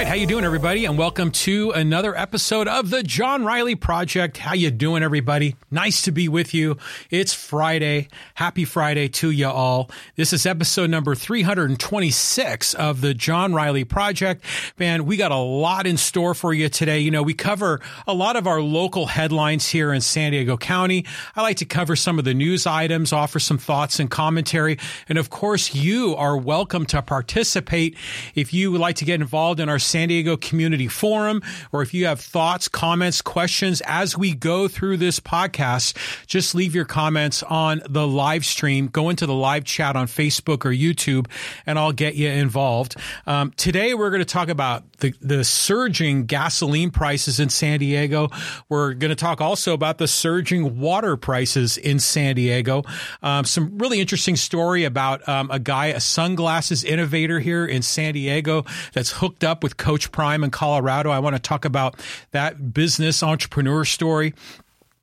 right, 0.00 0.08
how 0.08 0.14
you 0.14 0.26
doing, 0.26 0.46
everybody? 0.46 0.86
And 0.86 0.96
welcome 0.96 1.30
to 1.30 1.72
another 1.72 2.16
episode 2.16 2.66
of 2.68 2.88
the 2.88 3.02
John 3.02 3.44
Riley 3.44 3.74
Project. 3.74 4.38
How 4.38 4.54
you 4.54 4.70
doing, 4.70 5.02
everybody? 5.02 5.56
Nice 5.70 6.00
to 6.02 6.10
be 6.10 6.26
with 6.26 6.54
you. 6.54 6.78
It's 7.10 7.34
Friday. 7.34 8.08
Happy 8.32 8.64
Friday 8.64 9.08
to 9.08 9.30
you 9.30 9.48
all. 9.48 9.90
This 10.16 10.32
is 10.32 10.46
episode 10.46 10.88
number 10.88 11.14
326 11.14 12.72
of 12.72 13.02
the 13.02 13.12
John 13.12 13.52
Riley 13.52 13.84
Project. 13.84 14.42
Man, 14.78 15.04
we 15.04 15.18
got 15.18 15.32
a 15.32 15.36
lot 15.36 15.86
in 15.86 15.98
store 15.98 16.32
for 16.32 16.54
you 16.54 16.70
today. 16.70 17.00
You 17.00 17.10
know, 17.10 17.22
we 17.22 17.34
cover 17.34 17.82
a 18.06 18.14
lot 18.14 18.36
of 18.36 18.46
our 18.46 18.62
local 18.62 19.04
headlines 19.04 19.68
here 19.68 19.92
in 19.92 20.00
San 20.00 20.32
Diego 20.32 20.56
County. 20.56 21.04
I 21.36 21.42
like 21.42 21.58
to 21.58 21.66
cover 21.66 21.94
some 21.94 22.18
of 22.18 22.24
the 22.24 22.32
news 22.32 22.66
items, 22.66 23.12
offer 23.12 23.38
some 23.38 23.58
thoughts 23.58 24.00
and 24.00 24.10
commentary. 24.10 24.78
And 25.10 25.18
of 25.18 25.28
course, 25.28 25.74
you 25.74 26.16
are 26.16 26.38
welcome 26.38 26.86
to 26.86 27.02
participate 27.02 27.98
if 28.34 28.54
you 28.54 28.72
would 28.72 28.80
like 28.80 28.96
to 28.96 29.04
get 29.04 29.20
involved 29.20 29.60
in 29.60 29.68
our 29.68 29.78
San 29.90 30.08
Diego 30.08 30.36
Community 30.36 30.86
Forum, 30.86 31.42
or 31.72 31.82
if 31.82 31.92
you 31.92 32.06
have 32.06 32.20
thoughts, 32.20 32.68
comments, 32.68 33.20
questions 33.20 33.82
as 33.86 34.16
we 34.16 34.34
go 34.34 34.68
through 34.68 34.98
this 34.98 35.18
podcast, 35.18 35.96
just 36.26 36.54
leave 36.54 36.74
your 36.74 36.84
comments 36.84 37.42
on 37.42 37.82
the 37.88 38.06
live 38.06 38.44
stream. 38.44 38.86
Go 38.86 39.08
into 39.08 39.26
the 39.26 39.34
live 39.34 39.64
chat 39.64 39.96
on 39.96 40.06
Facebook 40.06 40.64
or 40.64 40.70
YouTube, 40.70 41.26
and 41.66 41.78
I'll 41.78 41.92
get 41.92 42.14
you 42.14 42.28
involved. 42.28 42.96
Um, 43.26 43.52
today, 43.56 43.94
we're 43.94 44.10
going 44.10 44.20
to 44.20 44.24
talk 44.24 44.48
about 44.48 44.84
the, 44.98 45.12
the 45.20 45.42
surging 45.42 46.26
gasoline 46.26 46.90
prices 46.90 47.40
in 47.40 47.48
San 47.48 47.80
Diego. 47.80 48.28
We're 48.68 48.94
going 48.94 49.08
to 49.10 49.16
talk 49.16 49.40
also 49.40 49.74
about 49.74 49.98
the 49.98 50.06
surging 50.06 50.78
water 50.78 51.16
prices 51.16 51.76
in 51.76 51.98
San 51.98 52.36
Diego. 52.36 52.84
Um, 53.22 53.44
some 53.44 53.78
really 53.78 54.00
interesting 54.00 54.36
story 54.36 54.84
about 54.84 55.26
um, 55.28 55.50
a 55.50 55.58
guy, 55.58 55.86
a 55.86 56.00
sunglasses 56.00 56.84
innovator 56.84 57.40
here 57.40 57.66
in 57.66 57.82
San 57.82 58.14
Diego 58.14 58.64
that's 58.92 59.10
hooked 59.12 59.42
up 59.42 59.62
with 59.62 59.76
Coach 59.80 60.12
Prime 60.12 60.44
in 60.44 60.50
Colorado. 60.50 61.10
I 61.10 61.18
want 61.18 61.34
to 61.34 61.42
talk 61.42 61.64
about 61.64 61.98
that 62.30 62.72
business 62.72 63.22
entrepreneur 63.22 63.84
story 63.84 64.34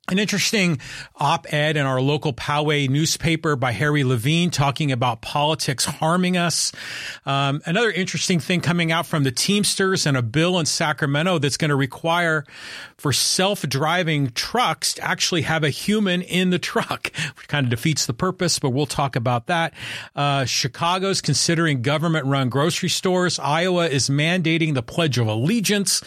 an 0.10 0.20
interesting 0.20 0.80
op-ed 1.18 1.76
in 1.76 1.86
our 1.86 2.00
local 2.00 2.32
Poway 2.32 2.88
newspaper 2.88 3.58
by 3.58 3.74
Harry 3.74 4.06
Levine 4.06 4.50
talking 4.50 4.94
about 4.94 5.20
politics 5.20 5.84
harming 5.84 6.38
us. 6.38 6.72
Um, 7.26 7.62
another 7.66 7.92
interesting 7.92 8.40
thing 8.40 8.62
coming 8.62 8.90
out 8.90 9.06
from 9.06 9.26
the 9.26 9.32
Teamsters 9.32 10.06
and 10.06 10.16
a 10.16 10.22
bill 10.22 10.60
in 10.60 10.66
Sacramento 10.66 11.40
that's 11.40 11.58
going 11.58 11.72
to 11.72 11.76
require 11.76 12.46
for 12.98 13.12
self-driving 13.12 14.30
trucks 14.30 14.94
to 14.94 15.04
actually 15.04 15.42
have 15.42 15.66
a 15.66 15.70
human 15.70 16.22
in 16.22 16.52
the 16.52 16.60
truck, 16.60 17.12
which 17.36 17.50
kind 17.50 17.66
of 17.66 17.70
defeats 17.70 18.06
the 18.06 18.14
purpose, 18.14 18.60
but 18.60 18.70
we'll 18.70 18.86
talk 18.86 19.18
about 19.18 19.48
that. 19.48 19.74
Uh, 20.16 20.46
Chicago's 20.46 21.20
considering 21.20 21.82
government-run 21.82 22.48
grocery 22.48 22.88
stores. 22.88 23.40
Iowa 23.40 23.88
is 23.88 24.10
mandating 24.10 24.74
the 24.74 24.84
Pledge 24.84 25.18
of 25.18 25.28
Allegiance. 25.28 26.02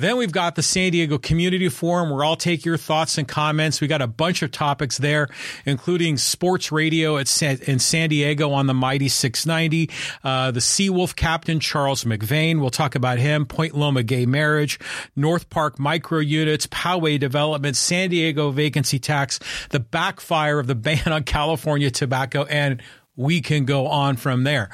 Then 0.00 0.16
we've 0.16 0.32
got 0.32 0.54
the 0.54 0.62
San 0.62 0.92
Diego 0.92 1.18
Community 1.18 1.68
Forum 1.68 2.08
where 2.08 2.24
I'll 2.24 2.34
take 2.34 2.64
your 2.64 2.78
thoughts 2.78 3.18
and 3.18 3.28
comments. 3.28 3.82
We 3.82 3.86
got 3.86 4.00
a 4.00 4.06
bunch 4.06 4.40
of 4.40 4.50
topics 4.50 4.96
there, 4.96 5.28
including 5.66 6.16
sports 6.16 6.72
radio 6.72 7.18
at 7.18 7.28
San, 7.28 7.58
in 7.66 7.78
San 7.78 8.08
Diego 8.08 8.50
on 8.50 8.66
the 8.66 8.72
Mighty 8.72 9.08
690, 9.08 9.90
uh, 10.24 10.52
the 10.52 10.60
Seawolf 10.60 11.14
captain 11.14 11.60
Charles 11.60 12.04
McVane. 12.04 12.60
We'll 12.60 12.70
talk 12.70 12.94
about 12.94 13.18
him, 13.18 13.44
Point 13.44 13.76
Loma 13.76 14.02
gay 14.02 14.24
marriage, 14.24 14.80
North 15.16 15.50
Park 15.50 15.78
micro 15.78 16.20
units, 16.20 16.66
Poway 16.68 17.20
development, 17.20 17.76
San 17.76 18.08
Diego 18.08 18.50
vacancy 18.50 18.98
tax, 18.98 19.38
the 19.68 19.80
backfire 19.80 20.58
of 20.58 20.66
the 20.66 20.74
ban 20.74 21.12
on 21.12 21.24
California 21.24 21.90
tobacco, 21.90 22.44
and 22.44 22.82
we 23.20 23.40
can 23.40 23.64
go 23.64 23.86
on 23.86 24.16
from 24.16 24.44
there. 24.44 24.70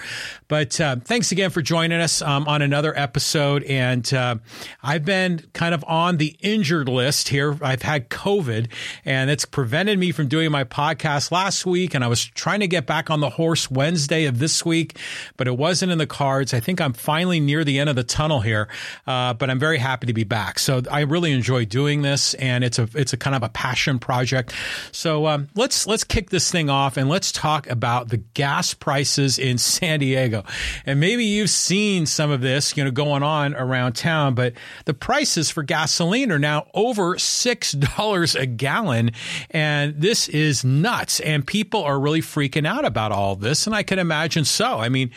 But 0.48 0.80
uh, 0.80 0.96
thanks 1.04 1.32
again 1.32 1.50
for 1.50 1.60
joining 1.60 2.00
us 2.00 2.22
um, 2.22 2.46
on 2.46 2.62
another 2.62 2.96
episode. 2.96 3.64
And 3.64 4.12
uh, 4.14 4.36
I've 4.82 5.04
been 5.04 5.44
kind 5.52 5.74
of 5.74 5.84
on 5.88 6.18
the 6.18 6.36
injured 6.40 6.88
list 6.88 7.28
here. 7.28 7.58
I've 7.60 7.82
had 7.82 8.08
COVID, 8.08 8.70
and 9.04 9.28
it's 9.28 9.44
prevented 9.44 9.98
me 9.98 10.12
from 10.12 10.28
doing 10.28 10.52
my 10.52 10.62
podcast 10.62 11.32
last 11.32 11.66
week. 11.66 11.94
And 11.94 12.04
I 12.04 12.06
was 12.06 12.24
trying 12.24 12.60
to 12.60 12.68
get 12.68 12.86
back 12.86 13.10
on 13.10 13.20
the 13.20 13.30
horse 13.30 13.70
Wednesday 13.70 14.26
of 14.26 14.38
this 14.38 14.64
week, 14.64 14.98
but 15.36 15.48
it 15.48 15.58
wasn't 15.58 15.90
in 15.90 15.98
the 15.98 16.06
cards. 16.06 16.54
I 16.54 16.60
think 16.60 16.80
I'm 16.80 16.92
finally 16.92 17.40
near 17.40 17.64
the 17.64 17.80
end 17.80 17.90
of 17.90 17.96
the 17.96 18.04
tunnel 18.04 18.40
here, 18.40 18.68
uh, 19.06 19.34
but 19.34 19.50
I'm 19.50 19.58
very 19.58 19.78
happy 19.78 20.06
to 20.06 20.12
be 20.12 20.24
back. 20.24 20.60
So 20.60 20.82
I 20.90 21.00
really 21.00 21.32
enjoy 21.32 21.64
doing 21.64 22.02
this, 22.02 22.34
and 22.34 22.62
it's 22.62 22.78
a 22.78 22.88
it's 22.94 23.12
a 23.12 23.16
kind 23.16 23.34
of 23.34 23.42
a 23.42 23.48
passion 23.48 23.98
project. 23.98 24.52
So 24.92 25.26
um, 25.26 25.48
let's 25.56 25.86
let's 25.88 26.04
kick 26.04 26.30
this 26.30 26.52
thing 26.52 26.70
off 26.70 26.96
and 26.96 27.08
let's 27.08 27.32
talk 27.32 27.68
about 27.68 28.08
the 28.08 28.18
gas 28.36 28.74
prices 28.74 29.38
in 29.38 29.56
San 29.76 29.98
Diego. 29.98 30.44
And 30.84 31.00
maybe 31.00 31.24
you've 31.24 31.50
seen 31.50 32.06
some 32.06 32.30
of 32.30 32.42
this, 32.42 32.76
you 32.76 32.84
know, 32.84 32.90
going 32.90 33.22
on 33.22 33.56
around 33.56 33.94
town, 33.94 34.34
but 34.34 34.52
the 34.84 34.94
prices 34.94 35.50
for 35.50 35.62
gasoline 35.62 36.30
are 36.30 36.38
now 36.38 36.68
over 36.74 37.16
$6 37.16 38.40
a 38.40 38.46
gallon. 38.46 39.10
And 39.50 40.00
this 40.00 40.28
is 40.28 40.64
nuts. 40.64 41.18
And 41.20 41.46
people 41.46 41.82
are 41.82 41.98
really 41.98 42.20
freaking 42.20 42.66
out 42.66 42.84
about 42.84 43.10
all 43.10 43.36
this. 43.36 43.66
And 43.66 43.74
I 43.74 43.82
can 43.82 43.98
imagine 43.98 44.44
so. 44.44 44.78
I 44.78 44.90
mean, 44.90 45.10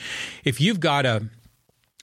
if 0.46 0.62
you've 0.62 0.80
got 0.80 1.06
a 1.06 1.28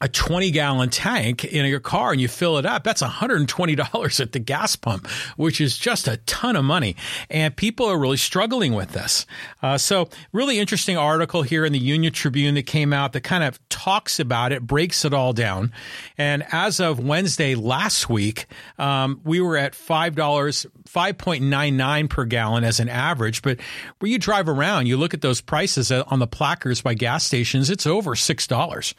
a 0.03 0.09
20 0.09 0.51
gallon 0.51 0.91
tank 0.91 1.43
in 1.43 1.65
your 1.65 1.81
car 1.81 2.12
and 2.12 2.21
you 2.21 2.29
fill 2.29 2.59
it 2.59 2.67
up, 2.67 2.84
that's 2.84 3.01
$120 3.01 4.21
at 4.21 4.33
the 4.33 4.39
gas 4.39 4.77
pump, 4.77 5.07
which 5.39 5.59
is 5.59 5.79
just 5.79 6.07
a 6.07 6.19
ton 6.27 6.55
of 6.55 6.65
money. 6.67 6.95
And 7.31 7.57
people 7.57 7.87
are 7.87 7.99
really 7.99 8.19
struggling 8.19 8.75
with 8.75 8.93
this. 8.93 9.25
Uh, 9.62 9.79
so, 9.79 10.11
really 10.33 10.59
interesting 10.59 10.99
article 10.99 11.43
here 11.43 11.65
in 11.65 11.73
the 11.73 11.79
Union 11.79 12.12
Tribune 12.12 12.57
that 12.57 12.65
came 12.65 12.93
out 12.93 13.15
that 13.15 13.23
kind 13.23 13.43
of 13.43 13.59
talks 13.71 14.21
about 14.21 14.53
it, 14.53 14.67
breaks 14.67 15.07
it 15.07 15.15
all 15.15 15.33
down. 15.33 15.73
And 16.19 16.45
as 16.53 16.78
of 16.78 17.01
Wednesday 17.01 17.55
last 17.55 18.11
week, 18.11 18.49
um, 18.78 19.23
we 19.25 19.41
were 19.41 19.57
at 19.57 19.73
$5, 19.73 20.15
5.99 20.15 22.11
per 22.11 22.25
gallon 22.27 22.65
as 22.65 22.81
an 22.81 22.91
average. 22.91 23.41
But 23.41 23.61
where 23.99 24.11
you 24.11 24.19
drive 24.19 24.47
around, 24.51 24.89
you 24.89 24.99
look 24.99 25.15
at 25.15 25.23
those 25.23 25.41
prices 25.41 25.91
on 25.91 26.19
the 26.19 26.27
placards 26.27 26.83
by 26.83 26.93
gas 26.93 27.25
stations, 27.25 27.71
it's 27.71 27.87
over 27.87 28.15
$6. 28.15 28.95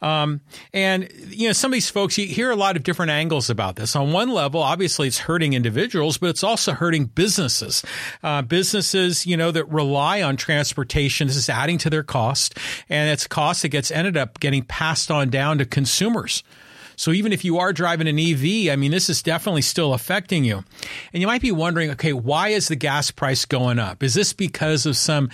Um, 0.00 0.35
and, 0.72 1.08
you 1.28 1.48
know, 1.48 1.52
some 1.52 1.70
of 1.70 1.74
these 1.74 1.90
folks, 1.90 2.18
you 2.18 2.26
hear 2.26 2.50
a 2.50 2.56
lot 2.56 2.76
of 2.76 2.82
different 2.82 3.10
angles 3.10 3.50
about 3.50 3.76
this. 3.76 3.96
On 3.96 4.12
one 4.12 4.30
level, 4.30 4.62
obviously 4.62 5.08
it's 5.08 5.18
hurting 5.18 5.52
individuals, 5.52 6.18
but 6.18 6.30
it's 6.30 6.44
also 6.44 6.72
hurting 6.72 7.06
businesses. 7.06 7.82
Uh, 8.22 8.42
businesses, 8.42 9.26
you 9.26 9.36
know, 9.36 9.50
that 9.50 9.68
rely 9.68 10.22
on 10.22 10.36
transportation. 10.36 11.26
This 11.26 11.36
is 11.36 11.48
adding 11.48 11.78
to 11.78 11.90
their 11.90 12.02
cost 12.02 12.58
and 12.88 13.10
it's 13.10 13.26
cost 13.26 13.62
that 13.62 13.68
gets 13.68 13.90
ended 13.90 14.16
up 14.16 14.40
getting 14.40 14.62
passed 14.62 15.10
on 15.10 15.30
down 15.30 15.58
to 15.58 15.64
consumers. 15.64 16.42
So 16.96 17.12
even 17.12 17.32
if 17.32 17.44
you 17.44 17.58
are 17.58 17.72
driving 17.72 18.08
an 18.08 18.18
EV, 18.18 18.72
I 18.72 18.76
mean, 18.76 18.90
this 18.90 19.10
is 19.10 19.22
definitely 19.22 19.62
still 19.62 19.92
affecting 19.92 20.44
you. 20.44 20.64
And 21.12 21.20
you 21.20 21.26
might 21.26 21.42
be 21.42 21.52
wondering, 21.52 21.90
okay, 21.90 22.14
why 22.14 22.48
is 22.48 22.68
the 22.68 22.76
gas 22.76 23.10
price 23.10 23.44
going 23.44 23.78
up? 23.78 24.02
Is 24.02 24.14
this 24.14 24.32
because 24.32 24.86
of 24.86 24.96
some 24.96 25.30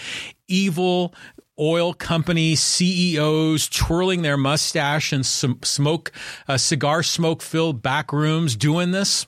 evil 0.48 1.14
oil 1.62 1.94
company 1.94 2.56
CEOs 2.56 3.68
twirling 3.68 4.22
their 4.22 4.36
mustache 4.36 5.12
and 5.12 5.24
smoke, 5.24 6.12
uh, 6.48 6.58
cigar 6.58 7.02
smoke 7.04 7.40
filled 7.40 7.80
back 7.82 8.12
rooms 8.12 8.56
doing 8.56 8.90
this? 8.90 9.26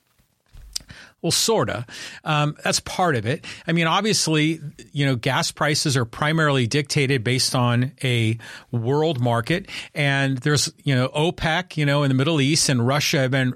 Well, 1.25 1.31
sorta. 1.31 1.87
Um, 2.23 2.55
that's 2.63 2.81
part 2.81 3.17
of 3.17 3.25
it. 3.25 3.47
I 3.67 3.73
mean, 3.73 3.87
obviously, 3.87 4.61
you 4.93 5.07
know, 5.07 5.17
gas 5.17 5.51
prices 5.51 5.97
are 5.97 6.05
primarily 6.05 6.67
dictated 6.67 7.25
based 7.25 7.55
on 7.55 7.93
a 8.05 8.37
world 8.71 9.21
market, 9.21 9.71
and 9.95 10.37
there's 10.37 10.71
you 10.83 10.95
know 10.95 11.09
OPEC, 11.09 11.79
you 11.79 11.87
know, 11.87 12.03
in 12.03 12.11
the 12.11 12.15
Middle 12.15 12.43
East, 12.43 12.69
and 12.69 12.87
Russia 12.87 13.21
have 13.21 13.31
been 13.31 13.55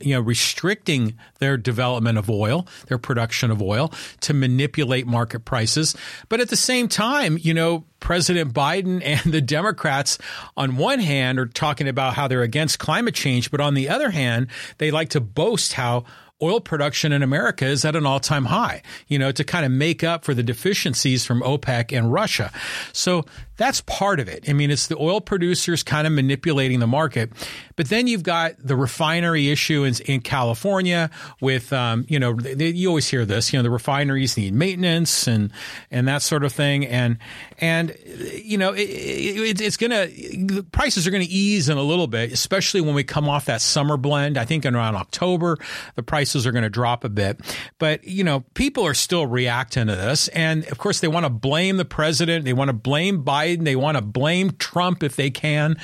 you 0.00 0.14
know 0.14 0.22
restricting 0.22 1.14
their 1.40 1.58
development 1.58 2.16
of 2.16 2.30
oil, 2.30 2.66
their 2.86 2.96
production 2.96 3.50
of 3.50 3.60
oil, 3.60 3.92
to 4.20 4.32
manipulate 4.32 5.06
market 5.06 5.44
prices. 5.44 5.94
But 6.30 6.40
at 6.40 6.48
the 6.48 6.56
same 6.56 6.88
time, 6.88 7.36
you 7.38 7.52
know, 7.52 7.84
President 8.00 8.54
Biden 8.54 9.02
and 9.04 9.30
the 9.30 9.42
Democrats, 9.42 10.16
on 10.56 10.78
one 10.78 11.00
hand, 11.00 11.38
are 11.38 11.44
talking 11.44 11.86
about 11.86 12.14
how 12.14 12.28
they're 12.28 12.40
against 12.40 12.78
climate 12.78 13.14
change, 13.14 13.50
but 13.50 13.60
on 13.60 13.74
the 13.74 13.90
other 13.90 14.08
hand, 14.08 14.46
they 14.78 14.90
like 14.90 15.10
to 15.10 15.20
boast 15.20 15.74
how 15.74 16.06
oil 16.42 16.60
production 16.60 17.12
in 17.12 17.22
America 17.22 17.66
is 17.66 17.84
at 17.84 17.96
an 17.96 18.06
all 18.06 18.20
time 18.20 18.46
high, 18.46 18.82
you 19.08 19.18
know, 19.18 19.32
to 19.32 19.44
kind 19.44 19.64
of 19.64 19.72
make 19.72 20.02
up 20.02 20.24
for 20.24 20.34
the 20.34 20.42
deficiencies 20.42 21.24
from 21.24 21.42
OPEC 21.42 21.96
and 21.96 22.12
Russia. 22.12 22.52
So 22.92 23.24
that's 23.60 23.82
part 23.82 24.20
of 24.20 24.28
it. 24.28 24.48
I 24.48 24.54
mean, 24.54 24.70
it's 24.70 24.86
the 24.86 24.96
oil 24.96 25.20
producers 25.20 25.82
kind 25.82 26.06
of 26.06 26.14
manipulating 26.14 26.80
the 26.80 26.86
market. 26.86 27.30
But 27.76 27.90
then 27.90 28.06
you've 28.06 28.22
got 28.22 28.54
the 28.58 28.74
refinery 28.74 29.50
issue 29.50 29.84
in, 29.84 29.94
in 30.06 30.22
California 30.22 31.10
with, 31.42 31.70
um, 31.70 32.06
you 32.08 32.18
know, 32.18 32.32
they, 32.32 32.68
you 32.68 32.88
always 32.88 33.06
hear 33.06 33.26
this, 33.26 33.52
you 33.52 33.58
know, 33.58 33.62
the 33.62 33.68
refineries 33.70 34.38
need 34.38 34.54
maintenance 34.54 35.28
and, 35.28 35.52
and 35.90 36.08
that 36.08 36.22
sort 36.22 36.42
of 36.42 36.54
thing. 36.54 36.86
And, 36.86 37.18
and, 37.58 37.94
you 38.32 38.56
know, 38.56 38.72
it, 38.72 38.80
it, 38.80 39.60
it's 39.60 39.76
going 39.76 39.90
to, 39.90 40.62
prices 40.72 41.06
are 41.06 41.10
going 41.10 41.26
to 41.26 41.30
ease 41.30 41.68
in 41.68 41.76
a 41.76 41.82
little 41.82 42.06
bit, 42.06 42.32
especially 42.32 42.80
when 42.80 42.94
we 42.94 43.04
come 43.04 43.28
off 43.28 43.44
that 43.44 43.60
summer 43.60 43.98
blend. 43.98 44.38
I 44.38 44.46
think 44.46 44.64
around 44.64 44.94
October, 44.94 45.58
the 45.96 46.02
prices 46.02 46.46
are 46.46 46.52
going 46.52 46.64
to 46.64 46.70
drop 46.70 47.04
a 47.04 47.10
bit. 47.10 47.38
But, 47.78 48.04
you 48.04 48.24
know, 48.24 48.40
people 48.54 48.86
are 48.86 48.94
still 48.94 49.26
reacting 49.26 49.88
to 49.88 49.96
this. 49.96 50.28
And 50.28 50.64
of 50.68 50.78
course, 50.78 51.00
they 51.00 51.08
want 51.08 51.26
to 51.26 51.30
blame 51.30 51.76
the 51.76 51.84
president. 51.84 52.46
They 52.46 52.54
want 52.54 52.70
to 52.70 52.72
blame 52.72 53.22
Biden. 53.22 53.49
They 53.56 53.76
want 53.76 53.96
to 53.96 54.02
blame 54.02 54.52
Trump 54.52 55.02
if 55.02 55.16
they 55.16 55.30
can. 55.30 55.76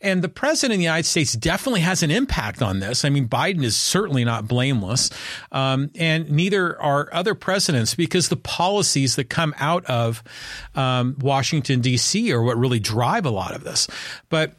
And 0.00 0.22
the 0.22 0.28
president 0.28 0.74
of 0.74 0.78
the 0.78 0.84
United 0.84 1.06
States 1.06 1.32
definitely 1.34 1.80
has 1.80 2.02
an 2.02 2.10
impact 2.10 2.62
on 2.62 2.80
this. 2.80 3.04
I 3.04 3.10
mean, 3.10 3.28
Biden 3.28 3.62
is 3.62 3.76
certainly 3.76 4.24
not 4.24 4.48
blameless. 4.48 5.10
Um, 5.52 5.90
and 5.96 6.30
neither 6.30 6.80
are 6.80 7.08
other 7.12 7.34
presidents 7.34 7.94
because 7.94 8.28
the 8.28 8.36
policies 8.36 9.16
that 9.16 9.30
come 9.30 9.54
out 9.58 9.84
of 9.86 10.22
um, 10.74 11.16
Washington, 11.20 11.80
D.C. 11.80 12.32
are 12.32 12.42
what 12.42 12.56
really 12.56 12.80
drive 12.80 13.26
a 13.26 13.30
lot 13.30 13.54
of 13.54 13.64
this. 13.64 13.88
But 14.28 14.54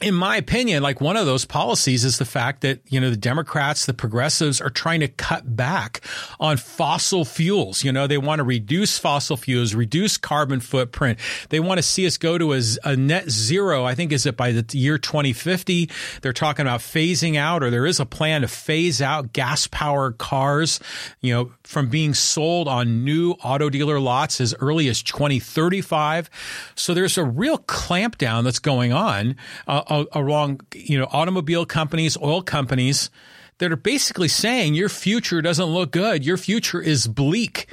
in 0.00 0.14
my 0.14 0.36
opinion, 0.36 0.82
like 0.82 1.00
one 1.00 1.16
of 1.16 1.26
those 1.26 1.44
policies 1.44 2.04
is 2.04 2.16
the 2.16 2.24
fact 2.24 2.62
that, 2.62 2.80
you 2.88 2.98
know, 2.98 3.10
the 3.10 3.16
Democrats, 3.16 3.84
the 3.84 3.92
progressives 3.92 4.58
are 4.60 4.70
trying 4.70 5.00
to 5.00 5.08
cut 5.08 5.56
back 5.56 6.00
on 6.38 6.56
fossil 6.56 7.26
fuels. 7.26 7.84
You 7.84 7.92
know, 7.92 8.06
they 8.06 8.16
want 8.16 8.38
to 8.38 8.44
reduce 8.44 8.98
fossil 8.98 9.36
fuels, 9.36 9.74
reduce 9.74 10.16
carbon 10.16 10.60
footprint. 10.60 11.18
They 11.50 11.60
want 11.60 11.78
to 11.78 11.82
see 11.82 12.06
us 12.06 12.16
go 12.16 12.38
to 12.38 12.54
a, 12.54 12.62
a 12.84 12.96
net 12.96 13.28
zero. 13.28 13.84
I 13.84 13.94
think 13.94 14.12
is 14.12 14.24
it 14.24 14.38
by 14.38 14.52
the 14.52 14.64
year 14.76 14.96
2050. 14.96 15.90
They're 16.22 16.32
talking 16.32 16.62
about 16.62 16.80
phasing 16.80 17.36
out 17.36 17.62
or 17.62 17.68
there 17.68 17.86
is 17.86 18.00
a 18.00 18.06
plan 18.06 18.40
to 18.40 18.48
phase 18.48 19.02
out 19.02 19.34
gas 19.34 19.66
powered 19.66 20.16
cars, 20.16 20.80
you 21.20 21.34
know, 21.34 21.52
from 21.62 21.90
being 21.90 22.14
sold 22.14 22.68
on 22.68 23.04
new 23.04 23.32
auto 23.44 23.68
dealer 23.68 24.00
lots 24.00 24.40
as 24.40 24.54
early 24.60 24.88
as 24.88 25.02
2035. 25.02 26.30
So 26.74 26.94
there's 26.94 27.18
a 27.18 27.24
real 27.24 27.58
clampdown 27.58 28.44
that's 28.44 28.58
going 28.58 28.94
on. 28.94 29.36
Uh, 29.68 29.82
along, 29.90 30.60
you 30.74 30.98
know, 30.98 31.08
automobile 31.10 31.66
companies, 31.66 32.16
oil 32.18 32.42
companies 32.42 33.10
that 33.58 33.70
are 33.70 33.76
basically 33.76 34.28
saying 34.28 34.74
your 34.74 34.88
future 34.88 35.42
doesn't 35.42 35.66
look 35.66 35.90
good. 35.90 36.24
Your 36.24 36.36
future 36.36 36.80
is 36.80 37.06
bleak. 37.06 37.66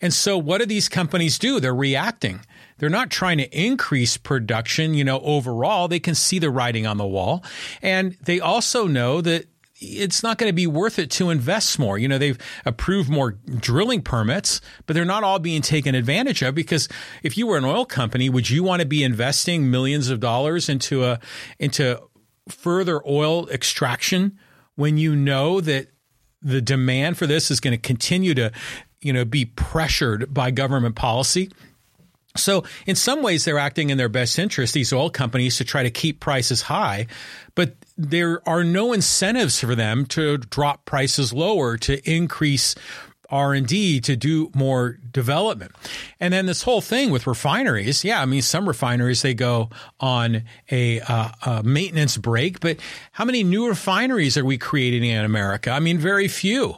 And 0.00 0.12
so 0.12 0.38
what 0.38 0.58
do 0.58 0.66
these 0.66 0.88
companies 0.88 1.38
do? 1.38 1.58
They're 1.58 1.74
reacting. 1.74 2.40
They're 2.78 2.88
not 2.88 3.10
trying 3.10 3.38
to 3.38 3.48
increase 3.58 4.16
production, 4.16 4.94
you 4.94 5.04
know, 5.04 5.20
overall. 5.20 5.88
They 5.88 6.00
can 6.00 6.14
see 6.14 6.38
the 6.38 6.50
writing 6.50 6.86
on 6.86 6.98
the 6.98 7.06
wall. 7.06 7.44
And 7.82 8.16
they 8.22 8.40
also 8.40 8.86
know 8.86 9.20
that 9.20 9.46
it's 9.84 10.22
not 10.22 10.38
going 10.38 10.48
to 10.48 10.54
be 10.54 10.66
worth 10.66 10.98
it 10.98 11.10
to 11.12 11.30
invest 11.30 11.78
more. 11.78 11.98
You 11.98 12.08
know, 12.08 12.18
they've 12.18 12.38
approved 12.64 13.08
more 13.08 13.32
drilling 13.32 14.02
permits, 14.02 14.60
but 14.86 14.94
they're 14.94 15.04
not 15.04 15.24
all 15.24 15.38
being 15.38 15.62
taken 15.62 15.94
advantage 15.94 16.42
of 16.42 16.54
because 16.54 16.88
if 17.22 17.36
you 17.36 17.46
were 17.46 17.56
an 17.56 17.64
oil 17.64 17.84
company, 17.84 18.28
would 18.28 18.50
you 18.50 18.62
want 18.62 18.80
to 18.80 18.86
be 18.86 19.04
investing 19.04 19.70
millions 19.70 20.08
of 20.10 20.20
dollars 20.20 20.68
into 20.68 21.04
a 21.04 21.20
into 21.58 22.00
further 22.48 23.00
oil 23.06 23.48
extraction 23.48 24.38
when 24.76 24.98
you 24.98 25.14
know 25.14 25.60
that 25.60 25.88
the 26.42 26.60
demand 26.60 27.16
for 27.16 27.26
this 27.26 27.50
is 27.50 27.60
going 27.60 27.72
to 27.72 27.80
continue 27.80 28.34
to, 28.34 28.52
you 29.00 29.12
know, 29.12 29.24
be 29.24 29.46
pressured 29.46 30.32
by 30.32 30.50
government 30.50 30.94
policy? 30.94 31.50
So, 32.36 32.64
in 32.86 32.96
some 32.96 33.22
ways, 33.22 33.44
they're 33.44 33.60
acting 33.60 33.90
in 33.90 33.98
their 33.98 34.08
best 34.08 34.38
interest, 34.40 34.74
these 34.74 34.92
oil 34.92 35.08
companies, 35.08 35.58
to 35.58 35.64
try 35.64 35.84
to 35.84 35.90
keep 35.90 36.18
prices 36.18 36.62
high. 36.62 37.06
But 37.54 37.76
there 37.96 38.46
are 38.48 38.64
no 38.64 38.92
incentives 38.92 39.60
for 39.60 39.74
them 39.74 40.06
to 40.06 40.38
drop 40.38 40.84
prices 40.84 41.32
lower, 41.32 41.76
to 41.78 42.10
increase 42.10 42.74
R&D 43.30 44.00
to 44.00 44.16
do 44.16 44.50
more 44.54 44.98
development. 45.10 45.72
And 46.20 46.32
then 46.32 46.46
this 46.46 46.62
whole 46.62 46.80
thing 46.80 47.10
with 47.10 47.26
refineries, 47.26 48.04
yeah, 48.04 48.20
I 48.20 48.26
mean 48.26 48.42
some 48.42 48.66
refineries 48.66 49.22
they 49.22 49.34
go 49.34 49.70
on 49.98 50.44
a, 50.70 51.00
uh, 51.00 51.28
a, 51.44 51.62
maintenance 51.62 52.16
break, 52.16 52.60
but 52.60 52.78
how 53.12 53.24
many 53.24 53.42
new 53.42 53.68
refineries 53.68 54.36
are 54.36 54.44
we 54.44 54.58
creating 54.58 55.04
in 55.04 55.24
America? 55.24 55.70
I 55.70 55.80
mean 55.80 55.98
very 55.98 56.28
few. 56.28 56.76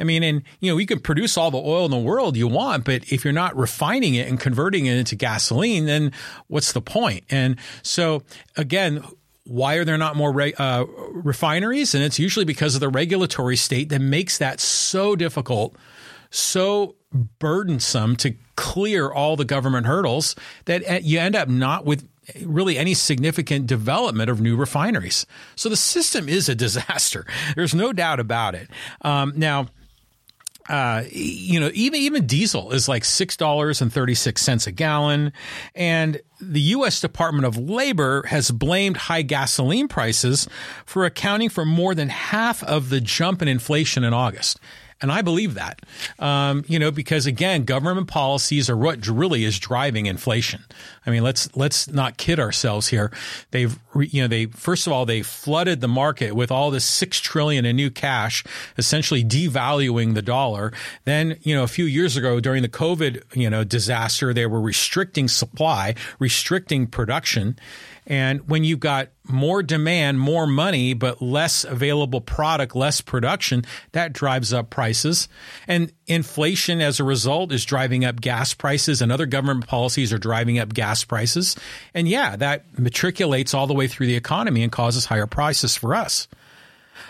I 0.00 0.04
mean, 0.04 0.22
and 0.22 0.42
you 0.60 0.70
know, 0.70 0.78
you 0.78 0.86
can 0.86 1.00
produce 1.00 1.36
all 1.36 1.50
the 1.50 1.58
oil 1.58 1.84
in 1.84 1.90
the 1.90 1.98
world 1.98 2.36
you 2.36 2.46
want, 2.46 2.84
but 2.84 3.12
if 3.12 3.24
you're 3.24 3.32
not 3.32 3.56
refining 3.56 4.14
it 4.14 4.28
and 4.28 4.38
converting 4.38 4.86
it 4.86 4.96
into 4.96 5.16
gasoline, 5.16 5.86
then 5.86 6.12
what's 6.46 6.72
the 6.72 6.80
point? 6.80 7.24
And 7.30 7.56
so 7.82 8.22
again, 8.56 9.04
why 9.48 9.74
are 9.74 9.84
there 9.84 9.98
not 9.98 10.14
more 10.14 10.32
re- 10.32 10.54
uh, 10.54 10.84
refineries? 11.12 11.94
And 11.94 12.04
it's 12.04 12.18
usually 12.18 12.44
because 12.44 12.74
of 12.74 12.80
the 12.80 12.88
regulatory 12.88 13.56
state 13.56 13.88
that 13.88 14.00
makes 14.00 14.38
that 14.38 14.60
so 14.60 15.16
difficult, 15.16 15.74
so 16.30 16.96
burdensome 17.38 18.16
to 18.16 18.34
clear 18.56 19.10
all 19.10 19.36
the 19.36 19.44
government 19.44 19.86
hurdles 19.86 20.36
that 20.66 20.88
uh, 20.88 20.98
you 21.02 21.18
end 21.18 21.34
up 21.34 21.48
not 21.48 21.86
with 21.86 22.06
really 22.44 22.76
any 22.76 22.92
significant 22.92 23.66
development 23.66 24.28
of 24.28 24.40
new 24.40 24.56
refineries. 24.56 25.24
So 25.56 25.68
the 25.68 25.76
system 25.76 26.28
is 26.28 26.48
a 26.48 26.54
disaster. 26.54 27.26
There's 27.56 27.74
no 27.74 27.92
doubt 27.92 28.20
about 28.20 28.54
it. 28.54 28.68
Um, 29.02 29.32
now, 29.36 29.68
uh, 30.68 31.04
you 31.10 31.58
know, 31.58 31.70
even 31.72 32.00
even 32.00 32.26
diesel 32.26 32.72
is 32.72 32.88
like 32.88 33.04
six 33.04 33.36
dollars 33.36 33.80
and 33.80 33.92
thirty 33.92 34.14
six 34.14 34.42
cents 34.42 34.66
a 34.66 34.72
gallon, 34.72 35.32
and 35.74 36.20
the 36.40 36.60
U.S. 36.60 37.00
Department 37.00 37.46
of 37.46 37.56
Labor 37.56 38.24
has 38.26 38.50
blamed 38.50 38.96
high 38.96 39.22
gasoline 39.22 39.88
prices 39.88 40.48
for 40.84 41.04
accounting 41.04 41.48
for 41.48 41.64
more 41.64 41.94
than 41.94 42.08
half 42.08 42.62
of 42.64 42.90
the 42.90 43.00
jump 43.00 43.42
in 43.42 43.48
inflation 43.48 44.04
in 44.04 44.12
August. 44.12 44.60
And 45.00 45.12
I 45.12 45.22
believe 45.22 45.54
that, 45.54 45.80
um, 46.18 46.64
you 46.66 46.78
know, 46.78 46.90
because 46.90 47.26
again, 47.26 47.64
government 47.64 48.08
policies 48.08 48.68
are 48.68 48.76
what 48.76 49.06
really 49.06 49.44
is 49.44 49.58
driving 49.58 50.06
inflation. 50.06 50.64
I 51.06 51.10
mean, 51.10 51.22
let's 51.22 51.54
let's 51.56 51.86
not 51.88 52.16
kid 52.16 52.40
ourselves 52.40 52.88
here. 52.88 53.12
They've, 53.52 53.78
you 53.94 54.22
know, 54.22 54.28
they 54.28 54.46
first 54.46 54.88
of 54.88 54.92
all 54.92 55.06
they 55.06 55.22
flooded 55.22 55.80
the 55.80 55.88
market 55.88 56.34
with 56.34 56.50
all 56.50 56.72
this 56.72 56.84
six 56.84 57.20
trillion 57.20 57.64
in 57.64 57.76
new 57.76 57.90
cash, 57.90 58.42
essentially 58.76 59.22
devaluing 59.22 60.14
the 60.14 60.22
dollar. 60.22 60.72
Then, 61.04 61.38
you 61.42 61.54
know, 61.54 61.62
a 61.62 61.68
few 61.68 61.84
years 61.84 62.16
ago 62.16 62.40
during 62.40 62.62
the 62.62 62.68
COVID, 62.68 63.36
you 63.36 63.48
know, 63.48 63.62
disaster, 63.62 64.34
they 64.34 64.46
were 64.46 64.60
restricting 64.60 65.28
supply, 65.28 65.94
restricting 66.18 66.88
production. 66.88 67.56
And 68.08 68.48
when 68.48 68.64
you've 68.64 68.80
got 68.80 69.10
more 69.24 69.62
demand, 69.62 70.18
more 70.18 70.46
money, 70.46 70.94
but 70.94 71.20
less 71.20 71.62
available 71.62 72.22
product, 72.22 72.74
less 72.74 73.02
production, 73.02 73.66
that 73.92 74.14
drives 74.14 74.50
up 74.50 74.70
prices. 74.70 75.28
And 75.68 75.92
inflation 76.06 76.80
as 76.80 76.98
a 76.98 77.04
result 77.04 77.52
is 77.52 77.66
driving 77.66 78.06
up 78.06 78.22
gas 78.22 78.54
prices 78.54 79.02
and 79.02 79.12
other 79.12 79.26
government 79.26 79.66
policies 79.66 80.10
are 80.10 80.18
driving 80.18 80.58
up 80.58 80.72
gas 80.72 81.04
prices. 81.04 81.54
And 81.92 82.08
yeah, 82.08 82.34
that 82.36 82.78
matriculates 82.78 83.52
all 83.52 83.66
the 83.66 83.74
way 83.74 83.86
through 83.86 84.06
the 84.06 84.16
economy 84.16 84.62
and 84.62 84.72
causes 84.72 85.04
higher 85.04 85.26
prices 85.26 85.76
for 85.76 85.94
us. 85.94 86.28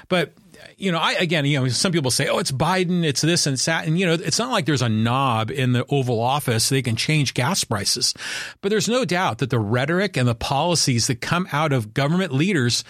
But 0.08 0.32
you 0.78 0.92
know, 0.92 0.98
I 0.98 1.12
again, 1.14 1.44
you 1.44 1.60
know, 1.60 1.68
some 1.68 1.92
people 1.92 2.12
say, 2.12 2.28
"Oh, 2.28 2.38
it's 2.38 2.52
Biden, 2.52 3.04
it's 3.04 3.20
this 3.20 3.46
and 3.46 3.58
that," 3.58 3.86
and 3.86 3.98
you 3.98 4.06
know, 4.06 4.14
it's 4.14 4.38
not 4.38 4.52
like 4.52 4.64
there's 4.64 4.80
a 4.80 4.88
knob 4.88 5.50
in 5.50 5.72
the 5.72 5.84
Oval 5.90 6.20
Office 6.20 6.68
they 6.68 6.82
can 6.82 6.94
change 6.94 7.34
gas 7.34 7.64
prices. 7.64 8.14
But 8.60 8.70
there's 8.70 8.88
no 8.88 9.04
doubt 9.04 9.38
that 9.38 9.50
the 9.50 9.58
rhetoric 9.58 10.16
and 10.16 10.28
the 10.28 10.36
policies 10.36 11.08
that 11.08 11.20
come 11.20 11.48
out 11.52 11.72
of 11.72 11.94
government 11.94 12.32
leaders, 12.32 12.84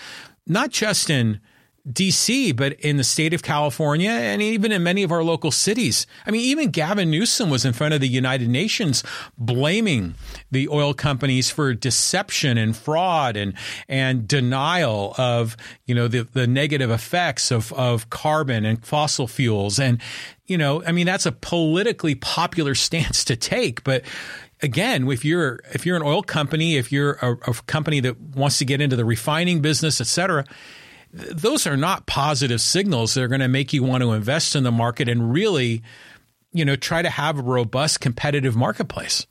not 0.46 0.70
just 0.70 1.08
in 1.08 1.40
DC, 1.92 2.54
but 2.54 2.74
in 2.74 2.96
the 2.96 3.04
state 3.04 3.32
of 3.32 3.42
California 3.42 4.10
and 4.10 4.42
even 4.42 4.72
in 4.72 4.82
many 4.82 5.02
of 5.02 5.12
our 5.12 5.22
local 5.22 5.50
cities. 5.50 6.06
I 6.26 6.30
mean, 6.30 6.42
even 6.42 6.70
Gavin 6.70 7.10
Newsom 7.10 7.50
was 7.50 7.64
in 7.64 7.72
front 7.72 7.94
of 7.94 8.00
the 8.00 8.08
United 8.08 8.48
Nations 8.48 9.02
blaming 9.36 10.14
the 10.50 10.68
oil 10.68 10.94
companies 10.94 11.50
for 11.50 11.74
deception 11.74 12.58
and 12.58 12.76
fraud 12.76 13.36
and, 13.36 13.54
and 13.88 14.28
denial 14.28 15.14
of, 15.18 15.56
you 15.86 15.94
know, 15.94 16.08
the, 16.08 16.22
the 16.24 16.46
negative 16.46 16.90
effects 16.90 17.50
of, 17.50 17.72
of 17.72 18.10
carbon 18.10 18.64
and 18.64 18.84
fossil 18.84 19.26
fuels. 19.26 19.78
And, 19.78 20.00
you 20.46 20.58
know, 20.58 20.84
I 20.84 20.92
mean, 20.92 21.06
that's 21.06 21.26
a 21.26 21.32
politically 21.32 22.14
popular 22.14 22.74
stance 22.88 23.24
to 23.24 23.36
take, 23.36 23.82
but 23.84 24.04
again, 24.62 25.08
if 25.08 25.24
you're 25.24 25.60
if 25.72 25.86
you're 25.86 25.96
an 25.96 26.02
oil 26.02 26.22
company, 26.22 26.76
if 26.76 26.90
you're 26.90 27.12
a, 27.22 27.32
a 27.32 27.54
company 27.66 28.00
that 28.00 28.20
wants 28.20 28.58
to 28.58 28.64
get 28.64 28.80
into 28.80 28.96
the 28.96 29.04
refining 29.04 29.60
business, 29.60 30.00
et 30.00 30.06
cetera, 30.06 30.44
those 31.12 31.66
are 31.66 31.76
not 31.76 32.06
positive 32.06 32.60
signals 32.60 33.14
that 33.14 33.22
are 33.22 33.28
going 33.28 33.40
to 33.40 33.48
make 33.48 33.72
you 33.72 33.82
want 33.82 34.02
to 34.02 34.12
invest 34.12 34.54
in 34.54 34.62
the 34.62 34.72
market 34.72 35.08
and 35.08 35.32
really, 35.32 35.82
you 36.52 36.64
know, 36.64 36.76
try 36.76 37.02
to 37.02 37.10
have 37.10 37.38
a 37.38 37.42
robust 37.42 38.00
competitive 38.00 38.56
marketplace. 38.56 39.26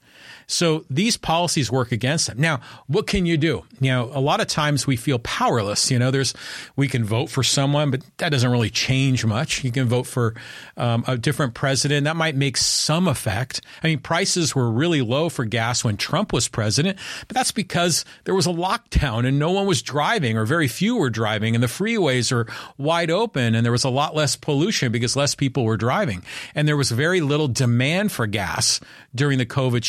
So 0.48 0.86
these 0.90 1.18
policies 1.18 1.70
work 1.70 1.92
against 1.92 2.28
them. 2.28 2.40
Now, 2.40 2.62
what 2.88 3.06
can 3.06 3.26
you 3.26 3.38
do? 3.38 3.66
You 3.82 3.92
know, 3.92 4.10
a 4.14 4.22
lot 4.22 4.40
of 4.40 4.48
times 4.48 4.88
we 4.88 4.96
feel 4.96 5.20
powerless. 5.20 5.92
You 5.92 6.00
know, 6.00 6.10
there's 6.10 6.34
we 6.78 6.88
can 6.88 7.04
vote 7.04 7.30
for 7.30 7.44
someone, 7.44 7.92
but 7.92 8.02
that 8.18 8.30
doesn't 8.30 8.50
really 8.50 8.70
change 8.70 9.26
much. 9.26 9.66
You 9.66 9.72
can 9.72 9.88
vote 9.88 10.08
for 10.08 10.36
um, 10.78 11.04
a 11.06 11.18
different 11.18 11.54
president. 11.54 12.06
That 12.06 12.16
might 12.16 12.36
make 12.36 12.56
some 12.56 13.10
effect. 13.10 13.60
I 13.84 13.88
mean, 13.88 14.00
prices 14.00 14.56
were 14.56 14.72
really 14.72 15.02
low 15.02 15.28
for 15.28 15.44
gas 15.44 15.84
when 15.84 15.98
Trump 15.98 16.32
was 16.32 16.48
president, 16.48 16.98
but 17.28 17.36
that's 17.36 17.52
because 17.52 18.06
there 18.24 18.36
was 18.36 18.48
a 18.48 18.52
lockdown 18.52 19.28
and 19.28 19.38
no 19.40 19.52
one 19.52 19.68
was 19.68 19.82
driving, 19.82 20.38
or 20.38 20.46
very 20.46 20.70
few 20.70 20.96
were 20.96 21.10
driving, 21.10 21.56
and 21.56 21.64
the 21.64 21.68
freeways 21.68 22.32
are 22.32 22.48
wide 22.78 23.12
open, 23.12 23.54
and 23.54 23.66
there 23.66 23.72
was 23.72 23.84
a 23.84 23.90
lot 23.90 24.16
less 24.16 24.38
pollution 24.38 24.94
because 24.94 25.18
less 25.18 25.36
people 25.36 25.66
were 25.66 25.78
driving, 25.78 26.24
and 26.56 26.68
there 26.68 26.78
was 26.78 26.90
very 26.90 27.20
little 27.20 27.50
demand 27.50 28.14
for 28.14 28.28
gas 28.28 28.80
during 29.14 29.38
the 29.40 29.46
COVID 29.46 29.84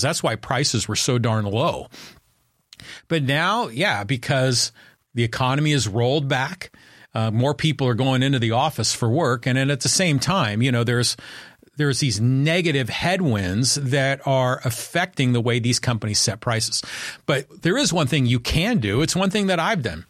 shutdowns. 0.00 0.02
That's 0.02 0.22
why 0.22 0.36
prices 0.36 0.88
were 0.88 0.96
so 0.96 1.18
darn 1.18 1.44
low. 1.44 1.88
But 3.08 3.22
now, 3.22 3.68
yeah, 3.68 4.04
because 4.04 4.72
the 5.14 5.24
economy 5.24 5.72
is 5.72 5.88
rolled 5.88 6.28
back, 6.28 6.72
uh, 7.14 7.30
more 7.30 7.54
people 7.54 7.86
are 7.86 7.94
going 7.94 8.22
into 8.22 8.38
the 8.38 8.52
office 8.52 8.94
for 8.94 9.08
work, 9.08 9.46
and 9.46 9.58
then 9.58 9.70
at 9.70 9.80
the 9.80 9.88
same 9.88 10.18
time, 10.18 10.62
you 10.62 10.72
know, 10.72 10.84
there's 10.84 11.16
there's 11.76 12.00
these 12.00 12.20
negative 12.20 12.88
headwinds 12.90 13.76
that 13.76 14.20
are 14.26 14.60
affecting 14.64 15.32
the 15.32 15.40
way 15.40 15.58
these 15.58 15.78
companies 15.78 16.18
set 16.18 16.40
prices. 16.40 16.82
But 17.24 17.62
there 17.62 17.78
is 17.78 17.92
one 17.92 18.06
thing 18.06 18.26
you 18.26 18.38
can 18.38 18.78
do. 18.78 19.00
It's 19.00 19.16
one 19.16 19.30
thing 19.30 19.46
that 19.46 19.58
I've 19.58 19.82
done 19.82 20.04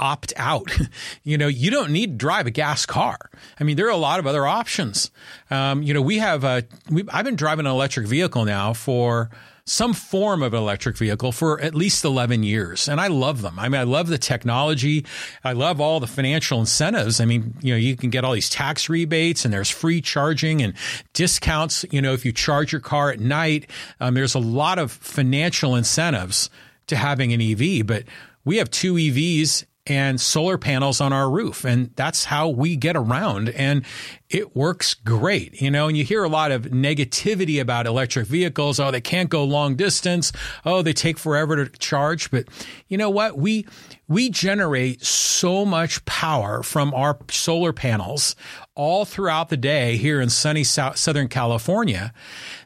opt 0.00 0.32
out. 0.36 0.70
you 1.22 1.38
know, 1.38 1.46
you 1.46 1.70
don't 1.70 1.92
need 1.92 2.12
to 2.12 2.16
drive 2.16 2.46
a 2.46 2.50
gas 2.50 2.86
car. 2.86 3.18
I 3.60 3.64
mean, 3.64 3.76
there 3.76 3.86
are 3.86 3.90
a 3.90 3.96
lot 3.96 4.18
of 4.18 4.26
other 4.26 4.46
options. 4.46 5.10
Um, 5.50 5.82
you 5.82 5.94
know, 5.94 6.02
we 6.02 6.18
have 6.18 6.42
a, 6.42 6.64
we, 6.90 7.04
I've 7.08 7.24
been 7.24 7.36
driving 7.36 7.66
an 7.66 7.72
electric 7.72 8.06
vehicle 8.06 8.44
now 8.44 8.72
for 8.72 9.30
some 9.70 9.92
form 9.92 10.42
of 10.42 10.52
electric 10.52 10.96
vehicle 10.96 11.30
for 11.30 11.60
at 11.60 11.76
least 11.76 12.04
11 12.04 12.42
years. 12.42 12.88
And 12.88 13.00
I 13.00 13.06
love 13.06 13.40
them. 13.40 13.56
I 13.56 13.68
mean, 13.68 13.80
I 13.80 13.84
love 13.84 14.08
the 14.08 14.18
technology. 14.18 15.06
I 15.44 15.52
love 15.52 15.80
all 15.80 16.00
the 16.00 16.08
financial 16.08 16.58
incentives. 16.58 17.20
I 17.20 17.24
mean, 17.24 17.54
you 17.60 17.74
know, 17.74 17.78
you 17.78 17.96
can 17.96 18.10
get 18.10 18.24
all 18.24 18.32
these 18.32 18.50
tax 18.50 18.88
rebates 18.88 19.44
and 19.44 19.54
there's 19.54 19.70
free 19.70 20.00
charging 20.00 20.60
and 20.60 20.74
discounts. 21.12 21.84
You 21.92 22.02
know, 22.02 22.12
if 22.14 22.24
you 22.24 22.32
charge 22.32 22.72
your 22.72 22.80
car 22.80 23.10
at 23.10 23.20
night, 23.20 23.70
um, 24.00 24.14
there's 24.14 24.34
a 24.34 24.40
lot 24.40 24.80
of 24.80 24.90
financial 24.90 25.76
incentives 25.76 26.50
to 26.88 26.96
having 26.96 27.32
an 27.32 27.40
EV. 27.40 27.86
But 27.86 28.04
we 28.44 28.56
have 28.56 28.70
two 28.70 28.94
EVs 28.94 29.64
and 29.86 30.20
solar 30.20 30.58
panels 30.58 31.00
on 31.00 31.12
our 31.12 31.30
roof. 31.30 31.64
And 31.64 31.90
that's 31.96 32.24
how 32.24 32.48
we 32.48 32.76
get 32.76 32.96
around. 32.96 33.48
And 33.50 33.84
it 34.28 34.54
works 34.54 34.94
great, 34.94 35.60
you 35.60 35.70
know, 35.70 35.88
and 35.88 35.96
you 35.96 36.04
hear 36.04 36.22
a 36.22 36.28
lot 36.28 36.52
of 36.52 36.66
negativity 36.66 37.60
about 37.60 37.86
electric 37.86 38.26
vehicles. 38.26 38.78
Oh, 38.78 38.90
they 38.90 39.00
can't 39.00 39.30
go 39.30 39.42
long 39.42 39.76
distance. 39.76 40.32
Oh, 40.64 40.82
they 40.82 40.92
take 40.92 41.18
forever 41.18 41.64
to 41.64 41.78
charge. 41.78 42.30
But 42.30 42.48
you 42.88 42.98
know 42.98 43.10
what? 43.10 43.38
We, 43.38 43.66
we 44.06 44.28
generate 44.28 45.04
so 45.04 45.64
much 45.64 46.04
power 46.04 46.62
from 46.62 46.92
our 46.94 47.18
solar 47.30 47.72
panels 47.72 48.36
all 48.74 49.04
throughout 49.04 49.48
the 49.48 49.56
day 49.56 49.96
here 49.96 50.20
in 50.20 50.28
sunny 50.28 50.64
South, 50.64 50.98
Southern 50.98 51.28
California 51.28 52.12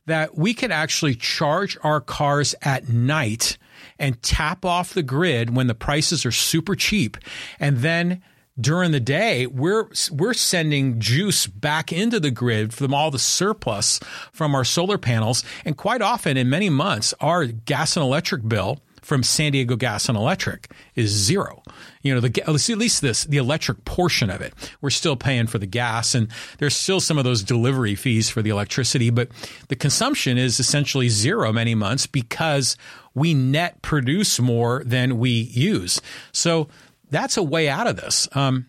that 0.06 0.36
we 0.36 0.52
can 0.52 0.72
actually 0.72 1.14
charge 1.14 1.78
our 1.82 2.00
cars 2.00 2.54
at 2.60 2.88
night 2.88 3.56
and 3.98 4.22
tap 4.22 4.64
off 4.64 4.94
the 4.94 5.02
grid 5.02 5.54
when 5.54 5.66
the 5.66 5.74
prices 5.74 6.24
are 6.26 6.32
super 6.32 6.74
cheap. 6.74 7.16
And 7.58 7.78
then 7.78 8.22
during 8.60 8.92
the 8.92 9.00
day, 9.00 9.46
we're 9.46 9.88
we're 10.12 10.34
sending 10.34 11.00
juice 11.00 11.46
back 11.46 11.92
into 11.92 12.20
the 12.20 12.30
grid 12.30 12.72
from 12.72 12.94
all 12.94 13.10
the 13.10 13.18
surplus 13.18 13.98
from 14.32 14.54
our 14.54 14.64
solar 14.64 14.98
panels. 14.98 15.44
And 15.64 15.76
quite 15.76 16.02
often, 16.02 16.36
in 16.36 16.48
many 16.48 16.70
months, 16.70 17.14
our 17.20 17.46
gas 17.46 17.96
and 17.96 18.04
electric 18.04 18.46
bill 18.46 18.80
from 19.04 19.22
San 19.22 19.52
Diego 19.52 19.76
Gas 19.76 20.08
and 20.08 20.16
Electric 20.16 20.70
is 20.94 21.10
zero. 21.10 21.62
You 22.02 22.14
know, 22.14 22.20
the 22.20 22.42
at 22.42 22.78
least 22.78 23.02
this 23.02 23.24
the 23.24 23.36
electric 23.36 23.84
portion 23.84 24.30
of 24.30 24.40
it. 24.40 24.54
We're 24.80 24.90
still 24.90 25.16
paying 25.16 25.46
for 25.46 25.58
the 25.58 25.66
gas, 25.66 26.14
and 26.14 26.28
there's 26.58 26.76
still 26.76 27.00
some 27.00 27.18
of 27.18 27.24
those 27.24 27.42
delivery 27.42 27.94
fees 27.94 28.30
for 28.30 28.40
the 28.40 28.50
electricity, 28.50 29.10
but 29.10 29.28
the 29.68 29.76
consumption 29.76 30.38
is 30.38 30.58
essentially 30.58 31.08
zero 31.08 31.52
many 31.52 31.74
months 31.74 32.06
because 32.06 32.76
we 33.14 33.34
net 33.34 33.82
produce 33.82 34.40
more 34.40 34.82
than 34.84 35.18
we 35.18 35.30
use. 35.30 36.00
So 36.32 36.68
that's 37.10 37.36
a 37.36 37.42
way 37.42 37.68
out 37.68 37.86
of 37.86 37.96
this. 37.96 38.28
Um, 38.32 38.66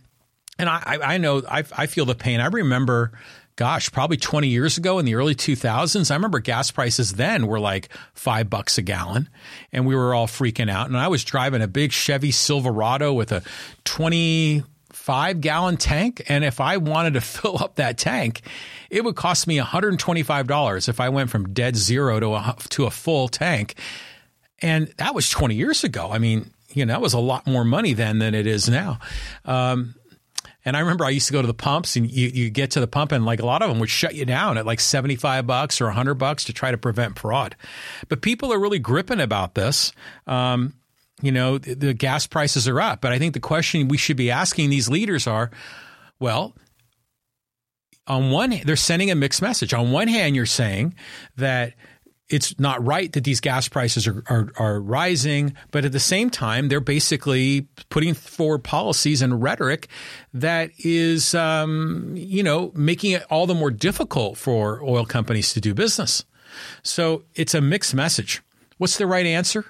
and 0.57 0.69
I, 0.69 0.99
I 1.03 1.17
know 1.17 1.41
I, 1.49 1.63
I 1.75 1.87
feel 1.87 2.05
the 2.05 2.15
pain. 2.15 2.39
I 2.39 2.47
remember 2.47 3.11
gosh, 3.55 3.91
probably 3.91 4.17
20 4.17 4.47
years 4.47 4.77
ago 4.77 4.99
in 4.99 5.05
the 5.05 5.15
early 5.15 5.35
2000s, 5.35 6.11
I 6.11 6.13
remember 6.13 6.39
gas 6.39 6.71
prices 6.71 7.13
then 7.13 7.47
were 7.47 7.59
like 7.59 7.89
five 8.13 8.49
bucks 8.49 8.77
a 8.77 8.81
gallon 8.81 9.29
and 9.71 9.85
we 9.85 9.95
were 9.95 10.13
all 10.13 10.27
freaking 10.27 10.69
out. 10.69 10.87
And 10.87 10.97
I 10.97 11.07
was 11.07 11.23
driving 11.23 11.61
a 11.61 11.67
big 11.67 11.91
Chevy 11.91 12.31
Silverado 12.31 13.13
with 13.13 13.31
a 13.31 13.43
25 13.85 15.41
gallon 15.41 15.77
tank. 15.77 16.23
And 16.27 16.43
if 16.43 16.59
I 16.59 16.77
wanted 16.77 17.13
to 17.13 17.21
fill 17.21 17.61
up 17.63 17.75
that 17.75 17.97
tank, 17.97 18.41
it 18.89 19.03
would 19.03 19.15
cost 19.15 19.47
me 19.47 19.57
$125 19.57 20.89
if 20.89 20.99
I 20.99 21.09
went 21.09 21.29
from 21.29 21.53
dead 21.53 21.75
zero 21.75 22.19
to 22.19 22.35
a, 22.35 22.55
to 22.69 22.85
a 22.85 22.91
full 22.91 23.29
tank. 23.29 23.75
And 24.65 24.87
that 24.97 25.13
was 25.13 25.29
20 25.29 25.53
years 25.53 25.83
ago. 25.83 26.09
I 26.11 26.17
mean, 26.17 26.49
you 26.73 26.87
know, 26.87 26.93
that 26.93 27.01
was 27.01 27.13
a 27.13 27.19
lot 27.19 27.45
more 27.45 27.63
money 27.63 27.93
then 27.93 28.17
than 28.17 28.33
it 28.33 28.47
is 28.47 28.67
now. 28.67 28.97
Um, 29.45 29.93
and 30.65 30.75
I 30.75 30.79
remember 30.79 31.05
I 31.05 31.11
used 31.11 31.27
to 31.27 31.33
go 31.33 31.41
to 31.41 31.47
the 31.47 31.53
pumps 31.53 31.95
and 31.95 32.09
you, 32.09 32.29
you 32.29 32.49
get 32.49 32.71
to 32.71 32.79
the 32.79 32.87
pump 32.87 33.11
and 33.11 33.25
like 33.25 33.39
a 33.39 33.45
lot 33.45 33.61
of 33.61 33.69
them 33.69 33.77
would 33.77 33.91
shut 33.91 34.15
you 34.15 34.25
down 34.25 34.57
at 34.57 34.65
like 34.65 34.79
75 34.79 35.45
bucks 35.45 35.79
or 35.79 35.85
100 35.85 36.15
bucks 36.15 36.45
to 36.45 36.53
try 36.53 36.71
to 36.71 36.79
prevent 36.79 37.19
fraud. 37.19 37.55
But 38.09 38.23
people 38.23 38.51
are 38.51 38.59
really 38.59 38.79
gripping 38.79 39.19
about 39.19 39.53
this. 39.53 39.91
Um, 40.25 40.73
you 41.21 41.31
know, 41.31 41.59
the, 41.59 41.75
the 41.75 41.93
gas 41.93 42.25
prices 42.25 42.67
are 42.67 42.81
up. 42.81 43.01
But 43.01 43.11
I 43.11 43.19
think 43.19 43.35
the 43.35 43.39
question 43.39 43.87
we 43.87 43.97
should 43.97 44.17
be 44.17 44.31
asking 44.31 44.71
these 44.71 44.89
leaders 44.89 45.27
are, 45.27 45.51
well, 46.19 46.55
on 48.07 48.31
one 48.31 48.61
they're 48.65 48.75
sending 48.75 49.11
a 49.11 49.15
mixed 49.15 49.43
message. 49.43 49.75
On 49.75 49.91
one 49.91 50.07
hand, 50.07 50.35
you're 50.35 50.47
saying 50.47 50.95
that 51.37 51.75
it's 52.29 52.59
not 52.59 52.85
right 52.85 53.11
that 53.13 53.23
these 53.23 53.39
gas 53.39 53.67
prices 53.67 54.07
are, 54.07 54.23
are, 54.27 54.51
are, 54.57 54.79
rising, 54.81 55.53
but 55.71 55.85
at 55.85 55.91
the 55.91 55.99
same 55.99 56.29
time, 56.29 56.69
they're 56.69 56.79
basically 56.79 57.67
putting 57.89 58.13
forward 58.13 58.63
policies 58.63 59.21
and 59.21 59.43
rhetoric 59.43 59.87
that 60.33 60.71
is, 60.79 61.35
um, 61.35 62.13
you 62.15 62.41
know, 62.41 62.71
making 62.75 63.11
it 63.11 63.23
all 63.29 63.45
the 63.45 63.53
more 63.53 63.71
difficult 63.71 64.37
for 64.37 64.83
oil 64.83 65.05
companies 65.05 65.53
to 65.53 65.61
do 65.61 65.73
business. 65.73 66.25
So 66.81 67.23
it's 67.35 67.53
a 67.53 67.61
mixed 67.61 67.93
message. 67.93 68.41
What's 68.77 68.97
the 68.97 69.07
right 69.07 69.25
answer? 69.25 69.65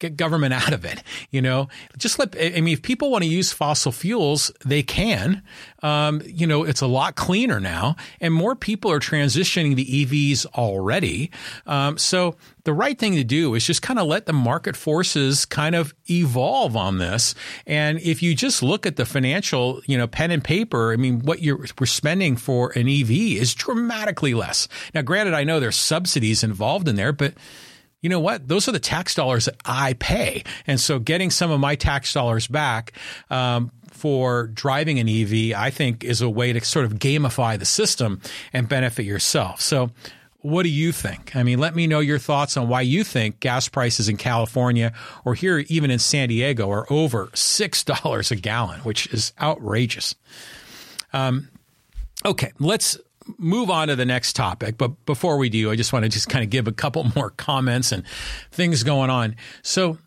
Get 0.00 0.16
government 0.16 0.54
out 0.60 0.72
of 0.72 0.84
it. 0.84 1.02
You 1.30 1.42
know, 1.42 1.68
just 1.96 2.18
let, 2.18 2.34
I 2.36 2.60
mean, 2.60 2.74
if 2.74 2.82
people 2.82 3.10
want 3.10 3.22
to 3.22 3.30
use 3.30 3.52
fossil 3.52 3.92
fuels, 3.92 4.50
they 4.64 4.82
can. 4.82 5.42
Um, 5.82 6.20
you 6.26 6.46
know, 6.46 6.64
it's 6.64 6.80
a 6.80 6.86
lot 6.86 7.14
cleaner 7.14 7.60
now 7.60 7.96
and 8.20 8.34
more 8.34 8.56
people 8.56 8.90
are 8.90 8.98
transitioning 8.98 9.76
to 9.76 9.84
EVs 9.84 10.46
already. 10.46 11.30
Um, 11.66 11.96
so 11.96 12.36
the 12.64 12.72
right 12.72 12.98
thing 12.98 13.14
to 13.14 13.24
do 13.24 13.54
is 13.54 13.66
just 13.66 13.82
kind 13.82 13.98
of 13.98 14.06
let 14.06 14.26
the 14.26 14.32
market 14.32 14.76
forces 14.76 15.44
kind 15.44 15.74
of 15.74 15.94
evolve 16.10 16.76
on 16.76 16.98
this. 16.98 17.34
And 17.66 17.98
if 18.00 18.22
you 18.22 18.34
just 18.34 18.62
look 18.62 18.86
at 18.86 18.96
the 18.96 19.06
financial, 19.06 19.80
you 19.86 19.96
know, 19.96 20.06
pen 20.06 20.30
and 20.30 20.42
paper, 20.42 20.92
I 20.92 20.96
mean, 20.96 21.20
what 21.20 21.42
you're 21.42 21.66
we're 21.78 21.86
spending 21.86 22.36
for 22.36 22.70
an 22.70 22.88
EV 22.88 23.10
is 23.10 23.54
dramatically 23.54 24.34
less. 24.34 24.68
Now, 24.94 25.02
granted, 25.02 25.34
I 25.34 25.44
know 25.44 25.60
there's 25.60 25.76
subsidies 25.76 26.44
involved 26.44 26.88
in 26.88 26.96
there, 26.96 27.12
but 27.12 27.34
you 28.00 28.08
know 28.08 28.20
what? 28.20 28.48
Those 28.48 28.68
are 28.68 28.72
the 28.72 28.78
tax 28.80 29.14
dollars 29.14 29.44
that 29.44 29.56
I 29.64 29.92
pay. 29.94 30.44
And 30.66 30.80
so 30.80 30.98
getting 30.98 31.30
some 31.30 31.50
of 31.50 31.60
my 31.60 31.74
tax 31.74 32.12
dollars 32.12 32.46
back 32.46 32.92
um, 33.28 33.70
for 33.90 34.46
driving 34.48 34.98
an 34.98 35.08
EV, 35.08 35.54
I 35.56 35.70
think, 35.70 36.04
is 36.04 36.22
a 36.22 36.30
way 36.30 36.52
to 36.52 36.64
sort 36.64 36.86
of 36.86 36.94
gamify 36.94 37.58
the 37.58 37.66
system 37.66 38.20
and 38.52 38.68
benefit 38.68 39.04
yourself. 39.04 39.60
So, 39.60 39.90
what 40.42 40.62
do 40.62 40.70
you 40.70 40.90
think? 40.90 41.36
I 41.36 41.42
mean, 41.42 41.58
let 41.58 41.74
me 41.74 41.86
know 41.86 42.00
your 42.00 42.18
thoughts 42.18 42.56
on 42.56 42.66
why 42.66 42.80
you 42.80 43.04
think 43.04 43.40
gas 43.40 43.68
prices 43.68 44.08
in 44.08 44.16
California 44.16 44.94
or 45.22 45.34
here, 45.34 45.58
even 45.68 45.90
in 45.90 45.98
San 45.98 46.30
Diego, 46.30 46.70
are 46.70 46.90
over 46.90 47.26
$6 47.26 48.30
a 48.30 48.36
gallon, 48.36 48.80
which 48.80 49.06
is 49.08 49.34
outrageous. 49.38 50.14
Um, 51.12 51.50
okay, 52.24 52.52
let's 52.58 52.96
move 53.38 53.70
on 53.70 53.88
to 53.88 53.96
the 53.96 54.04
next 54.04 54.34
topic. 54.34 54.78
But 54.78 55.04
before 55.06 55.36
we 55.36 55.48
do, 55.48 55.70
I 55.70 55.76
just 55.76 55.92
want 55.92 56.04
to 56.04 56.08
just 56.08 56.28
kind 56.28 56.44
of 56.44 56.50
give 56.50 56.68
a 56.68 56.72
couple 56.72 57.04
more 57.16 57.30
comments 57.30 57.92
and 57.92 58.04
things 58.50 58.82
going 58.82 59.10
on. 59.10 59.36
So, 59.62 59.98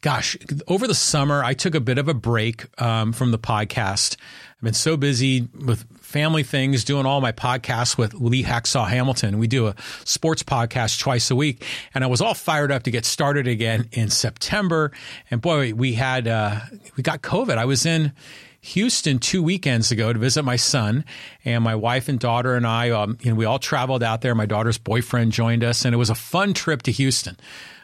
gosh, 0.00 0.36
over 0.66 0.86
the 0.86 0.94
summer, 0.94 1.42
I 1.42 1.54
took 1.54 1.74
a 1.74 1.80
bit 1.80 1.98
of 1.98 2.08
a 2.08 2.14
break 2.14 2.66
um, 2.80 3.12
from 3.12 3.30
the 3.30 3.38
podcast. 3.38 4.16
I've 4.58 4.64
been 4.64 4.74
so 4.74 4.96
busy 4.96 5.48
with 5.64 5.84
family 6.00 6.42
things, 6.42 6.82
doing 6.82 7.06
all 7.06 7.20
my 7.20 7.30
podcasts 7.30 7.96
with 7.96 8.14
Lee 8.14 8.42
Hacksaw 8.42 8.88
Hamilton. 8.88 9.38
We 9.38 9.46
do 9.46 9.68
a 9.68 9.76
sports 10.04 10.42
podcast 10.42 10.98
twice 10.98 11.30
a 11.30 11.36
week, 11.36 11.64
and 11.94 12.02
I 12.02 12.08
was 12.08 12.20
all 12.20 12.34
fired 12.34 12.72
up 12.72 12.82
to 12.84 12.90
get 12.90 13.04
started 13.04 13.46
again 13.46 13.88
in 13.92 14.10
September. 14.10 14.90
And 15.30 15.40
boy, 15.40 15.74
we 15.74 15.92
had 15.92 16.26
uh, 16.26 16.58
we 16.96 17.04
got 17.04 17.22
COVID. 17.22 17.56
I 17.56 17.66
was 17.66 17.86
in 17.86 18.12
Houston 18.60 19.18
two 19.18 19.42
weekends 19.42 19.90
ago 19.92 20.12
to 20.12 20.18
visit 20.18 20.42
my 20.42 20.56
son, 20.56 21.04
and 21.44 21.62
my 21.62 21.74
wife 21.74 22.08
and 22.08 22.18
daughter 22.18 22.54
and 22.54 22.66
I, 22.66 22.90
um, 22.90 23.16
you 23.20 23.30
know, 23.30 23.36
we 23.36 23.44
all 23.44 23.58
traveled 23.58 24.02
out 24.02 24.20
there. 24.20 24.34
My 24.34 24.46
daughter's 24.46 24.78
boyfriend 24.78 25.32
joined 25.32 25.62
us, 25.62 25.84
and 25.84 25.94
it 25.94 25.98
was 25.98 26.10
a 26.10 26.14
fun 26.14 26.54
trip 26.54 26.82
to 26.82 26.92
Houston. 26.92 27.36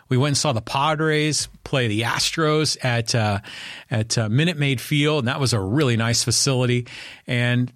We 0.09 0.17
went 0.17 0.31
and 0.31 0.37
saw 0.37 0.53
the 0.53 0.61
Padres 0.61 1.49
play 1.65 1.89
the 1.89 2.03
Astros 2.03 2.77
at 2.85 3.15
uh, 3.15 3.41
at 3.91 4.19
uh, 4.19 4.29
Minute 4.29 4.59
Maid 4.59 4.81
Field, 4.81 5.21
and 5.21 5.29
that 5.29 5.41
was 5.41 5.53
a 5.53 5.61
really 5.61 5.97
nice 5.97 6.23
facility. 6.23 6.87
And 7.27 7.73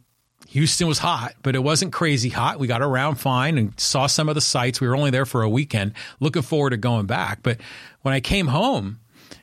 Houston 0.48 0.88
was 0.88 0.98
hot, 0.98 1.34
but 1.42 1.54
it 1.54 1.62
wasn't 1.62 1.92
crazy 1.92 2.30
hot. 2.30 2.58
We 2.58 2.66
got 2.66 2.82
around 2.82 3.16
fine 3.16 3.58
and 3.58 3.78
saw 3.78 4.06
some 4.06 4.28
of 4.28 4.34
the 4.34 4.40
sights. 4.40 4.80
We 4.80 4.88
were 4.88 4.96
only 4.96 5.10
there 5.10 5.26
for 5.26 5.42
a 5.42 5.48
weekend. 5.48 5.94
Looking 6.20 6.42
forward 6.42 6.70
to 6.70 6.76
going 6.76 7.06
back. 7.06 7.42
But 7.42 7.58
when 8.02 8.14
I 8.14 8.20
came 8.20 8.46
home, 8.46 8.98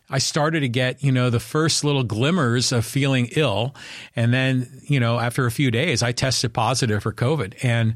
I 0.09 0.19
started 0.19 0.59
to 0.61 0.69
get, 0.69 1.03
you 1.03 1.11
know, 1.11 1.29
the 1.29 1.39
first 1.39 1.83
little 1.83 2.03
glimmers 2.03 2.71
of 2.71 2.85
feeling 2.85 3.29
ill. 3.35 3.75
And 4.15 4.33
then, 4.33 4.81
you 4.83 4.99
know, 4.99 5.19
after 5.19 5.45
a 5.45 5.51
few 5.51 5.71
days, 5.71 6.03
I 6.03 6.11
tested 6.11 6.53
positive 6.53 7.01
for 7.01 7.11
COVID. 7.11 7.63
And 7.63 7.95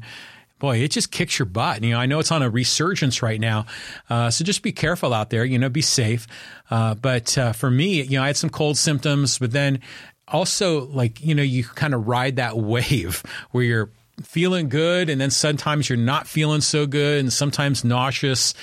boy, 0.58 0.78
it 0.78 0.90
just 0.90 1.10
kicks 1.10 1.38
your 1.38 1.46
butt. 1.46 1.82
You 1.82 1.92
know, 1.92 1.98
I 1.98 2.06
know 2.06 2.18
it's 2.18 2.30
on 2.30 2.42
a 2.42 2.50
resurgence 2.50 3.22
right 3.22 3.40
now. 3.40 3.66
Uh, 4.08 4.30
so 4.30 4.44
just 4.44 4.62
be 4.62 4.72
careful 4.72 5.12
out 5.14 5.30
there, 5.30 5.44
you 5.44 5.58
know, 5.58 5.68
be 5.68 5.82
safe. 5.82 6.26
Uh, 6.70 6.94
but 6.94 7.36
uh, 7.38 7.52
for 7.52 7.70
me, 7.70 8.02
you 8.02 8.18
know, 8.18 8.22
I 8.22 8.28
had 8.28 8.36
some 8.36 8.50
cold 8.50 8.76
symptoms, 8.76 9.38
but 9.38 9.52
then 9.52 9.80
also 10.28 10.86
like, 10.86 11.24
you 11.24 11.34
know, 11.34 11.42
you 11.42 11.64
kind 11.64 11.94
of 11.94 12.06
ride 12.06 12.36
that 12.36 12.56
wave 12.58 13.22
where 13.50 13.64
you're 13.64 13.90
feeling 14.22 14.68
good 14.68 15.08
and 15.08 15.20
then 15.20 15.30
sometimes 15.30 15.88
you're 15.88 15.96
not 15.96 16.26
feeling 16.26 16.60
so 16.60 16.86
good 16.86 17.20
and 17.20 17.32
sometimes 17.32 17.84
nauseous. 17.84 18.54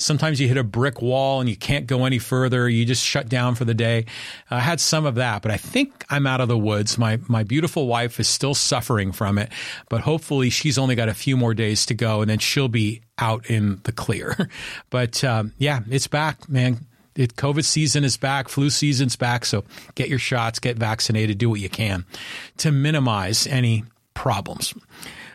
Sometimes 0.00 0.40
you 0.40 0.46
hit 0.46 0.56
a 0.56 0.62
brick 0.62 1.02
wall 1.02 1.40
and 1.40 1.50
you 1.50 1.56
can't 1.56 1.88
go 1.88 2.04
any 2.04 2.20
further. 2.20 2.68
You 2.68 2.84
just 2.84 3.04
shut 3.04 3.28
down 3.28 3.56
for 3.56 3.64
the 3.64 3.74
day. 3.74 4.06
I 4.48 4.60
had 4.60 4.78
some 4.78 5.04
of 5.04 5.16
that, 5.16 5.42
but 5.42 5.50
I 5.50 5.56
think 5.56 6.04
I'm 6.08 6.24
out 6.24 6.40
of 6.40 6.46
the 6.46 6.56
woods. 6.56 6.96
My 6.96 7.18
my 7.26 7.42
beautiful 7.42 7.88
wife 7.88 8.20
is 8.20 8.28
still 8.28 8.54
suffering 8.54 9.10
from 9.10 9.38
it, 9.38 9.50
but 9.88 10.02
hopefully 10.02 10.50
she's 10.50 10.78
only 10.78 10.94
got 10.94 11.08
a 11.08 11.14
few 11.14 11.36
more 11.36 11.52
days 11.52 11.84
to 11.86 11.94
go, 11.94 12.20
and 12.20 12.30
then 12.30 12.38
she'll 12.38 12.68
be 12.68 13.02
out 13.18 13.50
in 13.50 13.80
the 13.82 13.92
clear. 13.92 14.48
but 14.90 15.24
um, 15.24 15.52
yeah, 15.58 15.80
it's 15.90 16.06
back, 16.06 16.48
man. 16.48 16.86
It, 17.16 17.34
COVID 17.34 17.64
season 17.64 18.04
is 18.04 18.16
back, 18.16 18.48
flu 18.48 18.70
season's 18.70 19.16
back. 19.16 19.44
So 19.44 19.64
get 19.96 20.08
your 20.08 20.20
shots, 20.20 20.60
get 20.60 20.76
vaccinated, 20.76 21.38
do 21.38 21.50
what 21.50 21.58
you 21.58 21.68
can 21.68 22.04
to 22.58 22.70
minimize 22.70 23.48
any 23.48 23.82
problems. 24.14 24.72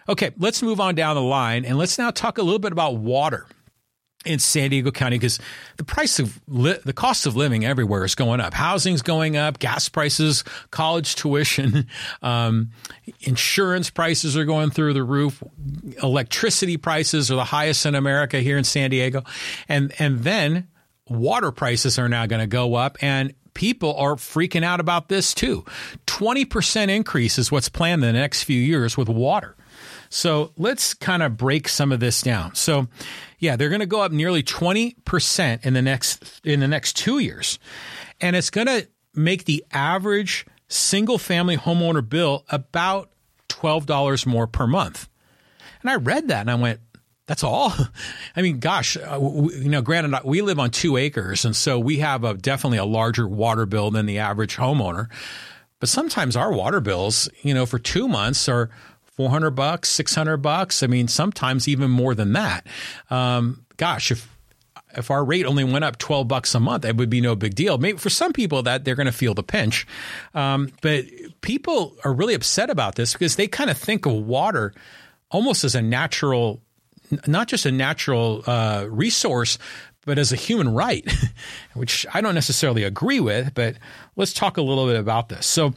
Okay, 0.08 0.32
let's 0.38 0.62
move 0.62 0.79
on 0.79 0.96
down 0.96 1.15
the 1.15 1.22
line 1.22 1.65
and 1.65 1.77
let's 1.77 1.98
now 1.98 2.12
talk 2.12 2.38
a 2.38 2.41
little 2.41 2.60
bit 2.60 2.72
about 2.72 2.96
water 2.96 3.46
in 4.25 4.39
San 4.39 4.70
Diego 4.70 4.92
County 4.92 5.18
because 5.18 5.39
the 5.77 5.84
price 5.84 6.20
of 6.20 6.39
li- 6.48 6.77
the 6.86 6.94
cost 6.94 7.25
of 7.25 7.36
living 7.36 7.65
everywhere 7.65 8.03
is 8.03 8.15
going 8.15 8.39
up. 8.39 8.53
Housing's 8.53 9.01
going 9.01 9.38
up, 9.38 9.60
gas 9.60 9.89
prices, 9.89 10.44
college 10.72 11.15
tuition, 11.15 11.88
um, 12.22 12.72
insurance 13.22 13.89
prices 13.89 14.38
are 14.38 14.46
going 14.46 14.70
through 14.70 14.94
the 14.94 15.03
roof. 15.03 15.44
Electricity 16.01 16.77
prices 16.77 17.32
are 17.32 17.36
the 17.36 17.44
highest 17.44 17.86
in 17.86 17.96
America 17.96 18.39
here 18.39 18.58
in 18.58 18.63
San 18.63 18.89
Diego, 18.89 19.24
and 19.68 19.94
and 20.00 20.20
then 20.20 20.68
water 21.08 21.51
prices 21.51 22.00
are 22.00 22.10
now 22.10 22.25
going 22.25 22.42
to 22.42 22.48
go 22.48 22.75
up 22.75 22.98
and. 23.01 23.34
People 23.56 23.96
are 23.98 24.15
freaking 24.15 24.63
out 24.63 24.80
about 24.80 25.10
this 25.10 25.36
too. 25.36 25.63
20% 26.08 26.89
increase 26.89 27.38
is 27.38 27.51
what's 27.51 27.70
planned 27.70 28.03
in 28.03 28.12
the 28.12 28.20
next 28.20 28.42
few 28.42 28.60
years 28.60 28.98
with 28.98 29.08
water. 29.08 29.56
So 30.13 30.51
let's 30.58 30.94
kind 30.94 31.24
of 31.24 31.38
break 31.38 31.68
some 31.68 31.92
of 31.92 32.00
this 32.00 32.22
down. 32.22 32.53
So 32.53 32.88
yeah, 33.43 33.57
they're 33.57 33.67
going 33.67 33.81
to 33.81 33.85
go 33.85 34.00
up 34.00 34.13
nearly 34.13 34.41
20% 34.41 35.65
in 35.65 35.73
the 35.73 35.81
next 35.81 36.41
in 36.45 36.62
the 36.62 36.67
next 36.67 36.95
2 36.95 37.19
years. 37.19 37.59
And 38.21 38.38
it's 38.38 38.50
going 38.50 38.67
to 38.67 38.88
make 39.13 39.43
the 39.43 39.65
average 39.73 40.45
single 40.69 41.17
family 41.17 41.57
homeowner 41.57 42.07
bill 42.07 42.45
about 42.47 43.12
$12 43.50 44.25
more 44.25 44.47
per 44.47 44.65
month. 44.65 45.09
And 45.81 45.91
I 45.91 45.95
read 45.95 46.29
that 46.29 46.39
and 46.39 46.51
I 46.51 46.55
went, 46.55 46.79
that's 47.27 47.43
all. 47.43 47.73
I 48.35 48.41
mean, 48.41 48.59
gosh, 48.59 48.95
uh, 48.95 49.19
you 49.19 49.69
know, 49.69 49.81
granted, 49.81 50.17
we 50.23 50.41
live 50.41 50.57
on 50.57 50.71
two 50.71 50.95
acres, 50.95 51.43
and 51.43 51.53
so 51.53 51.77
we 51.77 51.97
have 51.97 52.23
a 52.23 52.35
definitely 52.35 52.77
a 52.77 52.85
larger 52.85 53.27
water 53.27 53.65
bill 53.65 53.91
than 53.91 54.05
the 54.05 54.19
average 54.19 54.55
homeowner. 54.55 55.09
But 55.81 55.89
sometimes 55.89 56.38
our 56.38 56.53
water 56.53 56.79
bills, 56.79 57.27
you 57.41 57.53
know, 57.53 57.65
for 57.65 57.77
two 57.77 58.07
months 58.07 58.47
are 58.47 58.69
400 59.15 59.51
bucks, 59.51 59.89
600 59.89 60.38
bucks. 60.38 60.84
I 60.84 60.88
mean, 60.88 61.08
sometimes 61.08 61.67
even 61.67 61.91
more 61.91 62.15
than 62.15 62.34
that. 62.34 62.65
Um, 63.10 63.65
gosh, 63.77 64.12
if 64.12 64.29
if 64.96 65.10
our 65.10 65.24
rate 65.24 65.46
only 65.46 65.63
went 65.63 65.84
up 65.84 65.98
12 65.98 66.27
bucks 66.27 66.53
a 66.53 66.60
month, 66.60 66.86
it 66.86 66.96
would 66.98 67.10
be 67.10 67.22
no 67.22 67.36
big 67.36 67.55
deal. 67.55 67.77
Maybe 67.77 67.98
for 67.98 68.10
some 68.10 68.32
people 68.32 68.63
that 68.63 68.86
they're 68.86 68.96
going 68.96 69.08
to 69.08 69.12
feel 69.12 69.34
the 69.34 69.43
pinch. 69.43 69.88
Um, 70.34 70.72
but 70.82 71.05
people 71.41 71.96
are 72.03 72.13
really 72.13 72.36
upset 72.36 72.70
about 72.70 72.96
this 72.96 73.13
because 73.13 73.36
they 73.36 73.48
kind 73.48 73.70
of 73.70 73.77
think 73.77 74.05
of 74.05 74.13
water 74.13 74.74
almost 75.32 75.63
as 75.63 75.74
a 75.74 75.82
natural, 75.82 76.62
not 77.25 77.48
just 77.48 77.65
a 77.65 77.72
natural 77.72 78.43
uh, 78.46 78.86
resource, 78.88 79.58
but 80.05 80.20
as 80.20 80.32
a 80.32 80.36
human 80.36 80.74
right, 80.74 81.12
which 81.74 82.05
I 82.13 82.22
don't 82.22 82.36
necessarily 82.36 82.84
agree 82.84 83.20
with. 83.20 83.53
But 83.53 83.77
let's 84.15 84.34
talk 84.34 84.58
a 84.58 84.62
little 84.62 84.86
bit 84.86 85.00
about 85.00 85.29
this. 85.29 85.46
So 85.46 85.74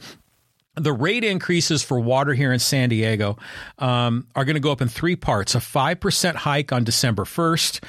the 0.77 0.93
rate 0.93 1.23
increases 1.23 1.83
for 1.83 1.99
water 1.99 2.33
here 2.33 2.53
in 2.53 2.59
San 2.59 2.89
Diego 2.89 3.37
um, 3.79 4.27
are 4.35 4.45
going 4.45 4.55
to 4.55 4.61
go 4.61 4.71
up 4.71 4.81
in 4.81 4.87
three 4.87 5.15
parts 5.15 5.55
a 5.55 5.59
5% 5.59 6.35
hike 6.35 6.71
on 6.71 6.83
December 6.83 7.23
1st, 7.23 7.83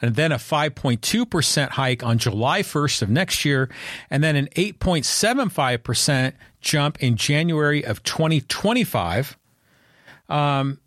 and 0.00 0.16
then 0.16 0.32
a 0.32 0.36
5.2% 0.36 1.68
hike 1.70 2.02
on 2.02 2.18
July 2.18 2.62
1st 2.62 3.02
of 3.02 3.10
next 3.10 3.44
year, 3.44 3.68
and 4.10 4.22
then 4.22 4.36
an 4.36 4.48
8.75% 4.56 6.32
jump 6.60 7.02
in 7.02 7.16
January 7.16 7.84
of 7.84 8.02
2025. 8.02 9.38
Um, 10.28 10.78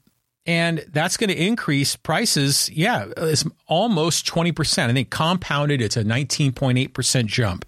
and 0.47 0.86
that's 0.91 1.17
going 1.17 1.30
to 1.30 1.36
increase 1.36 1.95
prices. 1.95 2.69
Yeah, 2.71 3.08
it's 3.17 3.45
almost 3.67 4.27
20%. 4.27 4.89
I 4.89 4.93
think 4.93 5.10
compounded, 5.10 5.82
it's 5.82 5.97
a 5.97 6.03
19.8% 6.03 7.25
jump. 7.25 7.65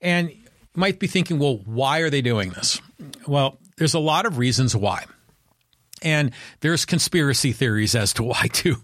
And 0.00 0.32
might 0.76 0.98
be 0.98 1.06
thinking, 1.06 1.38
well, 1.38 1.60
why 1.64 2.00
are 2.00 2.10
they 2.10 2.22
doing 2.22 2.50
this? 2.50 2.80
Well, 3.26 3.58
there's 3.76 3.94
a 3.94 3.98
lot 3.98 4.26
of 4.26 4.38
reasons 4.38 4.74
why. 4.74 5.04
And 6.02 6.32
there's 6.60 6.84
conspiracy 6.84 7.52
theories 7.52 7.94
as 7.94 8.12
to 8.14 8.22
why 8.22 8.48
too, 8.52 8.76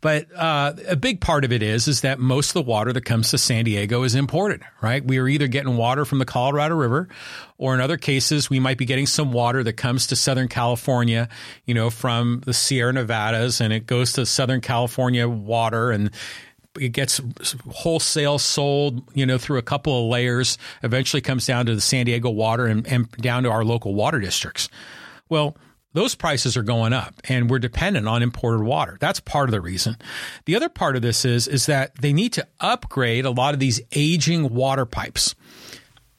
but 0.00 0.26
uh, 0.36 0.74
a 0.86 0.96
big 0.96 1.20
part 1.20 1.44
of 1.44 1.52
it 1.52 1.62
is 1.62 1.88
is 1.88 2.02
that 2.02 2.18
most 2.18 2.50
of 2.50 2.54
the 2.54 2.62
water 2.62 2.92
that 2.92 3.04
comes 3.04 3.30
to 3.30 3.38
San 3.38 3.64
Diego 3.64 4.02
is 4.02 4.14
imported. 4.14 4.62
Right? 4.82 5.02
We 5.04 5.18
are 5.18 5.26
either 5.26 5.48
getting 5.48 5.76
water 5.76 6.04
from 6.04 6.18
the 6.18 6.26
Colorado 6.26 6.74
River, 6.74 7.08
or 7.56 7.74
in 7.74 7.80
other 7.80 7.96
cases, 7.96 8.50
we 8.50 8.60
might 8.60 8.78
be 8.78 8.84
getting 8.84 9.06
some 9.06 9.32
water 9.32 9.62
that 9.64 9.74
comes 9.74 10.08
to 10.08 10.16
Southern 10.16 10.48
California, 10.48 11.28
you 11.64 11.74
know, 11.74 11.88
from 11.88 12.42
the 12.44 12.52
Sierra 12.52 12.92
Nevadas, 12.92 13.60
and 13.60 13.72
it 13.72 13.86
goes 13.86 14.12
to 14.12 14.26
Southern 14.26 14.60
California 14.60 15.28
water, 15.28 15.90
and 15.90 16.10
it 16.78 16.90
gets 16.90 17.20
wholesale 17.68 18.38
sold, 18.38 19.02
you 19.14 19.26
know, 19.26 19.38
through 19.38 19.58
a 19.58 19.62
couple 19.62 19.98
of 19.98 20.10
layers, 20.10 20.58
eventually 20.82 21.20
comes 21.20 21.46
down 21.46 21.66
to 21.66 21.74
the 21.74 21.80
San 21.80 22.06
Diego 22.06 22.30
water 22.30 22.66
and, 22.66 22.86
and 22.86 23.10
down 23.12 23.42
to 23.42 23.50
our 23.50 23.64
local 23.64 23.94
water 23.94 24.20
districts. 24.20 24.68
Well, 25.28 25.56
those 25.92 26.14
prices 26.14 26.56
are 26.56 26.62
going 26.62 26.92
up 26.92 27.14
and 27.24 27.50
we're 27.50 27.58
dependent 27.58 28.06
on 28.06 28.22
imported 28.22 28.62
water. 28.62 28.96
That's 29.00 29.18
part 29.18 29.48
of 29.48 29.52
the 29.52 29.60
reason. 29.60 29.96
The 30.44 30.54
other 30.54 30.68
part 30.68 30.94
of 30.94 31.02
this 31.02 31.24
is, 31.24 31.48
is 31.48 31.66
that 31.66 31.96
they 31.96 32.12
need 32.12 32.32
to 32.34 32.46
upgrade 32.60 33.24
a 33.24 33.30
lot 33.30 33.54
of 33.54 33.60
these 33.60 33.80
aging 33.92 34.54
water 34.54 34.86
pipes. 34.86 35.34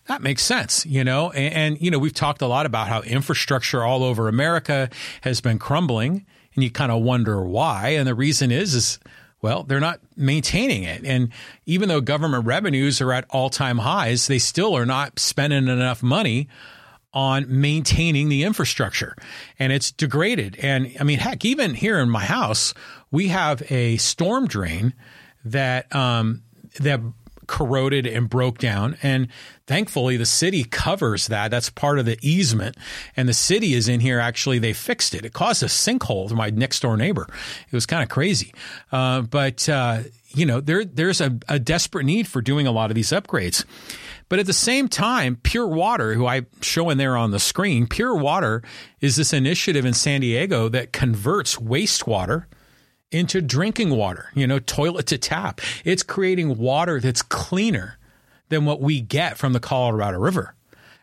That 0.08 0.22
makes 0.22 0.44
sense, 0.44 0.86
you 0.86 1.06
know, 1.06 1.32
and, 1.32 1.54
and, 1.54 1.82
you 1.82 1.90
know, 1.90 2.00
we've 2.00 2.14
talked 2.14 2.42
a 2.42 2.48
lot 2.48 2.66
about 2.66 2.90
how 2.90 3.02
infrastructure 3.02 3.84
all 3.84 4.04
over 4.04 4.28
America 4.28 4.90
has 5.22 5.40
been 5.40 5.58
crumbling 5.58 6.26
and 6.54 6.64
you 6.64 6.70
kind 6.70 6.92
of 6.92 7.02
wonder 7.02 7.42
why. 7.42 7.90
And 7.90 8.06
the 8.06 8.16
reason 8.16 8.52
is, 8.52 8.74
is 8.74 9.00
well, 9.42 9.64
they're 9.64 9.80
not 9.80 10.00
maintaining 10.16 10.84
it. 10.84 11.04
And 11.04 11.30
even 11.66 11.90
though 11.90 12.02
government 12.02 12.46
revenues 12.46 13.02
are 13.02 13.12
at 13.12 13.26
all 13.30 13.50
time 13.50 13.80
highs, 13.80 14.28
they 14.28 14.40
still 14.40 14.76
are 14.76 14.86
not 14.86 15.20
spending 15.20 15.68
enough 15.68 16.04
money 16.04 16.48
on 17.14 17.46
maintaining 17.50 18.30
the 18.30 18.44
infrastructure 18.44 19.16
and 19.60 19.74
it's 19.74 19.92
degraded. 19.92 20.58
And 20.62 20.96
I 21.00 21.04
mean, 21.04 21.20
heck, 21.20 21.44
even 21.44 21.74
here 21.74 22.00
in 22.00 22.10
my 22.10 22.24
house, 22.24 22.74
we 23.10 23.28
have 23.30 23.62
a 23.70 23.98
storm 23.98 24.48
drain 24.48 24.94
that, 25.44 25.94
um, 25.94 26.44
that 26.80 27.02
corroded 27.52 28.08
and 28.08 28.30
broke 28.30 28.60
down. 28.60 28.98
And 29.04 29.28
thankfully, 29.68 30.16
the 30.16 30.26
city 30.26 30.64
covers 30.64 31.28
that. 31.28 31.52
That's 31.52 31.70
part 31.70 32.00
of 32.00 32.06
the 32.06 32.18
easement. 32.22 32.78
And 33.18 33.28
the 33.28 33.34
city 33.34 33.74
is 33.74 33.90
in 33.90 34.00
here. 34.00 34.22
Actually, 34.22 34.58
they 34.58 34.72
fixed 34.72 35.14
it. 35.14 35.26
It 35.26 35.34
caused 35.34 35.62
a 35.62 35.66
sinkhole 35.66 36.30
to 36.30 36.34
my 36.34 36.50
next 36.50 36.80
door 36.80 36.96
neighbor. 36.96 37.28
It 37.70 37.74
was 37.74 37.86
kind 37.86 38.02
of 38.02 38.08
crazy. 38.08 38.54
Uh, 38.90 39.24
but, 39.24 39.68
uh, 39.68 40.04
you 40.30 40.46
know, 40.46 40.62
there, 40.62 40.86
there's 40.86 41.20
a, 41.20 41.38
a 41.50 41.60
desperate 41.60 42.06
need 42.06 42.26
for 42.26 42.42
doing 42.42 42.68
a 42.68 42.72
lot 42.72 42.90
of 42.90 42.96
these 42.96 43.10
upgrades. 43.10 43.66
But 44.30 44.40
at 44.40 44.46
the 44.46 44.54
same 44.54 44.88
time, 44.88 45.36
Pure 45.44 45.68
Water, 45.68 46.14
who 46.14 46.26
I 46.26 46.44
show 46.62 46.90
in 46.90 46.98
there 46.98 47.18
on 47.18 47.32
the 47.32 47.40
screen, 47.40 47.86
Pure 47.86 48.16
Water 48.16 48.64
is 49.02 49.18
this 49.18 49.34
initiative 49.34 49.84
in 49.84 49.94
San 49.94 50.22
Diego 50.22 50.70
that 50.70 50.94
converts 50.94 51.58
wastewater 51.58 52.46
into 53.12 53.42
drinking 53.42 53.92
water, 53.92 54.32
you 54.34 54.48
know, 54.48 54.60
toilet 54.60 55.06
to 55.08 55.18
tap. 55.18 55.62
It's 55.84 56.04
creating 56.04 56.58
water 56.58 57.00
that's 57.00 57.22
cleaner 57.22 57.98
than 58.50 58.66
what 58.66 58.82
we 58.82 59.02
get 59.02 59.38
from 59.38 59.54
the 59.54 59.60
Colorado 59.60 60.20
River. 60.20 60.56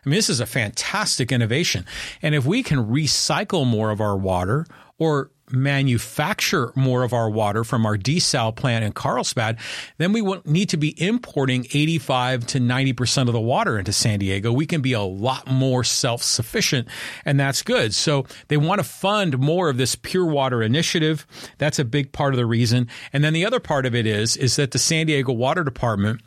I 0.05 0.09
mean, 0.09 0.15
this 0.15 0.29
is 0.29 0.39
a 0.39 0.45
fantastic 0.45 1.31
innovation. 1.31 1.85
And 2.21 2.33
if 2.33 2.45
we 2.45 2.63
can 2.63 2.85
recycle 2.85 3.65
more 3.67 3.91
of 3.91 3.99
our 4.01 4.17
water 4.17 4.65
or 4.97 5.31
manufacture 5.51 6.71
more 6.75 7.03
of 7.03 7.13
our 7.13 7.29
water 7.29 7.63
from 7.63 7.85
our 7.85 7.97
desal 7.97 8.55
plant 8.55 8.83
in 8.83 8.91
Carlsbad, 8.91 9.57
then 9.97 10.13
we 10.13 10.21
won't 10.21 10.45
need 10.45 10.69
to 10.69 10.77
be 10.77 10.99
importing 11.01 11.65
85 11.73 12.45
to 12.47 12.59
90% 12.59 13.27
of 13.27 13.33
the 13.33 13.39
water 13.39 13.77
into 13.79 13.93
San 13.93 14.19
Diego. 14.19 14.51
We 14.51 14.65
can 14.65 14.81
be 14.81 14.93
a 14.93 15.01
lot 15.01 15.47
more 15.47 15.83
self 15.83 16.23
sufficient, 16.23 16.87
and 17.25 17.39
that's 17.39 17.61
good. 17.61 17.93
So 17.93 18.25
they 18.47 18.57
want 18.57 18.79
to 18.79 18.83
fund 18.83 19.39
more 19.39 19.69
of 19.69 19.77
this 19.77 19.95
pure 19.95 20.25
water 20.25 20.61
initiative. 20.61 21.25
That's 21.57 21.79
a 21.79 21.85
big 21.85 22.11
part 22.11 22.33
of 22.33 22.37
the 22.37 22.45
reason. 22.45 22.87
And 23.13 23.23
then 23.23 23.33
the 23.33 23.45
other 23.45 23.59
part 23.59 23.85
of 23.85 23.95
it 23.95 24.05
is, 24.05 24.37
is 24.37 24.55
that 24.57 24.71
the 24.71 24.79
San 24.79 25.07
Diego 25.07 25.33
Water 25.33 25.63
Department 25.63 26.21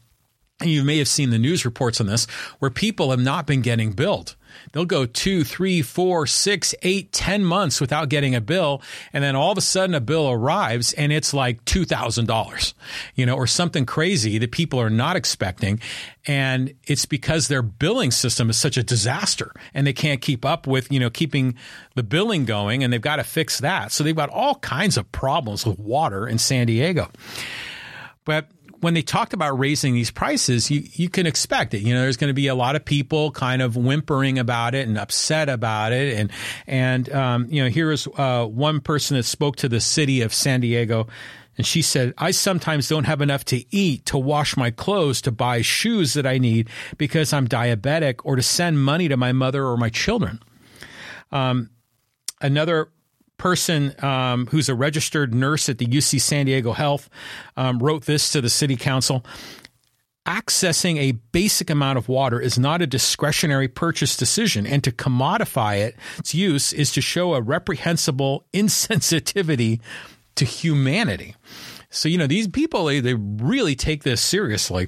you 0.64 0.84
may 0.84 0.98
have 0.98 1.08
seen 1.08 1.30
the 1.30 1.38
news 1.38 1.64
reports 1.64 2.00
on 2.00 2.06
this 2.06 2.26
where 2.58 2.70
people 2.70 3.10
have 3.10 3.20
not 3.20 3.46
been 3.46 3.62
getting 3.62 3.92
billed. 3.92 4.36
They'll 4.72 4.84
go 4.84 5.06
two, 5.06 5.44
three, 5.44 5.82
four, 5.82 6.26
six, 6.26 6.74
eight, 6.82 7.12
ten 7.12 7.44
months 7.44 7.80
without 7.80 8.08
getting 8.08 8.34
a 8.34 8.40
bill. 8.40 8.82
And 9.12 9.22
then 9.22 9.36
all 9.36 9.52
of 9.52 9.58
a 9.58 9.62
sudden 9.62 9.94
a 9.94 10.00
bill 10.00 10.30
arrives 10.30 10.92
and 10.92 11.12
it's 11.12 11.34
like 11.34 11.64
$2,000, 11.64 12.74
you 13.14 13.26
know, 13.26 13.34
or 13.34 13.46
something 13.46 13.86
crazy 13.86 14.38
that 14.38 14.52
people 14.52 14.80
are 14.80 14.90
not 14.90 15.16
expecting. 15.16 15.80
And 16.26 16.74
it's 16.86 17.06
because 17.06 17.48
their 17.48 17.62
billing 17.62 18.10
system 18.10 18.50
is 18.50 18.56
such 18.56 18.76
a 18.76 18.82
disaster 18.82 19.52
and 19.74 19.86
they 19.86 19.92
can't 19.92 20.20
keep 20.20 20.44
up 20.44 20.66
with, 20.66 20.90
you 20.92 21.00
know, 21.00 21.10
keeping 21.10 21.56
the 21.94 22.02
billing 22.02 22.44
going 22.44 22.84
and 22.84 22.92
they've 22.92 23.00
got 23.00 23.16
to 23.16 23.24
fix 23.24 23.60
that. 23.60 23.92
So 23.92 24.04
they've 24.04 24.16
got 24.16 24.30
all 24.30 24.56
kinds 24.56 24.96
of 24.96 25.10
problems 25.12 25.66
with 25.66 25.78
water 25.78 26.26
in 26.26 26.38
San 26.38 26.66
Diego. 26.66 27.10
But 28.24 28.48
when 28.82 28.94
they 28.94 29.02
talked 29.02 29.32
about 29.32 29.56
raising 29.60 29.94
these 29.94 30.10
prices, 30.10 30.68
you, 30.68 30.82
you 30.94 31.08
can 31.08 31.24
expect 31.24 31.72
it. 31.72 31.82
You 31.82 31.94
know, 31.94 32.00
there's 32.00 32.16
going 32.16 32.30
to 32.30 32.34
be 32.34 32.48
a 32.48 32.54
lot 32.54 32.74
of 32.74 32.84
people 32.84 33.30
kind 33.30 33.62
of 33.62 33.76
whimpering 33.76 34.40
about 34.40 34.74
it 34.74 34.88
and 34.88 34.98
upset 34.98 35.48
about 35.48 35.92
it. 35.92 36.18
And, 36.18 36.32
and, 36.66 37.12
um, 37.12 37.46
you 37.48 37.62
know, 37.62 37.70
here 37.70 37.92
is, 37.92 38.08
uh, 38.16 38.44
one 38.44 38.80
person 38.80 39.16
that 39.16 39.22
spoke 39.22 39.54
to 39.56 39.68
the 39.68 39.80
city 39.80 40.20
of 40.22 40.34
San 40.34 40.60
Diego. 40.60 41.06
And 41.56 41.64
she 41.64 41.80
said, 41.80 42.12
I 42.18 42.32
sometimes 42.32 42.88
don't 42.88 43.04
have 43.04 43.20
enough 43.20 43.44
to 43.46 43.64
eat, 43.72 44.04
to 44.06 44.18
wash 44.18 44.56
my 44.56 44.72
clothes, 44.72 45.22
to 45.22 45.30
buy 45.30 45.62
shoes 45.62 46.14
that 46.14 46.26
I 46.26 46.38
need 46.38 46.68
because 46.98 47.32
I'm 47.32 47.46
diabetic 47.46 48.16
or 48.24 48.34
to 48.34 48.42
send 48.42 48.82
money 48.82 49.06
to 49.06 49.16
my 49.16 49.30
mother 49.30 49.64
or 49.64 49.76
my 49.76 49.90
children. 49.90 50.40
Um, 51.30 51.70
another 52.40 52.90
person 53.42 53.92
um, 54.04 54.46
who's 54.46 54.68
a 54.68 54.74
registered 54.74 55.34
nurse 55.34 55.68
at 55.68 55.78
the 55.78 55.84
UC 55.84 56.20
San 56.20 56.46
Diego 56.46 56.72
Health 56.72 57.10
um, 57.56 57.80
wrote 57.80 58.04
this 58.04 58.30
to 58.30 58.40
the 58.40 58.48
city 58.48 58.76
council. 58.76 59.26
Accessing 60.24 60.96
a 60.98 61.10
basic 61.32 61.68
amount 61.68 61.98
of 61.98 62.08
water 62.08 62.40
is 62.40 62.56
not 62.56 62.82
a 62.82 62.86
discretionary 62.86 63.66
purchase 63.66 64.16
decision, 64.16 64.64
and 64.64 64.84
to 64.84 64.92
commodify 64.92 65.80
it, 65.80 65.96
its 66.20 66.32
use 66.32 66.72
is 66.72 66.92
to 66.92 67.00
show 67.00 67.34
a 67.34 67.42
reprehensible 67.42 68.46
insensitivity 68.54 69.80
to 70.36 70.44
humanity. 70.44 71.34
So, 71.90 72.08
you 72.08 72.18
know, 72.18 72.28
these 72.28 72.46
people, 72.46 72.84
they, 72.84 73.00
they 73.00 73.14
really 73.14 73.74
take 73.74 74.04
this 74.04 74.20
seriously. 74.20 74.86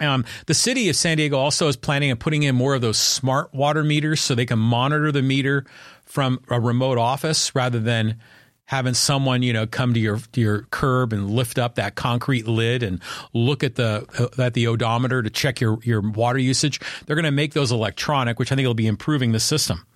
Um, 0.00 0.26
the 0.46 0.54
city 0.54 0.90
of 0.90 0.96
San 0.96 1.16
Diego 1.16 1.38
also 1.38 1.68
is 1.68 1.76
planning 1.76 2.10
on 2.10 2.18
putting 2.18 2.42
in 2.42 2.56
more 2.56 2.74
of 2.74 2.82
those 2.82 2.98
smart 2.98 3.54
water 3.54 3.82
meters 3.82 4.20
so 4.20 4.34
they 4.34 4.44
can 4.44 4.58
monitor 4.58 5.10
the 5.10 5.22
meter 5.22 5.64
from 6.04 6.40
a 6.48 6.60
remote 6.60 6.98
office 6.98 7.54
rather 7.54 7.80
than 7.80 8.20
having 8.66 8.94
someone 8.94 9.42
you 9.42 9.52
know 9.52 9.66
come 9.66 9.92
to 9.94 10.00
your 10.00 10.18
your 10.34 10.62
curb 10.70 11.12
and 11.12 11.30
lift 11.30 11.58
up 11.58 11.74
that 11.74 11.94
concrete 11.94 12.48
lid 12.48 12.82
and 12.82 13.00
look 13.32 13.62
at 13.62 13.74
the 13.74 14.30
at 14.38 14.54
the 14.54 14.66
odometer 14.66 15.22
to 15.22 15.30
check 15.30 15.60
your 15.60 15.78
your 15.82 16.00
water 16.00 16.38
usage. 16.38 16.80
They're 17.06 17.16
going 17.16 17.24
to 17.24 17.30
make 17.30 17.52
those 17.52 17.72
electronic, 17.72 18.38
which 18.38 18.52
I 18.52 18.54
think 18.54 18.66
will 18.66 18.74
be 18.74 18.86
improving 18.86 19.32
the 19.32 19.40
system. 19.40 19.86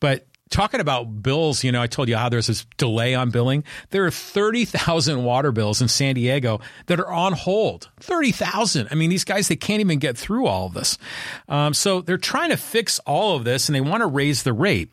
But 0.00 0.26
talking 0.50 0.80
about 0.80 1.22
bills, 1.22 1.64
you 1.64 1.72
know, 1.72 1.82
I 1.82 1.86
told 1.86 2.08
you 2.08 2.16
how 2.16 2.28
there's 2.28 2.46
this 2.46 2.66
delay 2.76 3.14
on 3.14 3.30
billing. 3.30 3.64
There 3.90 4.04
are 4.04 4.10
30,000 4.10 5.24
water 5.24 5.52
bills 5.52 5.80
in 5.80 5.88
San 5.88 6.14
Diego 6.14 6.60
that 6.86 7.00
are 7.00 7.10
on 7.10 7.32
hold. 7.32 7.88
30,000. 8.00 8.88
I 8.90 8.94
mean, 8.94 9.10
these 9.10 9.24
guys, 9.24 9.48
they 9.48 9.56
can't 9.56 9.80
even 9.80 9.98
get 9.98 10.16
through 10.16 10.46
all 10.46 10.66
of 10.66 10.74
this. 10.74 10.98
Um, 11.48 11.74
so 11.74 12.02
they're 12.02 12.18
trying 12.18 12.50
to 12.50 12.56
fix 12.56 12.98
all 13.00 13.36
of 13.36 13.44
this 13.44 13.68
and 13.68 13.74
they 13.74 13.80
want 13.80 14.02
to 14.02 14.06
raise 14.06 14.42
the 14.42 14.52
rate. 14.52 14.90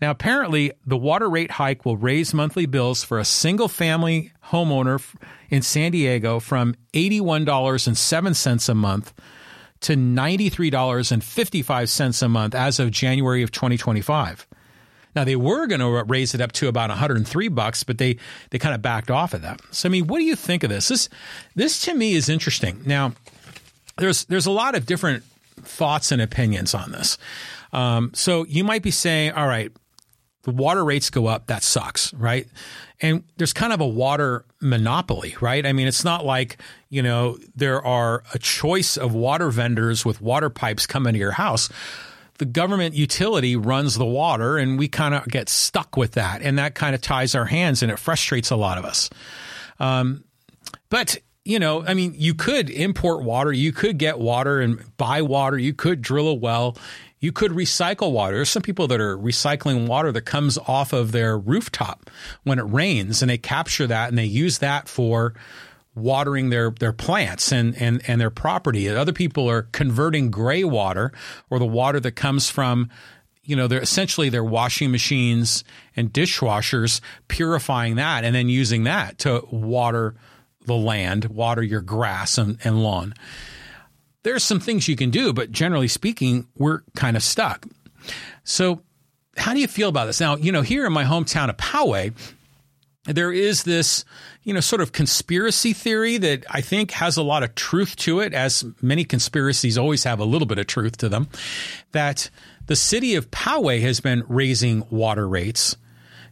Now, 0.00 0.10
apparently, 0.10 0.72
the 0.86 0.96
water 0.96 1.28
rate 1.28 1.50
hike 1.52 1.84
will 1.84 1.96
raise 1.96 2.32
monthly 2.32 2.66
bills 2.66 3.04
for 3.04 3.18
a 3.18 3.24
single 3.24 3.68
family 3.68 4.32
homeowner 4.46 5.02
in 5.48 5.62
San 5.62 5.92
Diego 5.92 6.40
from 6.40 6.74
$81.07 6.94 8.68
a 8.68 8.74
month 8.74 9.12
to 9.80 9.94
$93.55 9.94 12.22
a 12.22 12.28
month 12.28 12.54
as 12.54 12.78
of 12.78 12.90
January 12.90 13.42
of 13.42 13.50
2025. 13.50 14.46
Now 15.16 15.24
they 15.24 15.36
were 15.36 15.66
going 15.66 15.80
to 15.80 16.04
raise 16.04 16.34
it 16.34 16.40
up 16.40 16.52
to 16.52 16.68
about 16.68 16.90
103 16.90 17.48
bucks, 17.48 17.82
but 17.82 17.98
they 17.98 18.16
they 18.50 18.58
kind 18.58 18.74
of 18.74 18.82
backed 18.82 19.10
off 19.10 19.34
of 19.34 19.42
that. 19.42 19.60
So 19.70 19.88
I 19.88 19.90
mean, 19.90 20.06
what 20.06 20.18
do 20.18 20.24
you 20.24 20.36
think 20.36 20.62
of 20.62 20.70
this? 20.70 20.86
This 20.88 21.08
this 21.56 21.80
to 21.82 21.94
me 21.94 22.14
is 22.14 22.28
interesting. 22.28 22.82
Now 22.86 23.14
there's 23.96 24.24
there's 24.26 24.46
a 24.46 24.52
lot 24.52 24.76
of 24.76 24.86
different 24.86 25.24
thoughts 25.62 26.12
and 26.12 26.22
opinions 26.22 26.74
on 26.74 26.92
this. 26.92 27.18
Um, 27.72 28.12
so 28.14 28.44
you 28.46 28.64
might 28.64 28.82
be 28.82 28.90
saying, 28.90 29.32
all 29.32 29.46
right, 29.46 29.72
the 30.42 30.50
water 30.50 30.84
rates 30.84 31.10
go 31.10 31.26
up, 31.26 31.46
that 31.46 31.62
sucks, 31.62 32.14
right? 32.14 32.46
And 33.00 33.24
there's 33.36 33.52
kind 33.52 33.72
of 33.72 33.80
a 33.80 33.86
water 33.86 34.44
monopoly, 34.60 35.36
right? 35.40 35.64
I 35.64 35.72
mean, 35.72 35.86
it's 35.86 36.04
not 36.04 36.24
like, 36.24 36.60
you 36.88 37.02
know, 37.02 37.38
there 37.54 37.82
are 37.84 38.22
a 38.34 38.38
choice 38.38 38.96
of 38.96 39.14
water 39.14 39.50
vendors 39.50 40.04
with 40.04 40.20
water 40.20 40.50
pipes 40.50 40.86
coming 40.86 41.12
to 41.12 41.18
your 41.18 41.32
house 41.32 41.68
the 42.40 42.46
government 42.46 42.94
utility 42.94 43.54
runs 43.54 43.96
the 43.96 44.06
water 44.06 44.56
and 44.56 44.78
we 44.78 44.88
kind 44.88 45.14
of 45.14 45.28
get 45.28 45.50
stuck 45.50 45.94
with 45.98 46.12
that. 46.12 46.40
And 46.40 46.58
that 46.58 46.74
kind 46.74 46.94
of 46.94 47.02
ties 47.02 47.34
our 47.34 47.44
hands 47.44 47.82
and 47.82 47.92
it 47.92 47.98
frustrates 47.98 48.50
a 48.50 48.56
lot 48.56 48.78
of 48.78 48.86
us. 48.86 49.10
Um, 49.78 50.24
but 50.88 51.18
you 51.44 51.58
know, 51.58 51.84
I 51.84 51.92
mean, 51.92 52.14
you 52.16 52.32
could 52.32 52.70
import 52.70 53.24
water, 53.24 53.52
you 53.52 53.72
could 53.72 53.98
get 53.98 54.18
water 54.18 54.58
and 54.60 54.82
buy 54.96 55.20
water, 55.20 55.58
you 55.58 55.74
could 55.74 56.00
drill 56.00 56.28
a 56.28 56.34
well, 56.34 56.78
you 57.20 57.32
could 57.32 57.52
recycle 57.52 58.12
water. 58.12 58.36
There's 58.36 58.50
some 58.50 58.62
people 58.62 58.88
that 58.88 59.00
are 59.00 59.16
recycling 59.16 59.86
water 59.86 60.10
that 60.10 60.22
comes 60.22 60.58
off 60.58 60.92
of 60.92 61.12
their 61.12 61.38
rooftop 61.38 62.10
when 62.44 62.58
it 62.58 62.62
rains 62.62 63.22
and 63.22 63.30
they 63.30 63.38
capture 63.38 63.86
that 63.86 64.08
and 64.08 64.18
they 64.18 64.24
use 64.24 64.58
that 64.58 64.88
for 64.88 65.34
watering 65.94 66.50
their 66.50 66.70
their 66.70 66.92
plants 66.92 67.52
and 67.52 67.80
and 67.80 68.00
and 68.08 68.20
their 68.20 68.30
property. 68.30 68.88
Other 68.88 69.12
people 69.12 69.48
are 69.50 69.62
converting 69.62 70.30
gray 70.30 70.64
water 70.64 71.12
or 71.50 71.58
the 71.58 71.66
water 71.66 72.00
that 72.00 72.12
comes 72.12 72.48
from 72.48 72.90
you 73.42 73.56
know, 73.56 73.66
they're 73.66 73.82
essentially 73.82 74.28
their 74.28 74.44
washing 74.44 74.92
machines 74.92 75.64
and 75.96 76.12
dishwashers 76.12 77.00
purifying 77.26 77.96
that 77.96 78.22
and 78.22 78.34
then 78.34 78.48
using 78.48 78.84
that 78.84 79.18
to 79.18 79.44
water 79.50 80.14
the 80.66 80.76
land, 80.76 81.24
water 81.24 81.62
your 81.62 81.80
grass 81.80 82.38
and, 82.38 82.58
and 82.62 82.82
lawn. 82.82 83.12
There's 84.22 84.44
some 84.44 84.60
things 84.60 84.88
you 84.88 84.96
can 84.96 85.10
do, 85.10 85.32
but 85.32 85.50
generally 85.50 85.88
speaking, 85.88 86.46
we're 86.56 86.82
kind 86.94 87.16
of 87.16 87.22
stuck. 87.22 87.66
So, 88.44 88.82
how 89.36 89.54
do 89.54 89.60
you 89.60 89.68
feel 89.68 89.88
about 89.88 90.06
this? 90.06 90.20
Now, 90.20 90.36
you 90.36 90.52
know, 90.52 90.62
here 90.62 90.84
in 90.86 90.92
my 90.92 91.04
hometown 91.04 91.48
of 91.48 91.56
Poway, 91.56 92.12
there 93.04 93.32
is 93.32 93.62
this, 93.62 94.04
you 94.42 94.52
know, 94.52 94.60
sort 94.60 94.82
of 94.82 94.92
conspiracy 94.92 95.72
theory 95.72 96.18
that 96.18 96.44
I 96.50 96.60
think 96.60 96.90
has 96.92 97.16
a 97.16 97.22
lot 97.22 97.42
of 97.42 97.54
truth 97.54 97.96
to 97.96 98.20
it, 98.20 98.34
as 98.34 98.64
many 98.82 99.04
conspiracies 99.04 99.78
always 99.78 100.04
have 100.04 100.20
a 100.20 100.24
little 100.24 100.46
bit 100.46 100.58
of 100.58 100.66
truth 100.66 100.98
to 100.98 101.08
them, 101.08 101.28
that 101.92 102.28
the 102.66 102.76
city 102.76 103.14
of 103.14 103.30
Poway 103.30 103.80
has 103.80 104.00
been 104.00 104.24
raising 104.28 104.84
water 104.90 105.26
rates 105.26 105.76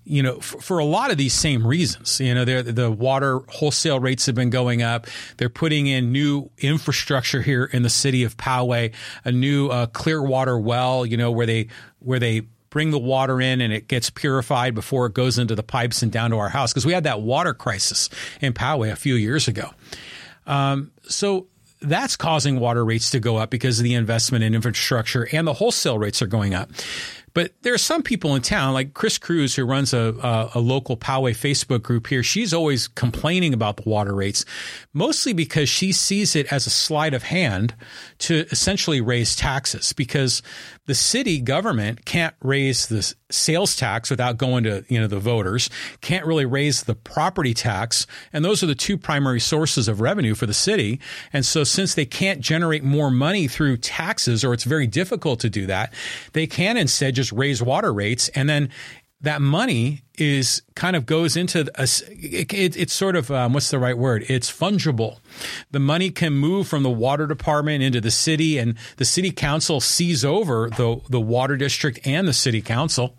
you 0.08 0.22
know, 0.22 0.40
for, 0.40 0.60
for, 0.60 0.78
a 0.78 0.84
lot 0.84 1.10
of 1.10 1.18
these 1.18 1.34
same 1.34 1.66
reasons. 1.66 2.20
You 2.20 2.34
know, 2.34 2.44
the 2.44 2.90
water 2.90 3.40
wholesale 3.48 4.00
rates 4.00 4.26
have 4.26 4.34
been 4.34 4.50
going 4.50 4.82
up. 4.82 5.06
They're 5.36 5.48
putting 5.48 5.86
in 5.86 6.12
new 6.12 6.50
infrastructure 6.58 7.42
here 7.42 7.64
in 7.64 7.82
the 7.82 7.90
city 7.90 8.24
of 8.24 8.36
Poway, 8.36 8.94
a 9.24 9.32
new 9.32 9.68
uh, 9.68 9.86
clear 9.86 10.22
water 10.22 10.58
well, 10.58 11.04
you 11.04 11.16
know, 11.16 11.30
where 11.30 11.46
they 11.46 11.68
where 11.98 12.18
they 12.18 12.42
bring 12.70 12.90
the 12.90 12.98
water 12.98 13.40
in 13.40 13.60
and 13.60 13.72
it 13.72 13.88
gets 13.88 14.10
purified 14.10 14.74
before 14.74 15.06
it 15.06 15.14
goes 15.14 15.38
into 15.38 15.54
the 15.54 15.62
pipes 15.62 16.02
and 16.02 16.12
down 16.12 16.30
to 16.30 16.36
our 16.36 16.50
house 16.50 16.72
because 16.72 16.84
we 16.84 16.92
had 16.92 17.04
that 17.04 17.20
water 17.20 17.54
crisis 17.54 18.08
in 18.40 18.52
Poway 18.52 18.90
a 18.90 18.96
few 18.96 19.14
years 19.14 19.48
ago. 19.48 19.70
Um, 20.46 20.90
so 21.04 21.46
that's 21.80 22.16
causing 22.16 22.58
water 22.58 22.84
rates 22.84 23.10
to 23.10 23.20
go 23.20 23.36
up 23.36 23.50
because 23.50 23.78
of 23.78 23.84
the 23.84 23.94
investment 23.94 24.44
in 24.44 24.54
infrastructure 24.54 25.28
and 25.32 25.46
the 25.46 25.52
wholesale 25.52 25.98
rates 25.98 26.20
are 26.22 26.26
going 26.26 26.54
up. 26.54 26.70
But 27.34 27.52
there 27.62 27.74
are 27.74 27.78
some 27.78 28.02
people 28.02 28.34
in 28.34 28.42
town, 28.42 28.74
like 28.74 28.94
Chris 28.94 29.18
Cruz, 29.18 29.54
who 29.54 29.64
runs 29.64 29.92
a, 29.92 30.14
a, 30.22 30.50
a, 30.56 30.60
local 30.60 30.96
Poway 30.96 31.32
Facebook 31.32 31.82
group 31.82 32.06
here. 32.06 32.22
She's 32.22 32.52
always 32.52 32.88
complaining 32.88 33.54
about 33.54 33.76
the 33.76 33.88
water 33.88 34.14
rates, 34.14 34.44
mostly 34.92 35.32
because 35.32 35.68
she 35.68 35.92
sees 35.92 36.34
it 36.36 36.52
as 36.52 36.66
a 36.66 36.70
sleight 36.70 37.14
of 37.14 37.22
hand 37.22 37.74
to 38.18 38.46
essentially 38.50 39.00
raise 39.00 39.36
taxes 39.36 39.92
because 39.92 40.42
the 40.88 40.94
city 40.94 41.38
government 41.38 42.06
can't 42.06 42.34
raise 42.42 42.86
the 42.86 43.14
sales 43.30 43.76
tax 43.76 44.08
without 44.08 44.38
going 44.38 44.64
to 44.64 44.82
you 44.88 44.98
know 44.98 45.06
the 45.06 45.18
voters 45.18 45.68
can't 46.00 46.24
really 46.24 46.46
raise 46.46 46.84
the 46.84 46.94
property 46.94 47.52
tax 47.52 48.06
and 48.32 48.42
those 48.42 48.62
are 48.62 48.66
the 48.66 48.74
two 48.74 48.96
primary 48.96 49.38
sources 49.38 49.86
of 49.86 50.00
revenue 50.00 50.34
for 50.34 50.46
the 50.46 50.54
city. 50.54 50.98
And 51.30 51.44
so 51.44 51.62
since 51.62 51.94
they 51.94 52.06
can't 52.06 52.40
generate 52.40 52.82
more 52.82 53.10
money 53.10 53.48
through 53.48 53.76
taxes 53.76 54.42
or 54.42 54.54
it's 54.54 54.64
very 54.64 54.86
difficult 54.86 55.40
to 55.40 55.50
do 55.50 55.66
that 55.66 55.92
they 56.32 56.46
can 56.46 56.78
instead 56.78 57.14
just 57.14 57.32
raise 57.32 57.62
water 57.62 57.92
rates 57.92 58.30
and 58.30 58.48
then 58.48 58.70
that 59.20 59.42
money 59.42 60.02
is 60.16 60.62
kind 60.76 60.94
of 60.94 61.04
goes 61.04 61.36
into 61.36 61.60
a, 61.74 61.82
it, 62.10 62.52
it, 62.52 62.76
it's 62.76 62.92
sort 62.92 63.16
of 63.16 63.30
um, 63.30 63.52
what's 63.52 63.70
the 63.70 63.78
right 63.78 63.98
word? 63.98 64.24
It's 64.28 64.50
fungible. 64.50 65.18
The 65.72 65.80
money 65.80 66.10
can 66.10 66.34
move 66.34 66.68
from 66.68 66.84
the 66.84 66.90
water 66.90 67.26
department 67.26 67.82
into 67.82 68.00
the 68.00 68.12
city 68.12 68.58
and 68.58 68.76
the 68.96 69.04
city 69.04 69.32
council 69.32 69.80
sees 69.80 70.24
over 70.24 70.70
the 70.70 71.00
the 71.08 71.20
water 71.20 71.56
district 71.56 72.00
and 72.04 72.28
the 72.28 72.32
city 72.32 72.62
council. 72.62 73.16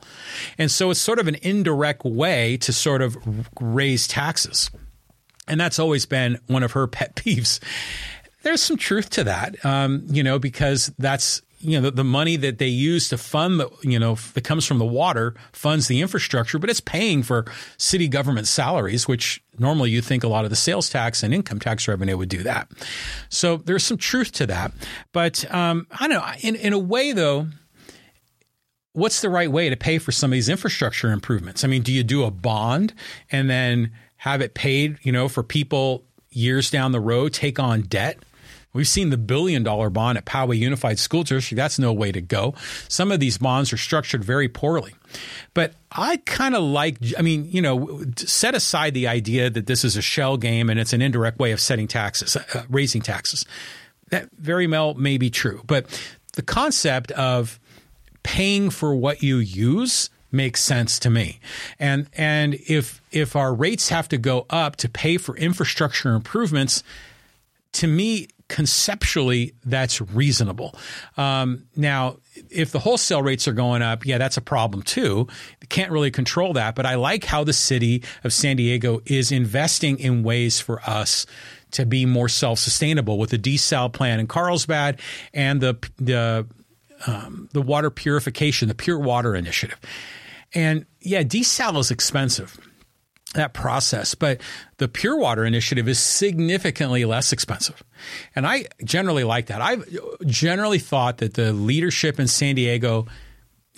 And 0.57 0.71
so 0.71 0.89
it's 0.89 1.01
sort 1.01 1.19
of 1.19 1.27
an 1.27 1.35
indirect 1.41 2.05
way 2.05 2.57
to 2.57 2.71
sort 2.71 3.01
of 3.01 3.17
raise 3.59 4.07
taxes. 4.07 4.71
And 5.47 5.59
that's 5.59 5.79
always 5.79 6.05
been 6.05 6.39
one 6.47 6.63
of 6.63 6.73
her 6.73 6.87
pet 6.87 7.15
peeves. 7.15 7.59
There's 8.43 8.61
some 8.61 8.77
truth 8.77 9.09
to 9.11 9.25
that 9.25 9.65
um, 9.65 10.05
you 10.07 10.23
know 10.23 10.39
because 10.39 10.93
that's 10.97 11.41
you 11.61 11.79
know 11.79 11.89
the, 11.89 11.91
the, 11.91 12.03
money 12.03 12.35
that 12.37 12.57
they 12.57 12.67
use 12.67 13.09
to 13.09 13.17
fund 13.17 13.59
the 13.59 13.69
you 13.81 13.99
know 13.99 14.15
that 14.33 14.43
comes 14.43 14.65
from 14.65 14.79
the 14.79 14.85
water 14.85 15.35
funds 15.51 15.87
the 15.87 16.01
infrastructure, 16.01 16.59
but 16.59 16.69
it's 16.69 16.79
paying 16.79 17.23
for 17.23 17.45
city 17.77 18.07
government 18.07 18.47
salaries, 18.47 19.07
which 19.07 19.43
normally 19.57 19.89
you 19.89 20.01
think 20.01 20.23
a 20.23 20.27
lot 20.27 20.45
of 20.45 20.49
the 20.49 20.55
sales 20.55 20.89
tax 20.89 21.23
and 21.23 21.33
income 21.33 21.59
tax 21.59 21.87
revenue 21.87 22.17
would 22.17 22.29
do 22.29 22.43
that. 22.43 22.69
So 23.29 23.57
there's 23.57 23.83
some 23.83 23.97
truth 23.97 24.31
to 24.33 24.47
that, 24.47 24.71
but 25.11 25.51
um, 25.53 25.87
I 25.99 26.07
don't 26.07 26.17
know. 26.17 26.31
In 26.41 26.55
in 26.55 26.73
a 26.73 26.79
way, 26.79 27.11
though, 27.11 27.47
what's 28.93 29.21
the 29.21 29.29
right 29.29 29.51
way 29.51 29.69
to 29.69 29.75
pay 29.75 29.97
for 29.97 30.11
some 30.11 30.31
of 30.31 30.33
these 30.33 30.49
infrastructure 30.49 31.11
improvements? 31.11 31.63
I 31.63 31.67
mean, 31.67 31.81
do 31.81 31.91
you 31.91 32.03
do 32.03 32.23
a 32.23 32.31
bond 32.31 32.93
and 33.31 33.49
then 33.49 33.91
have 34.17 34.41
it 34.41 34.53
paid, 34.53 34.97
you 35.01 35.11
know, 35.11 35.27
for 35.27 35.43
people 35.43 36.03
years 36.29 36.69
down 36.69 36.91
the 36.91 36.99
road 36.99 37.33
take 37.33 37.59
on 37.59 37.81
debt? 37.81 38.19
We've 38.71 38.87
seen 38.87 39.09
the 39.09 39.17
billion 39.17 39.63
dollar 39.63 39.89
bond 39.89 40.17
at 40.17 40.25
Poway 40.25 40.57
Unified 40.57 40.99
School 40.99 41.23
District. 41.23 41.55
That's 41.55 41.79
no 41.79 41.91
way 41.91 42.11
to 42.11 42.21
go. 42.21 42.53
Some 42.87 43.11
of 43.11 43.19
these 43.19 43.37
bonds 43.37 43.73
are 43.73 43.77
structured 43.77 44.23
very 44.23 44.47
poorly. 44.47 44.93
But 45.55 45.73
I 45.91 46.17
kind 46.17 46.55
of 46.55 46.63
like, 46.63 46.97
I 47.17 47.23
mean, 47.23 47.49
you 47.49 47.61
know, 47.61 48.03
set 48.17 48.53
aside 48.53 48.93
the 48.93 49.07
idea 49.07 49.49
that 49.49 49.65
this 49.65 49.83
is 49.83 49.97
a 49.97 50.01
shell 50.01 50.37
game 50.37 50.69
and 50.69 50.79
it's 50.79 50.93
an 50.93 51.01
indirect 51.01 51.39
way 51.39 51.51
of 51.51 51.59
setting 51.59 51.87
taxes, 51.87 52.35
uh, 52.35 52.63
raising 52.69 53.01
taxes. 53.01 53.43
That 54.11 54.29
very 54.37 54.67
well 54.67 54.93
may 54.93 55.17
be 55.17 55.31
true. 55.31 55.63
But 55.65 55.87
the 56.33 56.43
concept 56.43 57.11
of 57.13 57.59
paying 58.21 58.69
for 58.69 58.93
what 58.93 59.23
you 59.23 59.37
use 59.37 60.11
makes 60.31 60.61
sense 60.61 60.99
to 60.99 61.09
me. 61.09 61.39
And 61.79 62.07
and 62.15 62.53
if 62.67 63.01
if 63.11 63.35
our 63.35 63.53
rates 63.53 63.89
have 63.89 64.07
to 64.09 64.17
go 64.17 64.45
up 64.49 64.75
to 64.77 64.89
pay 64.89 65.17
for 65.17 65.35
infrastructure 65.37 66.13
improvements, 66.13 66.83
to 67.73 67.87
me 67.87 68.27
conceptually 68.49 69.53
that's 69.63 70.01
reasonable. 70.01 70.75
Um, 71.15 71.63
now, 71.75 72.17
if 72.49 72.71
the 72.71 72.79
wholesale 72.79 73.21
rates 73.21 73.47
are 73.47 73.53
going 73.53 73.81
up, 73.81 74.05
yeah, 74.05 74.17
that's 74.17 74.35
a 74.35 74.41
problem 74.41 74.83
too. 74.83 75.27
can't 75.69 75.91
really 75.91 76.11
control 76.11 76.53
that, 76.53 76.75
but 76.75 76.85
I 76.85 76.95
like 76.95 77.23
how 77.23 77.45
the 77.45 77.53
city 77.53 78.03
of 78.23 78.33
San 78.33 78.57
Diego 78.57 79.01
is 79.05 79.31
investing 79.31 79.99
in 79.99 80.23
ways 80.23 80.59
for 80.59 80.81
us 80.81 81.25
to 81.71 81.85
be 81.85 82.05
more 82.05 82.27
self-sustainable 82.27 83.17
with 83.17 83.29
the 83.29 83.37
desal 83.37 83.93
plan 83.93 84.19
in 84.19 84.27
Carlsbad 84.27 84.99
and 85.33 85.61
the 85.61 85.75
the 85.97 86.47
um, 87.07 87.47
the 87.53 87.61
water 87.61 87.89
purification, 87.89 88.67
the 88.67 88.75
Pure 88.75 88.99
Water 88.99 89.35
Initiative. 89.35 89.79
And 90.53 90.85
yeah, 90.99 91.23
desal 91.23 91.79
is 91.79 91.91
expensive, 91.91 92.59
that 93.35 93.53
process, 93.53 94.15
but 94.15 94.41
the 94.77 94.87
Pure 94.87 95.17
Water 95.17 95.45
Initiative 95.45 95.87
is 95.87 95.99
significantly 95.99 97.05
less 97.05 97.31
expensive. 97.31 97.83
And 98.35 98.47
I 98.47 98.65
generally 98.83 99.23
like 99.23 99.47
that. 99.47 99.61
I've 99.61 99.87
generally 100.25 100.79
thought 100.79 101.19
that 101.19 101.35
the 101.35 101.53
leadership 101.53 102.19
in 102.19 102.27
San 102.27 102.55
Diego 102.55 103.05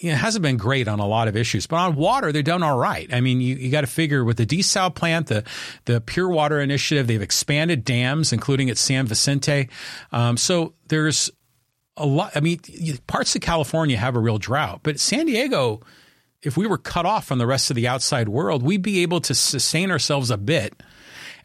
you 0.01 0.09
know, 0.09 0.15
hasn't 0.15 0.41
been 0.41 0.57
great 0.57 0.87
on 0.87 0.99
a 0.99 1.05
lot 1.05 1.27
of 1.27 1.35
issues, 1.35 1.67
but 1.67 1.75
on 1.75 1.95
water, 1.95 2.31
they've 2.31 2.43
done 2.43 2.63
all 2.63 2.77
right. 2.77 3.13
I 3.13 3.21
mean, 3.21 3.39
you, 3.39 3.55
you 3.55 3.69
got 3.69 3.81
to 3.81 3.87
figure 3.87 4.23
with 4.23 4.37
the 4.37 4.45
desal 4.45 4.93
plant, 4.93 5.27
the 5.27 5.43
the 5.85 6.01
Pure 6.01 6.29
Water 6.29 6.59
Initiative, 6.59 7.07
they've 7.07 7.21
expanded 7.21 7.83
dams, 7.83 8.33
including 8.33 8.69
at 8.69 8.77
San 8.77 9.05
Vicente. 9.05 9.69
Um, 10.11 10.37
so 10.37 10.73
there's 10.87 11.29
a 11.97 12.05
lot. 12.05 12.31
I 12.35 12.39
mean, 12.39 12.59
parts 13.05 13.35
of 13.35 13.41
California 13.41 13.97
have 13.97 14.15
a 14.15 14.19
real 14.19 14.39
drought, 14.39 14.79
but 14.81 14.99
San 14.99 15.27
Diego, 15.27 15.81
if 16.41 16.57
we 16.57 16.67
were 16.67 16.77
cut 16.77 17.05
off 17.05 17.25
from 17.25 17.39
the 17.39 17.47
rest 17.47 17.69
of 17.69 17.75
the 17.75 17.87
outside 17.87 18.29
world, 18.29 18.63
we'd 18.63 18.81
be 18.81 19.01
able 19.01 19.21
to 19.21 19.35
sustain 19.35 19.91
ourselves 19.91 20.29
a 20.29 20.37
bit. 20.37 20.73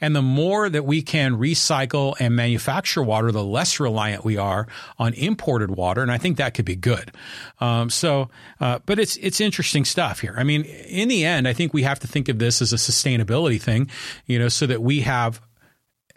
And 0.00 0.14
the 0.14 0.22
more 0.22 0.68
that 0.68 0.84
we 0.84 1.00
can 1.00 1.36
recycle 1.36 2.14
and 2.20 2.36
manufacture 2.36 3.02
water, 3.02 3.32
the 3.32 3.42
less 3.42 3.80
reliant 3.80 4.24
we 4.24 4.36
are 4.36 4.66
on 4.98 5.14
imported 5.14 5.70
water, 5.70 6.02
and 6.02 6.12
I 6.12 6.18
think 6.18 6.36
that 6.36 6.52
could 6.52 6.66
be 6.66 6.76
good. 6.76 7.12
Um, 7.60 7.88
so, 7.88 8.28
uh, 8.60 8.80
but 8.84 8.98
it's 8.98 9.16
it's 9.16 9.40
interesting 9.40 9.86
stuff 9.86 10.20
here. 10.20 10.34
I 10.36 10.44
mean, 10.44 10.64
in 10.64 11.08
the 11.08 11.24
end, 11.24 11.48
I 11.48 11.54
think 11.54 11.72
we 11.72 11.82
have 11.84 11.98
to 12.00 12.06
think 12.06 12.28
of 12.28 12.38
this 12.38 12.60
as 12.60 12.74
a 12.74 12.76
sustainability 12.76 13.60
thing, 13.60 13.90
you 14.26 14.38
know, 14.38 14.48
so 14.48 14.66
that 14.66 14.82
we 14.82 15.00
have 15.00 15.40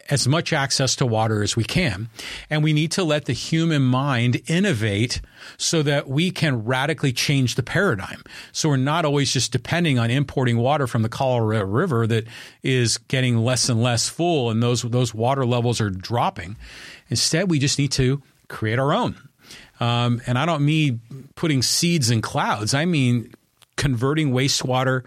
as 0.10 0.28
much 0.28 0.54
access 0.54 0.96
to 0.98 1.06
water 1.06 1.44
as 1.44 1.56
we 1.56 1.64
can. 1.64 2.10
And 2.50 2.64
we 2.64 2.74
need 2.74 2.92
to 2.94 3.04
let 3.04 3.26
the 3.26 3.34
human 3.34 3.84
mind 3.84 4.42
innovate 4.48 5.22
so 5.58 5.84
that 5.84 6.08
we 6.08 6.32
can 6.32 6.66
radically 6.66 7.14
change 7.14 7.56
the 7.56 7.64
paradigm. 7.64 8.24
So 8.52 8.70
we're 8.70 8.78
not 8.78 9.06
always 9.06 9.32
just 9.32 9.52
depending 9.52 10.00
on 10.00 10.10
importing 10.10 10.58
water 10.58 10.88
from 10.88 11.02
the 11.02 11.10
Colorado 11.10 11.66
River 11.66 12.08
that 12.08 12.26
is 12.64 12.98
getting 12.98 13.38
less 13.38 13.70
and 13.70 13.82
less 13.82 14.10
full 14.10 14.50
and 14.50 14.62
those, 14.62 14.82
those 14.82 15.14
water 15.14 15.46
levels 15.46 15.80
are 15.80 15.90
dropping. 15.90 16.58
Instead, 17.10 17.50
we 17.50 17.60
just 17.60 17.80
need 17.80 17.92
to 17.94 18.22
create 18.48 18.80
our 18.80 18.94
own. 18.94 19.16
Um, 19.80 20.22
and 20.28 20.38
I 20.38 20.46
don't 20.46 20.66
mean 20.66 21.00
putting 21.36 21.62
seeds 21.62 22.10
in 22.10 22.22
clouds. 22.22 22.74
I 22.74 22.86
mean 22.86 23.34
converting 23.78 24.32
wastewater, 24.32 25.06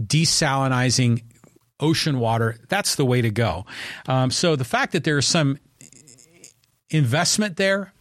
desalinizing 0.00 1.22
ocean 1.82 2.18
water. 2.18 2.58
That's 2.68 2.94
the 2.94 3.04
way 3.04 3.20
to 3.20 3.30
go. 3.30 3.66
Um, 4.06 4.30
so 4.30 4.56
the 4.56 4.64
fact 4.64 4.92
that 4.92 5.04
there's 5.04 5.26
some 5.26 5.58
investment 6.90 7.56
there, 7.56 7.92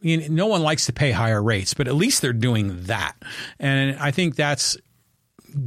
you 0.00 0.16
know, 0.16 0.26
no 0.30 0.46
one 0.46 0.62
likes 0.62 0.86
to 0.86 0.92
pay 0.92 1.12
higher 1.12 1.42
rates, 1.42 1.74
but 1.74 1.86
at 1.86 1.94
least 1.94 2.22
they're 2.22 2.32
doing 2.32 2.84
that. 2.84 3.14
And 3.58 3.98
I 3.98 4.10
think 4.10 4.36
that's 4.36 4.76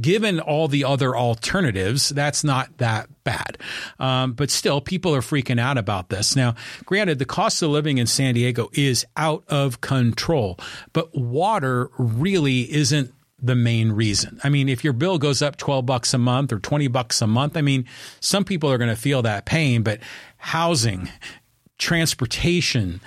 given 0.00 0.40
all 0.40 0.68
the 0.68 0.84
other 0.84 1.16
alternatives, 1.16 2.08
that's 2.08 2.44
not 2.44 2.78
that 2.78 3.08
bad. 3.22 3.58
Um, 3.98 4.32
but 4.32 4.50
still, 4.50 4.80
people 4.80 5.14
are 5.14 5.20
freaking 5.20 5.60
out 5.60 5.78
about 5.78 6.08
this. 6.08 6.36
Now, 6.36 6.54
granted, 6.84 7.18
the 7.18 7.24
cost 7.24 7.62
of 7.62 7.70
living 7.70 7.98
in 7.98 8.06
San 8.06 8.34
Diego 8.34 8.70
is 8.72 9.06
out 9.16 9.44
of 9.48 9.80
control, 9.80 10.58
but 10.92 11.14
water 11.14 11.90
really 11.98 12.72
isn't 12.72 13.13
the 13.44 13.54
main 13.54 13.92
reason. 13.92 14.40
I 14.42 14.48
mean, 14.48 14.68
if 14.68 14.82
your 14.82 14.92
bill 14.92 15.18
goes 15.18 15.42
up 15.42 15.56
12 15.56 15.84
bucks 15.84 16.14
a 16.14 16.18
month 16.18 16.52
or 16.52 16.58
20 16.58 16.88
bucks 16.88 17.20
a 17.20 17.26
month, 17.26 17.56
I 17.56 17.60
mean, 17.60 17.84
some 18.20 18.44
people 18.44 18.70
are 18.70 18.78
going 18.78 18.90
to 18.90 18.96
feel 18.96 19.22
that 19.22 19.44
pain, 19.44 19.82
but 19.82 20.00
housing, 20.38 21.10
transportation, 21.78 23.00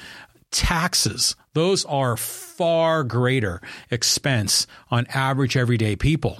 taxes, 0.51 1.35
those 1.53 1.85
are 1.85 2.15
far 2.15 3.03
greater 3.03 3.61
expense 3.89 4.67
on 4.91 5.07
average 5.13 5.57
everyday 5.57 5.95
people. 5.95 6.39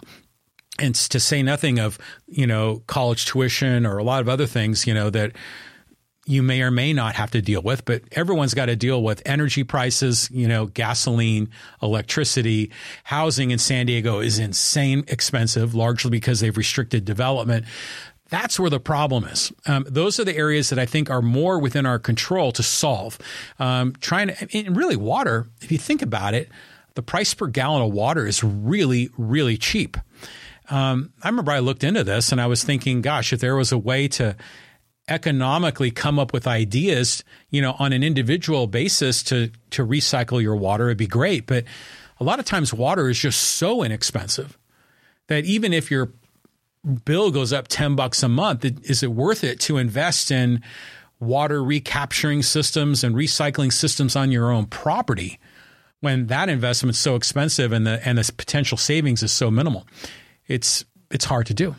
And 0.79 0.93
to 0.93 1.19
say 1.19 1.41
nothing 1.41 1.79
of, 1.79 1.97
you 2.27 2.45
know, 2.45 2.83
college 2.85 3.25
tuition 3.25 3.83
or 3.83 3.97
a 3.97 4.03
lot 4.03 4.21
of 4.21 4.29
other 4.29 4.45
things, 4.45 4.85
you 4.85 4.93
know, 4.93 5.09
that 5.09 5.31
you 6.27 6.43
may 6.43 6.61
or 6.61 6.71
may 6.71 6.93
not 6.93 7.15
have 7.15 7.31
to 7.31 7.41
deal 7.41 7.61
with, 7.61 7.85
but 7.85 8.03
everyone's 8.11 8.53
got 8.53 8.65
to 8.65 8.75
deal 8.75 9.01
with 9.01 9.21
energy 9.25 9.63
prices, 9.63 10.29
you 10.31 10.47
know, 10.47 10.65
gasoline, 10.65 11.49
electricity, 11.81 12.71
housing 13.03 13.51
in 13.51 13.57
San 13.57 13.85
Diego 13.85 14.19
is 14.19 14.37
insane 14.37 15.05
expensive, 15.07 15.73
largely 15.73 16.11
because 16.11 16.39
they've 16.39 16.57
restricted 16.57 17.05
development. 17.05 17.65
That's 18.29 18.59
where 18.59 18.69
the 18.69 18.79
problem 18.79 19.23
is. 19.23 19.53
Um, 19.65 19.85
those 19.87 20.19
are 20.19 20.25
the 20.25 20.35
areas 20.35 20.69
that 20.69 20.79
I 20.79 20.85
think 20.85 21.09
are 21.09 21.21
more 21.21 21.59
within 21.59 21.85
our 21.85 21.97
control 21.97 22.51
to 22.51 22.63
solve. 22.63 23.17
Um, 23.57 23.93
trying 24.01 24.27
to, 24.27 24.47
and 24.53 24.75
really, 24.75 24.97
water, 24.97 25.47
if 25.61 25.71
you 25.71 25.77
think 25.77 26.01
about 26.01 26.33
it, 26.33 26.49
the 26.95 27.01
price 27.01 27.33
per 27.33 27.47
gallon 27.47 27.83
of 27.83 27.93
water 27.93 28.27
is 28.27 28.43
really, 28.43 29.09
really 29.17 29.57
cheap. 29.57 29.95
Um, 30.69 31.13
I 31.23 31.29
remember 31.29 31.51
I 31.51 31.59
looked 31.59 31.85
into 31.85 32.03
this 32.03 32.33
and 32.33 32.41
I 32.41 32.47
was 32.47 32.63
thinking, 32.63 33.01
gosh, 33.01 33.31
if 33.31 33.39
there 33.39 33.55
was 33.55 33.71
a 33.71 33.77
way 33.77 34.09
to 34.09 34.35
economically 35.07 35.91
come 35.91 36.19
up 36.19 36.33
with 36.33 36.47
ideas, 36.47 37.23
you 37.49 37.61
know, 37.61 37.75
on 37.79 37.93
an 37.93 38.03
individual 38.03 38.67
basis 38.67 39.23
to 39.23 39.51
to 39.71 39.85
recycle 39.85 40.41
your 40.41 40.55
water, 40.55 40.87
it'd 40.87 40.97
be 40.97 41.07
great. 41.07 41.45
But 41.45 41.65
a 42.19 42.23
lot 42.23 42.39
of 42.39 42.45
times 42.45 42.73
water 42.73 43.09
is 43.09 43.19
just 43.19 43.41
so 43.41 43.83
inexpensive 43.83 44.57
that 45.27 45.45
even 45.45 45.73
if 45.73 45.91
your 45.91 46.11
bill 47.05 47.31
goes 47.31 47.51
up 47.51 47.67
10 47.67 47.95
bucks 47.95 48.23
a 48.23 48.29
month, 48.29 48.65
is 48.65 49.03
it 49.03 49.11
worth 49.11 49.43
it 49.43 49.59
to 49.61 49.77
invest 49.77 50.31
in 50.31 50.61
water 51.19 51.63
recapturing 51.63 52.43
systems 52.43 53.03
and 53.03 53.15
recycling 53.15 53.73
systems 53.73 54.15
on 54.15 54.31
your 54.31 54.51
own 54.51 54.65
property 54.65 55.39
when 55.99 56.27
that 56.27 56.47
investment's 56.47 56.99
so 56.99 57.15
expensive 57.15 57.71
and 57.71 57.87
the 57.87 58.05
and 58.07 58.17
the 58.17 58.33
potential 58.33 58.77
savings 58.77 59.23
is 59.23 59.31
so 59.31 59.49
minimal? 59.49 59.87
It's 60.47 60.85
it's 61.11 61.25
hard 61.25 61.45
to 61.47 61.53
do. 61.53 61.75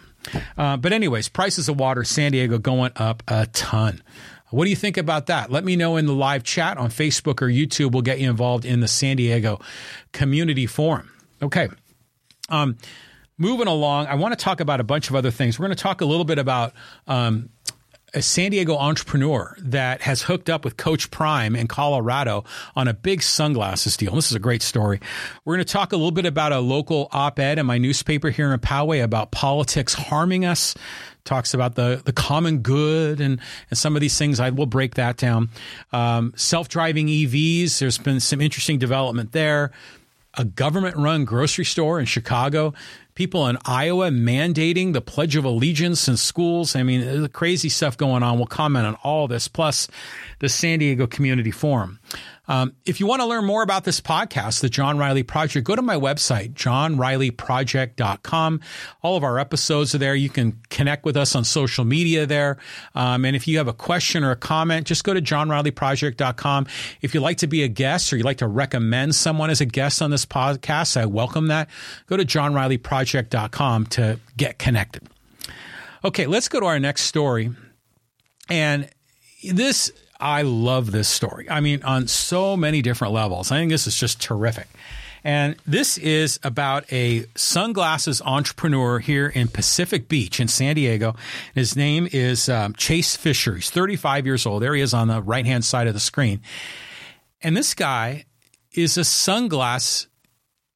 Uh, 0.56 0.76
but 0.76 0.92
anyways, 0.92 1.28
prices 1.28 1.68
of 1.68 1.78
water, 1.78 2.04
San 2.04 2.32
Diego 2.32 2.58
going 2.58 2.92
up 2.96 3.22
a 3.28 3.46
ton. 3.46 4.02
What 4.50 4.64
do 4.64 4.70
you 4.70 4.76
think 4.76 4.96
about 4.96 5.26
that? 5.26 5.50
Let 5.50 5.64
me 5.64 5.76
know 5.76 5.96
in 5.96 6.06
the 6.06 6.14
live 6.14 6.42
chat 6.42 6.78
on 6.78 6.88
Facebook 6.88 7.42
or 7.42 7.48
YouTube. 7.48 7.92
We'll 7.92 8.02
get 8.02 8.18
you 8.18 8.30
involved 8.30 8.64
in 8.64 8.80
the 8.80 8.88
San 8.88 9.16
Diego 9.16 9.60
Community 10.12 10.66
Forum. 10.66 11.10
Okay. 11.42 11.68
Um, 12.48 12.78
moving 13.36 13.68
along, 13.68 14.06
I 14.06 14.14
want 14.14 14.38
to 14.38 14.42
talk 14.42 14.60
about 14.60 14.80
a 14.80 14.84
bunch 14.84 15.10
of 15.10 15.16
other 15.16 15.30
things. 15.30 15.58
We're 15.58 15.66
going 15.66 15.76
to 15.76 15.82
talk 15.82 16.00
a 16.00 16.06
little 16.06 16.24
bit 16.24 16.38
about 16.38 16.72
um, 17.06 17.50
a 18.14 18.22
San 18.22 18.50
Diego 18.50 18.76
entrepreneur 18.76 19.56
that 19.60 20.02
has 20.02 20.22
hooked 20.22 20.48
up 20.48 20.64
with 20.64 20.76
Coach 20.76 21.10
Prime 21.10 21.54
in 21.54 21.66
Colorado 21.66 22.44
on 22.74 22.88
a 22.88 22.94
big 22.94 23.22
sunglasses 23.22 23.96
deal. 23.96 24.14
This 24.14 24.30
is 24.30 24.34
a 24.34 24.40
great 24.40 24.62
story. 24.62 25.00
We're 25.44 25.56
going 25.56 25.66
to 25.66 25.72
talk 25.72 25.92
a 25.92 25.96
little 25.96 26.10
bit 26.10 26.26
about 26.26 26.52
a 26.52 26.60
local 26.60 27.08
op 27.12 27.38
ed 27.38 27.58
in 27.58 27.66
my 27.66 27.78
newspaper 27.78 28.30
here 28.30 28.52
in 28.52 28.60
Poway 28.60 29.02
about 29.02 29.30
politics 29.30 29.94
harming 29.94 30.44
us 30.44 30.74
talks 31.24 31.52
about 31.52 31.74
the 31.74 32.00
the 32.04 32.12
common 32.12 32.58
good 32.58 33.20
and 33.20 33.38
and 33.70 33.78
some 33.78 33.94
of 33.94 34.00
these 34.00 34.16
things. 34.16 34.40
I 34.40 34.50
will 34.50 34.66
break 34.66 34.94
that 34.94 35.18
down. 35.18 35.50
Um, 35.92 36.32
Self 36.36 36.68
driving 36.68 37.06
EVs. 37.06 37.78
There's 37.78 37.98
been 37.98 38.18
some 38.18 38.40
interesting 38.40 38.78
development 38.78 39.32
there. 39.32 39.70
A 40.38 40.44
government 40.44 40.96
run 40.96 41.24
grocery 41.24 41.64
store 41.64 41.98
in 41.98 42.06
Chicago. 42.06 42.72
People 43.16 43.48
in 43.48 43.58
Iowa 43.64 44.10
mandating 44.10 44.92
the 44.92 45.00
Pledge 45.00 45.34
of 45.34 45.44
Allegiance 45.44 46.06
in 46.06 46.16
schools. 46.16 46.76
I 46.76 46.84
mean, 46.84 47.22
the 47.22 47.28
crazy 47.28 47.68
stuff 47.68 47.96
going 47.96 48.22
on. 48.22 48.38
We'll 48.38 48.46
comment 48.46 48.86
on 48.86 48.94
all 49.02 49.26
this, 49.26 49.48
plus 49.48 49.88
the 50.38 50.48
San 50.48 50.78
Diego 50.78 51.08
Community 51.08 51.50
Forum. 51.50 51.98
Um, 52.48 52.74
if 52.86 52.98
you 52.98 53.06
want 53.06 53.20
to 53.20 53.26
learn 53.26 53.44
more 53.44 53.62
about 53.62 53.84
this 53.84 54.00
podcast, 54.00 54.60
the 54.60 54.68
John 54.68 54.98
Riley 54.98 55.22
Project, 55.22 55.66
go 55.66 55.76
to 55.76 55.82
my 55.82 55.96
website, 55.96 56.54
johnrileyproject.com. 56.54 58.60
All 59.02 59.16
of 59.16 59.24
our 59.24 59.38
episodes 59.38 59.94
are 59.94 59.98
there. 59.98 60.14
You 60.14 60.30
can 60.30 60.60
connect 60.70 61.04
with 61.04 61.16
us 61.16 61.36
on 61.36 61.44
social 61.44 61.84
media 61.84 62.26
there. 62.26 62.56
Um, 62.94 63.24
and 63.24 63.36
if 63.36 63.46
you 63.46 63.58
have 63.58 63.68
a 63.68 63.72
question 63.72 64.24
or 64.24 64.30
a 64.30 64.36
comment, 64.36 64.86
just 64.86 65.04
go 65.04 65.14
to 65.14 65.20
johnrileyproject.com. 65.20 66.66
If 67.02 67.14
you'd 67.14 67.20
like 67.20 67.38
to 67.38 67.46
be 67.46 67.62
a 67.62 67.68
guest 67.68 68.12
or 68.12 68.16
you'd 68.16 68.24
like 68.24 68.38
to 68.38 68.48
recommend 68.48 69.14
someone 69.14 69.50
as 69.50 69.60
a 69.60 69.66
guest 69.66 70.00
on 70.00 70.10
this 70.10 70.24
podcast, 70.24 70.96
I 70.96 71.06
welcome 71.06 71.48
that. 71.48 71.68
Go 72.06 72.16
to 72.16 72.24
johnrileyproject.com 72.24 73.86
to 73.86 74.18
get 74.36 74.58
connected. 74.58 75.08
Okay, 76.04 76.26
let's 76.26 76.48
go 76.48 76.60
to 76.60 76.66
our 76.66 76.78
next 76.78 77.02
story. 77.02 77.50
And 78.48 78.88
this 79.42 79.92
I 80.20 80.42
love 80.42 80.90
this 80.90 81.08
story. 81.08 81.48
I 81.48 81.60
mean, 81.60 81.82
on 81.82 82.08
so 82.08 82.56
many 82.56 82.82
different 82.82 83.14
levels. 83.14 83.52
I 83.52 83.58
think 83.58 83.70
this 83.70 83.86
is 83.86 83.96
just 83.96 84.20
terrific. 84.20 84.68
And 85.24 85.56
this 85.66 85.98
is 85.98 86.38
about 86.42 86.90
a 86.92 87.26
sunglasses 87.34 88.22
entrepreneur 88.22 88.98
here 88.98 89.28
in 89.28 89.48
Pacific 89.48 90.08
Beach 90.08 90.40
in 90.40 90.48
San 90.48 90.76
Diego. 90.76 91.16
His 91.54 91.76
name 91.76 92.08
is 92.10 92.48
um, 92.48 92.74
Chase 92.74 93.16
Fisher. 93.16 93.56
He's 93.56 93.70
35 93.70 94.26
years 94.26 94.46
old. 94.46 94.62
There 94.62 94.74
he 94.74 94.80
is 94.80 94.94
on 94.94 95.08
the 95.08 95.20
right 95.20 95.46
hand 95.46 95.64
side 95.64 95.86
of 95.86 95.94
the 95.94 96.00
screen. 96.00 96.40
And 97.42 97.56
this 97.56 97.74
guy 97.74 98.26
is 98.72 98.96
a 98.96 99.02
sunglass 99.02 100.06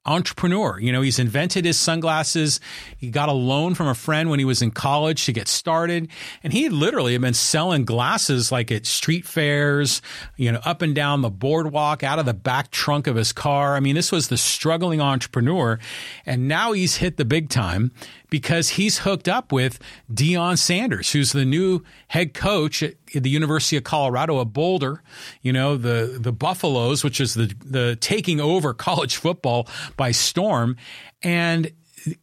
entrepreneur. 0.05 0.79
You 0.79 0.91
know, 0.91 1.01
he's 1.01 1.19
invented 1.19 1.65
his 1.65 1.79
sunglasses. 1.79 2.59
He 2.97 3.09
got 3.09 3.29
a 3.29 3.33
loan 3.33 3.73
from 3.73 3.87
a 3.87 3.95
friend 3.95 4.29
when 4.29 4.39
he 4.39 4.45
was 4.45 4.61
in 4.61 4.71
college 4.71 5.25
to 5.25 5.31
get 5.31 5.47
started. 5.47 6.09
And 6.43 6.51
he 6.51 6.69
literally 6.69 7.13
had 7.13 7.21
been 7.21 7.33
selling 7.33 7.85
glasses 7.85 8.51
like 8.51 8.71
at 8.71 8.85
street 8.85 9.25
fairs, 9.25 10.01
you 10.35 10.51
know, 10.51 10.59
up 10.65 10.81
and 10.81 10.93
down 10.93 11.21
the 11.21 11.29
boardwalk, 11.29 12.03
out 12.03 12.19
of 12.19 12.25
the 12.25 12.33
back 12.33 12.71
trunk 12.71 13.07
of 13.07 13.15
his 13.15 13.31
car. 13.31 13.75
I 13.75 13.79
mean, 13.79 13.95
this 13.95 14.11
was 14.11 14.27
the 14.27 14.37
struggling 14.37 15.01
entrepreneur. 15.01 15.79
And 16.25 16.47
now 16.47 16.73
he's 16.73 16.97
hit 16.97 17.17
the 17.17 17.25
big 17.25 17.49
time 17.49 17.91
because 18.33 18.69
he's 18.69 18.97
hooked 18.97 19.27
up 19.29 19.51
with 19.51 19.77
Deion 20.11 20.57
Sanders, 20.57 21.11
who's 21.11 21.33
the 21.33 21.45
new 21.45 21.83
head 22.07 22.33
coach 22.33 22.81
at 22.81 22.95
the 23.13 23.29
University 23.29 23.77
of 23.77 23.83
Colorado 23.83 24.41
at 24.41 24.51
Boulder. 24.51 25.03
You 25.43 25.53
know, 25.53 25.77
the 25.77 26.17
the 26.19 26.31
Buffaloes, 26.31 27.03
which 27.03 27.21
is 27.21 27.35
the 27.35 27.53
the 27.63 27.95
taking 27.95 28.41
over 28.41 28.73
college 28.89 29.17
football 29.17 29.67
by 29.97 30.09
storm, 30.09 30.77
and 31.21 31.71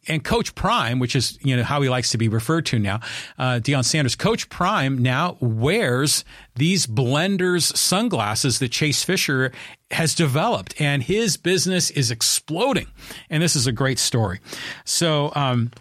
and 0.05 0.21
Coach 0.21 0.53
Prime, 0.53 0.99
which 0.99 1.15
is 1.15 1.39
you 1.43 1.55
know 1.55 1.63
how 1.63 1.81
he 1.81 1.87
likes 1.87 2.09
to 2.09 2.17
be 2.17 2.27
referred 2.27 2.65
to 2.65 2.77
now, 2.77 2.99
uh, 3.39 3.61
Deion 3.63 3.85
Sanders. 3.85 4.17
Coach 4.17 4.49
Prime 4.49 4.97
now 4.97 5.37
wears 5.39 6.25
these 6.57 6.87
blenders 6.87 7.73
sunglasses 7.77 8.59
that 8.59 8.73
Chase 8.73 9.01
Fisher 9.01 9.53
has 9.91 10.13
developed, 10.13 10.75
and 10.77 11.03
his 11.03 11.37
business 11.37 11.89
is 11.89 12.11
exploding. 12.11 12.87
And 13.29 13.41
this 13.41 13.55
is 13.55 13.65
a 13.65 13.71
great 13.71 13.97
story. 13.97 14.41
So. 14.83 15.31
Um, 15.35 15.71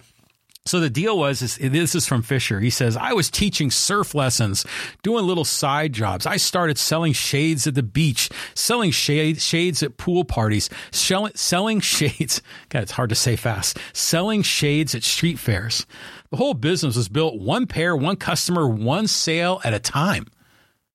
so 0.67 0.79
the 0.79 0.91
deal 0.91 1.17
was 1.17 1.41
is, 1.41 1.57
this 1.57 1.95
is 1.95 2.07
from 2.07 2.23
Fisher. 2.23 2.61
He 2.61 2.69
says, 2.69 2.97
I 2.97 3.15
was 3.15 3.31
teaching 3.31 3.71
surf 3.71 4.15
lessons, 4.15 4.67
doing 5.03 5.27
little 5.27 5.45
side 5.45 5.95
jobs. 5.95 6.27
I 6.27 6.37
started 6.37 6.77
selling 6.77 7.15
shades 7.15 7.67
at 7.67 7.75
the 7.75 7.83
beach, 7.83 8.29
selling 8.55 8.91
shade, 8.91 9.41
shades 9.41 9.83
at 9.83 9.97
pool 9.97 10.25
parties, 10.25 10.69
selling, 10.91 11.81
shades. 11.81 12.43
God, 12.69 12.83
it's 12.83 12.93
hard 12.93 13.09
to 13.09 13.17
say 13.17 13.37
fast. 13.37 13.79
Selling 13.95 14.43
shades 14.43 14.95
at 14.95 15.03
street 15.03 15.39
fairs. 15.39 15.87
The 16.31 16.37
whole 16.37 16.55
business 16.55 16.95
was 16.95 17.09
built 17.09 17.41
one 17.41 17.67
pair, 17.67 17.97
one 17.97 18.17
customer, 18.17 18.69
one 18.69 19.07
sale 19.07 19.63
at 19.65 19.73
a 19.73 19.81
time. 19.81 20.27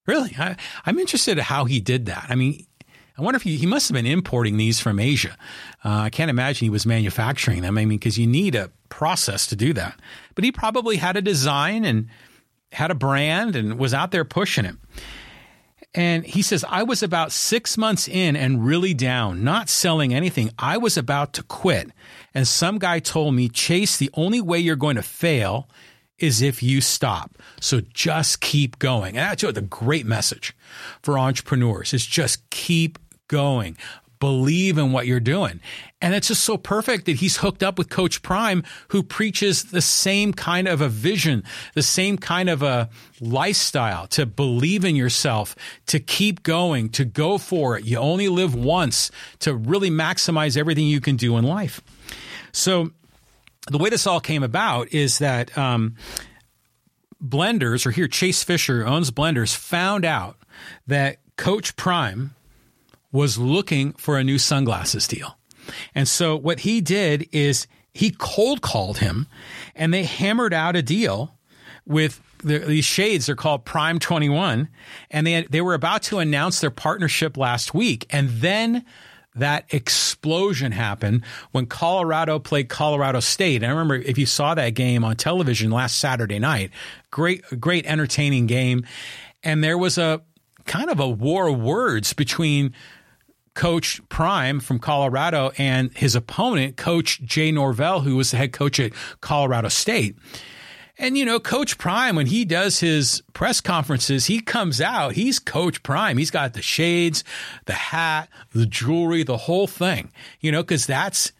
Really, 0.06 0.36
I, 0.38 0.58
I'm 0.86 0.99
interested 0.99 1.39
in 1.39 1.43
how 1.43 1.65
he 1.65 1.80
did 1.80 2.06
that. 2.06 2.28
I 2.30 2.36
mean, 2.36 2.67
I 3.17 3.21
wonder 3.21 3.38
if 3.38 3.43
he, 3.43 3.56
he 3.58 3.65
must 3.65 3.88
have 3.88 3.95
been 3.95 4.06
importing 4.06 4.58
these 4.58 4.80
from 4.80 4.99
Asia. 4.99 5.38
Uh, 5.84 5.89
I 5.89 6.10
can't 6.10 6.30
imagine 6.30 6.65
he 6.65 6.69
was 6.69 6.86
manufacturing 6.86 7.62
them. 7.62 7.78
I 7.78 7.86
mean, 7.86 7.97
because 7.97 8.17
you 8.17 8.28
need 8.28 8.56
a 8.56 8.71
process 8.89 9.47
to 9.47 9.56
do 9.56 9.73
that. 9.73 9.99
But 10.36 10.43
he 10.43 10.51
probably 10.51 10.97
had 10.97 11.15
a 11.15 11.21
design 11.21 11.86
and 11.86 12.08
had 12.71 12.91
a 12.91 12.95
brand 12.95 13.56
and 13.56 13.80
was 13.80 13.93
out 13.93 14.12
there 14.12 14.25
pushing 14.25 14.65
it. 14.65 14.75
And 15.93 16.25
he 16.25 16.41
says, 16.41 16.65
I 16.67 16.84
was 16.84 17.01
about 17.01 17.32
six 17.32 17.78
months 17.78 18.10
in 18.10 18.36
and 18.36 18.65
really 18.65 18.93
down, 18.93 19.45
not 19.45 19.69
selling 19.69 20.13
anything. 20.13 20.51
I 20.60 20.78
was 20.78 20.97
about 20.97 21.32
to 21.34 21.43
quit. 21.43 21.89
And 22.34 22.45
some 22.45 22.80
guy 22.80 22.99
told 22.99 23.34
me, 23.34 23.47
Chase, 23.47 23.95
the 23.95 24.10
only 24.13 24.41
way 24.41 24.60
you're 24.60 24.75
going 24.75 24.97
to 24.97 25.01
fail 25.01 25.69
is 26.19 26.41
if 26.41 26.62
you 26.62 26.82
stop. 26.82 27.38
So 27.62 27.82
just 27.93 28.41
keep 28.41 28.78
going. 28.80 29.17
And 29.17 29.32
that's 29.32 29.43
a 29.43 29.62
great 29.62 30.06
message 30.06 30.54
for 31.01 31.17
entrepreneurs 31.17 31.93
is 31.93 32.06
just 32.06 32.49
keep 32.49 32.99
going. 33.27 33.77
Believe 34.19 34.77
in 34.77 34.91
what 34.91 35.07
you're 35.07 35.19
doing. 35.19 35.59
And 36.01 36.15
it's 36.15 36.29
just 36.29 36.43
so 36.43 36.57
perfect 36.57 37.05
that 37.05 37.17
he's 37.17 37.38
hooked 37.38 37.61
up 37.61 37.77
with 37.77 37.89
Coach 37.89 38.21
Prime, 38.21 38.63
who 38.89 39.03
preaches 39.03 39.63
the 39.63 39.81
same 39.81 40.33
kind 40.33 40.67
of 40.67 40.81
a 40.81 40.88
vision, 40.88 41.43
the 41.73 41.83
same 41.83 42.17
kind 42.17 42.49
of 42.49 42.63
a 42.63 42.89
lifestyle 43.19 44.07
to 44.07 44.25
believe 44.25 44.85
in 44.85 44.95
yourself, 44.95 45.55
to 45.88 45.99
keep 45.99 46.43
going, 46.43 46.89
to 46.89 47.05
go 47.05 47.38
for 47.38 47.77
it. 47.77 47.85
You 47.85 47.97
only 47.97 48.29
live 48.29 48.55
once 48.55 49.11
to 49.39 49.53
really 49.53 49.89
maximize 49.89 50.57
everything 50.57 50.88
you 50.88 51.01
can 51.01 51.17
do 51.17 51.38
in 51.38 51.43
life. 51.43 51.81
So, 52.51 52.91
the 53.67 53.79
way 53.79 53.89
this 53.89 54.05
all 54.05 54.19
came 54.19 54.43
about 54.43 54.93
is 54.93 55.17
that 55.17 55.57
um, 55.57 55.95
Blenders, 57.23 57.85
or 57.85 57.91
here 57.91 58.07
Chase 58.07 58.43
Fisher 58.43 58.85
owns 58.85 59.11
Blenders, 59.11 59.55
found 59.55 60.05
out 60.05 60.38
that 60.88 61.17
Coach 61.35 61.75
Prime 61.75 62.35
was 63.15 63.38
looking 63.38 63.93
for 63.93 64.17
a 64.17 64.23
new 64.23 64.38
sunglasses 64.38 65.08
deal. 65.08 65.38
And 65.95 66.08
so 66.08 66.36
what 66.36 66.60
he 66.60 66.82
did 66.82 67.30
is 67.32 67.65
he 67.93 68.12
cold 68.12 68.62
called 68.62 68.97
him 68.97 69.28
and 69.73 69.93
they 69.93 70.04
hammered 70.04 70.54
out 70.54 70.75
a 70.75 70.82
deal 70.82 71.34
with 71.86 72.21
the, 72.39 72.60
these 72.60 72.84
shades. 72.84 73.25
They're 73.25 73.36
called 73.36 73.63
Prime 73.63 73.99
21. 73.99 74.67
And 75.10 75.25
they, 75.25 75.43
they 75.43 75.62
were 75.62 75.73
about 75.73 76.04
to 76.04 76.19
announce 76.19 76.60
their 76.60 76.71
partnership 76.71 77.38
last 77.38 77.73
week. 77.73 78.06
And 78.10 78.30
then 78.30 78.84
that 79.34 79.65
explosion 79.73 80.73
happened 80.73 81.23
when 81.51 81.67
Colorado 81.67 82.38
played 82.38 82.67
Colorado 82.67 83.21
State. 83.21 83.63
And 83.63 83.67
I 83.67 83.69
remember 83.69 83.95
if 83.95 84.17
you 84.17 84.25
saw 84.25 84.56
that 84.56 84.71
game 84.71 85.06
on 85.06 85.15
television 85.15 85.71
last 85.71 85.97
Saturday 85.99 86.39
night, 86.39 86.71
great, 87.12 87.43
great 87.62 87.86
entertaining 87.86 88.45
game. 88.45 88.86
And 89.41 89.63
there 89.63 89.78
was 89.78 89.97
a 89.97 90.21
kind 90.65 90.89
of 90.89 90.99
a 90.99 91.08
war 91.08 91.47
of 91.47 91.60
words 91.60 92.13
between 92.13 92.73
Coach 93.55 94.01
Prime 94.09 94.59
from 94.59 94.79
Colorado 94.79 95.51
and 95.57 95.91
his 95.97 96.15
opponent, 96.15 96.77
Coach 96.77 97.21
Jay 97.23 97.51
Norvell, 97.51 98.01
who 98.01 98.15
was 98.15 98.31
the 98.31 98.37
head 98.37 98.53
coach 98.53 98.79
at 98.79 98.91
Colorado 99.21 99.69
State. 99.69 100.15
And, 100.97 101.17
you 101.17 101.25
know, 101.25 101.39
Coach 101.39 101.77
Prime, 101.77 102.15
when 102.15 102.27
he 102.27 102.45
does 102.45 102.79
his 102.79 103.21
press 103.33 103.59
conferences, 103.59 104.27
he 104.27 104.39
comes 104.39 104.79
out, 104.79 105.13
he's 105.13 105.39
Coach 105.39 105.83
Prime. 105.83 106.17
He's 106.17 106.31
got 106.31 106.53
the 106.53 106.61
shades, 106.61 107.23
the 107.65 107.73
hat, 107.73 108.29
the 108.51 108.65
jewelry, 108.65 109.23
the 109.23 109.35
whole 109.35 109.67
thing, 109.67 110.11
you 110.39 110.51
know, 110.51 110.63
because 110.63 110.85
that's, 110.85 111.33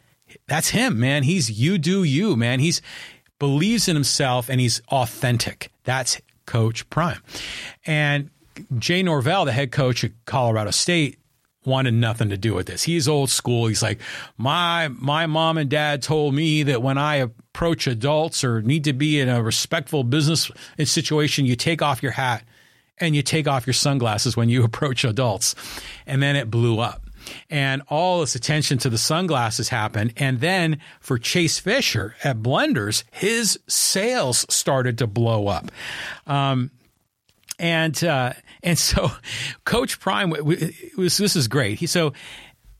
that's 0.46 0.70
him, 0.70 1.00
man. 1.00 1.22
He's 1.22 1.50
you 1.50 1.78
do 1.78 2.02
you, 2.02 2.36
man. 2.36 2.60
He's 2.60 2.82
believes 3.38 3.88
in 3.88 3.96
himself 3.96 4.48
and 4.48 4.60
he's 4.60 4.80
authentic. 4.88 5.70
That's 5.84 6.20
Coach 6.46 6.88
Prime. 6.90 7.22
And 7.84 8.30
Jay 8.78 9.02
Norvell, 9.02 9.44
the 9.44 9.52
head 9.52 9.72
coach 9.72 10.04
at 10.04 10.12
Colorado 10.24 10.70
State, 10.70 11.18
wanted 11.66 11.94
nothing 11.94 12.28
to 12.30 12.36
do 12.36 12.54
with 12.54 12.66
this. 12.66 12.82
He's 12.82 13.08
old 13.08 13.30
school. 13.30 13.66
He's 13.66 13.82
like, 13.82 14.00
my 14.36 14.88
my 14.88 15.26
mom 15.26 15.58
and 15.58 15.68
dad 15.68 16.02
told 16.02 16.34
me 16.34 16.62
that 16.64 16.82
when 16.82 16.98
I 16.98 17.16
approach 17.16 17.86
adults 17.86 18.44
or 18.44 18.62
need 18.62 18.84
to 18.84 18.92
be 18.92 19.20
in 19.20 19.28
a 19.28 19.42
respectful 19.42 20.04
business 20.04 20.50
situation, 20.84 21.46
you 21.46 21.56
take 21.56 21.82
off 21.82 22.02
your 22.02 22.12
hat 22.12 22.44
and 22.98 23.14
you 23.14 23.22
take 23.22 23.46
off 23.46 23.66
your 23.66 23.74
sunglasses 23.74 24.36
when 24.36 24.48
you 24.48 24.64
approach 24.64 25.04
adults. 25.04 25.54
And 26.06 26.22
then 26.22 26.36
it 26.36 26.50
blew 26.50 26.78
up. 26.78 27.02
And 27.50 27.82
all 27.88 28.20
this 28.20 28.36
attention 28.36 28.78
to 28.78 28.90
the 28.90 28.98
sunglasses 28.98 29.68
happened. 29.68 30.12
And 30.16 30.40
then 30.40 30.80
for 31.00 31.18
Chase 31.18 31.58
Fisher 31.58 32.14
at 32.22 32.38
Blenders, 32.38 33.02
his 33.10 33.58
sales 33.66 34.46
started 34.48 34.98
to 34.98 35.06
blow 35.06 35.48
up. 35.48 35.70
Um, 36.26 36.70
and 37.58 38.02
uh, 38.04 38.32
and 38.62 38.78
so 38.78 39.10
Coach 39.64 40.00
Prime 40.00 40.30
was 40.30 41.16
this 41.18 41.36
is 41.36 41.48
great. 41.48 41.78
He 41.78 41.86
so 41.86 42.12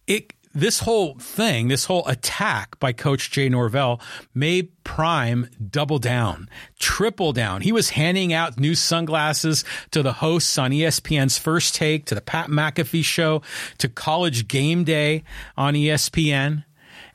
it 0.06 0.32
this 0.56 0.80
whole 0.80 1.16
thing, 1.18 1.68
this 1.68 1.84
whole 1.84 2.06
attack 2.06 2.80
by 2.80 2.90
Coach 2.90 3.30
Jay 3.30 3.50
Norvell 3.50 4.00
made 4.34 4.70
Prime 4.84 5.50
double 5.70 5.98
down, 5.98 6.48
triple 6.78 7.34
down. 7.34 7.60
He 7.60 7.72
was 7.72 7.90
handing 7.90 8.32
out 8.32 8.58
new 8.58 8.74
sunglasses 8.74 9.66
to 9.90 10.02
the 10.02 10.14
hosts 10.14 10.56
on 10.56 10.70
ESPN's 10.70 11.36
First 11.36 11.74
Take, 11.74 12.06
to 12.06 12.14
the 12.14 12.22
Pat 12.22 12.48
McAfee 12.48 13.04
show, 13.04 13.42
to 13.76 13.88
College 13.90 14.48
Game 14.48 14.82
Day 14.82 15.24
on 15.58 15.74
ESPN. 15.74 16.64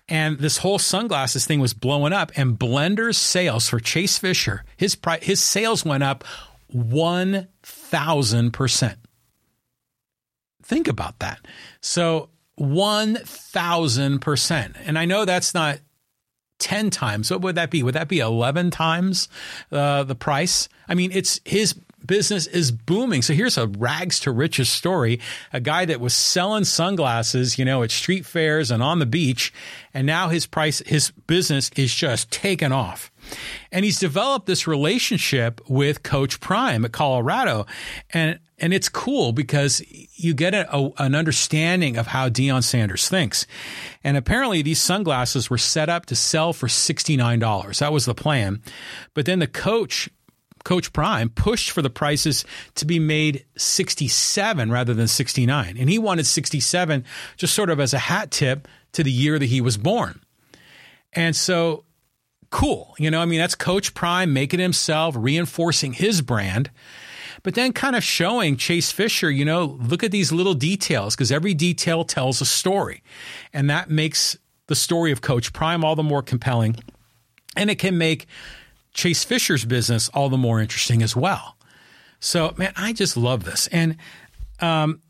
And 0.08 0.38
this 0.38 0.60
whole 0.60 0.78
sunglasses 0.78 1.48
thing 1.48 1.60
was 1.60 1.74
blowing 1.74 2.14
up. 2.14 2.32
And 2.36 2.60
Blender's 2.60 3.18
sales 3.18 3.68
for 3.68 3.80
Chase 3.80 4.20
Fisher, 4.20 4.64
his 4.78 4.96
his 5.24 5.42
sales 5.42 5.84
went 5.84 6.04
up 6.04 6.24
one 6.72 7.48
thousand 7.64 8.52
percent. 8.52 9.00
Think 10.64 10.88
about 10.88 11.20
that. 11.20 11.40
So 11.82 12.30
1000%. 12.60 14.76
And 14.86 15.00
I 15.00 15.06
know 15.06 15.26
that's 15.26 15.54
not 15.54 15.80
10 16.60 16.90
times. 16.92 17.32
What 17.32 17.42
would 17.42 17.56
that 17.56 17.72
be? 17.72 17.84
Would 17.84 17.96
that 17.96 18.08
be 18.08 18.20
11 18.20 18.72
times 18.72 19.28
uh, 19.72 20.04
the 20.04 20.16
price? 20.16 20.70
I 20.88 20.94
mean, 20.94 21.12
it's 21.12 21.42
his 21.44 21.76
business 22.06 22.48
is 22.48 22.72
booming. 22.72 23.22
So 23.22 23.34
here's 23.34 23.58
a 23.58 23.68
rags 23.68 24.20
to 24.22 24.32
riches 24.32 24.70
story. 24.70 25.20
A 25.54 25.60
guy 25.60 25.86
that 25.86 26.00
was 26.00 26.14
selling 26.14 26.64
sunglasses, 26.64 27.58
you 27.58 27.66
know, 27.66 27.84
at 27.84 27.92
street 27.92 28.26
fairs 28.26 28.72
and 28.72 28.82
on 28.82 29.00
the 29.00 29.06
beach. 29.06 29.54
And 29.94 30.08
now 30.08 30.30
his 30.30 30.46
price, 30.46 30.82
his 30.86 31.12
business 31.28 31.70
is 31.76 31.94
just 31.94 32.32
taken 32.32 32.72
off. 32.72 33.11
And 33.72 33.86
he's 33.86 34.00
developed 34.00 34.46
this 34.46 34.68
relationship 34.68 35.62
with 35.68 36.04
Coach 36.04 36.40
Prime 36.40 36.86
at 36.86 36.92
Colorado. 36.92 37.66
And 38.12 38.40
and 38.58 38.76
it's 38.76 38.90
cool 38.90 39.32
because 39.32 39.82
you 40.14 40.36
get 40.36 40.54
a, 40.54 40.76
a, 40.76 40.92
an 41.00 41.16
understanding 41.16 41.98
of 41.98 42.06
how 42.08 42.30
Deion 42.30 42.64
Sanders 42.64 43.10
thinks. 43.10 43.48
And 44.04 44.18
apparently 44.18 44.62
these 44.62 44.80
sunglasses 44.80 45.50
were 45.50 45.58
set 45.58 45.90
up 45.90 46.06
to 46.08 46.16
sell 46.16 46.54
for 46.54 46.68
$69. 46.68 47.80
That 47.80 47.92
was 47.92 48.06
the 48.06 48.14
plan. 48.14 48.62
But 49.16 49.26
then 49.26 49.40
the 49.40 49.48
coach 49.48 50.10
Coach 50.64 50.94
Prime 50.94 51.30
pushed 51.30 51.72
for 51.72 51.82
the 51.82 51.90
prices 51.90 52.46
to 52.76 52.86
be 52.86 53.00
made 53.00 53.46
67 53.58 54.72
rather 54.72 54.94
than 54.94 55.08
69. 55.08 55.76
And 55.78 55.90
he 55.90 55.98
wanted 55.98 56.26
67 56.26 57.04
just 57.38 57.56
sort 57.56 57.70
of 57.70 57.80
as 57.80 57.94
a 57.94 58.00
hat 58.00 58.32
tip 58.32 58.68
to 58.94 59.04
the 59.04 59.12
year 59.12 59.40
that 59.40 59.46
he 59.46 59.62
was 59.62 59.78
born. 59.78 60.22
And 61.14 61.36
so 61.36 61.86
cool. 62.52 62.94
You 63.00 63.10
know, 63.10 63.20
I 63.22 63.26
mean, 63.26 63.40
that's 63.40 63.56
Coach 63.56 63.94
Prime 63.94 64.32
making 64.34 64.60
himself, 64.60 65.16
reinforcing 65.18 65.94
his 65.94 66.22
brand 66.22 66.70
but 67.44 67.56
then 67.56 67.74
kind 67.74 67.96
of 67.96 68.04
showing 68.04 68.58
Chase 68.58 68.92
Fisher, 68.92 69.30
you 69.30 69.46
know, 69.46 69.78
look 69.82 70.04
at 70.04 70.12
these 70.12 70.32
little 70.32 70.54
details 70.54 71.16
because 71.16 71.32
every 71.32 71.54
detail 71.54 72.04
tells 72.04 72.42
a 72.42 72.46
story. 72.46 73.04
And 73.54 73.70
that 73.70 73.90
makes 73.90 74.38
the 74.68 74.76
story 74.76 75.12
of 75.12 75.22
Coach 75.22 75.54
Prime 75.54 75.84
all 75.84 75.96
the 75.96 76.04
more 76.04 76.22
compelling. 76.22 76.76
And 77.56 77.70
it 77.70 77.80
can 77.80 77.98
make 77.98 78.28
Chase 78.94 79.24
Fisher's 79.24 79.66
business 79.66 80.10
all 80.10 80.30
the 80.30 80.38
more 80.38 80.62
interesting 80.62 81.02
as 81.02 81.16
well. 81.16 81.58
So, 82.20 82.54
man, 82.58 82.74
I 82.76 82.94
just 82.94 83.18
love 83.18 83.44
this. 83.44 83.68
And 83.68 83.98
um, 84.60 85.02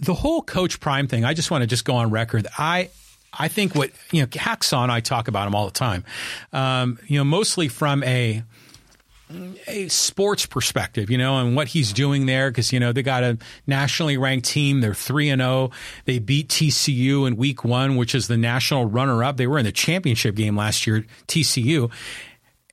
the 0.00 0.14
whole 0.14 0.42
Coach 0.42 0.80
Prime 0.80 1.06
thing, 1.06 1.24
I 1.24 1.34
just 1.34 1.50
want 1.50 1.62
to 1.62 1.66
just 1.68 1.84
go 1.84 1.94
on 1.94 2.10
record. 2.10 2.48
I 2.58 2.90
I 3.32 3.48
think 3.48 3.74
what 3.74 3.90
you 4.10 4.22
know, 4.22 4.26
Hacksaw 4.26 4.82
and 4.82 4.92
I 4.92 5.00
talk 5.00 5.28
about 5.28 5.46
him 5.46 5.54
all 5.54 5.66
the 5.66 5.72
time. 5.72 6.04
Um, 6.52 6.98
you 7.06 7.18
know, 7.18 7.24
mostly 7.24 7.68
from 7.68 8.02
a 8.04 8.42
a 9.68 9.88
sports 9.88 10.46
perspective, 10.46 11.10
you 11.10 11.16
know, 11.16 11.38
and 11.38 11.54
what 11.54 11.68
he's 11.68 11.92
doing 11.92 12.26
there 12.26 12.50
because 12.50 12.72
you 12.72 12.80
know 12.80 12.92
they 12.92 13.02
got 13.02 13.22
a 13.22 13.38
nationally 13.66 14.16
ranked 14.16 14.46
team. 14.46 14.80
They're 14.80 14.94
three 14.94 15.28
and 15.28 15.40
zero. 15.40 15.50
Oh. 15.50 15.70
They 16.04 16.18
beat 16.18 16.48
TCU 16.48 17.26
in 17.26 17.36
Week 17.36 17.64
One, 17.64 17.96
which 17.96 18.14
is 18.14 18.26
the 18.26 18.36
national 18.36 18.86
runner 18.86 19.22
up. 19.22 19.36
They 19.36 19.46
were 19.46 19.58
in 19.58 19.64
the 19.64 19.72
championship 19.72 20.34
game 20.34 20.56
last 20.56 20.86
year. 20.86 21.04
TCU. 21.28 21.90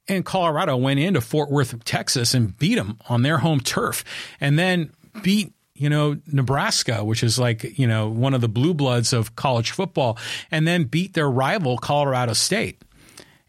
And 0.10 0.26
Colorado 0.26 0.78
went 0.78 1.02
into 1.02 1.20
Fort 1.20 1.52
Worth, 1.52 1.84
Texas, 1.84 2.34
and 2.34 2.58
beat 2.58 2.76
them 2.76 2.98
on 3.10 3.24
their 3.24 3.40
home 3.40 3.60
turf, 3.60 4.06
and 4.40 4.58
then 4.58 4.94
beat 5.22 5.54
you 5.78 5.90
know, 5.90 6.18
Nebraska, 6.32 7.04
which 7.04 7.24
is 7.24 7.40
like, 7.40 7.78
you 7.78 7.88
know, 7.88 8.10
one 8.10 8.34
of 8.34 8.42
the 8.42 8.50
blue 8.50 8.74
bloods 8.74 9.14
of 9.14 9.36
college 9.36 9.72
football, 9.72 10.18
and 10.52 10.68
then 10.68 10.84
beat 10.86 11.14
their 11.14 11.30
rival, 11.30 11.78
Colorado 11.78 12.34
State 12.34 12.82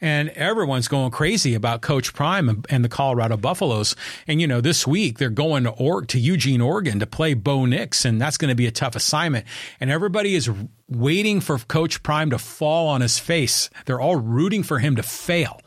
and 0.00 0.28
everyone's 0.30 0.88
going 0.88 1.10
crazy 1.10 1.54
about 1.54 1.80
Coach 1.80 2.14
Prime 2.14 2.62
and, 2.70 2.84
the 2.84 2.88
Colorado 2.88 3.36
Buffaloes. 3.36 3.96
And 4.26 4.40
you 4.40 4.46
know, 4.46 4.60
this 4.60 4.86
week 4.86 5.18
they're 5.18 5.30
going 5.30 5.64
to 5.64 5.70
or- 5.70 6.04
to 6.06 6.18
Eugene, 6.18 6.60
Oregon, 6.60 7.00
to 7.00 7.06
play 7.06 7.34
Bo 7.34 7.64
Nix, 7.64 8.04
and 8.04 8.20
that's 8.20 8.36
going 8.36 8.50
to 8.50 8.54
be 8.54 8.66
a 8.66 8.70
tough 8.70 8.96
assignment. 8.96 9.46
And 9.80 9.90
everybody 9.90 10.34
is 10.34 10.50
waiting 10.88 11.40
for 11.40 11.58
Coach 11.58 12.02
Prime 12.02 12.30
to 12.30 12.38
fall 12.38 12.88
on 12.88 13.00
his 13.00 13.18
face. 13.18 13.70
They're 13.86 14.00
all 14.00 14.16
rooting 14.16 14.62
for 14.62 14.78
him 14.78 14.96
to 14.96 15.02
fail. 15.02 15.60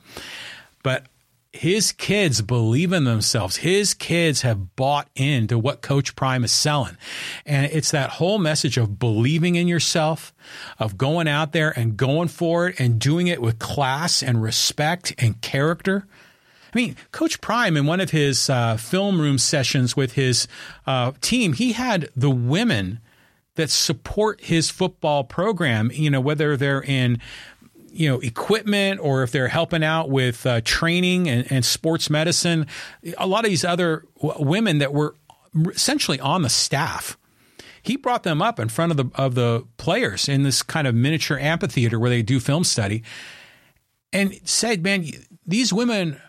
But 0.83 1.05
his 1.53 1.91
kids 1.91 2.41
believe 2.41 2.93
in 2.93 3.03
themselves. 3.03 3.57
His 3.57 3.93
kids 3.93 4.41
have 4.41 4.75
bought 4.75 5.09
into 5.15 5.59
what 5.59 5.81
Coach 5.81 6.15
Prime 6.15 6.45
is 6.45 6.51
selling. 6.51 6.97
And 7.45 7.69
it's 7.71 7.91
that 7.91 8.11
whole 8.11 8.37
message 8.37 8.77
of 8.77 8.99
believing 8.99 9.55
in 9.55 9.67
yourself, 9.67 10.33
of 10.79 10.97
going 10.97 11.27
out 11.27 11.51
there 11.51 11.77
and 11.77 11.97
going 11.97 12.29
for 12.29 12.69
it 12.69 12.79
and 12.79 12.99
doing 12.99 13.27
it 13.27 13.41
with 13.41 13.59
class 13.59 14.23
and 14.23 14.41
respect 14.41 15.13
and 15.17 15.41
character. 15.41 16.07
I 16.73 16.77
mean, 16.77 16.95
Coach 17.11 17.41
Prime, 17.41 17.75
in 17.75 17.85
one 17.85 17.99
of 17.99 18.11
his 18.11 18.49
uh, 18.49 18.77
film 18.77 19.19
room 19.19 19.37
sessions 19.37 19.95
with 19.95 20.13
his 20.13 20.47
uh, 20.87 21.11
team, 21.19 21.53
he 21.53 21.73
had 21.73 22.09
the 22.15 22.31
women 22.31 23.01
that 23.55 23.69
support 23.69 24.39
his 24.39 24.69
football 24.69 25.25
program, 25.25 25.91
you 25.93 26.09
know, 26.09 26.21
whether 26.21 26.55
they're 26.55 26.81
in 26.81 27.19
you 27.91 28.09
know 28.09 28.19
equipment 28.19 28.99
or 29.01 29.23
if 29.23 29.31
they're 29.31 29.47
helping 29.47 29.83
out 29.83 30.09
with 30.09 30.45
uh, 30.45 30.61
training 30.63 31.27
and, 31.27 31.51
and, 31.51 31.65
sports 31.65 32.09
medicine 32.09 32.65
a 33.17 33.27
lot 33.27 33.43
of 33.43 33.49
these 33.49 33.65
other 33.65 34.05
w- 34.21 34.45
women 34.45 34.77
that 34.79 34.93
were 34.93 35.15
essentially 35.69 36.19
on 36.19 36.41
the 36.41 36.49
staff 36.49 37.17
he 37.83 37.97
brought 37.97 38.23
them 38.23 38.41
up 38.41 38.59
in 38.59 38.69
front 38.69 38.91
of 38.91 38.97
the 38.97 39.09
of 39.15 39.35
the 39.35 39.65
players 39.77 40.29
in 40.29 40.43
this 40.43 40.63
kind 40.63 40.87
of 40.87 40.95
miniature 40.95 41.37
amphitheater 41.37 41.99
where 41.99 42.09
they 42.09 42.21
do 42.21 42.39
film 42.39 42.63
study 42.63 43.03
and 44.13 44.39
said 44.43 44.83
man 44.83 45.05
these 45.45 45.73
women 45.73 46.19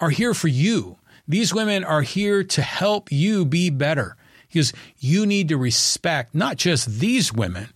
are 0.00 0.10
here 0.10 0.34
for 0.34 0.48
you. 0.48 0.96
These 1.28 1.54
women 1.54 1.84
are 1.84 2.02
here 2.02 2.42
to 2.42 2.62
help 2.62 3.12
you 3.12 3.44
be 3.44 3.70
better. 3.70 4.16
Because 4.48 4.72
you 4.98 5.26
need 5.26 5.48
to 5.50 5.56
respect 5.56 6.34
not 6.34 6.56
just 6.56 6.98
these 6.98 7.32
women 7.32 7.68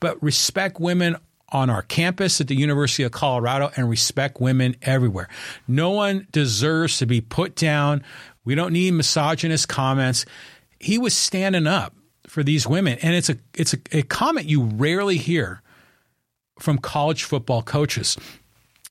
but 0.00 0.20
respect 0.22 0.80
women 0.80 1.16
on 1.52 1.70
our 1.70 1.82
campus 1.82 2.40
at 2.40 2.48
the 2.48 2.56
University 2.56 3.02
of 3.02 3.12
Colorado 3.12 3.70
and 3.76 3.88
respect 3.88 4.40
women 4.40 4.76
everywhere. 4.82 5.28
No 5.68 5.90
one 5.90 6.26
deserves 6.32 6.98
to 6.98 7.06
be 7.06 7.20
put 7.20 7.54
down. 7.54 8.02
We 8.44 8.54
don't 8.54 8.72
need 8.72 8.92
misogynist 8.92 9.68
comments. 9.68 10.24
He 10.80 10.98
was 10.98 11.14
standing 11.14 11.66
up 11.66 11.94
for 12.26 12.42
these 12.42 12.66
women, 12.66 12.98
and 13.02 13.14
it's 13.14 13.28
a 13.28 13.36
it's 13.54 13.74
a, 13.74 13.78
a 13.92 14.02
comment 14.02 14.46
you 14.46 14.62
rarely 14.62 15.18
hear 15.18 15.62
from 16.58 16.78
college 16.78 17.24
football 17.24 17.62
coaches 17.62 18.16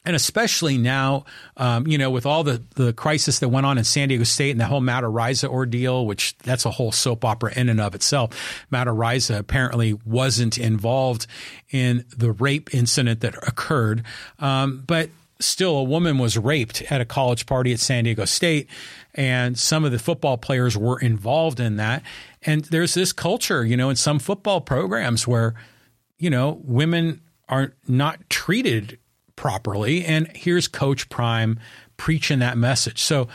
and 0.04 0.16
especially 0.16 0.78
now, 0.78 1.26
um, 1.58 1.86
you 1.86 1.98
know, 1.98 2.10
with 2.10 2.26
all 2.26 2.44
the, 2.44 2.64
the 2.76 2.92
crisis 2.94 3.40
that 3.40 3.50
went 3.50 3.66
on 3.66 3.78
in 3.78 3.84
San 3.84 4.10
Diego 4.10 4.24
State 4.24 4.52
and 4.52 4.60
the 4.60 4.66
whole 4.66 4.82
Matt 4.82 5.04
Araiza 5.04 5.48
ordeal, 5.48 6.06
which 6.06 6.38
that's 6.40 6.66
a 6.66 6.72
whole 6.72 6.92
soap 6.92 7.24
opera 7.24 7.54
in 7.56 7.70
and 7.70 7.80
of 7.80 7.94
itself. 7.94 8.66
Matt 8.72 8.88
Araiza 8.88 9.38
apparently 9.38 9.94
wasn't 10.06 10.58
involved 10.58 11.28
in 11.70 12.06
the 12.18 12.32
rape 12.32 12.74
incident 12.74 13.22
that 13.22 13.36
occurred, 13.48 14.04
um, 14.40 14.84
but 14.88 15.10
still 15.40 15.78
a 15.78 15.84
woman 15.84 16.18
was 16.18 16.38
raped 16.38 16.82
at 16.92 17.02
a 17.02 17.06
college 17.06 17.46
party 17.46 17.72
at 17.74 17.80
San 17.80 18.04
Diego 18.04 18.26
State, 18.26 18.68
and 19.14 19.58
some 19.58 19.84
of 19.84 19.92
the 19.92 20.00
football 20.00 20.38
players 20.38 20.78
were 20.78 21.00
involved 21.00 21.60
in 21.60 21.76
that. 21.78 22.04
And 22.44 22.66
there's 22.66 22.94
this 22.94 23.14
culture, 23.14 23.64
you 23.66 23.78
know, 23.78 23.90
in 23.90 23.96
some 23.96 24.20
football 24.20 24.62
programs 24.62 25.28
where, 25.28 25.54
you 26.18 26.30
know, 26.30 26.60
women 26.64 27.22
are 27.50 27.74
not 27.88 28.30
treated 28.30 28.98
properly. 29.36 30.06
And 30.06 30.28
here's 30.36 30.68
Coach 30.68 31.10
Prime 31.10 31.60
preaching 31.98 32.40
that 32.40 32.58
message. 32.58 33.02
So, 33.02 33.28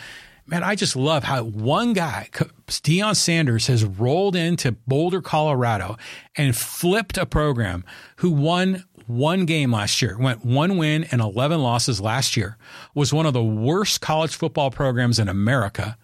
man, 0.46 0.62
I 0.62 0.74
just 0.74 0.96
love 0.96 1.24
how 1.24 1.44
one 1.44 1.92
guy, 1.92 2.28
Deion 2.66 3.16
Sanders, 3.16 3.66
has 3.66 3.84
rolled 3.84 4.36
into 4.36 4.72
Boulder, 4.72 5.20
Colorado 5.20 5.96
and 6.36 6.56
flipped 6.56 7.18
a 7.18 7.26
program 7.26 7.84
who 8.16 8.30
won 8.30 8.84
one 9.06 9.46
game 9.46 9.72
last 9.72 10.02
year, 10.02 10.18
went 10.18 10.44
one 10.44 10.78
win 10.78 11.04
and 11.04 11.20
11 11.20 11.62
losses 11.62 12.00
last 12.00 12.36
year, 12.36 12.56
was 12.94 13.12
one 13.12 13.26
of 13.26 13.32
the 13.32 13.44
worst 13.44 14.00
college 14.00 14.34
football 14.34 14.70
programs 14.70 15.18
in 15.18 15.28
America, 15.28 15.96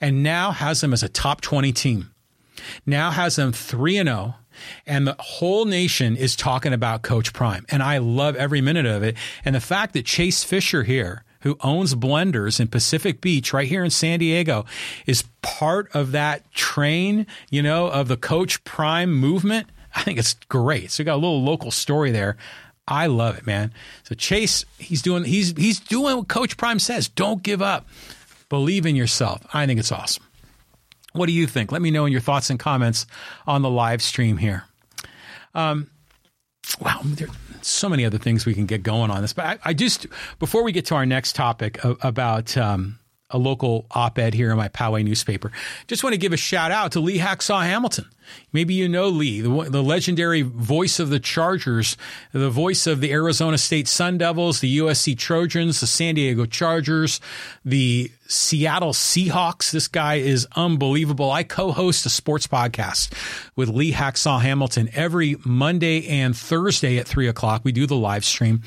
and 0.00 0.22
now 0.22 0.50
has 0.50 0.80
them 0.80 0.92
as 0.92 1.02
a 1.02 1.08
top 1.08 1.40
20 1.40 1.72
team. 1.72 2.12
Now 2.84 3.10
has 3.10 3.36
them 3.36 3.52
3 3.52 3.98
and 3.98 4.08
0 4.08 4.34
and 4.86 5.06
the 5.06 5.16
whole 5.18 5.64
nation 5.64 6.16
is 6.16 6.36
talking 6.36 6.72
about 6.72 7.02
Coach 7.02 7.32
Prime. 7.32 7.66
And 7.68 7.82
I 7.82 7.98
love 7.98 8.36
every 8.36 8.60
minute 8.60 8.86
of 8.86 9.02
it. 9.02 9.16
And 9.44 9.54
the 9.54 9.60
fact 9.60 9.94
that 9.94 10.04
Chase 10.04 10.44
Fisher 10.44 10.82
here, 10.82 11.24
who 11.40 11.56
owns 11.60 11.94
Blenders 11.94 12.60
in 12.60 12.68
Pacific 12.68 13.20
Beach, 13.20 13.52
right 13.52 13.68
here 13.68 13.84
in 13.84 13.90
San 13.90 14.18
Diego, 14.18 14.64
is 15.06 15.24
part 15.42 15.94
of 15.94 16.12
that 16.12 16.50
train, 16.52 17.26
you 17.50 17.62
know, 17.62 17.88
of 17.88 18.08
the 18.08 18.16
Coach 18.16 18.62
Prime 18.64 19.12
movement. 19.12 19.68
I 19.94 20.02
think 20.02 20.18
it's 20.18 20.34
great. 20.48 20.90
So 20.90 21.02
we 21.02 21.06
got 21.06 21.14
a 21.14 21.16
little 21.16 21.42
local 21.42 21.70
story 21.70 22.10
there. 22.10 22.36
I 22.86 23.06
love 23.06 23.36
it, 23.36 23.46
man. 23.46 23.72
So 24.04 24.14
Chase, 24.14 24.64
he's 24.78 25.02
doing 25.02 25.24
he's 25.24 25.52
he's 25.56 25.78
doing 25.78 26.16
what 26.16 26.28
Coach 26.28 26.56
Prime 26.56 26.78
says. 26.78 27.08
Don't 27.08 27.42
give 27.42 27.60
up. 27.60 27.86
Believe 28.48 28.86
in 28.86 28.96
yourself. 28.96 29.46
I 29.52 29.66
think 29.66 29.78
it's 29.78 29.92
awesome. 29.92 30.24
What 31.18 31.26
do 31.26 31.32
you 31.32 31.46
think? 31.46 31.72
Let 31.72 31.82
me 31.82 31.90
know 31.90 32.06
in 32.06 32.12
your 32.12 32.20
thoughts 32.20 32.50
and 32.50 32.58
comments 32.58 33.06
on 33.46 33.62
the 33.62 33.70
live 33.70 34.02
stream 34.02 34.36
here. 34.36 34.64
Um, 35.54 35.90
wow, 36.80 37.00
there's 37.04 37.30
so 37.62 37.88
many 37.88 38.04
other 38.04 38.18
things 38.18 38.46
we 38.46 38.54
can 38.54 38.66
get 38.66 38.82
going 38.82 39.10
on 39.10 39.22
this, 39.22 39.32
but 39.32 39.44
I, 39.44 39.58
I 39.64 39.74
just 39.74 40.06
before 40.38 40.62
we 40.62 40.72
get 40.72 40.86
to 40.86 40.94
our 40.94 41.06
next 41.06 41.34
topic 41.34 41.78
about 41.84 42.56
um, 42.56 42.98
a 43.30 43.38
local 43.38 43.86
op-ed 43.90 44.32
here 44.32 44.50
in 44.50 44.56
my 44.56 44.68
Poway 44.68 45.04
newspaper. 45.04 45.52
Just 45.86 46.02
want 46.02 46.14
to 46.14 46.18
give 46.18 46.32
a 46.32 46.36
shout 46.36 46.70
out 46.70 46.92
to 46.92 47.00
Lee 47.00 47.18
Hacksaw 47.18 47.62
Hamilton. 47.62 48.06
Maybe 48.52 48.74
you 48.74 48.88
know 48.88 49.08
Lee, 49.08 49.40
the, 49.40 49.48
the, 49.48 49.82
legendary 49.82 50.42
voice 50.42 50.98
of 50.98 51.08
the 51.10 51.20
Chargers, 51.20 51.96
the 52.32 52.50
voice 52.50 52.86
of 52.86 53.00
the 53.00 53.10
Arizona 53.10 53.56
State 53.56 53.88
Sun 53.88 54.18
Devils, 54.18 54.60
the 54.60 54.78
USC 54.78 55.16
Trojans, 55.16 55.80
the 55.80 55.86
San 55.86 56.14
Diego 56.14 56.44
Chargers, 56.44 57.20
the 57.64 58.10
Seattle 58.26 58.92
Seahawks. 58.92 59.70
This 59.70 59.88
guy 59.88 60.16
is 60.16 60.46
unbelievable. 60.56 61.30
I 61.30 61.42
co-host 61.42 62.04
a 62.06 62.10
sports 62.10 62.46
podcast 62.46 63.12
with 63.56 63.68
Lee 63.68 63.92
Hacksaw 63.92 64.40
Hamilton 64.40 64.90
every 64.92 65.36
Monday 65.44 66.06
and 66.08 66.36
Thursday 66.36 66.98
at 66.98 67.06
three 67.06 67.28
o'clock. 67.28 67.62
We 67.64 67.72
do 67.72 67.86
the 67.86 67.96
live 67.96 68.24
stream. 68.24 68.62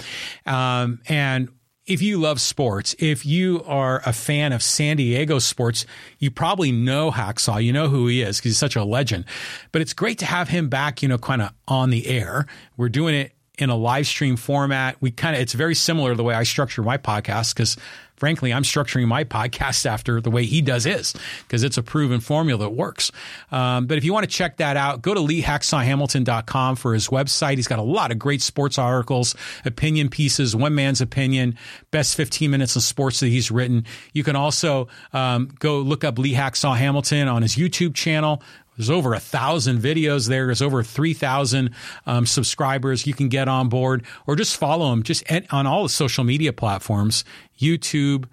Um, 0.46 1.02
and 1.08 1.50
if 1.92 2.02
you 2.02 2.18
love 2.18 2.40
sports, 2.40 2.96
if 3.00 3.26
you 3.26 3.64
are 3.66 4.02
a 4.06 4.14
fan 4.14 4.54
of 4.54 4.64
San 4.64 4.96
Diego 4.96 5.40
sports, 5.40 5.86
you 6.20 6.32
probably 6.32 6.72
know 6.72 7.12
Hacksaw. 7.12 7.62
You 7.62 7.74
know 7.74 7.90
who 7.90 8.08
he 8.08 8.22
is 8.22 8.38
because 8.38 8.52
he's 8.52 8.58
such 8.58 8.78
a 8.78 8.84
legend. 8.86 9.26
But 9.74 9.82
it's 9.82 9.92
great 9.92 10.20
to 10.20 10.26
have 10.26 10.48
him 10.48 10.70
back, 10.70 11.04
you 11.04 11.10
know, 11.10 11.18
kind 11.18 11.42
of 11.42 11.52
on 11.68 11.90
the 11.90 12.08
air. 12.08 12.46
We're 12.78 12.88
doing 12.88 13.14
it 13.14 13.34
in 13.62 13.70
a 13.70 13.76
live 13.76 14.08
stream 14.08 14.36
format. 14.36 14.98
We 15.00 15.12
kind 15.12 15.36
of, 15.36 15.42
it's 15.42 15.54
very 15.54 15.76
similar 15.76 16.12
to 16.12 16.18
the 16.18 16.24
way 16.24 16.34
I 16.34 16.44
structure 16.44 16.82
my 16.82 16.98
podcast 16.98 17.54
because 17.54 17.78
frankly, 18.22 18.54
I'm 18.54 18.62
structuring 18.62 19.08
my 19.08 19.24
podcast 19.40 19.88
after 19.88 20.22
the 20.22 20.30
way 20.30 20.46
he 20.46 20.62
does 20.62 20.84
his 20.84 21.16
because 21.42 21.64
it's 21.64 21.78
a 21.78 21.84
proven 21.84 22.20
formula 22.20 22.66
that 22.66 22.70
works. 22.70 23.12
Um, 23.52 23.88
but 23.88 23.98
if 23.98 24.04
you 24.04 24.14
want 24.14 24.24
to 24.24 24.30
check 24.30 24.58
that 24.58 24.78
out, 24.78 25.02
go 25.02 25.16
to 25.16 25.20
leehacksawhamilton.com 25.20 26.76
for 26.76 26.94
his 26.94 27.08
website. 27.08 27.56
He's 27.56 27.68
got 27.68 27.80
a 27.80 27.84
lot 27.84 28.12
of 28.12 28.20
great 28.20 28.44
sports 28.44 28.78
articles, 28.78 29.36
opinion 29.66 30.10
pieces, 30.10 30.56
one 30.56 30.76
man's 30.76 31.02
opinion, 31.02 31.58
best 31.90 32.16
15 32.16 32.52
minutes 32.52 32.76
of 32.76 32.84
sports 32.84 33.22
that 33.22 33.28
he's 33.28 33.50
written. 33.50 33.86
You 34.14 34.24
can 34.24 34.36
also 34.36 34.88
um, 35.14 35.50
go 35.58 35.80
look 35.80 36.04
up 36.04 36.20
Lee 36.20 36.34
Hacksaw 36.34 36.78
Hamilton 36.78 37.28
on 37.28 37.42
his 37.42 37.56
YouTube 37.56 37.96
channel. 37.96 38.44
There's 38.82 38.90
over 38.90 39.14
a 39.14 39.20
thousand 39.20 39.80
videos 39.80 40.28
there. 40.28 40.48
There's 40.48 40.64
over 40.64 40.82
3,000 40.82 41.70
um, 42.08 42.26
subscribers. 42.26 43.06
You 43.06 43.14
can 43.14 43.30
get 43.30 43.48
on 43.48 43.70
board 43.70 44.04
or 44.26 44.36
just 44.36 44.58
follow 44.58 44.92
him 44.92 45.04
just 45.04 45.24
at, 45.32 45.46
on 45.54 45.68
all 45.68 45.84
the 45.84 45.90
social 45.90 46.24
media 46.24 46.52
platforms 46.52 47.24
YouTube, 47.60 48.26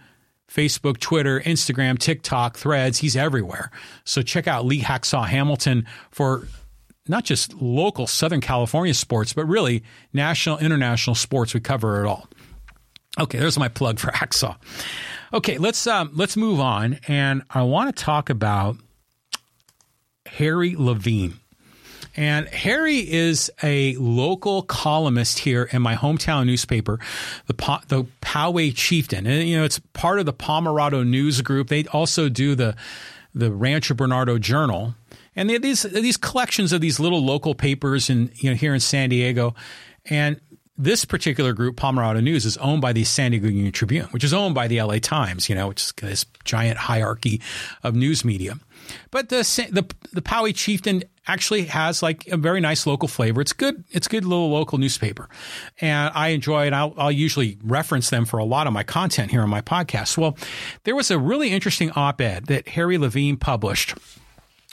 Facebook, 0.50 1.00
Twitter, 1.00 1.40
Instagram, 1.40 1.98
TikTok, 1.98 2.56
threads. 2.56 2.96
He's 2.96 3.14
everywhere. 3.14 3.70
So 4.04 4.22
check 4.22 4.48
out 4.48 4.64
Lee 4.64 4.80
Hacksaw 4.80 5.26
Hamilton 5.26 5.86
for 6.10 6.48
not 7.06 7.24
just 7.24 7.52
local 7.60 8.06
Southern 8.06 8.40
California 8.40 8.94
sports, 8.94 9.34
but 9.34 9.44
really 9.44 9.82
national, 10.14 10.56
international 10.60 11.14
sports. 11.14 11.52
We 11.52 11.60
cover 11.60 12.02
it 12.02 12.08
all. 12.08 12.26
Okay, 13.20 13.38
there's 13.38 13.58
my 13.58 13.68
plug 13.68 13.98
for 13.98 14.12
Hacksaw. 14.12 14.56
Okay, 15.34 15.58
let's 15.58 15.86
um, 15.86 16.10
let's 16.14 16.38
move 16.38 16.58
on, 16.58 17.00
and 17.06 17.42
I 17.50 17.64
want 17.64 17.94
to 17.94 18.02
talk 18.02 18.30
about 18.30 18.78
Harry 20.36 20.74
Levine. 20.76 21.38
And 22.16 22.48
Harry 22.48 22.98
is 22.98 23.50
a 23.62 23.94
local 23.96 24.62
columnist 24.62 25.38
here 25.38 25.68
in 25.70 25.82
my 25.82 25.94
hometown 25.94 26.46
newspaper, 26.46 26.98
the 27.46 27.54
the 27.86 28.06
Poway 28.20 28.74
Chieftain. 28.74 29.26
And 29.26 29.48
you 29.48 29.56
know, 29.56 29.64
it's 29.64 29.78
part 29.92 30.18
of 30.18 30.26
the 30.26 30.32
Pomerado 30.32 31.04
News 31.04 31.40
Group. 31.42 31.68
They 31.68 31.84
also 31.86 32.28
do 32.28 32.54
the 32.54 32.74
the 33.34 33.52
Rancho 33.52 33.94
Bernardo 33.94 34.38
Journal. 34.38 34.94
And 35.36 35.48
these 35.48 35.82
these 35.82 36.16
collections 36.16 36.72
of 36.72 36.80
these 36.80 36.98
little 36.98 37.24
local 37.24 37.54
papers 37.54 38.10
in 38.10 38.32
you 38.34 38.50
know 38.50 38.56
here 38.56 38.74
in 38.74 38.80
San 38.80 39.10
Diego. 39.10 39.54
And 40.06 40.40
this 40.76 41.04
particular 41.04 41.52
group, 41.52 41.76
Pomerado 41.76 42.20
News, 42.20 42.46
is 42.46 42.56
owned 42.58 42.80
by 42.80 42.92
the 42.92 43.04
San 43.04 43.32
Diego 43.32 43.48
Union 43.48 43.72
Tribune, 43.72 44.06
which 44.06 44.22
is 44.24 44.32
owned 44.32 44.54
by 44.54 44.68
the 44.68 44.80
LA 44.80 44.98
Times, 44.98 45.48
you 45.48 45.54
know, 45.54 45.68
which 45.68 45.82
is 45.82 45.92
this 46.00 46.26
giant 46.44 46.78
hierarchy 46.78 47.40
of 47.82 47.94
news 47.94 48.24
media. 48.24 48.58
But 49.10 49.28
the 49.28 49.42
the 49.70 49.86
the 50.12 50.22
Poway 50.22 50.54
Chieftain 50.54 51.04
actually 51.26 51.64
has 51.64 52.02
like 52.02 52.26
a 52.28 52.36
very 52.36 52.60
nice 52.60 52.86
local 52.86 53.08
flavor. 53.08 53.40
It's 53.40 53.52
good. 53.52 53.84
It's 53.90 54.08
good 54.08 54.24
little 54.24 54.50
local 54.50 54.78
newspaper, 54.78 55.28
and 55.80 56.10
I 56.14 56.28
enjoy 56.28 56.66
it. 56.66 56.72
I'll, 56.72 56.94
I'll 56.96 57.12
usually 57.12 57.58
reference 57.62 58.10
them 58.10 58.24
for 58.24 58.38
a 58.38 58.44
lot 58.44 58.66
of 58.66 58.72
my 58.72 58.82
content 58.82 59.30
here 59.30 59.42
on 59.42 59.50
my 59.50 59.60
podcast. 59.60 60.16
Well, 60.16 60.36
there 60.84 60.96
was 60.96 61.10
a 61.10 61.18
really 61.18 61.50
interesting 61.50 61.90
op-ed 61.92 62.46
that 62.46 62.68
Harry 62.68 62.98
Levine 62.98 63.36
published, 63.36 63.94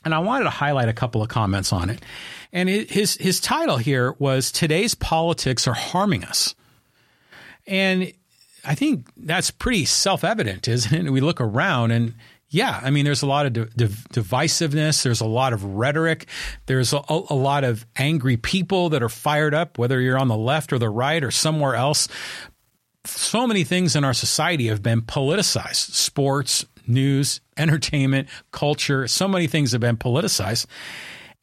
and 0.03 0.13
I 0.15 0.19
wanted 0.19 0.45
to 0.45 0.49
highlight 0.51 0.89
a 0.89 0.93
couple 0.93 1.21
of 1.21 1.29
comments 1.29 1.73
on 1.73 1.89
it. 1.89 2.01
And 2.53 2.69
his 2.69 3.15
his 3.15 3.39
title 3.39 3.77
here 3.77 4.13
was 4.17 4.51
"Today's 4.51 4.95
Politics 4.95 5.67
Are 5.67 5.73
Harming 5.73 6.23
Us," 6.23 6.55
and 7.67 8.13
I 8.63 8.75
think 8.75 9.07
that's 9.17 9.51
pretty 9.51 9.85
self 9.85 10.23
evident, 10.23 10.67
isn't 10.67 11.07
it? 11.07 11.11
We 11.11 11.21
look 11.21 11.41
around 11.41 11.91
and 11.91 12.13
yeah, 12.55 12.79
I 12.81 12.89
mean, 12.89 13.03
there's 13.03 13.21
a 13.21 13.25
lot 13.25 13.45
of 13.45 13.51
divisiveness. 13.51 15.03
There's 15.03 15.19
a 15.19 15.25
lot 15.25 15.51
of 15.51 15.65
rhetoric. 15.65 16.25
There's 16.67 16.93
a, 16.93 17.01
a, 17.09 17.35
lot 17.35 17.65
of 17.65 17.85
angry 17.97 18.37
people 18.37 18.87
that 18.91 19.03
are 19.03 19.09
fired 19.09 19.53
up, 19.53 19.77
whether 19.77 19.99
you're 19.99 20.17
on 20.17 20.29
the 20.29 20.37
left 20.37 20.71
or 20.71 20.79
the 20.79 20.89
right 20.89 21.21
or 21.21 21.31
somewhere 21.31 21.75
else. 21.75 22.07
So 23.03 23.45
many 23.45 23.65
things 23.65 23.97
in 23.97 24.05
our 24.05 24.13
society 24.13 24.67
have 24.67 24.81
been 24.81 25.01
politicized 25.01 25.95
sports, 25.95 26.65
news, 26.87 27.41
entertainment, 27.57 28.29
culture. 28.51 29.05
So 29.09 29.27
many 29.27 29.47
things 29.47 29.73
have 29.73 29.81
been 29.81 29.97
politicized. 29.97 30.65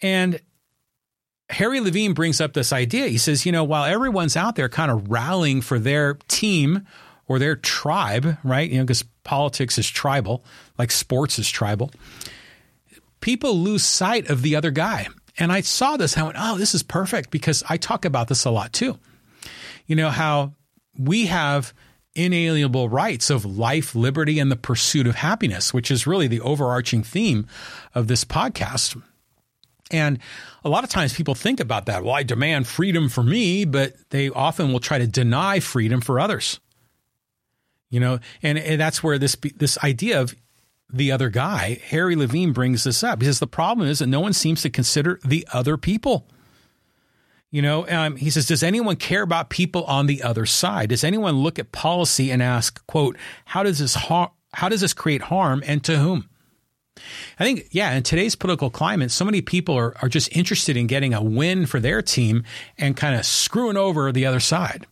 And 0.00 0.40
Harry 1.50 1.80
Levine 1.80 2.14
brings 2.14 2.40
up 2.40 2.54
this 2.54 2.72
idea. 2.72 3.08
He 3.08 3.18
says, 3.18 3.44
you 3.44 3.52
know, 3.52 3.64
while 3.64 3.84
everyone's 3.84 4.34
out 4.34 4.56
there 4.56 4.70
kind 4.70 4.90
of 4.90 5.10
rallying 5.10 5.60
for 5.60 5.78
their 5.78 6.14
team 6.28 6.86
or 7.26 7.38
their 7.38 7.54
tribe, 7.54 8.38
right? 8.42 8.70
You 8.70 8.78
know, 8.78 8.84
because 8.84 9.04
politics 9.24 9.78
is 9.78 9.88
tribal, 9.88 10.44
like 10.78 10.90
sports 10.90 11.38
is 11.38 11.48
tribal. 11.48 11.90
People 13.20 13.56
lose 13.56 13.84
sight 13.84 14.28
of 14.28 14.42
the 14.42 14.56
other 14.56 14.70
guy. 14.70 15.08
And 15.38 15.52
I 15.52 15.62
saw 15.62 15.96
this, 15.96 16.14
and 16.14 16.22
I 16.22 16.26
went, 16.26 16.36
oh, 16.38 16.58
this 16.58 16.74
is 16.74 16.82
perfect 16.82 17.30
because 17.30 17.62
I 17.68 17.76
talk 17.76 18.04
about 18.04 18.28
this 18.28 18.44
a 18.44 18.50
lot 18.50 18.72
too. 18.72 18.98
You 19.86 19.96
know, 19.96 20.10
how 20.10 20.54
we 20.98 21.26
have 21.26 21.72
inalienable 22.14 22.88
rights 22.88 23.30
of 23.30 23.44
life, 23.44 23.94
liberty, 23.94 24.38
and 24.38 24.50
the 24.50 24.56
pursuit 24.56 25.06
of 25.06 25.14
happiness, 25.14 25.72
which 25.72 25.90
is 25.90 26.06
really 26.06 26.26
the 26.26 26.40
overarching 26.40 27.02
theme 27.02 27.46
of 27.94 28.08
this 28.08 28.24
podcast. 28.24 29.00
And 29.90 30.18
a 30.64 30.68
lot 30.68 30.84
of 30.84 30.90
times 30.90 31.14
people 31.14 31.34
think 31.34 31.60
about 31.60 31.86
that. 31.86 32.04
Well, 32.04 32.14
I 32.14 32.22
demand 32.22 32.66
freedom 32.66 33.08
for 33.08 33.22
me, 33.22 33.64
but 33.64 33.94
they 34.10 34.28
often 34.30 34.72
will 34.72 34.80
try 34.80 34.98
to 34.98 35.06
deny 35.06 35.60
freedom 35.60 36.00
for 36.00 36.20
others 36.20 36.60
you 37.92 38.00
know, 38.00 38.20
and, 38.42 38.58
and 38.58 38.80
that's 38.80 39.02
where 39.02 39.18
this 39.18 39.36
this 39.56 39.76
idea 39.84 40.18
of 40.18 40.34
the 40.90 41.12
other 41.12 41.28
guy, 41.28 41.78
Harry 41.88 42.16
Levine, 42.16 42.52
brings 42.52 42.84
this 42.84 43.04
up. 43.04 43.20
He 43.20 43.26
says 43.26 43.38
the 43.38 43.46
problem 43.46 43.86
is 43.86 43.98
that 43.98 44.06
no 44.06 44.18
one 44.18 44.32
seems 44.32 44.62
to 44.62 44.70
consider 44.70 45.20
the 45.22 45.46
other 45.52 45.76
people. 45.76 46.26
You 47.50 47.60
know, 47.60 47.86
um, 47.90 48.16
he 48.16 48.30
says, 48.30 48.46
does 48.46 48.62
anyone 48.62 48.96
care 48.96 49.20
about 49.20 49.50
people 49.50 49.84
on 49.84 50.06
the 50.06 50.22
other 50.22 50.46
side? 50.46 50.88
Does 50.88 51.04
anyone 51.04 51.42
look 51.42 51.58
at 51.58 51.70
policy 51.70 52.30
and 52.30 52.42
ask, 52.42 52.84
quote, 52.86 53.18
how 53.44 53.62
does 53.62 53.78
this 53.78 53.94
har- 53.94 54.32
how 54.54 54.70
does 54.70 54.80
this 54.80 54.94
create 54.94 55.22
harm 55.22 55.62
and 55.66 55.84
to 55.84 55.98
whom? 55.98 56.30
I 57.38 57.44
think, 57.44 57.68
yeah, 57.72 57.92
in 57.92 58.04
today's 58.04 58.36
political 58.36 58.70
climate, 58.70 59.10
so 59.10 59.26
many 59.26 59.42
people 59.42 59.76
are, 59.76 59.94
are 60.00 60.08
just 60.08 60.34
interested 60.34 60.78
in 60.78 60.86
getting 60.86 61.12
a 61.12 61.22
win 61.22 61.66
for 61.66 61.78
their 61.78 62.00
team 62.00 62.44
and 62.78 62.96
kind 62.96 63.16
of 63.16 63.26
screwing 63.26 63.76
over 63.76 64.12
the 64.12 64.24
other 64.24 64.40
side 64.40 64.86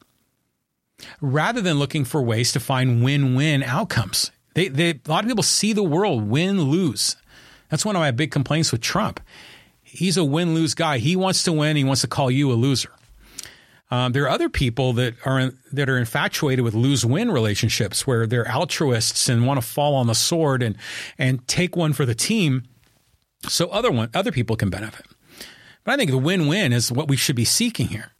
rather 1.21 1.61
than 1.61 1.79
looking 1.79 2.05
for 2.05 2.23
ways 2.23 2.53
to 2.53 2.61
find 2.61 3.03
win 3.03 3.35
win 3.35 3.63
outcomes. 3.63 4.31
They, 4.55 4.69
they, 4.69 4.91
a 4.91 5.01
lot 5.09 5.25
of 5.25 5.29
people 5.29 5.43
see 5.43 5.73
the 5.73 5.83
world 5.83 6.29
win 6.29 6.61
lose. 6.63 7.17
That's 7.69 7.85
one 7.85 7.97
of 7.97 8.01
my 8.01 8.11
big 8.11 8.31
complaints 8.31 8.73
with 8.73 8.81
Trump. 8.81 9.21
He's 9.83 10.17
a 10.17 10.25
win 10.25 10.55
lose 10.55 10.75
guy. 10.75 10.99
He 10.99 11.17
wants 11.17 11.43
to 11.45 11.53
win. 11.53 11.77
He 11.77 11.85
wants 11.85 12.03
to 12.03 12.09
call 12.09 12.31
you 12.31 12.51
a 12.53 12.55
loser. 12.55 12.91
Um, 13.91 14.13
there 14.13 14.23
are 14.25 14.29
other 14.29 14.49
people 14.49 14.93
that 14.95 15.15
are 15.27 15.53
that 15.73 15.89
are 15.89 15.99
infatuated 15.99 16.65
with 16.65 16.75
lose 16.75 17.05
win 17.05 17.31
relationships 17.31 18.07
where 18.07 18.25
they're 18.27 18.49
altruists 18.49 19.29
and 19.29 19.47
want 19.47 19.61
to 19.61 19.67
fall 19.67 19.97
on 19.97 20.07
the 20.07 20.15
sword 20.15 20.63
and 20.63 20.77
and 21.19 21.47
take 21.49 21.75
one 21.75 21.93
for 21.93 22.07
the 22.07 22.15
team, 22.15 22.63
so 23.49 23.69
other 23.69 23.91
one 23.91 24.09
other 24.15 24.31
people 24.31 24.55
can 24.55 24.71
benefit. 24.71 25.07
But 25.83 25.95
I 25.95 25.97
think 25.97 26.13
the 26.13 26.19
win 26.19 26.47
win 26.47 26.73
is 26.73 26.93
what 26.93 27.09
we 27.09 27.17
should 27.17 27.35
be 27.35 27.45
seeking 27.45 27.89
here. 27.89 28.13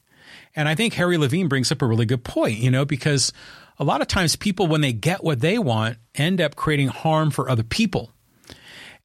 And 0.57 0.69
I 0.69 0.75
think 0.75 0.95
Harry 0.95 1.17
Levine 1.17 1.49
brings 1.49 1.71
up 1.71 1.83
a 1.83 1.87
really 1.87 2.07
good 2.07 2.25
point, 2.25 2.59
you 2.59 2.71
know, 2.71 2.85
because 2.85 3.33
a 3.79 3.85
lot 3.85 4.01
of 4.01 4.09
times 4.09 4.37
people, 4.37 4.67
when 4.67 4.81
they 4.81 4.93
get 4.93 5.23
what 5.23 5.41
they 5.41 5.59
want, 5.59 5.99
end 6.15 6.41
up 6.41 6.57
creating 6.57 6.89
harm 6.89 7.31
for 7.31 7.49
other 7.49 7.63
people. 7.63 8.11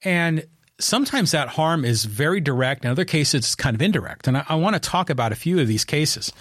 And 0.04 0.46
sometimes 0.80 1.32
that 1.32 1.50
harm 1.50 1.86
is 1.86 2.06
very 2.06 2.42
direct. 2.42 2.84
In 2.84 2.92
other 2.92 3.06
cases, 3.06 3.36
it's 3.36 3.56
kind 3.56 3.76
of 3.76 3.82
indirect. 3.82 4.28
And 4.28 4.38
I, 4.38 4.46
I 4.50 4.56
want 4.56 4.76
to 4.76 4.80
talk 4.80 5.10
about 5.10 5.32
a 5.32 5.36
few 5.36 5.60
of 5.60 5.68
these 5.68 5.86
cases. 5.86 6.32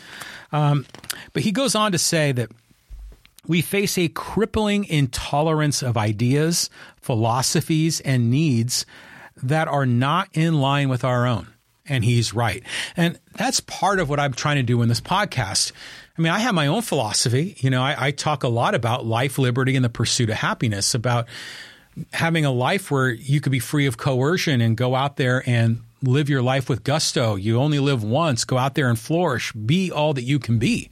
Um, 0.53 0.87
but 1.33 1.43
he 1.43 1.53
goes 1.53 1.75
on 1.75 1.93
to 1.93 1.99
say 1.99 2.33
that 2.33 2.51
we 3.47 3.61
face 3.61 3.99
a 3.99 4.09
crippling 4.09 4.85
intolerance 4.87 5.83
of 5.83 5.97
ideas, 5.97 6.71
philosophies, 7.01 8.01
and 8.01 8.31
needs 8.31 8.87
that 9.43 9.69
are 9.69 9.87
not 9.87 10.29
in 10.33 10.61
line 10.61 10.89
with 10.89 11.05
our 11.05 11.27
own. 11.27 11.54
And 11.87 12.05
he's 12.05 12.33
right. 12.33 12.63
And 12.97 13.19
that's 13.37 13.61
part 13.61 14.01
of 14.01 14.09
what 14.09 14.19
I'm 14.19 14.33
trying 14.33 14.57
to 14.57 14.63
do 14.63 14.81
in 14.81 14.89
this 14.89 15.03
podcast. 15.03 15.73
I 16.17 16.23
mean, 16.23 16.33
I 16.33 16.39
have 16.39 16.55
my 16.55 16.67
own 16.67 16.83
philosophy. 16.83 17.57
You 17.59 17.71
know, 17.71 17.83
I, 17.83 18.07
I 18.07 18.11
talk 18.11 18.43
a 18.43 18.49
lot 18.49 18.75
about 18.75 19.05
life, 19.05 19.39
liberty, 19.39 19.77
and 19.77 19.85
the 19.85 19.91
pursuit 19.91 20.31
of 20.31 20.37
happiness, 20.37 20.95
about 20.95 21.27
having 22.13 22.45
a 22.45 22.51
life 22.51 22.91
where 22.91 23.11
you 23.11 23.41
could 23.41 23.53
be 23.53 23.59
free 23.59 23.87
of 23.87 23.97
coercion 23.97 24.61
and 24.61 24.77
go 24.77 24.95
out 24.95 25.17
there 25.17 25.43
and 25.47 25.83
live 26.03 26.29
your 26.29 26.43
life 26.43 26.69
with 26.69 26.85
gusto. 26.85 27.37
You 27.37 27.59
only 27.61 27.79
live 27.79 28.03
once. 28.03 28.45
Go 28.45 28.57
out 28.57 28.75
there 28.75 28.89
and 28.89 28.99
flourish. 28.99 29.53
Be 29.53 29.91
all 29.91 30.15
that 30.15 30.23
you 30.23 30.39
can 30.39 30.59
be. 30.59 30.91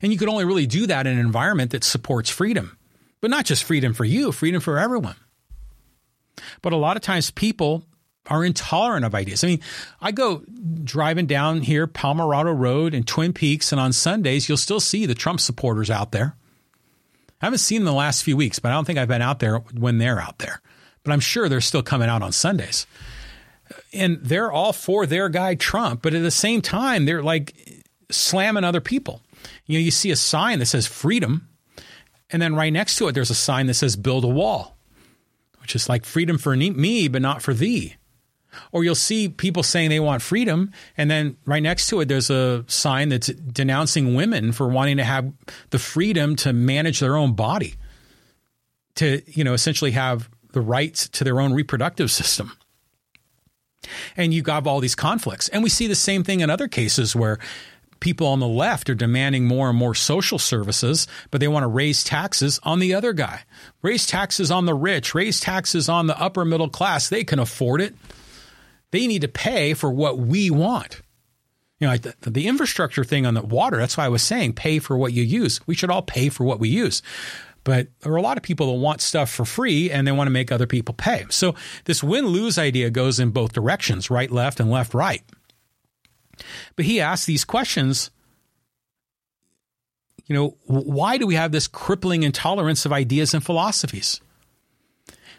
And 0.00 0.12
you 0.12 0.18
could 0.18 0.28
only 0.28 0.44
really 0.44 0.66
do 0.66 0.86
that 0.86 1.06
in 1.06 1.14
an 1.14 1.18
environment 1.24 1.70
that 1.70 1.84
supports 1.84 2.28
freedom, 2.28 2.76
but 3.20 3.30
not 3.30 3.44
just 3.44 3.64
freedom 3.64 3.94
for 3.94 4.04
you, 4.04 4.32
freedom 4.32 4.60
for 4.60 4.78
everyone. 4.78 5.16
But 6.62 6.72
a 6.72 6.76
lot 6.76 6.96
of 6.96 7.02
times 7.02 7.30
people 7.30 7.84
are 8.26 8.44
intolerant 8.44 9.04
of 9.04 9.14
ideas. 9.14 9.44
I 9.44 9.48
mean, 9.48 9.60
I 10.00 10.12
go 10.12 10.42
driving 10.82 11.26
down 11.26 11.60
here, 11.60 11.86
Pomerado 11.86 12.52
Road 12.52 12.94
and 12.94 13.06
Twin 13.06 13.32
Peaks, 13.32 13.72
and 13.72 13.80
on 13.80 13.92
Sundays, 13.92 14.48
you'll 14.48 14.58
still 14.58 14.80
see 14.80 15.06
the 15.06 15.14
Trump 15.14 15.40
supporters 15.40 15.90
out 15.90 16.12
there. 16.12 16.36
I 17.40 17.46
haven't 17.46 17.58
seen 17.58 17.80
them 17.80 17.86
the 17.86 17.92
last 17.92 18.22
few 18.22 18.36
weeks, 18.36 18.58
but 18.58 18.70
I 18.70 18.74
don't 18.74 18.86
think 18.86 18.98
I've 18.98 19.08
been 19.08 19.20
out 19.20 19.40
there 19.40 19.58
when 19.58 19.98
they're 19.98 20.20
out 20.20 20.38
there. 20.38 20.62
But 21.02 21.12
I'm 21.12 21.20
sure 21.20 21.48
they're 21.48 21.60
still 21.60 21.82
coming 21.82 22.08
out 22.08 22.22
on 22.22 22.32
Sundays. 22.32 22.86
And 23.92 24.18
they're 24.22 24.50
all 24.50 24.72
for 24.72 25.04
their 25.04 25.28
guy 25.28 25.54
Trump, 25.54 26.00
but 26.02 26.14
at 26.14 26.22
the 26.22 26.30
same 26.30 26.62
time, 26.62 27.04
they're 27.04 27.22
like 27.22 27.54
slamming 28.10 28.64
other 28.64 28.80
people. 28.80 29.20
You 29.66 29.78
know, 29.78 29.84
you 29.84 29.90
see 29.90 30.10
a 30.10 30.16
sign 30.16 30.58
that 30.60 30.66
says 30.66 30.86
freedom, 30.86 31.48
and 32.30 32.40
then 32.40 32.54
right 32.54 32.72
next 32.72 32.96
to 32.96 33.08
it, 33.08 33.12
there's 33.12 33.30
a 33.30 33.34
sign 33.34 33.66
that 33.66 33.74
says 33.74 33.96
build 33.96 34.24
a 34.24 34.28
wall, 34.28 34.76
which 35.60 35.76
is 35.76 35.88
like 35.88 36.06
freedom 36.06 36.38
for 36.38 36.56
me, 36.56 37.08
but 37.08 37.20
not 37.20 37.42
for 37.42 37.52
thee. 37.52 37.96
Or 38.72 38.84
you'll 38.84 38.94
see 38.94 39.28
people 39.28 39.62
saying 39.62 39.90
they 39.90 40.00
want 40.00 40.22
freedom, 40.22 40.72
and 40.96 41.10
then 41.10 41.36
right 41.46 41.62
next 41.62 41.88
to 41.88 42.00
it, 42.00 42.08
there's 42.08 42.30
a 42.30 42.64
sign 42.66 43.08
that's 43.08 43.28
denouncing 43.28 44.14
women 44.14 44.52
for 44.52 44.68
wanting 44.68 44.96
to 44.98 45.04
have 45.04 45.32
the 45.70 45.78
freedom 45.78 46.36
to 46.36 46.52
manage 46.52 47.00
their 47.00 47.16
own 47.16 47.34
body, 47.34 47.74
to, 48.96 49.22
you 49.26 49.44
know, 49.44 49.54
essentially 49.54 49.92
have 49.92 50.28
the 50.52 50.60
rights 50.60 51.08
to 51.08 51.24
their 51.24 51.40
own 51.40 51.52
reproductive 51.52 52.10
system. 52.10 52.52
And 54.16 54.32
you 54.32 54.40
have 54.40 54.46
got 54.64 54.66
all 54.66 54.80
these 54.80 54.94
conflicts. 54.94 55.48
And 55.48 55.62
we 55.62 55.68
see 55.68 55.86
the 55.86 55.94
same 55.94 56.24
thing 56.24 56.40
in 56.40 56.48
other 56.48 56.68
cases 56.68 57.14
where 57.14 57.38
people 58.00 58.26
on 58.26 58.38
the 58.38 58.46
left 58.46 58.90
are 58.90 58.94
demanding 58.94 59.46
more 59.46 59.70
and 59.70 59.78
more 59.78 59.94
social 59.94 60.38
services, 60.38 61.06
but 61.30 61.40
they 61.40 61.48
want 61.48 61.62
to 61.62 61.68
raise 61.68 62.04
taxes 62.04 62.60
on 62.62 62.78
the 62.78 62.94
other 62.94 63.12
guy. 63.12 63.42
Raise 63.82 64.06
taxes 64.06 64.50
on 64.50 64.66
the 64.66 64.74
rich, 64.74 65.14
raise 65.14 65.40
taxes 65.40 65.88
on 65.88 66.06
the 66.06 66.18
upper 66.20 66.44
middle 66.44 66.68
class. 66.68 67.08
They 67.08 67.24
can 67.24 67.38
afford 67.38 67.80
it. 67.80 67.94
They 68.94 69.08
need 69.08 69.22
to 69.22 69.28
pay 69.28 69.74
for 69.74 69.90
what 69.90 70.18
we 70.18 70.50
want. 70.52 71.02
You 71.80 71.88
know, 71.88 71.94
like 71.94 72.02
the, 72.02 72.30
the 72.30 72.46
infrastructure 72.46 73.02
thing 73.02 73.26
on 73.26 73.34
the 73.34 73.42
water, 73.42 73.76
that's 73.76 73.96
why 73.96 74.04
I 74.04 74.08
was 74.08 74.22
saying 74.22 74.52
pay 74.52 74.78
for 74.78 74.96
what 74.96 75.12
you 75.12 75.24
use. 75.24 75.60
We 75.66 75.74
should 75.74 75.90
all 75.90 76.02
pay 76.02 76.28
for 76.28 76.44
what 76.44 76.60
we 76.60 76.68
use. 76.68 77.02
But 77.64 77.88
there 78.00 78.12
are 78.12 78.16
a 78.16 78.22
lot 78.22 78.36
of 78.36 78.44
people 78.44 78.68
that 78.68 78.78
want 78.78 79.00
stuff 79.00 79.30
for 79.30 79.44
free 79.44 79.90
and 79.90 80.06
they 80.06 80.12
want 80.12 80.28
to 80.28 80.32
make 80.32 80.52
other 80.52 80.68
people 80.68 80.94
pay. 80.94 81.26
So 81.28 81.56
this 81.86 82.04
win 82.04 82.28
lose 82.28 82.56
idea 82.56 82.88
goes 82.88 83.18
in 83.18 83.30
both 83.30 83.52
directions, 83.52 84.10
right, 84.10 84.30
left, 84.30 84.60
and 84.60 84.70
left, 84.70 84.94
right. 84.94 85.24
But 86.76 86.84
he 86.84 87.00
asks 87.00 87.26
these 87.26 87.44
questions 87.44 88.12
you 90.26 90.36
know, 90.36 90.56
why 90.66 91.18
do 91.18 91.26
we 91.26 91.34
have 91.34 91.50
this 91.50 91.66
crippling 91.66 92.22
intolerance 92.22 92.86
of 92.86 92.92
ideas 92.92 93.34
and 93.34 93.44
philosophies? 93.44 94.20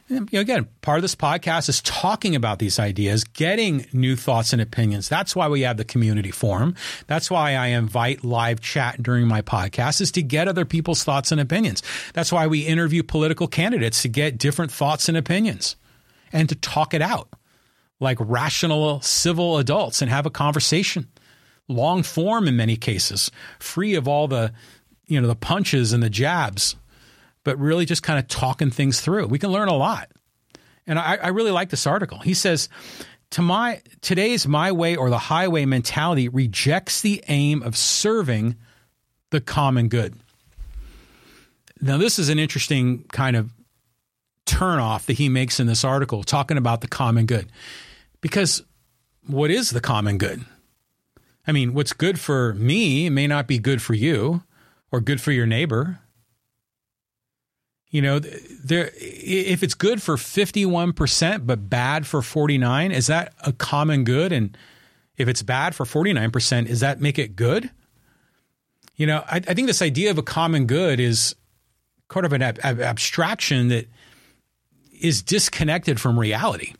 You 0.07 0.27
know, 0.31 0.39
again, 0.39 0.67
part 0.81 0.99
of 0.99 1.01
this 1.01 1.15
podcast 1.15 1.67
is 1.67 1.81
talking 1.81 2.35
about 2.35 2.59
these 2.59 2.77
ideas, 2.77 3.23
getting 3.23 3.87
new 3.91 4.15
thoughts 4.15 4.53
and 4.53 4.61
opinions. 4.61 5.09
That's 5.09 5.35
why 5.35 5.47
we 5.47 5.61
have 5.61 5.77
the 5.77 5.85
community 5.85 6.29
forum. 6.31 6.75
That's 7.07 7.31
why 7.31 7.55
I 7.55 7.67
invite 7.67 8.23
live 8.23 8.61
chat 8.61 9.01
during 9.01 9.27
my 9.27 9.41
podcast 9.41 10.01
is 10.01 10.11
to 10.13 10.21
get 10.21 10.47
other 10.47 10.65
people's 10.65 11.03
thoughts 11.03 11.31
and 11.31 11.41
opinions. 11.41 11.81
That's 12.13 12.31
why 12.31 12.45
we 12.45 12.61
interview 12.61 13.01
political 13.01 13.47
candidates 13.47 14.03
to 14.03 14.07
get 14.07 14.37
different 14.37 14.71
thoughts 14.71 15.09
and 15.09 15.17
opinions 15.17 15.75
and 16.31 16.47
to 16.49 16.55
talk 16.55 16.93
it 16.93 17.01
out 17.01 17.29
like 17.99 18.17
rational 18.19 19.01
civil 19.01 19.57
adults 19.57 20.01
and 20.01 20.11
have 20.11 20.25
a 20.25 20.31
conversation. 20.31 21.07
Long 21.67 22.03
form 22.03 22.47
in 22.47 22.55
many 22.55 22.75
cases, 22.75 23.31
free 23.57 23.95
of 23.95 24.07
all 24.07 24.27
the, 24.27 24.53
you 25.07 25.19
know, 25.19 25.27
the 25.27 25.35
punches 25.35 25.93
and 25.93 26.03
the 26.03 26.11
jabs 26.11 26.75
but 27.45 27.57
really 27.57 27.85
just 27.85 28.03
kind 28.03 28.19
of 28.19 28.27
talking 28.27 28.71
things 28.71 28.99
through. 28.99 29.27
We 29.27 29.39
can 29.39 29.51
learn 29.51 29.69
a 29.69 29.73
lot. 29.73 30.11
And 30.85 30.99
I, 30.99 31.15
I 31.15 31.27
really 31.29 31.51
like 31.51 31.69
this 31.69 31.87
article. 31.87 32.19
He 32.19 32.33
says, 32.33 32.67
to 33.31 33.41
my 33.41 33.81
today's 34.01 34.45
my 34.45 34.73
way 34.73 34.97
or 34.97 35.09
the 35.09 35.17
highway 35.17 35.65
mentality 35.65 36.27
rejects 36.27 37.01
the 37.01 37.23
aim 37.29 37.63
of 37.63 37.77
serving 37.77 38.55
the 39.29 39.39
common 39.39 39.87
good. 39.87 40.15
Now, 41.81 41.97
this 41.97 42.19
is 42.19 42.29
an 42.29 42.39
interesting 42.39 43.03
kind 43.11 43.35
of 43.35 43.51
turnoff 44.45 45.05
that 45.05 45.13
he 45.13 45.29
makes 45.29 45.59
in 45.59 45.67
this 45.67 45.83
article, 45.83 46.23
talking 46.23 46.57
about 46.57 46.81
the 46.81 46.87
common 46.87 47.25
good. 47.25 47.51
Because 48.21 48.63
what 49.27 49.51
is 49.51 49.71
the 49.71 49.81
common 49.81 50.17
good? 50.17 50.45
I 51.47 51.51
mean, 51.51 51.73
what's 51.73 51.93
good 51.93 52.19
for 52.19 52.53
me 52.55 53.09
may 53.09 53.27
not 53.27 53.47
be 53.47 53.59
good 53.59 53.81
for 53.81 53.93
you 53.93 54.43
or 54.91 54.99
good 54.99 55.21
for 55.21 55.31
your 55.31 55.45
neighbor. 55.45 55.99
You 57.89 58.01
know, 58.01 58.19
there 58.19 58.91
if 58.95 59.63
it's 59.63 59.73
good 59.73 60.01
for 60.01 60.15
51% 60.15 61.45
but 61.45 61.69
bad 61.69 62.05
for 62.05 62.21
49, 62.21 62.91
is 62.91 63.07
that 63.07 63.33
a 63.45 63.53
common 63.53 64.03
good 64.03 64.31
and 64.31 64.57
if 65.17 65.27
it's 65.29 65.41
bad 65.41 65.75
for 65.75 65.85
49%, 65.85 66.67
does 66.67 66.81
that 66.81 66.99
make 66.99 67.17
it 67.17 67.35
good? 67.35 67.69
You 68.95 69.07
know, 69.07 69.23
I, 69.27 69.37
I 69.37 69.53
think 69.53 69.67
this 69.67 69.81
idea 69.81 70.11
of 70.11 70.17
a 70.17 70.23
common 70.23 70.65
good 70.67 70.99
is 70.99 71.35
kind 72.07 72.25
of 72.25 72.33
an 72.33 72.41
ab- 72.41 72.59
abstraction 72.63 73.69
that 73.69 73.89
is 74.99 75.21
disconnected 75.21 75.99
from 75.99 76.19
reality 76.19 76.73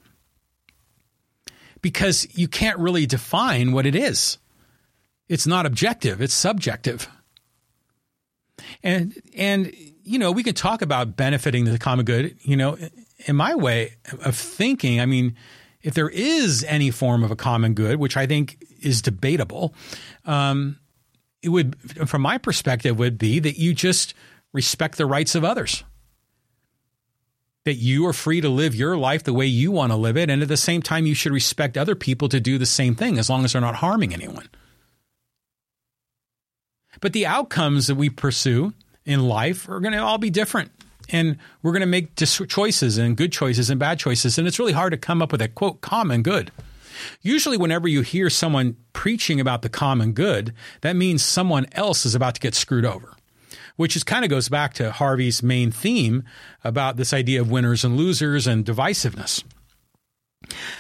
because 1.82 2.28
you 2.38 2.48
can't 2.48 2.80
really 2.80 3.06
define 3.06 3.72
what 3.72 3.86
it 3.86 3.96
is. 3.96 4.38
It's 5.28 5.48
not 5.48 5.66
objective, 5.66 6.22
it's 6.22 6.34
subjective. 6.34 7.08
And 8.82 9.14
and 9.36 9.76
you 10.06 10.20
know, 10.20 10.32
we 10.32 10.44
can 10.44 10.54
talk 10.54 10.82
about 10.82 11.18
benefiting 11.18 11.66
the 11.66 11.80
common 11.80 12.06
good, 12.06 12.38
you 12.42 12.56
know, 12.56 12.78
in 13.26 13.36
my 13.36 13.56
way 13.56 13.96
of 14.24 14.36
thinking, 14.36 15.02
I 15.02 15.06
mean, 15.06 15.36
if 15.82 15.96
there 15.96 16.10
is 16.10 16.64
any 16.68 16.92
form 16.92 17.24
of 17.24 17.32
a 17.32 17.36
common 17.36 17.74
good, 17.74 17.98
which 17.98 18.16
I 18.16 18.28
think 18.28 18.64
is 18.82 19.02
debatable, 19.02 19.74
um, 20.26 20.78
it 21.42 21.50
would, 21.50 21.76
from 22.08 22.22
my 22.22 22.38
perspective, 22.38 22.98
would 23.00 23.18
be 23.18 23.40
that 23.40 23.58
you 23.58 23.74
just 23.74 24.14
respect 24.54 24.98
the 24.98 25.06
rights 25.06 25.36
of 25.36 25.44
others. 25.44 25.84
That 27.66 27.76
you 27.76 28.06
are 28.06 28.14
free 28.14 28.42
to 28.42 28.50
live 28.50 28.76
your 28.76 28.96
life 28.96 29.24
the 29.24 29.34
way 29.34 29.48
you 29.48 29.72
want 29.72 29.92
to 29.92 29.96
live 29.96 30.18
it. 30.18 30.30
And 30.30 30.44
at 30.44 30.48
the 30.48 30.58
same 30.58 30.84
time, 30.84 31.08
you 31.08 31.16
should 31.16 31.32
respect 31.32 31.78
other 31.78 31.96
people 31.96 32.30
to 32.30 32.40
do 32.40 32.60
the 32.60 32.66
same 32.68 32.94
thing 32.94 33.18
as 33.18 33.28
long 33.28 33.44
as 33.44 33.54
they're 33.54 33.62
not 33.62 33.76
harming 33.76 34.14
anyone. 34.14 34.50
But 37.02 37.14
the 37.14 37.26
outcomes 37.26 37.88
that 37.88 37.96
we 37.96 38.10
pursue 38.10 38.74
in 39.06 39.28
life 39.28 39.70
are 39.70 39.80
going 39.80 39.94
to 39.94 40.00
all 40.00 40.18
be 40.18 40.30
different. 40.30 40.72
And 41.10 41.38
we're 41.62 41.72
going 41.72 41.82
to 41.82 41.86
make 41.86 42.16
choices 42.16 42.98
and 42.98 43.16
good 43.16 43.32
choices 43.32 43.70
and 43.70 43.80
bad 43.80 44.00
choices. 44.00 44.38
And 44.38 44.48
it's 44.48 44.58
really 44.58 44.74
hard 44.74 44.92
to 44.92 44.98
come 44.98 45.22
up 45.22 45.32
with 45.32 45.42
a 45.42 45.48
quote, 45.48 45.82
common 45.82 46.24
good. 46.24 46.52
Usually, 47.22 47.58
whenever 47.58 47.88
you 47.88 48.02
hear 48.02 48.30
someone 48.30 48.78
preaching 48.94 49.40
about 49.40 49.62
the 49.62 49.70
common 49.70 50.14
good, 50.14 50.54
that 50.82 50.96
means 50.96 51.24
someone 51.24 51.68
else 51.74 52.06
is 52.06 52.16
about 52.16 52.36
to 52.36 52.42
get 52.42 52.56
screwed 52.56 52.86
over, 52.86 53.14
which 53.76 53.96
is 53.96 54.04
kind 54.04 54.24
of 54.24 54.30
goes 54.30 54.50
back 54.50 54.74
to 54.76 54.92
Harvey's 54.92 55.44
main 55.44 55.72
theme 55.72 56.24
about 56.64 56.98
this 56.98 57.14
idea 57.14 57.42
of 57.42 57.52
winners 57.52 57.84
and 57.84 57.98
losers 57.98 58.48
and 58.48 58.66
divisiveness. 58.66 59.44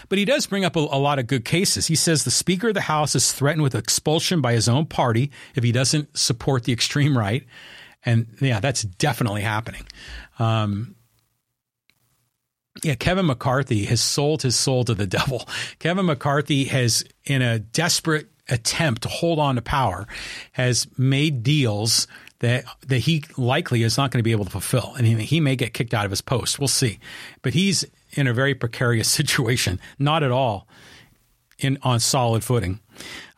But 0.09 0.17
he 0.17 0.25
does 0.25 0.45
bring 0.47 0.65
up 0.65 0.75
a, 0.75 0.79
a, 0.79 0.99
lot 0.99 1.19
of 1.19 1.27
good 1.27 1.43
cases. 1.43 1.87
He 1.87 1.95
says 1.95 2.23
the 2.23 2.31
Speaker 2.31 2.69
of 2.69 2.75
the 2.75 2.81
House 2.81 3.15
is 3.15 3.31
threatened 3.31 3.63
with 3.63 3.75
expulsion 3.75 4.39
by 4.41 4.53
his 4.53 4.69
own 4.69 4.85
party 4.85 5.31
if 5.55 5.63
he 5.63 5.71
doesn't 5.71 6.15
support 6.17 6.63
the 6.63 6.73
extreme 6.73 7.17
right. 7.17 7.45
And 8.05 8.27
yeah, 8.39 8.59
that's 8.59 8.83
definitely 8.83 9.41
happening. 9.41 9.83
Um, 10.39 10.95
yeah, 12.83 12.95
Kevin 12.95 13.25
McCarthy 13.25 13.85
has 13.85 14.01
sold 14.01 14.41
his 14.41 14.55
soul 14.55 14.83
to 14.85 14.93
the 14.93 15.07
devil. 15.19 15.47
Kevin 15.79 16.05
McCarthy 16.05 16.65
has, 16.65 17.03
in 17.23 17.41
a 17.41 17.59
desperate 17.59 18.27
attempt 18.49 19.01
to 19.03 19.09
hold 19.09 19.39
on 19.39 19.55
to 19.55 19.61
power, 19.61 20.07
has 20.51 20.87
made 20.97 21.43
deals 21.43 22.07
that 22.39 22.65
that 22.87 22.99
he 22.99 23.23
likely 23.37 23.81
is 23.81 23.97
not 23.97 24.11
going 24.11 24.19
to 24.19 24.23
be 24.23 24.33
able 24.33 24.45
to 24.45 24.51
fulfill, 24.51 24.93
and 24.97 25.07
he, 25.07 25.15
he 25.23 25.39
may 25.39 25.55
get 25.55 25.73
kicked 25.73 25.93
out 25.93 26.05
of 26.05 26.11
his 26.11 26.21
post. 26.21 26.59
We'll 26.59 26.67
see, 26.67 26.99
but 27.41 27.53
he's 27.53 27.85
in 28.11 28.27
a 28.27 28.33
very 28.33 28.53
precarious 28.53 29.09
situation, 29.19 29.79
not 29.97 30.21
at 30.21 30.31
all 30.31 30.67
in 31.57 31.77
on 31.81 31.99
solid 31.99 32.43
footing. 32.43 32.79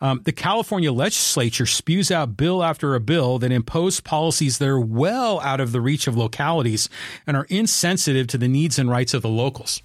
Um, 0.00 0.20
the 0.24 0.32
California 0.32 0.92
legislature 0.92 1.66
spews 1.66 2.10
out 2.10 2.36
bill 2.36 2.62
after 2.62 2.94
a 2.94 3.00
bill 3.00 3.38
that 3.38 3.52
impose 3.52 4.00
policies 4.00 4.58
that 4.58 4.68
are 4.68 4.80
well 4.80 5.40
out 5.40 5.60
of 5.60 5.72
the 5.72 5.80
reach 5.80 6.06
of 6.06 6.16
localities 6.16 6.88
and 7.26 7.36
are 7.36 7.46
insensitive 7.48 8.26
to 8.28 8.38
the 8.38 8.48
needs 8.48 8.78
and 8.78 8.90
rights 8.90 9.14
of 9.14 9.22
the 9.22 9.28
locals. 9.28 9.82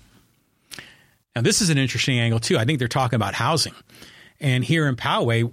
Now, 1.36 1.42
this 1.42 1.62
is 1.62 1.70
an 1.70 1.78
interesting 1.78 2.20
angle, 2.20 2.40
too. 2.40 2.58
I 2.58 2.66
think 2.66 2.80
they're 2.80 2.88
talking 2.88 3.16
about 3.16 3.34
housing. 3.34 3.74
And 4.40 4.64
here 4.64 4.88
in 4.88 4.96
Poway, 4.96 5.52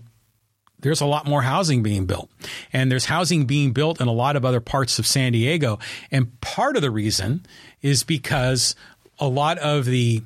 there's 0.80 1.00
a 1.00 1.06
lot 1.06 1.26
more 1.26 1.42
housing 1.42 1.82
being 1.82 2.06
built. 2.06 2.30
And 2.72 2.90
there's 2.90 3.06
housing 3.06 3.46
being 3.46 3.72
built 3.72 4.00
in 4.00 4.08
a 4.08 4.12
lot 4.12 4.36
of 4.36 4.44
other 4.44 4.60
parts 4.60 4.98
of 4.98 5.06
San 5.06 5.32
Diego. 5.32 5.78
And 6.10 6.38
part 6.40 6.76
of 6.76 6.82
the 6.82 6.90
reason 6.90 7.46
is 7.82 8.02
because 8.02 8.74
a 9.18 9.28
lot 9.28 9.58
of 9.58 9.84
the 9.84 10.22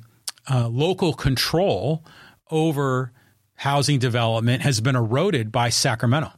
uh, 0.49 0.67
local 0.67 1.13
control 1.13 2.03
over 2.49 3.11
housing 3.55 3.99
development 3.99 4.61
has 4.61 4.81
been 4.81 4.95
eroded 4.95 5.51
by 5.51 5.69
Sacramento. 5.69 6.31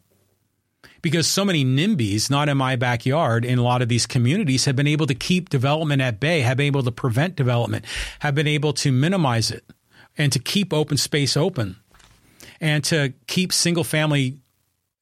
Because 1.01 1.27
so 1.27 1.45
many 1.45 1.63
NIMBYs, 1.63 2.29
not 2.29 2.49
in 2.49 2.57
my 2.57 2.75
backyard, 2.75 3.45
in 3.45 3.59
a 3.59 3.63
lot 3.63 3.81
of 3.81 3.89
these 3.89 4.05
communities 4.05 4.65
have 4.65 4.75
been 4.75 4.87
able 4.87 5.05
to 5.07 5.13
keep 5.13 5.49
development 5.49 6.01
at 6.01 6.19
bay, 6.19 6.41
have 6.41 6.57
been 6.57 6.65
able 6.65 6.83
to 6.83 6.91
prevent 6.91 7.35
development, 7.35 7.85
have 8.19 8.35
been 8.35 8.47
able 8.47 8.73
to 8.73 8.91
minimize 8.91 9.51
it, 9.51 9.63
and 10.17 10.31
to 10.31 10.39
keep 10.39 10.73
open 10.73 10.97
space 10.97 11.37
open, 11.37 11.77
and 12.59 12.83
to 12.85 13.13
keep 13.27 13.53
single 13.53 13.83
family 13.83 14.39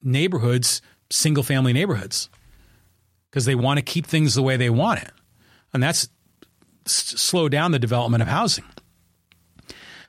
neighborhoods 0.02 0.82
single 1.10 1.42
family 1.42 1.72
neighborhoods 1.72 2.28
because 3.30 3.44
they 3.44 3.54
want 3.54 3.78
to 3.78 3.82
keep 3.82 4.06
things 4.06 4.34
the 4.34 4.42
way 4.42 4.56
they 4.56 4.70
want 4.70 5.02
it. 5.02 5.10
And 5.72 5.82
that's 5.82 6.08
slow 6.86 7.48
down 7.48 7.72
the 7.72 7.78
development 7.78 8.22
of 8.22 8.28
housing. 8.28 8.64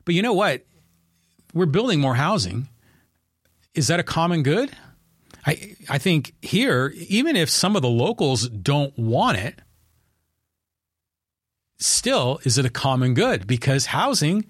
But 0.05 0.15
you 0.15 0.21
know 0.21 0.33
what? 0.33 0.63
We're 1.57 1.65
building 1.65 1.99
more 1.99 2.15
housing. 2.15 2.69
Is 3.73 3.87
that 3.87 3.99
a 3.99 4.03
common 4.03 4.43
good? 4.43 4.71
I 5.45 5.75
I 5.89 5.97
think 5.97 6.33
here, 6.41 6.93
even 6.95 7.35
if 7.35 7.49
some 7.49 7.75
of 7.75 7.81
the 7.81 7.89
locals 7.89 8.49
don't 8.49 8.97
want 8.97 9.37
it, 9.37 9.61
still 11.77 12.39
is 12.43 12.57
it 12.57 12.65
a 12.65 12.69
common 12.69 13.13
good? 13.13 13.47
Because 13.47 13.87
housing 13.87 14.45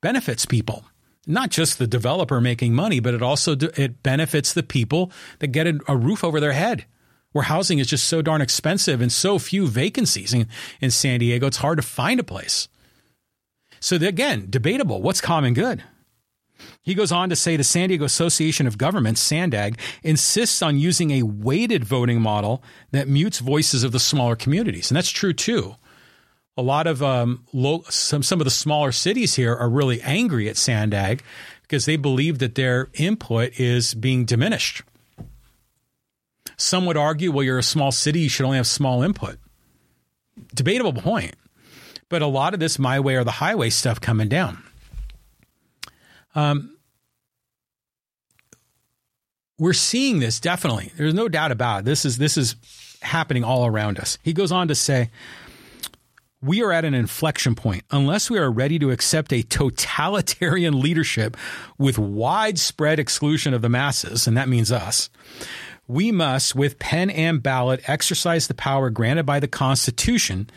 benefits 0.00 0.46
people. 0.46 0.84
Not 1.26 1.50
just 1.50 1.78
the 1.78 1.86
developer 1.86 2.40
making 2.40 2.74
money 2.74 3.00
but 3.00 3.14
it 3.14 3.22
also 3.22 3.52
it 3.52 4.02
benefits 4.02 4.52
the 4.52 4.62
people 4.62 5.12
that 5.38 5.48
get 5.48 5.68
a, 5.88 5.96
roof 5.96 6.24
over 6.24 6.40
their 6.40 6.52
head 6.52 6.84
where 7.30 7.44
housing 7.44 7.78
is 7.78 7.86
just 7.86 8.06
so 8.06 8.20
darn 8.20 8.42
expensive 8.42 9.00
and 9.00 9.12
so 9.12 9.38
few 9.38 9.68
vacancies 9.68 10.34
in, 10.34 10.48
in 10.80 10.90
san 10.90 11.20
diego 11.20 11.46
it's 11.46 11.58
hard 11.58 11.78
to 11.78 11.82
find 11.82 12.18
a 12.18 12.24
place. 12.24 12.68
So 13.78 13.96
again 13.96 14.48
debatable. 14.50 15.00
What's 15.00 15.20
common 15.20 15.54
good 15.54 15.84
he 16.82 16.94
goes 16.94 17.12
on 17.12 17.28
to 17.28 17.36
say 17.36 17.56
the 17.56 17.64
San 17.64 17.88
Diego 17.88 18.04
Association 18.04 18.66
of 18.66 18.76
Governments, 18.76 19.22
SANDAG, 19.22 19.78
insists 20.02 20.62
on 20.62 20.76
using 20.78 21.12
a 21.12 21.22
weighted 21.22 21.84
voting 21.84 22.20
model 22.20 22.62
that 22.90 23.08
mutes 23.08 23.38
voices 23.38 23.84
of 23.84 23.92
the 23.92 24.00
smaller 24.00 24.34
communities. 24.34 24.90
And 24.90 24.96
that's 24.96 25.10
true 25.10 25.32
too. 25.32 25.76
A 26.56 26.62
lot 26.62 26.86
of 26.86 27.02
um, 27.02 27.46
some, 27.88 28.22
some 28.22 28.40
of 28.40 28.44
the 28.44 28.50
smaller 28.50 28.92
cities 28.92 29.36
here 29.36 29.54
are 29.54 29.70
really 29.70 30.02
angry 30.02 30.48
at 30.48 30.56
SANDAG 30.56 31.20
because 31.62 31.86
they 31.86 31.96
believe 31.96 32.40
that 32.40 32.56
their 32.56 32.88
input 32.94 33.58
is 33.58 33.94
being 33.94 34.24
diminished. 34.24 34.82
Some 36.56 36.84
would 36.86 36.96
argue, 36.96 37.32
well, 37.32 37.44
you're 37.44 37.58
a 37.58 37.62
small 37.62 37.92
city, 37.92 38.20
you 38.20 38.28
should 38.28 38.44
only 38.44 38.58
have 38.58 38.66
small 38.66 39.02
input. 39.02 39.38
Debatable 40.54 40.92
point. 40.92 41.36
But 42.08 42.22
a 42.22 42.26
lot 42.26 42.54
of 42.54 42.60
this 42.60 42.78
my 42.78 43.00
way 43.00 43.14
or 43.16 43.24
the 43.24 43.30
highway 43.30 43.70
stuff 43.70 44.00
coming 44.00 44.28
down. 44.28 44.62
Um, 46.34 46.76
we're 49.58 49.72
seeing 49.72 50.18
this 50.18 50.40
definitely. 50.40 50.92
There's 50.96 51.14
no 51.14 51.28
doubt 51.28 51.52
about 51.52 51.80
it. 51.80 51.84
This 51.84 52.04
is 52.04 52.18
this 52.18 52.36
is 52.36 52.56
happening 53.02 53.44
all 53.44 53.66
around 53.66 53.98
us. 53.98 54.18
He 54.22 54.32
goes 54.32 54.52
on 54.52 54.68
to 54.68 54.74
say, 54.74 55.10
we 56.42 56.62
are 56.62 56.72
at 56.72 56.84
an 56.84 56.94
inflection 56.94 57.54
point. 57.54 57.84
Unless 57.90 58.28
we 58.28 58.38
are 58.38 58.50
ready 58.50 58.78
to 58.80 58.90
accept 58.90 59.32
a 59.32 59.42
totalitarian 59.42 60.80
leadership 60.80 61.36
with 61.78 61.98
widespread 61.98 62.98
exclusion 62.98 63.54
of 63.54 63.62
the 63.62 63.68
masses, 63.68 64.26
and 64.26 64.36
that 64.36 64.48
means 64.48 64.72
us, 64.72 65.08
we 65.86 66.10
must, 66.10 66.54
with 66.54 66.78
pen 66.78 67.10
and 67.10 67.42
ballot, 67.42 67.88
exercise 67.88 68.48
the 68.48 68.54
power 68.54 68.90
granted 68.90 69.24
by 69.24 69.38
the 69.38 69.48
Constitution 69.48 70.50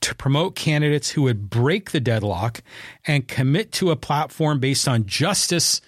to 0.00 0.14
promote 0.14 0.54
candidates 0.54 1.10
who 1.10 1.22
would 1.22 1.50
break 1.50 1.90
the 1.90 2.00
deadlock 2.00 2.62
and 3.06 3.28
commit 3.28 3.72
to 3.72 3.90
a 3.90 3.96
platform 3.96 4.58
based 4.58 4.88
on 4.88 5.06
justice 5.06 5.80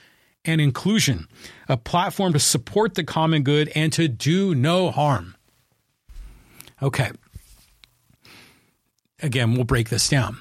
and 0.45 0.61
inclusion, 0.61 1.29
a 1.69 1.77
platform 1.77 2.33
to 2.33 2.39
support 2.39 2.95
the 2.95 3.05
common 3.05 3.43
good 3.43 3.71
and 3.75 3.93
to 3.93 4.09
do 4.09 4.55
no 4.55 4.91
harm. 4.91 5.37
Okay. 6.83 7.11
Again, 9.23 9.55
we'll 9.55 9.65
break 9.65 9.89
this 9.89 10.09
down. 10.09 10.37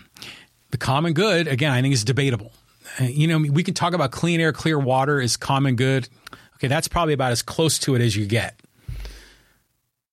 The 0.72 0.78
common 0.78 1.14
good, 1.14 1.48
again, 1.48 1.72
I 1.72 1.82
think 1.82 1.94
is 1.94 2.04
debatable. 2.04 2.52
You 3.00 3.28
know, 3.28 3.38
we 3.38 3.64
can 3.64 3.74
talk 3.74 3.94
about 3.94 4.12
clean 4.12 4.40
air, 4.42 4.52
clear 4.52 4.80
water 4.80 5.22
is 5.22 5.38
common 5.38 5.76
good. 5.76 6.10
Okay, 6.56 6.68
that's 6.68 6.88
probably 6.88 7.14
about 7.14 7.32
as 7.32 7.42
close 7.42 7.80
to 7.80 7.96
it 7.96 8.02
as 8.02 8.16
you 8.16 8.26
get. 8.26 8.60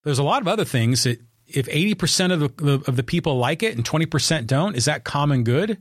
There's 0.03 0.19
a 0.19 0.23
lot 0.23 0.41
of 0.41 0.47
other 0.47 0.65
things 0.65 1.03
that 1.03 1.19
if 1.49 1.67
80% 1.67 2.31
of 2.31 2.57
the, 2.57 2.83
of 2.87 2.95
the 2.95 3.03
people 3.03 3.37
like 3.37 3.63
it 3.63 3.75
and 3.75 3.85
20% 3.85 4.47
don't, 4.47 4.75
is 4.75 4.85
that 4.85 5.03
common 5.03 5.43
good? 5.43 5.77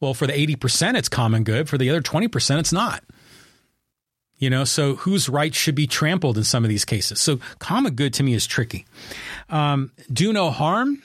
Well, 0.00 0.14
for 0.14 0.26
the 0.26 0.32
80%, 0.32 0.96
it's 0.96 1.08
common 1.08 1.44
good. 1.44 1.68
For 1.68 1.78
the 1.78 1.90
other 1.90 2.02
20%, 2.02 2.58
it's 2.58 2.72
not. 2.72 3.02
You 4.38 4.50
know, 4.50 4.64
so 4.64 4.94
whose 4.96 5.28
rights 5.28 5.56
should 5.56 5.74
be 5.74 5.88
trampled 5.88 6.38
in 6.38 6.44
some 6.44 6.64
of 6.64 6.68
these 6.68 6.84
cases? 6.84 7.20
So 7.20 7.40
common 7.58 7.94
good 7.94 8.14
to 8.14 8.22
me 8.22 8.34
is 8.34 8.46
tricky. 8.46 8.86
Um, 9.48 9.90
do 10.12 10.32
no 10.32 10.50
harm. 10.50 11.02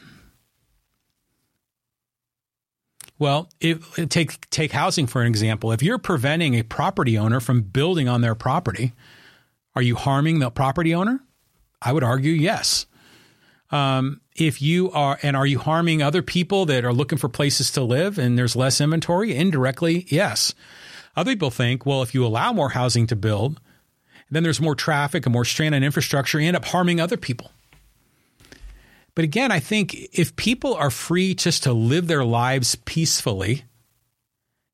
Well, 3.18 3.50
take 3.62 4.50
take 4.50 4.72
housing 4.72 5.08
for 5.08 5.22
an 5.22 5.28
example. 5.28 5.72
If 5.72 5.82
you're 5.82 5.98
preventing 5.98 6.56
a 6.56 6.64
property 6.64 7.18
owner 7.18 7.40
from 7.40 7.62
building 7.62 8.08
on 8.08 8.22
their 8.22 8.36
property, 8.36 8.92
are 9.76 9.82
you 9.82 9.96
harming 9.96 10.40
the 10.40 10.52
property 10.52 10.94
owner? 10.94 11.22
I 11.82 11.92
would 11.92 12.04
argue 12.04 12.34
yes. 12.34 12.86
Um, 13.74 14.22
if 14.36 14.62
you 14.62 14.92
are, 14.92 15.18
and 15.24 15.36
are 15.36 15.48
you 15.48 15.58
harming 15.58 16.04
other 16.04 16.22
people 16.22 16.68
that 16.68 16.86
are 16.86 16.94
looking 16.94 17.18
for 17.18 17.28
places 17.28 17.72
to 17.72 17.82
live 17.82 18.20
and 18.20 18.38
there's 18.38 18.56
less 18.56 18.80
inventory? 18.80 19.36
Indirectly, 19.36 20.06
yes. 20.10 20.54
Other 21.16 21.32
people 21.32 21.50
think, 21.50 21.84
well, 21.84 22.04
if 22.04 22.14
you 22.14 22.24
allow 22.24 22.54
more 22.54 22.70
housing 22.70 23.08
to 23.08 23.16
build, 23.16 23.60
then 24.30 24.44
there's 24.44 24.62
more 24.62 24.76
traffic 24.76 25.26
and 25.26 25.34
more 25.34 25.44
strain 25.44 25.74
on 25.74 25.84
infrastructure, 25.84 26.40
you 26.40 26.48
end 26.48 26.56
up 26.56 26.66
harming 26.66 27.02
other 27.02 27.18
people. 27.18 27.52
But 29.16 29.26
again, 29.26 29.52
I 29.52 29.60
think 29.60 29.96
if 30.14 30.36
people 30.36 30.76
are 30.76 30.92
free 30.92 31.34
just 31.34 31.64
to 31.64 31.74
live 31.74 32.06
their 32.06 32.24
lives 32.24 32.76
peacefully, 32.76 33.64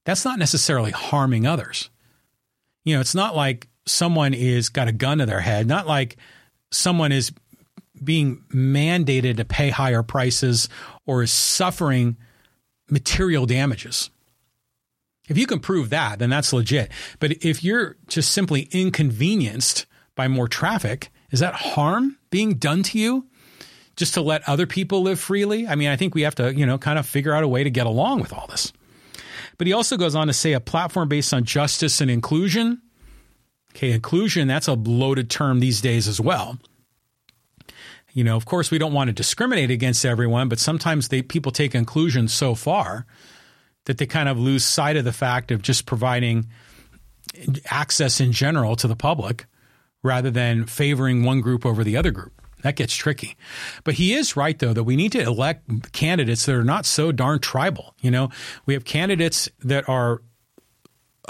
that's 0.06 0.26
not 0.26 0.40
necessarily 0.40 0.92
harming 0.92 1.48
others. 1.48 1.90
You 2.84 2.96
know, 2.96 3.02
it's 3.02 3.16
not 3.16 3.34
like 3.34 3.70
someone 3.86 4.34
is 4.34 4.68
got 4.68 4.90
a 4.90 4.94
gun 4.94 5.20
to 5.20 5.26
their 5.26 5.40
head, 5.40 5.68
not 5.68 5.88
like 5.88 6.18
someone 6.70 7.14
is 7.14 7.32
being 8.04 8.44
mandated 8.54 9.38
to 9.38 9.46
pay 9.46 9.70
higher 9.70 10.04
prices 10.04 10.70
or 11.06 11.24
is 11.24 11.32
suffering 11.32 12.18
material 12.90 13.46
damages. 13.46 14.10
If 15.28 15.38
you 15.38 15.46
can 15.46 15.60
prove 15.60 15.92
that, 15.92 16.20
then 16.20 16.30
that's 16.30 16.52
legit. 16.52 16.92
But 17.20 17.44
if 17.44 17.64
you're 17.64 17.98
just 18.08 18.32
simply 18.32 18.68
inconvenienced 18.72 19.86
by 20.16 20.28
more 20.28 20.48
traffic, 20.48 21.12
is 21.32 21.40
that 21.40 21.54
harm 21.54 22.18
being 22.32 22.56
done 22.56 22.84
to 22.84 22.98
you 22.98 23.28
just 23.96 24.16
to 24.16 24.22
let 24.22 24.48
other 24.50 24.66
people 24.66 25.04
live 25.04 25.20
freely? 25.20 25.68
I 25.68 25.76
mean, 25.76 25.90
I 25.90 25.96
think 25.96 26.16
we 26.16 26.24
have 26.24 26.36
to, 26.36 26.54
you 26.54 26.66
know, 26.66 26.78
kind 26.78 26.98
of 26.98 27.06
figure 27.06 27.34
out 27.34 27.44
a 27.44 27.48
way 27.48 27.64
to 27.64 27.70
get 27.70 27.86
along 27.86 28.22
with 28.22 28.34
all 28.34 28.48
this. 28.48 28.74
But 29.58 29.68
he 29.68 29.74
also 29.74 29.98
goes 29.98 30.16
on 30.16 30.28
to 30.28 30.34
say 30.34 30.54
a 30.54 30.60
platform 30.60 31.10
based 31.10 31.34
on 31.34 31.44
justice 31.44 32.02
and 32.02 32.10
inclusion. 32.10 32.82
Okay, 33.72 33.92
inclusion, 33.92 34.48
that's 34.48 34.68
a 34.68 34.74
loaded 34.74 35.30
term 35.30 35.60
these 35.60 35.80
days 35.80 36.08
as 36.08 36.20
well. 36.20 36.58
You 38.14 38.24
know, 38.24 38.36
of 38.36 38.46
course, 38.46 38.72
we 38.72 38.78
don't 38.78 38.94
want 38.94 39.10
to 39.10 39.14
discriminate 39.14 39.72
against 39.72 40.06
everyone, 40.06 40.50
but 40.50 40.60
sometimes 40.60 41.10
they, 41.10 41.22
people 41.22 41.52
take 41.52 41.76
inclusion 41.76 42.28
so 42.28 42.56
far 42.56 43.06
that 43.86 43.98
they 43.98 44.06
kind 44.06 44.30
of 44.30 44.38
lose 44.40 44.66
sight 44.66 44.98
of 44.98 45.06
the 45.06 45.14
fact 45.14 45.52
of 45.52 45.62
just 45.62 45.86
providing 45.86 46.48
access 47.70 48.20
in 48.20 48.32
general 48.32 48.76
to 48.76 48.88
the 48.88 48.96
public 48.96 49.46
rather 50.04 50.32
than 50.32 50.66
favoring 50.66 51.24
one 51.24 51.42
group 51.42 51.66
over 51.66 51.84
the 51.84 51.98
other 51.98 52.12
group. 52.12 52.34
That 52.64 52.76
gets 52.76 52.94
tricky. 52.94 53.38
But 53.84 53.96
he 53.96 54.14
is 54.14 54.36
right, 54.36 54.58
though, 54.58 54.74
that 54.74 54.84
we 54.84 54.96
need 54.96 55.14
to 55.14 55.22
elect 55.22 55.94
candidates 55.94 56.46
that 56.46 56.56
are 56.56 56.64
not 56.64 56.86
so 56.86 57.12
darn 57.12 57.40
tribal. 57.40 57.96
You 58.02 58.12
know, 58.12 58.30
we 58.66 58.74
have 58.74 58.84
candidates 58.84 59.50
that 59.60 59.88
are 59.88 60.22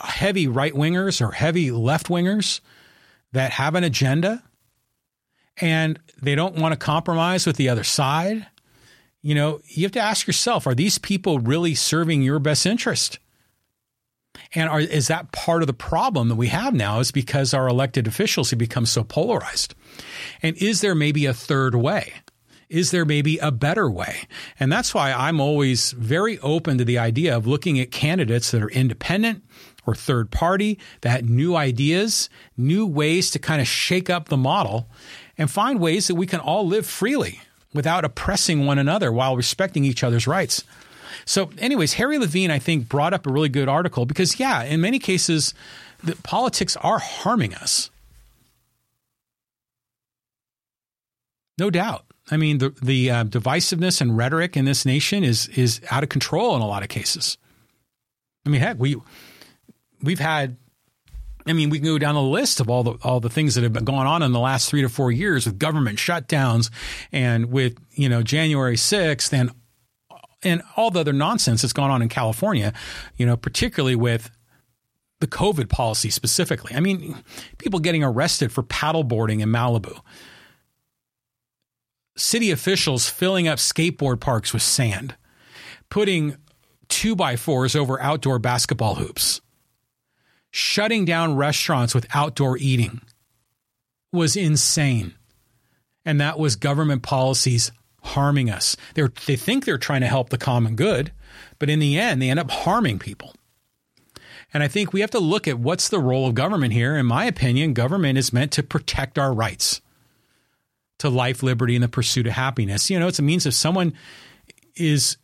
heavy 0.03 0.47
right 0.47 0.73
wingers 0.73 1.25
or 1.25 1.31
heavy 1.31 1.71
left 1.71 2.07
wingers 2.07 2.61
that 3.31 3.51
have 3.51 3.75
an 3.75 3.83
agenda 3.83 4.43
and 5.61 5.99
they 6.21 6.35
don't 6.35 6.55
want 6.55 6.73
to 6.73 6.77
compromise 6.77 7.45
with 7.45 7.55
the 7.55 7.69
other 7.69 7.83
side 7.83 8.47
you 9.21 9.35
know, 9.35 9.59
you 9.65 9.83
have 9.83 9.91
to 9.93 9.99
ask 9.99 10.27
yourself, 10.27 10.65
are 10.65 10.75
these 10.75 10.97
people 10.97 11.39
really 11.39 11.75
serving 11.75 12.21
your 12.21 12.39
best 12.39 12.65
interest? 12.65 13.19
And 14.55 14.69
are, 14.69 14.79
is 14.79 15.07
that 15.07 15.31
part 15.31 15.61
of 15.61 15.67
the 15.67 15.73
problem 15.73 16.29
that 16.29 16.35
we 16.35 16.47
have 16.47 16.73
now 16.73 16.99
is 16.99 17.11
because 17.11 17.53
our 17.53 17.67
elected 17.67 18.07
officials 18.07 18.51
have 18.51 18.59
become 18.59 18.85
so 18.85 19.03
polarized? 19.03 19.75
And 20.41 20.55
is 20.57 20.81
there 20.81 20.95
maybe 20.95 21.25
a 21.25 21.33
third 21.33 21.75
way? 21.75 22.13
Is 22.69 22.91
there 22.91 23.03
maybe 23.03 23.37
a 23.39 23.51
better 23.51 23.89
way? 23.89 24.27
And 24.59 24.71
that's 24.71 24.93
why 24.93 25.11
I'm 25.11 25.41
always 25.41 25.91
very 25.91 26.39
open 26.39 26.77
to 26.77 26.85
the 26.85 26.99
idea 26.99 27.35
of 27.35 27.47
looking 27.47 27.79
at 27.79 27.91
candidates 27.91 28.51
that 28.51 28.61
are 28.61 28.69
independent 28.69 29.43
or 29.85 29.95
third 29.95 30.29
party, 30.29 30.77
that 31.01 31.25
new 31.25 31.55
ideas, 31.55 32.29
new 32.55 32.85
ways 32.85 33.31
to 33.31 33.39
kind 33.39 33.59
of 33.59 33.67
shake 33.67 34.09
up 34.09 34.29
the 34.29 34.37
model 34.37 34.87
and 35.39 35.49
find 35.49 35.79
ways 35.79 36.07
that 36.07 36.15
we 36.15 36.27
can 36.27 36.41
all 36.41 36.67
live 36.67 36.85
freely 36.85 37.41
without 37.73 38.03
oppressing 38.03 38.65
one 38.65 38.77
another 38.77 39.11
while 39.11 39.37
respecting 39.37 39.85
each 39.85 40.03
other's 40.03 40.27
rights. 40.27 40.63
So, 41.25 41.49
anyways, 41.57 41.93
Harry 41.93 42.17
Levine, 42.17 42.51
I 42.51 42.59
think, 42.59 42.89
brought 42.89 43.13
up 43.13 43.25
a 43.25 43.31
really 43.31 43.49
good 43.49 43.69
article 43.69 44.05
because, 44.05 44.39
yeah, 44.39 44.63
in 44.63 44.81
many 44.81 44.99
cases, 44.99 45.53
the 46.03 46.15
politics 46.17 46.75
are 46.77 46.99
harming 46.99 47.55
us. 47.55 47.89
No 51.57 51.69
doubt. 51.69 52.05
I 52.31 52.37
mean, 52.37 52.59
the 52.59 52.69
the 52.81 53.09
uh, 53.09 53.23
divisiveness 53.23 54.01
and 54.01 54.15
rhetoric 54.17 54.55
in 54.55 54.65
this 54.65 54.85
nation 54.85 55.23
is 55.23 55.47
is 55.49 55.81
out 55.89 56.03
of 56.03 56.09
control 56.09 56.55
in 56.55 56.61
a 56.61 56.67
lot 56.67 56.83
of 56.83 56.89
cases. 56.89 57.37
I 58.45 58.49
mean, 58.49 58.61
heck, 58.61 58.77
we 58.77 58.97
we've 60.01 60.19
had. 60.19 60.57
I 61.47 61.53
mean, 61.53 61.69
we 61.69 61.79
can 61.79 61.87
go 61.87 61.97
down 61.97 62.15
the 62.15 62.21
list 62.21 62.59
of 62.59 62.69
all 62.69 62.83
the 62.83 62.93
all 63.01 63.19
the 63.19 63.29
things 63.29 63.55
that 63.55 63.63
have 63.63 63.73
been 63.73 63.85
going 63.85 64.07
on 64.07 64.21
in 64.21 64.31
the 64.31 64.39
last 64.39 64.69
three 64.69 64.81
to 64.81 64.89
four 64.89 65.11
years 65.11 65.45
with 65.45 65.57
government 65.57 65.97
shutdowns 65.97 66.69
and 67.11 67.51
with 67.51 67.77
you 67.91 68.09
know 68.09 68.21
January 68.21 68.77
sixth 68.77 69.33
and 69.33 69.51
and 70.43 70.61
all 70.77 70.91
the 70.91 70.99
other 70.99 71.13
nonsense 71.13 71.61
that's 71.61 71.73
gone 71.73 71.91
on 71.91 72.01
in 72.01 72.09
California. 72.09 72.73
You 73.17 73.25
know, 73.25 73.37
particularly 73.37 73.95
with 73.95 74.31
the 75.19 75.27
COVID 75.27 75.69
policy 75.69 76.09
specifically. 76.09 76.75
I 76.75 76.79
mean, 76.79 77.15
people 77.57 77.79
getting 77.79 78.03
arrested 78.03 78.51
for 78.51 78.63
paddleboarding 78.63 79.41
in 79.41 79.49
Malibu 79.49 79.99
city 82.19 82.51
officials 82.51 83.09
filling 83.09 83.47
up 83.47 83.57
skateboard 83.57 84.19
parks 84.19 84.53
with 84.53 84.61
sand, 84.61 85.15
putting 85.89 86.35
two 86.87 87.15
by 87.15 87.35
fours 87.35 87.75
over 87.75 88.01
outdoor 88.01 88.39
basketball 88.39 88.95
hoops, 88.95 89.41
shutting 90.51 91.05
down 91.05 91.35
restaurants 91.35 91.93
with 91.93 92.07
outdoor 92.13 92.57
eating 92.57 93.01
was 94.11 94.35
insane. 94.35 95.13
And 96.05 96.19
that 96.19 96.39
was 96.39 96.55
government 96.55 97.03
policies 97.03 97.71
harming 98.03 98.49
us. 98.49 98.75
They're, 98.95 99.11
they 99.25 99.35
think 99.35 99.65
they're 99.65 99.77
trying 99.77 100.01
to 100.01 100.07
help 100.07 100.29
the 100.29 100.37
common 100.37 100.75
good, 100.75 101.11
but 101.59 101.69
in 101.69 101.79
the 101.79 101.97
end, 101.97 102.21
they 102.21 102.29
end 102.29 102.39
up 102.39 102.49
harming 102.49 102.99
people. 102.99 103.33
And 104.53 104.63
I 104.63 104.67
think 104.67 104.93
we 104.93 105.01
have 105.01 105.11
to 105.11 105.19
look 105.19 105.47
at 105.47 105.59
what's 105.59 105.89
the 105.89 105.99
role 105.99 106.27
of 106.27 106.33
government 106.33 106.73
here. 106.73 106.95
In 106.95 107.05
my 107.05 107.25
opinion, 107.25 107.73
government 107.73 108.17
is 108.17 108.33
meant 108.33 108.51
to 108.53 108.63
protect 108.63 109.19
our 109.19 109.33
rights 109.33 109.81
to 110.99 111.09
life, 111.09 111.43
liberty, 111.43 111.75
and 111.75 111.83
the 111.83 111.89
pursuit 111.89 112.27
of 112.27 112.33
happiness. 112.33 112.89
You 112.89 112.99
know, 112.99 113.07
it's 113.07 113.19
a 113.19 113.23
means 113.23 113.45
if 113.45 113.53
someone 113.53 113.93
is, 114.75 115.17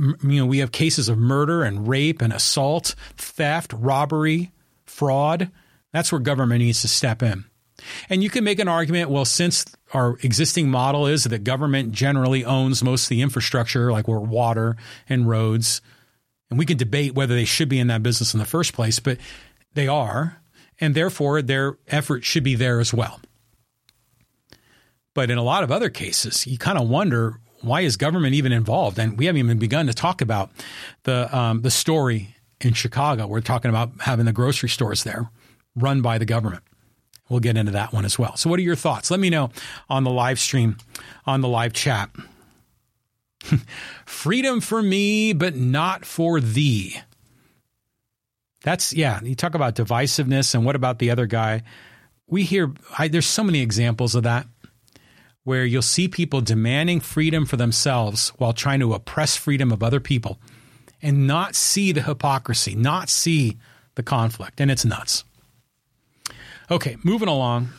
you 0.00 0.16
know, 0.40 0.46
we 0.46 0.58
have 0.58 0.72
cases 0.72 1.08
of 1.08 1.18
murder 1.18 1.62
and 1.62 1.86
rape 1.86 2.22
and 2.22 2.32
assault, 2.32 2.94
theft, 3.16 3.72
robbery, 3.74 4.50
fraud. 4.86 5.50
That's 5.92 6.10
where 6.10 6.20
government 6.20 6.60
needs 6.60 6.82
to 6.82 6.88
step 6.88 7.22
in. 7.22 7.44
And 8.08 8.22
you 8.22 8.30
can 8.30 8.44
make 8.44 8.58
an 8.58 8.68
argument, 8.68 9.10
well, 9.10 9.24
since 9.24 9.64
our 9.92 10.18
existing 10.22 10.70
model 10.70 11.06
is 11.06 11.24
that 11.24 11.44
government 11.44 11.92
generally 11.92 12.44
owns 12.44 12.82
most 12.82 13.04
of 13.04 13.08
the 13.10 13.22
infrastructure, 13.22 13.90
like 13.92 14.08
we're 14.08 14.18
water 14.18 14.76
and 15.08 15.28
roads, 15.28 15.80
and 16.50 16.58
we 16.58 16.66
can 16.66 16.76
debate 16.76 17.14
whether 17.14 17.34
they 17.34 17.44
should 17.44 17.68
be 17.68 17.78
in 17.78 17.86
that 17.88 18.02
business 18.02 18.34
in 18.34 18.40
the 18.40 18.46
first 18.46 18.72
place, 18.72 18.98
but 18.98 19.18
they 19.74 19.88
are, 19.88 20.42
and 20.80 20.94
therefore 20.94 21.42
their 21.42 21.78
effort 21.88 22.24
should 22.24 22.44
be 22.44 22.54
there 22.54 22.80
as 22.80 22.92
well. 22.92 23.20
But 25.14 25.30
in 25.30 25.38
a 25.38 25.42
lot 25.42 25.64
of 25.64 25.72
other 25.72 25.90
cases, 25.90 26.46
you 26.46 26.58
kind 26.58 26.78
of 26.78 26.88
wonder 26.88 27.40
why 27.62 27.82
is 27.82 27.96
government 27.96 28.34
even 28.34 28.52
involved? 28.52 28.98
And 28.98 29.18
we 29.18 29.26
haven't 29.26 29.38
even 29.38 29.58
begun 29.58 29.86
to 29.86 29.94
talk 29.94 30.20
about 30.20 30.50
the 31.04 31.34
um, 31.36 31.62
the 31.62 31.70
story 31.70 32.34
in 32.60 32.74
Chicago. 32.74 33.26
We're 33.26 33.40
talking 33.40 33.68
about 33.68 33.92
having 34.00 34.26
the 34.26 34.32
grocery 34.32 34.68
stores 34.68 35.04
there 35.04 35.30
run 35.76 36.02
by 36.02 36.18
the 36.18 36.24
government. 36.24 36.62
We'll 37.28 37.40
get 37.40 37.56
into 37.56 37.72
that 37.72 37.92
one 37.92 38.04
as 38.04 38.18
well. 38.18 38.36
So, 38.36 38.50
what 38.50 38.58
are 38.58 38.62
your 38.62 38.76
thoughts? 38.76 39.10
Let 39.10 39.20
me 39.20 39.30
know 39.30 39.50
on 39.88 40.04
the 40.04 40.10
live 40.10 40.40
stream, 40.40 40.76
on 41.26 41.40
the 41.40 41.48
live 41.48 41.72
chat. 41.72 42.10
Freedom 44.04 44.60
for 44.60 44.82
me, 44.82 45.32
but 45.32 45.54
not 45.54 46.04
for 46.04 46.40
thee. 46.40 46.96
That's, 48.62 48.92
yeah, 48.92 49.20
you 49.22 49.34
talk 49.34 49.54
about 49.54 49.76
divisiveness, 49.76 50.54
and 50.54 50.66
what 50.66 50.76
about 50.76 50.98
the 50.98 51.10
other 51.10 51.26
guy? 51.26 51.62
We 52.26 52.42
hear, 52.42 52.72
I, 52.98 53.08
there's 53.08 53.26
so 53.26 53.42
many 53.42 53.60
examples 53.60 54.14
of 54.14 54.24
that 54.24 54.46
where 55.44 55.64
you'll 55.64 55.82
see 55.82 56.08
people 56.08 56.40
demanding 56.40 57.00
freedom 57.00 57.46
for 57.46 57.56
themselves 57.56 58.28
while 58.38 58.52
trying 58.52 58.80
to 58.80 58.92
oppress 58.92 59.36
freedom 59.36 59.72
of 59.72 59.82
other 59.82 60.00
people 60.00 60.38
and 61.02 61.26
not 61.26 61.54
see 61.54 61.92
the 61.92 62.02
hypocrisy, 62.02 62.74
not 62.74 63.08
see 63.08 63.56
the 63.94 64.02
conflict. 64.02 64.60
And 64.60 64.70
it's 64.70 64.84
nuts. 64.84 65.24
Okay, 66.70 66.96
moving 67.02 67.28
along. 67.28 67.70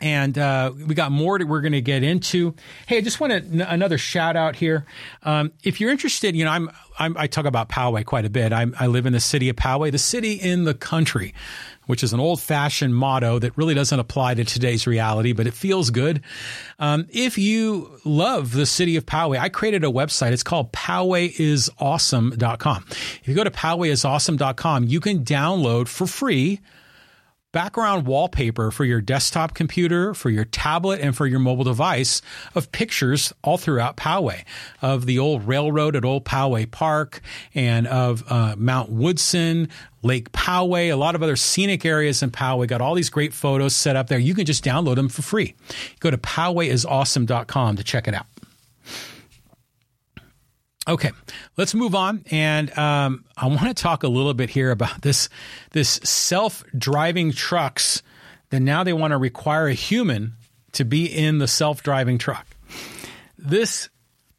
And 0.00 0.36
uh, 0.36 0.72
we 0.76 0.96
got 0.96 1.12
more 1.12 1.38
that 1.38 1.46
we're 1.46 1.60
going 1.60 1.72
to 1.72 1.80
get 1.80 2.02
into. 2.02 2.56
Hey, 2.88 2.98
I 2.98 3.00
just 3.02 3.20
want 3.20 3.32
to, 3.32 3.72
another 3.72 3.98
shout 3.98 4.34
out 4.34 4.56
here. 4.56 4.84
Um, 5.22 5.52
if 5.62 5.80
you're 5.80 5.92
interested, 5.92 6.34
you 6.34 6.44
know, 6.44 6.50
I'm, 6.50 6.70
I'm, 6.98 7.16
i 7.16 7.28
talk 7.28 7.44
about 7.44 7.68
Poway 7.68 8.04
quite 8.04 8.24
a 8.24 8.30
bit. 8.30 8.52
I'm, 8.52 8.74
I 8.80 8.88
live 8.88 9.06
in 9.06 9.12
the 9.12 9.20
city 9.20 9.48
of 9.48 9.54
Poway, 9.54 9.92
the 9.92 9.98
city 9.98 10.32
in 10.32 10.64
the 10.64 10.74
country 10.74 11.32
which 11.92 12.02
is 12.02 12.14
an 12.14 12.20
old 12.20 12.40
fashioned 12.40 12.96
motto 12.96 13.38
that 13.38 13.54
really 13.58 13.74
doesn't 13.74 14.00
apply 14.00 14.32
to 14.32 14.44
today's 14.44 14.86
reality, 14.86 15.34
but 15.34 15.46
it 15.46 15.52
feels 15.52 15.90
good. 15.90 16.22
Um, 16.78 17.06
if 17.10 17.36
you 17.36 18.00
love 18.06 18.52
the 18.52 18.64
city 18.64 18.96
of 18.96 19.04
Poway, 19.04 19.38
I 19.38 19.50
created 19.50 19.84
a 19.84 19.88
website. 19.88 20.32
It's 20.32 20.42
called 20.42 20.72
powayisawesome.com. 20.72 22.84
If 22.88 23.28
you 23.28 23.34
go 23.34 23.44
to 23.44 23.50
powayisawesome.com, 23.50 24.84
you 24.84 25.00
can 25.00 25.22
download 25.22 25.86
for 25.86 26.06
free 26.06 26.60
background 27.52 28.06
wallpaper 28.06 28.70
for 28.70 28.84
your 28.84 29.00
desktop 29.00 29.54
computer, 29.54 30.14
for 30.14 30.30
your 30.30 30.44
tablet, 30.46 31.00
and 31.00 31.16
for 31.16 31.26
your 31.26 31.38
mobile 31.38 31.64
device 31.64 32.22
of 32.54 32.72
pictures 32.72 33.32
all 33.42 33.58
throughout 33.58 33.96
Poway 33.96 34.44
of 34.80 35.06
the 35.06 35.18
old 35.18 35.46
railroad 35.46 35.94
at 35.94 36.04
Old 36.04 36.24
Poway 36.24 36.68
Park 36.70 37.20
and 37.54 37.86
of 37.86 38.24
uh, 38.30 38.54
Mount 38.56 38.90
Woodson, 38.90 39.68
Lake 40.02 40.32
Poway, 40.32 40.90
a 40.90 40.96
lot 40.96 41.14
of 41.14 41.22
other 41.22 41.36
scenic 41.36 41.84
areas 41.84 42.22
in 42.22 42.30
Poway. 42.30 42.66
Got 42.66 42.80
all 42.80 42.94
these 42.94 43.10
great 43.10 43.32
photos 43.32 43.76
set 43.76 43.94
up 43.94 44.08
there. 44.08 44.18
You 44.18 44.34
can 44.34 44.46
just 44.46 44.64
download 44.64 44.96
them 44.96 45.08
for 45.08 45.22
free. 45.22 45.54
Go 46.00 46.10
to 46.10 46.18
powayisawesome.com 46.18 47.76
to 47.76 47.84
check 47.84 48.08
it 48.08 48.14
out. 48.14 48.26
Okay, 50.88 51.12
let's 51.56 51.74
move 51.74 51.94
on, 51.94 52.24
and 52.30 52.76
um, 52.76 53.24
I 53.36 53.46
want 53.46 53.68
to 53.68 53.74
talk 53.74 54.02
a 54.02 54.08
little 54.08 54.34
bit 54.34 54.50
here 54.50 54.72
about 54.72 55.02
this 55.02 55.28
this 55.70 56.00
self 56.02 56.64
driving 56.76 57.30
trucks 57.30 58.02
that 58.50 58.60
now 58.60 58.82
they 58.82 58.92
want 58.92 59.12
to 59.12 59.18
require 59.18 59.68
a 59.68 59.74
human 59.74 60.34
to 60.72 60.84
be 60.84 61.06
in 61.06 61.38
the 61.38 61.46
self 61.46 61.84
driving 61.84 62.18
truck. 62.18 62.46
This 63.38 63.90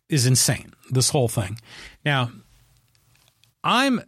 is 0.10 0.26
insane. 0.26 0.74
This 0.92 1.10
whole 1.10 1.30
thing. 1.30 1.60
Now, 2.04 2.32
I'm 3.64 4.02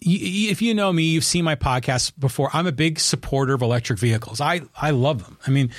if 0.00 0.62
you 0.62 0.74
know 0.74 0.92
me, 0.92 1.04
you've 1.04 1.24
seen 1.24 1.44
my 1.44 1.56
podcast 1.56 2.12
before. 2.18 2.50
I'm 2.52 2.66
a 2.66 2.72
big 2.72 3.00
supporter 3.00 3.54
of 3.54 3.62
electric 3.62 3.98
vehicles. 3.98 4.40
I 4.40 4.60
I 4.76 4.90
love 4.90 5.24
them. 5.24 5.38
I 5.46 5.50
mean, 5.50 5.70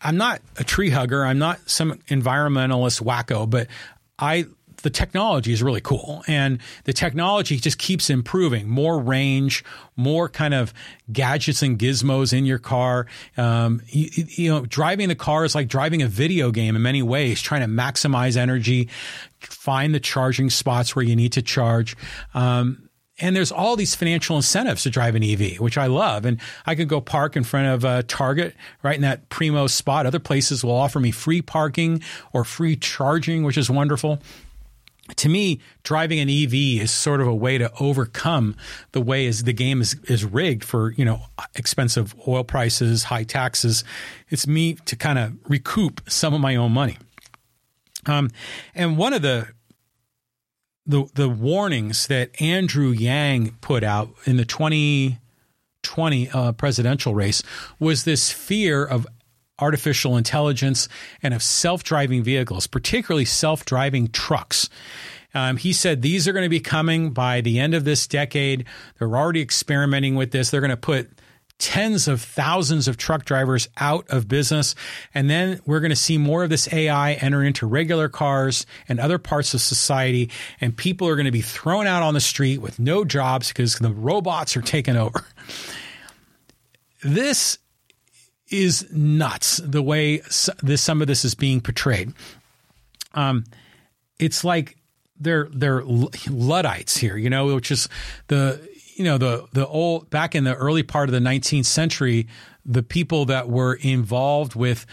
I'm 0.00 0.16
not 0.18 0.42
a 0.58 0.64
tree 0.64 0.90
hugger. 0.90 1.24
I'm 1.24 1.38
not 1.38 1.68
some 1.68 1.94
environmentalist 2.08 3.02
wacko, 3.02 3.48
but 3.48 3.68
I 4.18 4.46
the 4.86 4.90
technology 4.90 5.52
is 5.52 5.64
really 5.64 5.80
cool 5.80 6.22
and 6.28 6.60
the 6.84 6.92
technology 6.92 7.56
just 7.56 7.76
keeps 7.76 8.08
improving 8.08 8.68
more 8.68 9.00
range 9.00 9.64
more 9.96 10.28
kind 10.28 10.54
of 10.54 10.72
gadgets 11.10 11.60
and 11.60 11.76
gizmos 11.76 12.32
in 12.32 12.46
your 12.46 12.60
car 12.60 13.08
um, 13.36 13.82
you, 13.88 14.08
you, 14.28 14.48
know 14.48 14.64
driving 14.64 15.08
the 15.08 15.16
car 15.16 15.44
is 15.44 15.56
like 15.56 15.66
driving 15.66 16.02
a 16.02 16.06
video 16.06 16.52
game 16.52 16.76
in 16.76 16.82
many 16.82 17.02
ways 17.02 17.42
trying 17.42 17.62
to 17.62 17.66
maximize 17.66 18.36
energy 18.36 18.88
find 19.40 19.92
the 19.92 19.98
charging 19.98 20.48
spots 20.48 20.94
where 20.94 21.04
you 21.04 21.16
need 21.16 21.32
to 21.32 21.42
charge 21.42 21.96
um, 22.34 22.88
and 23.18 23.34
there's 23.34 23.50
all 23.50 23.74
these 23.74 23.96
financial 23.96 24.36
incentives 24.36 24.82
to 24.82 24.90
drive 24.90 25.14
an 25.14 25.24
EV, 25.24 25.58
which 25.58 25.78
I 25.78 25.86
love. 25.86 26.26
And 26.26 26.38
I 26.66 26.74
could 26.74 26.86
go 26.86 27.00
park 27.00 27.34
in 27.34 27.44
front 27.44 27.68
of 27.68 27.82
a 27.82 28.02
Target 28.02 28.54
right 28.82 28.94
in 28.94 29.00
that 29.00 29.30
primo 29.30 29.68
spot. 29.68 30.04
Other 30.04 30.18
places 30.18 30.62
will 30.62 30.76
offer 30.76 31.00
me 31.00 31.12
free 31.12 31.40
parking 31.40 32.02
or 32.34 32.44
free 32.44 32.76
charging, 32.76 33.42
which 33.42 33.56
is 33.56 33.70
wonderful 33.70 34.20
to 35.14 35.28
me, 35.28 35.60
driving 35.84 36.18
an 36.18 36.28
EV 36.28 36.82
is 36.82 36.90
sort 36.90 37.20
of 37.20 37.28
a 37.28 37.34
way 37.34 37.58
to 37.58 37.70
overcome 37.78 38.56
the 38.92 39.00
way 39.00 39.26
as 39.26 39.44
the 39.44 39.52
game 39.52 39.80
is, 39.80 39.94
is 40.04 40.24
rigged 40.24 40.64
for, 40.64 40.92
you 40.92 41.04
know, 41.04 41.20
expensive 41.54 42.14
oil 42.26 42.42
prices, 42.42 43.04
high 43.04 43.22
taxes. 43.22 43.84
It's 44.28 44.46
me 44.46 44.74
to 44.86 44.96
kind 44.96 45.18
of 45.18 45.34
recoup 45.48 46.00
some 46.08 46.34
of 46.34 46.40
my 46.40 46.56
own 46.56 46.72
money. 46.72 46.98
Um, 48.06 48.30
and 48.74 48.96
one 48.96 49.12
of 49.12 49.22
the 49.22 49.48
the 50.86 51.04
the 51.14 51.28
warnings 51.28 52.06
that 52.06 52.40
Andrew 52.40 52.90
Yang 52.90 53.56
put 53.60 53.82
out 53.82 54.10
in 54.24 54.36
the 54.36 54.44
2020 54.44 56.30
uh, 56.30 56.52
presidential 56.52 57.14
race 57.14 57.42
was 57.80 58.04
this 58.04 58.30
fear 58.30 58.84
of 58.84 59.06
artificial 59.58 60.16
intelligence 60.16 60.88
and 61.22 61.34
of 61.34 61.42
self-driving 61.42 62.22
vehicles, 62.22 62.66
particularly 62.66 63.24
self-driving 63.24 64.08
trucks. 64.08 64.68
Um, 65.34 65.56
he 65.56 65.72
said 65.72 66.02
these 66.02 66.26
are 66.26 66.32
going 66.32 66.44
to 66.44 66.48
be 66.48 66.60
coming 66.60 67.10
by 67.10 67.40
the 67.40 67.58
end 67.58 67.74
of 67.74 67.84
this 67.84 68.06
decade. 68.06 68.64
They're 68.98 69.16
already 69.16 69.42
experimenting 69.42 70.14
with 70.14 70.30
this. 70.30 70.50
They're 70.50 70.60
going 70.60 70.70
to 70.70 70.76
put 70.76 71.10
tens 71.58 72.06
of 72.06 72.20
thousands 72.20 72.86
of 72.88 72.96
truck 72.96 73.24
drivers 73.24 73.68
out 73.78 74.08
of 74.08 74.28
business. 74.28 74.74
And 75.14 75.30
then 75.30 75.60
we're 75.64 75.80
going 75.80 75.90
to 75.90 75.96
see 75.96 76.18
more 76.18 76.44
of 76.44 76.50
this 76.50 76.72
AI 76.72 77.14
enter 77.14 77.42
into 77.42 77.66
regular 77.66 78.08
cars 78.08 78.66
and 78.88 79.00
other 79.00 79.18
parts 79.18 79.54
of 79.54 79.60
society. 79.60 80.30
And 80.60 80.76
people 80.76 81.08
are 81.08 81.16
going 81.16 81.26
to 81.26 81.32
be 81.32 81.42
thrown 81.42 81.86
out 81.86 82.02
on 82.02 82.14
the 82.14 82.20
street 82.20 82.58
with 82.58 82.78
no 82.78 83.04
jobs 83.04 83.48
because 83.48 83.78
the 83.78 83.92
robots 83.92 84.56
are 84.56 84.62
taking 84.62 84.96
over. 84.96 85.24
This 87.02 87.58
is 88.48 88.86
nuts 88.92 89.58
the 89.58 89.82
way 89.82 90.18
this, 90.62 90.82
some 90.82 91.00
of 91.00 91.08
this 91.08 91.24
is 91.24 91.34
being 91.34 91.60
portrayed. 91.60 92.12
Um, 93.14 93.44
it's 94.18 94.44
like 94.44 94.76
they're 95.18 95.48
they're 95.52 95.82
Luddites 95.84 96.96
here, 96.96 97.16
you 97.16 97.30
know, 97.30 97.54
which 97.54 97.70
is 97.70 97.88
the 98.28 98.60
you 98.94 99.04
know 99.04 99.18
the 99.18 99.46
the 99.52 99.66
old 99.66 100.10
back 100.10 100.34
in 100.34 100.44
the 100.44 100.54
early 100.54 100.82
part 100.82 101.08
of 101.08 101.12
the 101.12 101.18
19th 101.18 101.66
century, 101.66 102.28
the 102.64 102.82
people 102.82 103.24
that 103.26 103.48
were 103.48 103.74
involved 103.74 104.54
with 104.54 104.86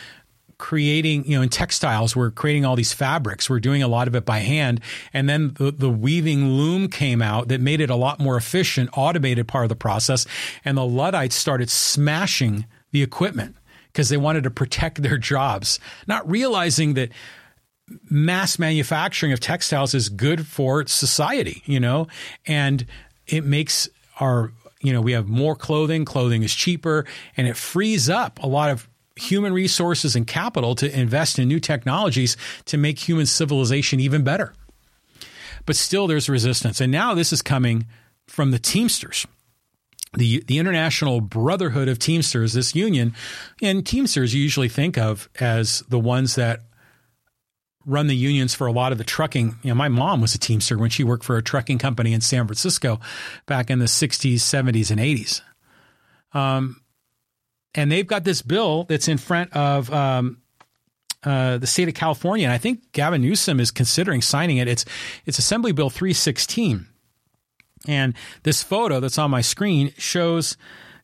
creating, 0.57 1.25
you 1.25 1.35
know, 1.35 1.41
in 1.41 1.49
textiles, 1.49 2.15
we're 2.15 2.31
creating 2.31 2.63
all 2.63 2.77
these 2.77 2.93
fabrics. 2.93 3.49
We're 3.49 3.59
doing 3.59 3.83
a 3.83 3.87
lot 3.87 4.07
of 4.07 4.15
it 4.15 4.23
by 4.23 4.39
hand. 4.39 4.79
And 5.11 5.27
then 5.27 5.53
the, 5.55 5.71
the 5.71 5.89
weaving 5.89 6.47
loom 6.47 6.87
came 6.87 7.21
out 7.21 7.49
that 7.49 7.59
made 7.59 7.81
it 7.81 7.89
a 7.89 7.97
lot 7.97 8.19
more 8.19 8.37
efficient, 8.37 8.89
automated 8.93 9.45
part 9.45 9.65
of 9.65 9.69
the 9.69 9.75
process. 9.75 10.25
And 10.63 10.77
the 10.77 10.85
Luddites 10.85 11.35
started 11.35 11.69
smashing 11.69 12.65
the 12.93 13.03
equipment 13.03 13.57
because 13.87 14.07
they 14.07 14.17
wanted 14.17 14.45
to 14.45 14.49
protect 14.49 15.01
their 15.01 15.17
jobs, 15.17 15.79
not 16.07 16.29
realizing 16.29 16.93
that 16.93 17.09
mass 18.09 18.57
manufacturing 18.57 19.33
of 19.33 19.39
textiles 19.39 19.93
is 19.93 20.07
good 20.07 20.47
for 20.47 20.85
society, 20.87 21.61
you 21.65 21.79
know, 21.79 22.07
and 22.47 22.85
it 23.27 23.43
makes 23.43 23.89
our 24.19 24.53
you 24.79 24.93
know 24.93 25.01
we 25.01 25.11
have 25.11 25.27
more 25.27 25.55
clothing 25.55 26.05
clothing 26.05 26.43
is 26.43 26.53
cheaper 26.53 27.05
and 27.35 27.47
it 27.47 27.57
frees 27.57 28.09
up 28.09 28.41
a 28.43 28.47
lot 28.47 28.69
of 28.69 28.87
human 29.15 29.53
resources 29.53 30.15
and 30.15 30.27
capital 30.27 30.75
to 30.75 30.99
invest 30.99 31.37
in 31.39 31.47
new 31.47 31.59
technologies 31.59 32.35
to 32.65 32.77
make 32.77 32.99
human 32.99 33.25
civilization 33.25 33.99
even 33.99 34.23
better. 34.23 34.53
But 35.65 35.75
still 35.75 36.07
there's 36.07 36.27
resistance. 36.27 36.81
And 36.81 36.91
now 36.91 37.13
this 37.13 37.31
is 37.31 37.41
coming 37.41 37.85
from 38.27 38.51
the 38.51 38.59
teamsters 38.59 39.27
the 40.15 40.43
the 40.47 40.59
international 40.59 41.21
brotherhood 41.21 41.87
of 41.87 41.97
teamsters 41.97 42.53
this 42.53 42.75
union 42.75 43.15
and 43.61 43.85
teamsters 43.85 44.33
you 44.33 44.41
usually 44.41 44.69
think 44.69 44.97
of 44.97 45.29
as 45.39 45.79
the 45.89 45.99
ones 45.99 46.35
that 46.35 46.61
run 47.85 48.07
the 48.07 48.15
unions 48.15 48.53
for 48.53 48.67
a 48.67 48.71
lot 48.71 48.91
of 48.91 48.97
the 48.97 49.03
trucking. 49.03 49.55
You 49.61 49.69
know, 49.69 49.75
my 49.75 49.89
mom 49.89 50.21
was 50.21 50.35
a 50.35 50.39
Teamster 50.39 50.77
when 50.77 50.89
she 50.89 51.03
worked 51.03 51.23
for 51.23 51.37
a 51.37 51.43
trucking 51.43 51.79
company 51.79 52.13
in 52.13 52.21
San 52.21 52.45
Francisco 52.47 52.99
back 53.45 53.69
in 53.69 53.79
the 53.79 53.85
60s, 53.85 54.35
70s, 54.35 54.91
and 54.91 54.99
80s. 54.99 55.41
Um, 56.33 56.81
and 57.75 57.91
they've 57.91 58.07
got 58.07 58.23
this 58.23 58.41
bill 58.41 58.85
that's 58.85 59.07
in 59.07 59.17
front 59.17 59.51
of 59.53 59.91
um, 59.91 60.41
uh, 61.23 61.57
the 61.57 61.67
state 61.67 61.87
of 61.87 61.93
California, 61.93 62.45
and 62.45 62.53
I 62.53 62.57
think 62.57 62.91
Gavin 62.91 63.21
Newsom 63.21 63.59
is 63.59 63.71
considering 63.71 64.21
signing 64.21 64.57
it. 64.57 64.67
It's 64.67 64.85
it's 65.25 65.39
Assembly 65.39 65.71
Bill 65.71 65.89
316, 65.89 66.87
and 67.87 68.13
this 68.43 68.63
photo 68.63 68.99
that's 68.99 69.17
on 69.17 69.31
my 69.31 69.41
screen 69.41 69.93
shows 69.97 70.57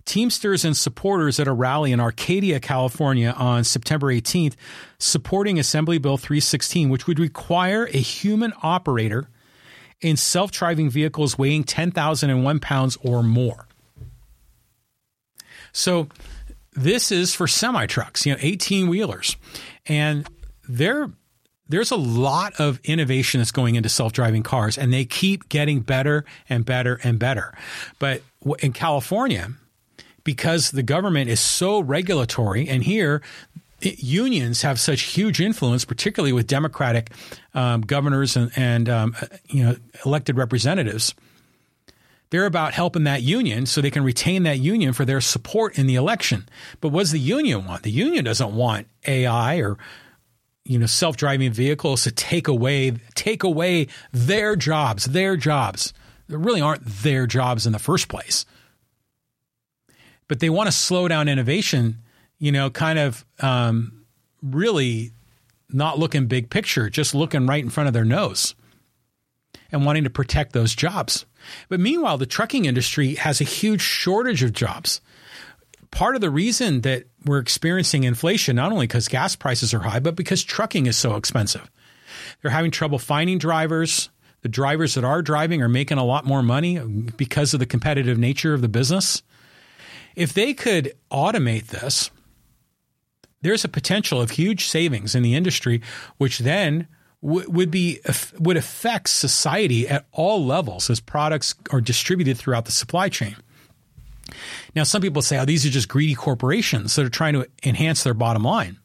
Teamsters 0.09 0.65
and 0.65 0.75
supporters 0.75 1.39
at 1.39 1.47
a 1.47 1.53
rally 1.53 1.91
in 1.91 1.99
Arcadia, 1.99 2.59
California 2.59 3.31
on 3.37 3.63
September 3.63 4.07
18th, 4.07 4.55
supporting 4.97 5.59
Assembly 5.59 5.99
Bill 5.99 6.17
316, 6.17 6.89
which 6.89 7.05
would 7.05 7.19
require 7.19 7.85
a 7.85 7.99
human 7.99 8.51
operator 8.63 9.29
in 10.01 10.17
self 10.17 10.51
driving 10.51 10.89
vehicles 10.89 11.37
weighing 11.37 11.63
10,001 11.63 12.59
pounds 12.59 12.97
or 13.03 13.21
more. 13.21 13.67
So, 15.73 16.07
this 16.73 17.11
is 17.11 17.35
for 17.35 17.45
semi 17.45 17.85
trucks, 17.85 18.25
you 18.25 18.33
know, 18.33 18.39
18 18.41 18.87
wheelers. 18.87 19.35
And 19.85 20.27
there, 20.67 21.11
there's 21.69 21.91
a 21.91 21.95
lot 21.95 22.59
of 22.59 22.79
innovation 22.83 23.39
that's 23.39 23.51
going 23.51 23.75
into 23.75 23.89
self 23.89 24.11
driving 24.11 24.43
cars, 24.43 24.77
and 24.77 24.91
they 24.91 25.05
keep 25.05 25.47
getting 25.49 25.79
better 25.79 26.25
and 26.49 26.65
better 26.65 26.99
and 27.03 27.19
better. 27.19 27.53
But 27.99 28.23
in 28.59 28.73
California, 28.73 29.51
because 30.23 30.71
the 30.71 30.83
government 30.83 31.29
is 31.29 31.39
so 31.39 31.79
regulatory, 31.79 32.67
and 32.67 32.83
here 32.83 33.21
unions 33.81 34.61
have 34.63 34.79
such 34.79 35.01
huge 35.01 35.39
influence, 35.39 35.85
particularly 35.85 36.33
with 36.33 36.47
Democratic 36.47 37.11
um, 37.53 37.81
governors 37.81 38.35
and, 38.35 38.51
and 38.55 38.89
um, 38.89 39.15
you 39.47 39.63
know 39.63 39.75
elected 40.05 40.37
representatives. 40.37 41.13
They're 42.31 42.45
about 42.45 42.73
helping 42.73 43.05
that 43.05 43.23
union 43.23 43.65
so 43.65 43.81
they 43.81 43.89
can 43.89 44.03
retain 44.03 44.43
that 44.43 44.59
union 44.59 44.93
for 44.93 45.03
their 45.03 45.19
support 45.19 45.79
in 45.79 45.87
the 45.87 45.95
election. 45.95 46.47
But 46.79 46.89
what 46.89 47.01
does 47.01 47.11
the 47.11 47.19
union 47.19 47.65
want? 47.65 47.81
The 47.81 47.91
union 47.91 48.23
doesn't 48.23 48.53
want 48.53 48.87
AI 49.07 49.57
or 49.57 49.77
you 50.69 50.79
know 50.79 50.85
self-driving 50.85 51.51
vehicles 51.51 52.03
to 52.03 52.11
take 52.11 52.47
away 52.47 52.93
take 53.15 53.43
away 53.43 53.87
their 54.13 54.55
jobs, 54.55 55.05
their 55.05 55.35
jobs. 55.35 55.93
There 56.27 56.39
really 56.39 56.61
aren't 56.61 56.85
their 56.85 57.25
jobs 57.27 57.65
in 57.65 57.73
the 57.73 57.79
first 57.79 58.07
place 58.07 58.45
but 60.29 60.39
they 60.39 60.49
want 60.49 60.67
to 60.67 60.71
slow 60.71 61.09
down 61.09 61.27
innovation, 61.27 61.97
you 62.37 62.53
know, 62.53 62.69
kind 62.69 62.97
of 62.97 63.25
um, 63.41 64.05
really 64.41 65.11
not 65.69 65.99
looking 65.99 66.27
big 66.27 66.49
picture, 66.49 66.89
just 66.89 67.13
looking 67.13 67.45
right 67.45 67.63
in 67.63 67.69
front 67.69 67.87
of 67.87 67.93
their 67.93 68.05
nose 68.05 68.55
and 69.71 69.85
wanting 69.85 70.05
to 70.05 70.09
protect 70.09 70.53
those 70.53 70.73
jobs. 70.73 71.25
But 71.67 71.79
meanwhile, 71.79 72.17
the 72.17 72.25
trucking 72.25 72.65
industry 72.65 73.15
has 73.15 73.41
a 73.41 73.43
huge 73.43 73.81
shortage 73.81 74.43
of 74.43 74.53
jobs. 74.53 75.01
Part 75.91 76.15
of 76.15 76.21
the 76.21 76.29
reason 76.29 76.81
that 76.81 77.05
we're 77.25 77.39
experiencing 77.39 78.03
inflation, 78.03 78.55
not 78.55 78.71
only 78.71 78.87
because 78.87 79.07
gas 79.07 79.35
prices 79.35 79.73
are 79.73 79.79
high, 79.79 79.99
but 79.99 80.15
because 80.15 80.43
trucking 80.43 80.85
is 80.85 80.97
so 80.97 81.15
expensive. 81.15 81.69
They're 82.41 82.51
having 82.51 82.71
trouble 82.71 82.99
finding 82.99 83.37
drivers. 83.37 84.09
The 84.41 84.49
drivers 84.49 84.95
that 84.95 85.03
are 85.03 85.21
driving 85.21 85.61
are 85.61 85.69
making 85.69 85.97
a 85.97 86.05
lot 86.05 86.25
more 86.25 86.43
money 86.43 86.79
because 86.79 87.53
of 87.53 87.59
the 87.59 87.65
competitive 87.65 88.17
nature 88.17 88.53
of 88.53 88.61
the 88.61 88.69
business. 88.69 89.21
If 90.15 90.33
they 90.33 90.53
could 90.53 90.93
automate 91.11 91.67
this, 91.67 92.11
there's 93.41 93.65
a 93.65 93.69
potential 93.69 94.21
of 94.21 94.31
huge 94.31 94.67
savings 94.67 95.15
in 95.15 95.23
the 95.23 95.35
industry, 95.35 95.81
which 96.17 96.39
then 96.39 96.87
would 97.21 97.69
be 97.69 97.99
would 98.39 98.55
affect 98.57 99.09
society 99.09 99.87
at 99.87 100.05
all 100.11 100.45
levels 100.45 100.89
as 100.89 101.01
products 101.01 101.53
are 101.69 101.81
distributed 101.81 102.37
throughout 102.37 102.65
the 102.65 102.71
supply 102.71 103.09
chain. 103.09 103.35
Now, 104.75 104.83
some 104.83 105.01
people 105.01 105.21
say, 105.21 105.37
"Oh, 105.39 105.45
these 105.45 105.65
are 105.65 105.69
just 105.69 105.87
greedy 105.87 106.15
corporations 106.15 106.95
that 106.95 107.05
are 107.05 107.09
trying 107.09 107.33
to 107.33 107.47
enhance 107.63 108.03
their 108.03 108.13
bottom 108.13 108.43
line." 108.43 108.77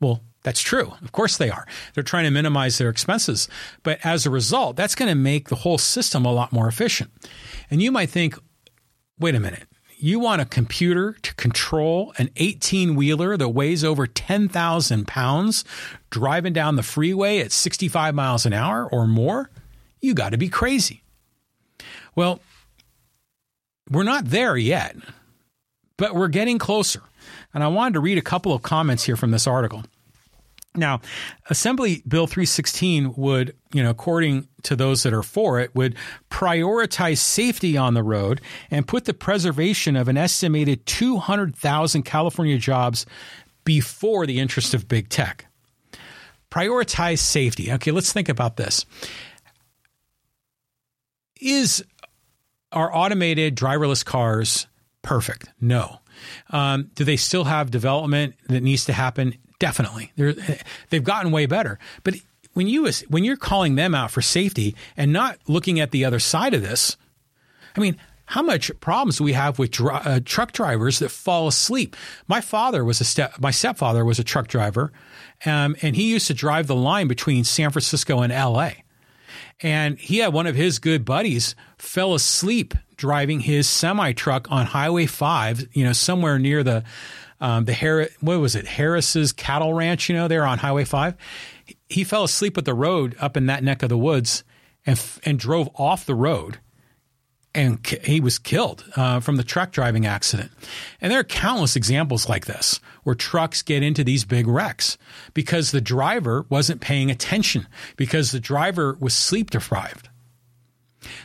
Well, 0.00 0.22
that's 0.42 0.60
true. 0.60 0.92
Of 1.02 1.12
course 1.12 1.36
they 1.36 1.50
are. 1.50 1.66
They're 1.94 2.04
trying 2.04 2.24
to 2.24 2.30
minimize 2.30 2.78
their 2.78 2.90
expenses. 2.90 3.48
But 3.82 3.98
as 4.04 4.26
a 4.26 4.30
result, 4.30 4.76
that's 4.76 4.94
going 4.94 5.08
to 5.08 5.14
make 5.14 5.48
the 5.48 5.56
whole 5.56 5.78
system 5.78 6.26
a 6.26 6.32
lot 6.32 6.52
more 6.52 6.68
efficient. 6.68 7.10
And 7.70 7.80
you 7.80 7.90
might 7.90 8.10
think, 8.10 8.38
wait 9.18 9.34
a 9.34 9.40
minute 9.40 9.68
you 10.04 10.18
want 10.18 10.42
a 10.42 10.44
computer 10.44 11.16
to 11.22 11.34
control 11.36 12.12
an 12.18 12.28
18 12.36 12.94
wheeler 12.94 13.38
that 13.38 13.48
weighs 13.48 13.82
over 13.82 14.06
10,000 14.06 15.06
pounds 15.06 15.64
driving 16.10 16.52
down 16.52 16.76
the 16.76 16.82
freeway 16.82 17.38
at 17.38 17.50
65 17.50 18.14
miles 18.14 18.44
an 18.44 18.52
hour 18.52 18.86
or 18.86 19.06
more? 19.06 19.50
You 20.02 20.12
got 20.12 20.30
to 20.30 20.36
be 20.36 20.50
crazy. 20.50 21.02
Well, 22.14 22.40
we're 23.90 24.02
not 24.02 24.26
there 24.26 24.56
yet, 24.56 24.96
but 25.96 26.14
we're 26.14 26.28
getting 26.28 26.58
closer. 26.58 27.02
And 27.52 27.62
I 27.62 27.68
wanted 27.68 27.94
to 27.94 28.00
read 28.00 28.18
a 28.18 28.22
couple 28.22 28.52
of 28.52 28.62
comments 28.62 29.04
here 29.04 29.16
from 29.16 29.30
this 29.30 29.46
article. 29.46 29.84
Now, 30.76 31.00
Assembly 31.48 32.02
Bill 32.06 32.26
316 32.26 33.14
would, 33.14 33.54
you 33.72 33.82
know, 33.82 33.90
according 33.90 34.48
to 34.64 34.74
those 34.74 35.04
that 35.04 35.12
are 35.12 35.22
for 35.22 35.60
it, 35.60 35.72
would 35.74 35.94
prioritize 36.30 37.18
safety 37.18 37.76
on 37.76 37.94
the 37.94 38.02
road 38.02 38.40
and 38.72 38.86
put 38.86 39.04
the 39.04 39.14
preservation 39.14 39.94
of 39.94 40.08
an 40.08 40.16
estimated 40.16 40.84
200,000 40.86 42.02
California 42.02 42.58
jobs 42.58 43.06
before 43.64 44.26
the 44.26 44.40
interest 44.40 44.74
of 44.74 44.88
big 44.88 45.08
tech. 45.08 45.46
Prioritize 46.50 47.18
safety. 47.18 47.70
Okay, 47.72 47.92
let's 47.92 48.12
think 48.12 48.28
about 48.28 48.56
this. 48.56 48.84
Is 51.40 51.84
our 52.74 52.94
automated 52.94 53.56
driverless 53.56 54.04
cars 54.04 54.66
perfect? 55.02 55.48
No. 55.60 56.00
Um, 56.50 56.90
do 56.94 57.04
they 57.04 57.16
still 57.16 57.44
have 57.44 57.70
development 57.70 58.34
that 58.48 58.62
needs 58.62 58.84
to 58.86 58.92
happen? 58.92 59.36
Definitely. 59.58 60.12
They're, 60.16 60.34
they've 60.90 61.04
gotten 61.04 61.32
way 61.32 61.46
better. 61.46 61.78
But 62.02 62.14
when 62.52 62.68
you 62.68 62.90
when 63.08 63.24
you're 63.24 63.36
calling 63.36 63.74
them 63.74 63.94
out 63.94 64.10
for 64.10 64.22
safety 64.22 64.74
and 64.96 65.12
not 65.12 65.38
looking 65.48 65.80
at 65.80 65.90
the 65.90 66.04
other 66.04 66.20
side 66.20 66.54
of 66.54 66.62
this, 66.62 66.96
I 67.76 67.80
mean, 67.80 67.96
how 68.26 68.42
much 68.42 68.70
problems 68.80 69.20
we 69.20 69.32
have 69.32 69.58
with 69.58 69.78
uh, 69.80 70.20
truck 70.24 70.52
drivers 70.52 71.00
that 71.00 71.10
fall 71.10 71.46
asleep. 71.46 71.96
My 72.26 72.40
father 72.40 72.84
was 72.84 73.00
a 73.00 73.04
step, 73.04 73.34
my 73.38 73.50
stepfather 73.50 74.04
was 74.04 74.18
a 74.18 74.24
truck 74.24 74.48
driver, 74.48 74.92
um, 75.44 75.76
and 75.82 75.94
he 75.94 76.10
used 76.10 76.26
to 76.28 76.34
drive 76.34 76.66
the 76.66 76.76
line 76.76 77.06
between 77.06 77.44
San 77.44 77.70
Francisco 77.70 78.20
and 78.20 78.32
L.A. 78.32 78.83
And 79.62 79.98
he 79.98 80.18
had 80.18 80.32
one 80.32 80.46
of 80.46 80.56
his 80.56 80.78
good 80.78 81.04
buddies 81.04 81.54
fell 81.78 82.14
asleep 82.14 82.74
driving 82.96 83.40
his 83.40 83.68
semi 83.68 84.12
truck 84.12 84.50
on 84.50 84.66
Highway 84.66 85.06
Five, 85.06 85.68
you 85.72 85.84
know, 85.84 85.92
somewhere 85.92 86.38
near 86.38 86.62
the 86.62 86.84
um, 87.40 87.64
the 87.64 87.74
Har- 87.74 88.08
what 88.20 88.40
was 88.40 88.54
it 88.54 88.66
Harris's 88.66 89.32
cattle 89.32 89.74
ranch, 89.74 90.08
you 90.08 90.14
know, 90.14 90.28
there 90.28 90.46
on 90.46 90.58
Highway 90.58 90.84
Five. 90.84 91.14
He 91.88 92.04
fell 92.04 92.24
asleep 92.24 92.56
at 92.58 92.64
the 92.64 92.74
road 92.74 93.16
up 93.20 93.36
in 93.36 93.46
that 93.46 93.64
neck 93.64 93.82
of 93.82 93.88
the 93.88 93.98
woods 93.98 94.44
and 94.86 95.00
and 95.24 95.38
drove 95.38 95.68
off 95.74 96.06
the 96.06 96.14
road 96.14 96.58
and 97.54 97.86
he 98.02 98.20
was 98.20 98.38
killed 98.38 98.84
uh, 98.96 99.20
from 99.20 99.36
the 99.36 99.44
truck 99.44 99.72
driving 99.72 100.06
accident. 100.06 100.50
And 101.00 101.12
there 101.12 101.20
are 101.20 101.24
countless 101.24 101.76
examples 101.76 102.28
like 102.28 102.46
this 102.46 102.80
where 103.04 103.14
trucks 103.14 103.62
get 103.62 103.82
into 103.82 104.02
these 104.02 104.24
big 104.24 104.46
wrecks 104.46 104.98
because 105.34 105.70
the 105.70 105.80
driver 105.80 106.44
wasn't 106.48 106.80
paying 106.80 107.10
attention, 107.10 107.66
because 107.96 108.32
the 108.32 108.40
driver 108.40 108.96
was 108.98 109.14
sleep 109.14 109.50
deprived. 109.50 110.08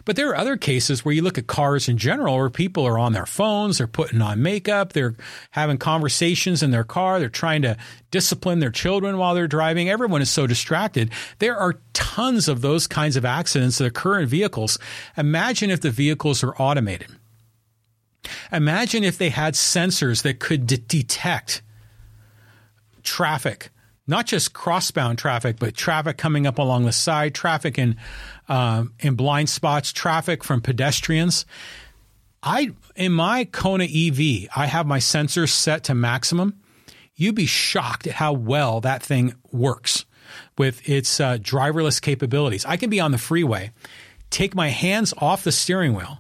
But 0.06 0.16
there 0.16 0.30
are 0.30 0.36
other 0.36 0.58
cases 0.58 1.04
where 1.04 1.14
you 1.14 1.22
look 1.22 1.38
at 1.38 1.48
cars 1.48 1.88
in 1.88 1.98
general 1.98 2.38
where 2.38 2.50
people 2.50 2.86
are 2.86 3.00
on 3.00 3.14
their 3.14 3.26
phones, 3.26 3.78
they're 3.78 3.88
putting 3.88 4.22
on 4.22 4.42
makeup, 4.42 4.94
they're 4.94 5.16
having 5.52 5.78
conversations 5.78 6.64
in 6.64 6.72
their 6.72 6.84
car, 6.84 7.20
they're 7.20 7.30
trying 7.30 7.62
to 7.64 7.78
discipline 8.12 8.60
their 8.60 8.72
children 8.72 9.18
while 9.18 9.36
they're 9.36 9.48
driving. 9.48 9.90
Everyone 9.90 10.22
is 10.22 10.30
so 10.30 10.48
distracted. 10.48 11.12
There 11.40 11.58
are 11.58 11.80
tons 11.94 12.48
of 12.48 12.62
those 12.62 12.88
kinds 12.88 13.16
of 13.16 13.26
accidents 13.26 13.78
that 13.78 13.86
occur 13.86 14.20
in 14.20 14.28
vehicles. 14.28 14.78
Imagine 15.18 15.70
if 15.70 15.82
the 15.82 15.92
vehicles 15.92 16.44
are 16.44 16.56
automated. 16.56 17.10
Imagine 18.52 19.04
if 19.04 19.18
they 19.18 19.30
had 19.30 19.54
sensors 19.54 20.24
that 20.24 20.40
could 20.40 20.68
de- 20.68 20.78
detect 20.78 21.62
traffic 23.04 23.70
not 24.10 24.26
just 24.26 24.54
crossbound 24.54 25.18
traffic, 25.18 25.58
but 25.60 25.76
traffic 25.76 26.18
coming 26.18 26.48
up 26.48 26.58
along 26.58 26.84
the 26.86 26.92
side, 26.92 27.36
traffic 27.36 27.78
in 27.78 27.96
um, 28.50 28.94
in 29.00 29.16
blind 29.16 29.50
spots, 29.50 29.94
traffic 29.94 30.44
from 30.44 30.62
pedestrians. 30.62 31.46
I 32.42 32.72
in 32.96 33.12
my 33.12 33.46
Kona 33.46 33.86
EV, 33.86 34.48
I 34.56 34.66
have 34.66 34.86
my 34.86 35.00
sensors 35.00 35.50
set 35.50 35.86
to 35.86 35.96
maximum. 35.96 36.60
You'd 37.16 37.36
be 37.36 37.46
shocked 37.46 38.08
at 38.08 38.14
how 38.14 38.34
well 38.34 38.82
that 38.82 39.04
thing 39.04 39.36
works 39.52 40.06
with 40.58 40.88
its 40.88 41.20
uh, 41.20 41.38
driverless 41.38 42.02
capabilities. 42.02 42.66
I 42.66 42.78
can 42.78 42.90
be 42.90 43.00
on 43.00 43.12
the 43.12 43.18
freeway, 43.18 43.72
take 44.30 44.56
my 44.56 44.70
hands 44.70 45.14
off 45.18 45.44
the 45.44 45.52
steering 45.52 45.94
wheel, 45.94 46.20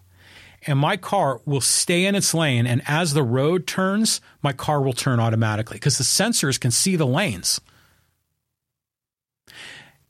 and 0.67 0.77
my 0.77 0.97
car 0.97 1.41
will 1.45 1.61
stay 1.61 2.05
in 2.05 2.15
its 2.15 2.33
lane. 2.33 2.67
And 2.67 2.81
as 2.85 3.13
the 3.13 3.23
road 3.23 3.65
turns, 3.65 4.19
my 4.41 4.51
car 4.51 4.81
will 4.81 4.93
turn 4.93 5.19
automatically 5.19 5.75
because 5.75 5.97
the 5.97 6.03
sensors 6.03 6.59
can 6.59 6.71
see 6.71 6.95
the 6.95 7.07
lanes. 7.07 7.61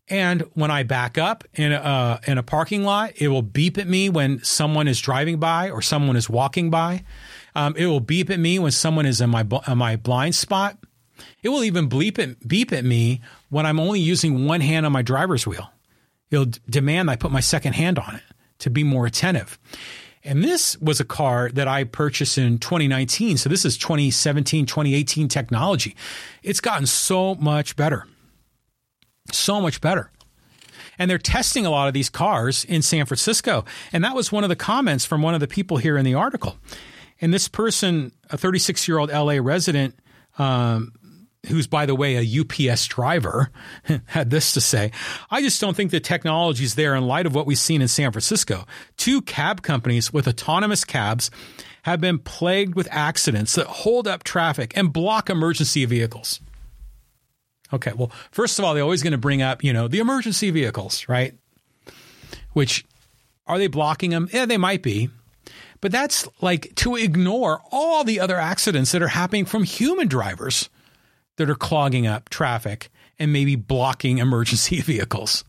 And 0.10 0.41
when 0.53 0.72
I 0.72 0.84
back 0.84 1.18
up 1.18 1.43
in 1.53 1.72
a, 1.72 2.20
in 2.26 2.38
a 2.38 2.43
parking 2.43 2.84
lot, 2.84 3.14
it 3.16 3.28
will 3.28 3.43
beep 3.43 3.78
at 3.78 3.88
me 3.88 4.10
when 4.10 4.43
someone 4.43 4.88
is 4.88 4.99
driving 4.99 5.39
by 5.39 5.70
or 5.70 5.82
someone 5.82 6.16
is 6.16 6.30
walking 6.30 6.70
by. 6.70 7.03
Um, 7.55 7.76
it 7.78 7.86
will 7.86 7.99
beep 7.99 8.30
at 8.30 8.39
me 8.39 8.57
when 8.57 8.72
someone 8.72 9.05
is 9.05 9.22
in 9.22 9.30
my 9.30 9.45
in 9.68 9.78
my 9.78 9.95
blind 9.95 10.36
spot. 10.36 10.78
It 11.43 11.49
will 11.49 11.64
even 11.64 11.89
bleep 11.89 12.18
at, 12.20 12.47
beep 12.47 12.72
at 12.72 12.86
me 12.86 13.22
when 13.49 13.66
I'm 13.66 13.80
only 13.80 13.99
using 13.99 14.45
one 14.45 14.62
hand 14.62 14.86
on 14.86 14.91
my 14.91 15.01
driver's 15.01 15.45
wheel. 15.45 15.72
It'll 16.32 16.45
d- 16.45 16.60
demand 16.70 17.10
I 17.10 17.16
put 17.16 17.32
my 17.32 17.39
second 17.39 17.74
hand 17.74 17.99
on 17.99 18.16
it 18.16 18.24
to 18.60 18.70
be 18.70 18.84
more 18.84 19.05
attentive. 19.05 19.60
And 20.24 20.43
this 20.43 20.78
was 20.80 20.99
a 20.99 21.05
car 21.05 21.49
that 21.53 21.68
I 21.68 21.86
purchased 21.86 22.38
in 22.38 22.60
2019. 22.60 23.38
So 23.38 23.49
this 23.49 23.66
is 23.66 23.78
2017, 23.78 24.66
2018 24.66 25.28
technology. 25.28 25.95
It's 26.43 26.60
gotten 26.60 26.86
so 26.86 27.36
much 27.36 27.76
better 27.76 28.05
so 29.34 29.61
much 29.61 29.82
better. 29.82 30.11
And 30.97 31.09
they're 31.09 31.17
testing 31.17 31.65
a 31.65 31.69
lot 31.69 31.88
of 31.88 31.93
these 31.93 32.09
cars 32.09 32.65
in 32.65 32.82
San 32.82 33.05
Francisco. 33.05 33.63
And 33.93 34.03
that 34.03 34.15
was 34.15 34.32
one 34.32 34.43
of 34.43 34.49
the 34.49 34.55
comments 34.55 35.05
from 35.05 35.21
one 35.21 35.34
of 35.34 35.39
the 35.39 35.47
people 35.47 35.77
here 35.77 35.97
in 35.97 36.03
the 36.03 36.13
article. 36.13 36.57
And 37.21 37.34
this 37.34 37.47
person, 37.47 38.11
a 38.30 38.38
36 38.38 38.88
year 38.88 38.99
old 38.99 39.09
LA 39.09 39.38
resident, 39.41 39.95
um, 40.38 40.93
who's, 41.47 41.67
by 41.67 41.86
the 41.86 41.95
way, 41.95 42.17
a 42.17 42.41
UPS 42.71 42.88
driver, 42.88 43.49
had 44.05 44.30
this 44.30 44.53
to 44.53 44.61
say 44.61 44.91
I 45.32 45.41
just 45.41 45.61
don't 45.61 45.75
think 45.75 45.91
the 45.91 45.99
technology 45.99 46.65
is 46.65 46.75
there 46.75 46.95
in 46.95 47.05
light 47.07 47.25
of 47.25 47.34
what 47.34 47.45
we've 47.45 47.57
seen 47.57 47.82
in 47.82 47.88
San 47.88 48.11
Francisco. 48.11 48.65
Two 48.97 49.21
cab 49.21 49.61
companies 49.61 50.11
with 50.11 50.27
autonomous 50.27 50.84
cabs 50.84 51.32
have 51.84 52.01
been 52.01 52.19
plagued 52.19 52.75
with 52.75 52.89
accidents 52.91 53.55
that 53.55 53.67
hold 53.67 54.07
up 54.07 54.23
traffic 54.23 54.75
and 54.75 54.91
block 54.91 55.30
emergency 55.30 55.86
vehicles. 55.86 56.41
Okay. 57.72 57.91
Well, 57.95 58.11
first 58.32 58.59
of 58.59 58.65
all, 58.65 58.74
they're 58.74 58.84
always 58.84 59.03
going 59.03 59.11
to 59.11 59.17
bring 59.17 59.41
up, 59.41 59.63
you 59.63 59.74
know, 59.74 59.88
the 59.88 59.99
emergency 59.99 60.49
vehicles, 60.51 61.07
right? 61.07 61.36
Which 62.53 62.86
are 63.47 63.57
they 63.57 63.67
blocking 63.67 64.11
them? 64.11 64.30
Yeah, 64.32 64.45
they 64.45 64.57
might 64.57 64.84
be. 64.84 65.09
But 65.82 65.91
that's 65.91 66.28
like 66.41 66.76
to 66.76 66.95
ignore 66.95 67.61
all 67.72 68.03
the 68.03 68.20
other 68.20 68.38
accidents 68.38 68.91
that 68.91 69.01
are 69.01 69.07
happening 69.07 69.45
from 69.45 69.63
human 69.63 70.07
drivers 70.07 70.70
that 71.38 71.49
are 71.49 71.55
clogging 71.55 72.05
up 72.05 72.30
traffic 72.30 72.89
and 73.17 73.32
maybe 73.32 73.55
blocking 73.55 74.17
emergency 74.17 74.82
vehicles, 74.82 75.43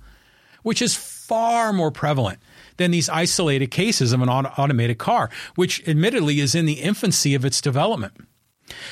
which 0.62 0.80
is 0.80 0.94
far 0.94 1.72
more 1.72 1.90
prevalent 1.90 2.38
than 2.76 2.90
these 2.90 3.08
isolated 3.08 3.70
cases 3.70 4.12
of 4.12 4.22
an 4.22 4.28
automated 4.28 4.98
car, 4.98 5.30
which 5.54 5.86
admittedly 5.86 6.40
is 6.40 6.54
in 6.54 6.64
the 6.64 6.80
infancy 6.80 7.34
of 7.34 7.44
its 7.44 7.60
development. 7.60 8.14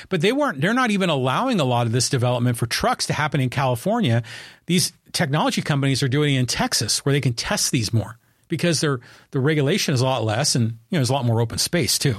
But 0.09 0.20
they 0.20 0.33
weren't, 0.33 0.61
they're 0.61 0.74
not 0.74 0.91
even 0.91 1.11
allowing 1.11 1.61
a 1.61 1.64
lot 1.64 1.87
of 1.87 1.93
this 1.93 2.09
development 2.09 2.57
for 2.57 2.66
trucks 2.66 3.07
to 3.07 3.12
happen 3.12 3.41
in 3.41 3.51
California. 3.51 4.22
These 4.66 4.93
technology 5.12 5.62
companies 5.62 6.03
are 6.03 6.09
doing 6.09 6.35
it 6.35 6.39
in 6.39 6.47
Texas 6.47 7.05
where 7.05 7.12
they 7.12 7.20
can 7.20 7.35
test 7.35 7.70
these 7.70 7.93
more 7.93 8.18
because 8.49 8.81
they 8.81 8.89
the 9.31 9.41
regulation 9.41 9.95
is 9.95 10.01
a 10.01 10.05
lot 10.05 10.24
less 10.24 10.55
and, 10.55 10.64
you 10.64 10.72
know, 10.93 10.99
there's 10.99 11.11
a 11.11 11.14
lot 11.14 11.24
more 11.24 11.41
open 11.41 11.59
space 11.59 11.99
too. 11.99 12.16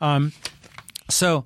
Um, 0.00 0.32
so 1.08 1.44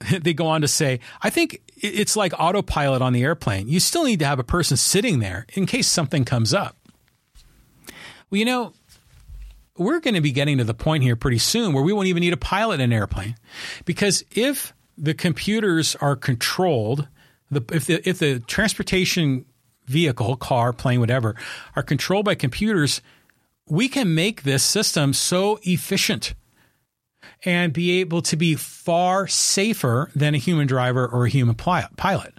they 0.22 0.34
go 0.34 0.46
on 0.46 0.60
to 0.62 0.68
say, 0.68 1.00
I 1.22 1.30
think 1.30 1.62
it's 1.76 2.16
like 2.16 2.32
autopilot 2.38 3.02
on 3.02 3.12
the 3.12 3.22
airplane. 3.22 3.68
You 3.68 3.80
still 3.80 4.04
need 4.04 4.20
to 4.20 4.26
have 4.26 4.38
a 4.38 4.44
person 4.44 4.76
sitting 4.76 5.18
there 5.20 5.46
in 5.54 5.66
case 5.66 5.86
something 5.86 6.24
comes 6.24 6.54
up. 6.54 6.76
Well, 8.30 8.38
you 8.38 8.44
know, 8.44 8.72
we're 9.78 10.00
going 10.00 10.14
to 10.14 10.20
be 10.20 10.32
getting 10.32 10.58
to 10.58 10.64
the 10.64 10.74
point 10.74 11.02
here 11.02 11.16
pretty 11.16 11.38
soon 11.38 11.72
where 11.72 11.84
we 11.84 11.92
won't 11.92 12.08
even 12.08 12.20
need 12.20 12.32
a 12.32 12.38
pilot 12.38 12.74
in 12.74 12.92
an 12.92 12.92
airplane. 12.92 13.36
Because 13.84 14.24
if 14.32 14.74
the 14.96 15.14
computers 15.14 15.96
are 15.96 16.16
controlled, 16.16 17.08
the, 17.50 17.62
if, 17.72 17.86
the, 17.86 18.08
if 18.08 18.18
the 18.18 18.40
transportation 18.40 19.44
vehicle, 19.86 20.36
car, 20.36 20.72
plane, 20.72 21.00
whatever, 21.00 21.34
are 21.76 21.82
controlled 21.82 22.24
by 22.24 22.34
computers, 22.34 23.00
we 23.66 23.88
can 23.88 24.14
make 24.14 24.42
this 24.42 24.62
system 24.62 25.12
so 25.12 25.58
efficient 25.62 26.34
and 27.44 27.72
be 27.72 28.00
able 28.00 28.20
to 28.22 28.36
be 28.36 28.54
far 28.54 29.26
safer 29.26 30.10
than 30.14 30.34
a 30.34 30.38
human 30.38 30.66
driver 30.66 31.06
or 31.06 31.26
a 31.26 31.30
human 31.30 31.54
pilot. 31.54 32.34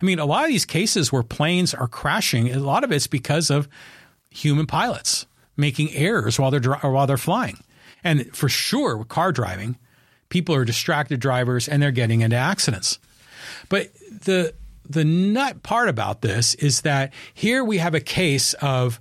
I 0.00 0.04
mean, 0.04 0.18
a 0.18 0.26
lot 0.26 0.44
of 0.44 0.50
these 0.50 0.64
cases 0.64 1.10
where 1.10 1.24
planes 1.24 1.74
are 1.74 1.88
crashing, 1.88 2.52
a 2.52 2.60
lot 2.60 2.84
of 2.84 2.92
it's 2.92 3.08
because 3.08 3.50
of 3.50 3.68
human 4.30 4.66
pilots 4.66 5.26
making 5.58 5.92
errors 5.92 6.38
while 6.38 6.50
they're 6.50 6.72
while 6.76 7.06
they're 7.06 7.18
flying. 7.18 7.58
And 8.02 8.34
for 8.34 8.48
sure, 8.48 8.96
with 8.96 9.08
car 9.08 9.32
driving, 9.32 9.76
people 10.30 10.54
are 10.54 10.64
distracted 10.64 11.20
drivers 11.20 11.68
and 11.68 11.82
they're 11.82 11.90
getting 11.90 12.22
into 12.22 12.36
accidents. 12.36 12.98
But 13.68 13.92
the 13.94 14.54
the 14.88 15.04
nut 15.04 15.62
part 15.62 15.88
about 15.88 16.22
this 16.22 16.54
is 16.54 16.82
that 16.82 17.12
here 17.34 17.62
we 17.62 17.78
have 17.78 17.94
a 17.94 18.00
case 18.00 18.54
of 18.54 19.00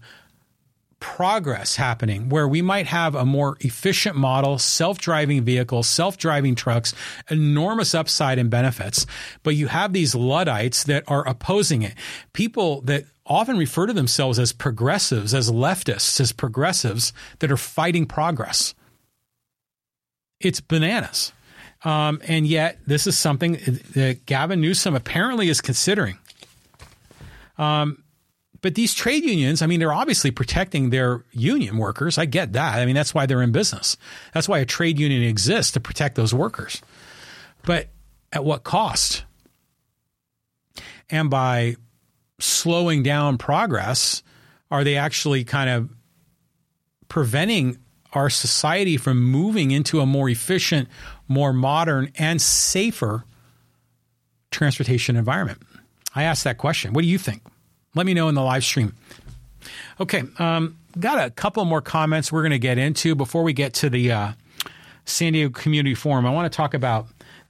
progress 1.00 1.76
happening 1.76 2.28
where 2.28 2.48
we 2.48 2.62
might 2.62 2.88
have 2.88 3.14
a 3.14 3.24
more 3.24 3.56
efficient 3.62 4.16
model, 4.16 4.58
self-driving 4.58 5.44
vehicles, 5.44 5.88
self-driving 5.88 6.56
trucks, 6.56 6.94
enormous 7.30 7.94
upside 7.94 8.40
and 8.40 8.50
benefits, 8.50 9.06
but 9.44 9.56
you 9.56 9.68
have 9.68 9.94
these 9.94 10.16
Luddites 10.16 10.86
that 10.86 11.04
are 11.08 11.26
opposing 11.28 11.84
it. 11.84 11.94
People 12.34 12.82
that 12.82 13.06
often 13.28 13.58
refer 13.58 13.86
to 13.86 13.94
themselves 13.94 14.40
as 14.40 14.54
progressives, 14.54 15.34
as 15.34 15.52
leftists, 15.52 16.20
as 16.20 16.32
progressives 16.32 17.14
that 17.40 17.52
are 17.52 17.58
fighting 17.58 18.06
progress. 18.06 18.74
It's 20.40 20.62
bananas. 20.62 21.34
Um, 21.84 22.22
and 22.28 22.48
yet, 22.48 22.80
this 22.88 23.06
is 23.06 23.18
something 23.18 23.54
that 23.94 24.26
Gavin 24.26 24.62
Newsom 24.62 24.96
apparently 24.96 25.50
is 25.50 25.62
considering. 25.62 26.18
Um, 27.58 28.04
but 28.62 28.76
these 28.76 28.94
trade 28.94 29.24
unions, 29.24 29.62
I 29.62 29.68
mean, 29.68 29.80
they're 29.80 29.94
obviously 29.94 30.32
protecting 30.32 30.90
their 30.90 31.24
union 31.32 31.78
workers. 31.78 32.18
I 32.18 32.26
get 32.26 32.54
that. 32.54 32.76
I 32.76 32.86
mean, 32.86 32.96
that's 32.96 33.14
why 33.14 33.26
they're 33.26 33.44
in 33.44 33.52
business. 33.52 33.98
That's 34.34 34.50
why 34.50 34.60
a 34.60 34.66
trade 34.66 35.00
union 35.00 35.22
exists 35.24 35.74
to 35.74 35.80
protect 35.80 36.16
those 36.16 36.34
workers. 36.34 36.82
But 37.64 37.90
at 38.34 38.44
what 38.44 38.64
cost? 38.64 39.26
And 41.10 41.30
by 41.30 41.76
slowing 42.40 43.04
down 43.04 43.38
progress? 43.38 44.24
Are 44.70 44.84
they 44.84 44.96
actually 44.96 45.44
kind 45.44 45.70
of 45.70 45.90
preventing 47.10 47.78
our 48.14 48.30
society 48.30 48.98
from 48.98 49.22
moving 49.22 49.72
into 49.72 50.00
a 50.00 50.06
more 50.06 50.30
efficient, 50.30 50.88
more 51.28 51.54
modern, 51.54 52.12
and 52.18 52.42
safer 52.42 53.24
transportation 54.52 55.16
environment? 55.16 55.62
I 56.16 56.24
asked 56.24 56.44
that 56.46 56.58
question. 56.58 56.94
What 56.94 57.02
do 57.02 57.08
you 57.08 57.18
think? 57.18 57.44
Let 57.96 58.06
me 58.06 58.14
know 58.14 58.28
in 58.30 58.36
the 58.36 58.44
live 58.44 58.64
stream. 58.64 58.96
Okay, 60.00 60.24
um, 60.40 60.78
got 61.00 61.26
a 61.26 61.30
couple 61.32 61.64
more 61.66 61.82
comments 61.82 62.32
we're 62.32 62.42
going 62.42 62.52
to 62.52 62.60
get 62.60 62.78
into 62.78 63.16
before 63.16 63.44
we 63.44 63.54
get 63.54 63.74
to 63.76 63.90
the 63.90 64.12
uh, 64.12 64.32
San 65.06 65.34
Diego 65.34 65.50
Community 65.50 65.96
Forum. 65.96 66.26
I 66.26 66.32
want 66.32 66.52
to 66.52 66.56
talk 66.56 66.74
about 66.74 67.08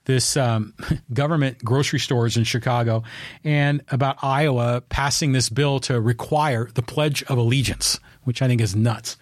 this 0.08 0.36
um, 0.36 0.74
government 1.14 1.64
grocery 1.64 2.00
stores 2.00 2.36
in 2.36 2.44
Chicago 2.44 3.04
and 3.44 3.84
about 3.92 4.18
Iowa 4.24 4.82
passing 4.90 5.34
this 5.34 5.50
bill 5.50 5.80
to 5.82 6.02
require 6.02 6.70
the 6.74 6.82
Pledge 6.82 7.22
of 7.24 7.38
Allegiance, 7.38 8.00
which 8.24 8.42
I 8.42 8.48
think 8.48 8.62
is 8.62 8.76
nuts. 8.76 9.18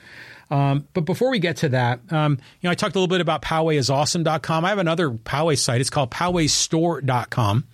Um, 0.51 0.87
but 0.93 1.01
before 1.01 1.31
we 1.31 1.39
get 1.39 1.57
to 1.57 1.69
that, 1.69 1.99
um, 2.13 2.33
you 2.61 2.67
know, 2.67 2.71
I 2.71 2.75
talked 2.75 2.95
a 2.95 2.99
little 2.99 3.07
bit 3.07 3.19
about 3.19 3.41
PowayIsAwesome.com. 3.41 4.63
I 4.63 4.69
have 4.69 4.77
another 4.77 5.09
Poway 5.09 5.57
site. 5.57 5.81
It's 5.81 5.89
called 5.89 6.11
PowayStore.com. 6.11 7.65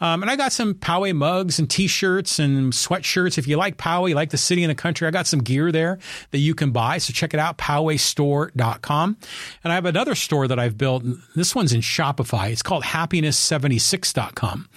Um, 0.00 0.22
and 0.22 0.30
I 0.30 0.36
got 0.36 0.52
some 0.52 0.74
Poway 0.74 1.14
mugs 1.14 1.58
and 1.58 1.68
t-shirts 1.68 2.38
and 2.38 2.72
sweatshirts. 2.72 3.38
If 3.38 3.46
you 3.46 3.56
like 3.56 3.76
Poway, 3.76 4.10
you 4.10 4.14
like 4.14 4.30
the 4.30 4.38
city 4.38 4.62
and 4.64 4.70
the 4.70 4.74
country, 4.74 5.06
I 5.06 5.10
got 5.10 5.26
some 5.26 5.40
gear 5.40 5.70
there 5.70 5.98
that 6.30 6.38
you 6.38 6.54
can 6.54 6.70
buy. 6.70 6.98
So 6.98 7.12
check 7.12 7.34
it 7.34 7.40
out, 7.40 7.58
PowayStore.com. 7.58 9.16
And 9.62 9.72
I 9.72 9.74
have 9.74 9.86
another 9.86 10.14
store 10.14 10.48
that 10.48 10.58
I've 10.58 10.78
built. 10.78 11.04
This 11.34 11.54
one's 11.54 11.72
in 11.72 11.80
Shopify. 11.80 12.50
It's 12.50 12.62
called 12.62 12.84
Happiness76.com. 12.84 14.68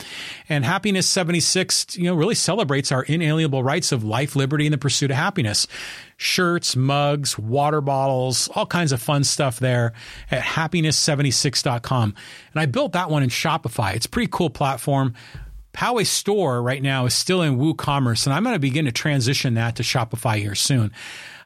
And 0.49 0.65
Happiness 0.65 1.07
76, 1.07 1.97
you 1.97 2.05
know, 2.05 2.15
really 2.15 2.35
celebrates 2.35 2.91
our 2.91 3.03
inalienable 3.03 3.63
rights 3.63 3.91
of 3.91 4.03
life, 4.03 4.35
liberty, 4.35 4.65
and 4.65 4.73
the 4.73 4.77
pursuit 4.77 5.11
of 5.11 5.17
happiness 5.17 5.67
shirts, 6.17 6.75
mugs, 6.75 7.37
water 7.37 7.81
bottles, 7.81 8.47
all 8.55 8.65
kinds 8.65 8.91
of 8.91 9.01
fun 9.01 9.23
stuff 9.23 9.59
there 9.59 9.93
at 10.31 10.41
happiness76.com. 10.41 12.15
And 12.53 12.61
I 12.61 12.65
built 12.65 12.93
that 12.93 13.09
one 13.09 13.23
in 13.23 13.29
Shopify. 13.29 13.95
It's 13.95 14.05
a 14.05 14.09
pretty 14.09 14.29
cool 14.31 14.49
platform. 14.49 15.12
Poway 15.73 16.05
Store 16.05 16.61
right 16.61 16.81
now 16.81 17.05
is 17.05 17.13
still 17.13 17.41
in 17.41 17.57
WooCommerce, 17.57 18.25
and 18.25 18.33
I'm 18.33 18.43
going 18.43 18.55
to 18.55 18.59
begin 18.59 18.85
to 18.85 18.91
transition 18.91 19.55
that 19.55 19.75
to 19.77 19.83
Shopify 19.83 20.37
here 20.37 20.55
soon. 20.55 20.91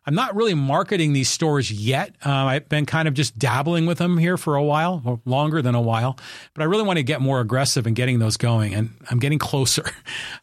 I'm 0.06 0.16
not 0.16 0.36
really 0.36 0.54
marketing 0.54 1.12
these 1.12 1.30
stores 1.30 1.70
yet. 1.70 2.16
Uh, 2.26 2.32
I've 2.32 2.70
been 2.70 2.86
kind 2.86 3.10
of 3.10 3.14
just 3.14 3.38
dabbling 3.38 3.86
with 3.86 3.98
them 3.98 4.18
here 4.18 4.38
for 4.38 4.56
a 4.56 4.64
while, 4.64 5.02
or 5.04 5.20
longer 5.26 5.62
than 5.62 5.76
a 5.76 5.82
while, 5.82 6.18
but 6.54 6.62
I 6.62 6.66
really 6.66 6.84
want 6.84 6.98
to 6.98 7.04
get 7.04 7.20
more 7.20 7.42
aggressive 7.42 7.88
in 7.88 7.94
getting 7.94 8.20
those 8.20 8.38
going, 8.38 8.74
and 8.74 8.94
I'm 9.12 9.20
getting 9.20 9.40
closer 9.40 9.84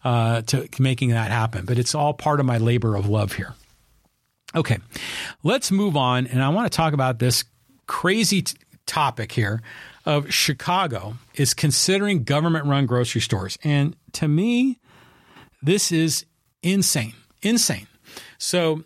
uh, 0.03 0.43
to 0.43 0.69
making 0.79 1.11
that 1.11 1.31
happen. 1.31 1.65
But 1.65 1.79
it's 1.79 1.95
all 1.95 2.13
part 2.13 2.41
of 2.41 2.47
my 2.47 2.59
labor 2.59 2.95
of 2.95 3.09
love 3.09 3.33
here. 3.33 3.55
Okay, 4.55 4.79
let's 5.43 5.71
move 5.71 5.97
on. 5.97 6.27
And 6.27 6.43
I 6.43 6.51
want 6.51 6.71
to 6.71 6.77
talk 6.77 6.93
about 6.93 7.19
this 7.19 7.45
crazy 7.87 8.43
t- 8.43 8.57
topic 8.87 9.33
here 9.33 9.63
of 10.05 10.33
Chicago 10.33 11.17
is 11.35 11.55
considering 11.55 12.25
government 12.25 12.67
run 12.67 12.87
grocery 12.87 13.21
stores. 13.21 13.59
And 13.65 13.97
to 14.13 14.29
me, 14.29 14.79
this 15.63 15.91
is 15.93 16.27
insane, 16.63 17.15
insane. 17.43 17.87
So 18.39 18.85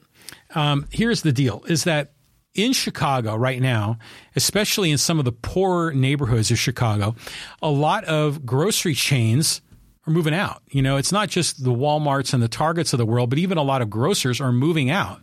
um, 0.54 0.86
here's 0.90 1.22
the 1.22 1.32
deal 1.32 1.62
is 1.66 1.84
that 1.84 2.12
in 2.54 2.72
Chicago 2.72 3.36
right 3.36 3.60
now, 3.60 3.98
especially 4.34 4.90
in 4.90 4.98
some 4.98 5.18
of 5.18 5.24
the 5.24 5.32
poorer 5.32 5.92
neighborhoods 5.92 6.50
of 6.50 6.58
Chicago, 6.58 7.14
a 7.62 7.70
lot 7.70 8.04
of 8.04 8.44
grocery 8.44 8.94
chains 8.94 9.60
are 10.06 10.12
moving 10.12 10.34
out. 10.34 10.62
You 10.70 10.82
know, 10.82 10.96
it's 10.96 11.12
not 11.12 11.28
just 11.28 11.62
the 11.62 11.72
Walmarts 11.72 12.32
and 12.32 12.42
the 12.42 12.48
Targets 12.48 12.92
of 12.92 12.98
the 12.98 13.06
world, 13.06 13.30
but 13.30 13.38
even 13.38 13.58
a 13.58 13.62
lot 13.62 13.82
of 13.82 13.90
grocers 13.90 14.40
are 14.40 14.52
moving 14.52 14.90
out 14.90 15.20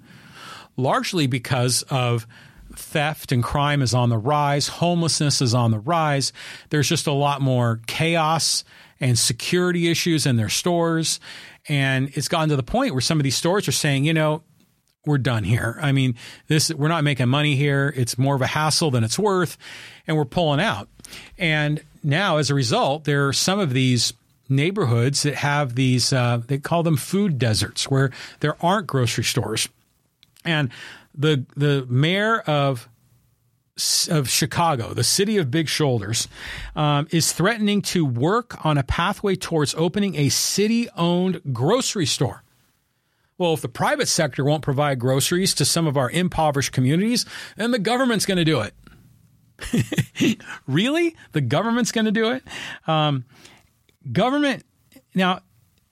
largely 0.77 1.27
because 1.27 1.83
of 1.83 2.27
theft 2.77 3.31
and 3.31 3.43
crime 3.43 3.81
is 3.81 3.93
on 3.93 4.09
the 4.09 4.17
rise, 4.17 4.67
homelessness 4.67 5.41
is 5.41 5.53
on 5.53 5.71
the 5.71 5.79
rise. 5.79 6.33
There's 6.69 6.89
just 6.89 7.07
a 7.07 7.11
lot 7.11 7.41
more 7.41 7.81
chaos 7.87 8.63
and 8.99 9.17
security 9.17 9.89
issues 9.89 10.25
in 10.25 10.35
their 10.35 10.49
stores. 10.49 11.19
And 11.67 12.09
it's 12.13 12.27
gotten 12.27 12.49
to 12.49 12.55
the 12.55 12.63
point 12.63 12.93
where 12.93 13.01
some 13.01 13.19
of 13.19 13.23
these 13.23 13.35
stores 13.35 13.67
are 13.67 13.73
saying, 13.73 14.05
you 14.05 14.13
know, 14.13 14.43
we're 15.05 15.17
done 15.17 15.43
here. 15.43 15.77
I 15.81 15.91
mean, 15.91 16.15
this 16.47 16.73
we're 16.73 16.87
not 16.87 17.03
making 17.03 17.29
money 17.29 17.55
here. 17.55 17.93
It's 17.95 18.17
more 18.17 18.35
of 18.35 18.41
a 18.41 18.47
hassle 18.47 18.91
than 18.91 19.03
it's 19.03 19.19
worth, 19.19 19.57
and 20.07 20.17
we're 20.17 20.25
pulling 20.25 20.59
out. 20.59 20.89
And 21.37 21.81
now, 22.03 22.37
as 22.37 22.49
a 22.49 22.55
result, 22.55 23.03
there 23.03 23.27
are 23.27 23.33
some 23.33 23.59
of 23.59 23.73
these 23.73 24.13
neighborhoods 24.49 25.23
that 25.23 25.35
have 25.35 25.75
these. 25.75 26.11
Uh, 26.11 26.41
they 26.47 26.57
call 26.57 26.83
them 26.83 26.97
food 26.97 27.37
deserts, 27.37 27.89
where 27.89 28.11
there 28.39 28.55
aren't 28.61 28.87
grocery 28.87 29.23
stores. 29.23 29.69
And 30.43 30.69
the 31.17 31.45
the 31.55 31.85
mayor 31.89 32.39
of 32.41 32.89
of 34.09 34.29
Chicago, 34.29 34.93
the 34.93 35.03
city 35.03 35.37
of 35.37 35.51
big 35.51 35.67
shoulders, 35.67 36.29
um, 36.75 37.07
is 37.11 37.33
threatening 37.33 37.81
to 37.81 38.05
work 38.05 38.65
on 38.65 38.77
a 38.77 38.83
pathway 38.83 39.35
towards 39.35 39.75
opening 39.75 40.15
a 40.15 40.29
city 40.29 40.87
owned 40.95 41.41
grocery 41.51 42.05
store. 42.05 42.43
Well, 43.37 43.53
if 43.53 43.61
the 43.61 43.67
private 43.67 44.07
sector 44.07 44.45
won't 44.45 44.61
provide 44.61 44.97
groceries 44.99 45.53
to 45.55 45.65
some 45.65 45.87
of 45.87 45.97
our 45.97 46.09
impoverished 46.09 46.71
communities, 46.71 47.25
then 47.57 47.71
the 47.71 47.79
government's 47.79 48.25
going 48.25 48.37
to 48.37 48.45
do 48.45 48.61
it. 48.61 50.39
really? 50.67 51.15
The 51.33 51.41
government's 51.41 51.91
going 51.91 52.05
to 52.05 52.11
do 52.11 52.31
it? 52.31 52.43
Um, 52.87 53.25
government, 54.09 54.63
now, 55.13 55.41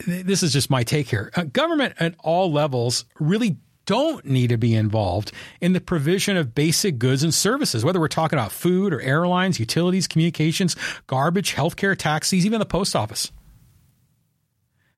this 0.08 0.42
is 0.42 0.54
just 0.54 0.70
my 0.70 0.84
take 0.84 1.10
here. 1.10 1.32
Uh, 1.36 1.44
government 1.44 1.96
at 2.00 2.16
all 2.20 2.50
levels 2.52 3.04
really 3.20 3.58
don't 3.86 4.26
need 4.26 4.50
to 4.50 4.58
be 4.58 4.74
involved 4.74 5.32
in 5.62 5.74
the 5.74 5.82
provision 5.82 6.38
of 6.38 6.56
basic 6.56 6.98
goods 6.98 7.24
and 7.24 7.34
services, 7.34 7.84
whether 7.84 8.00
we're 8.00 8.08
talking 8.08 8.38
about 8.38 8.52
food 8.52 8.94
or 8.94 9.02
airlines, 9.02 9.60
utilities, 9.60 10.08
communications, 10.08 10.76
garbage, 11.08 11.54
healthcare, 11.54 11.98
taxis, 11.98 12.46
even 12.46 12.60
the 12.60 12.66
post 12.66 12.96
office. 12.96 13.32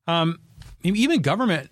Um, 0.08 0.40
even 0.84 1.22
government 1.22 1.70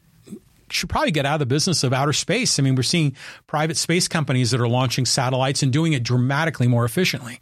should 0.69 0.89
probably 0.89 1.11
get 1.11 1.25
out 1.25 1.35
of 1.35 1.39
the 1.39 1.45
business 1.45 1.83
of 1.83 1.93
outer 1.93 2.13
space. 2.13 2.57
I 2.57 2.63
mean, 2.63 2.75
we're 2.75 2.83
seeing 2.83 3.15
private 3.45 3.77
space 3.77 4.07
companies 4.07 4.51
that 4.51 4.59
are 4.59 4.67
launching 4.67 5.05
satellites 5.05 5.61
and 5.61 5.71
doing 5.71 5.93
it 5.93 6.03
dramatically 6.03 6.67
more 6.67 6.83
efficiently 6.83 7.39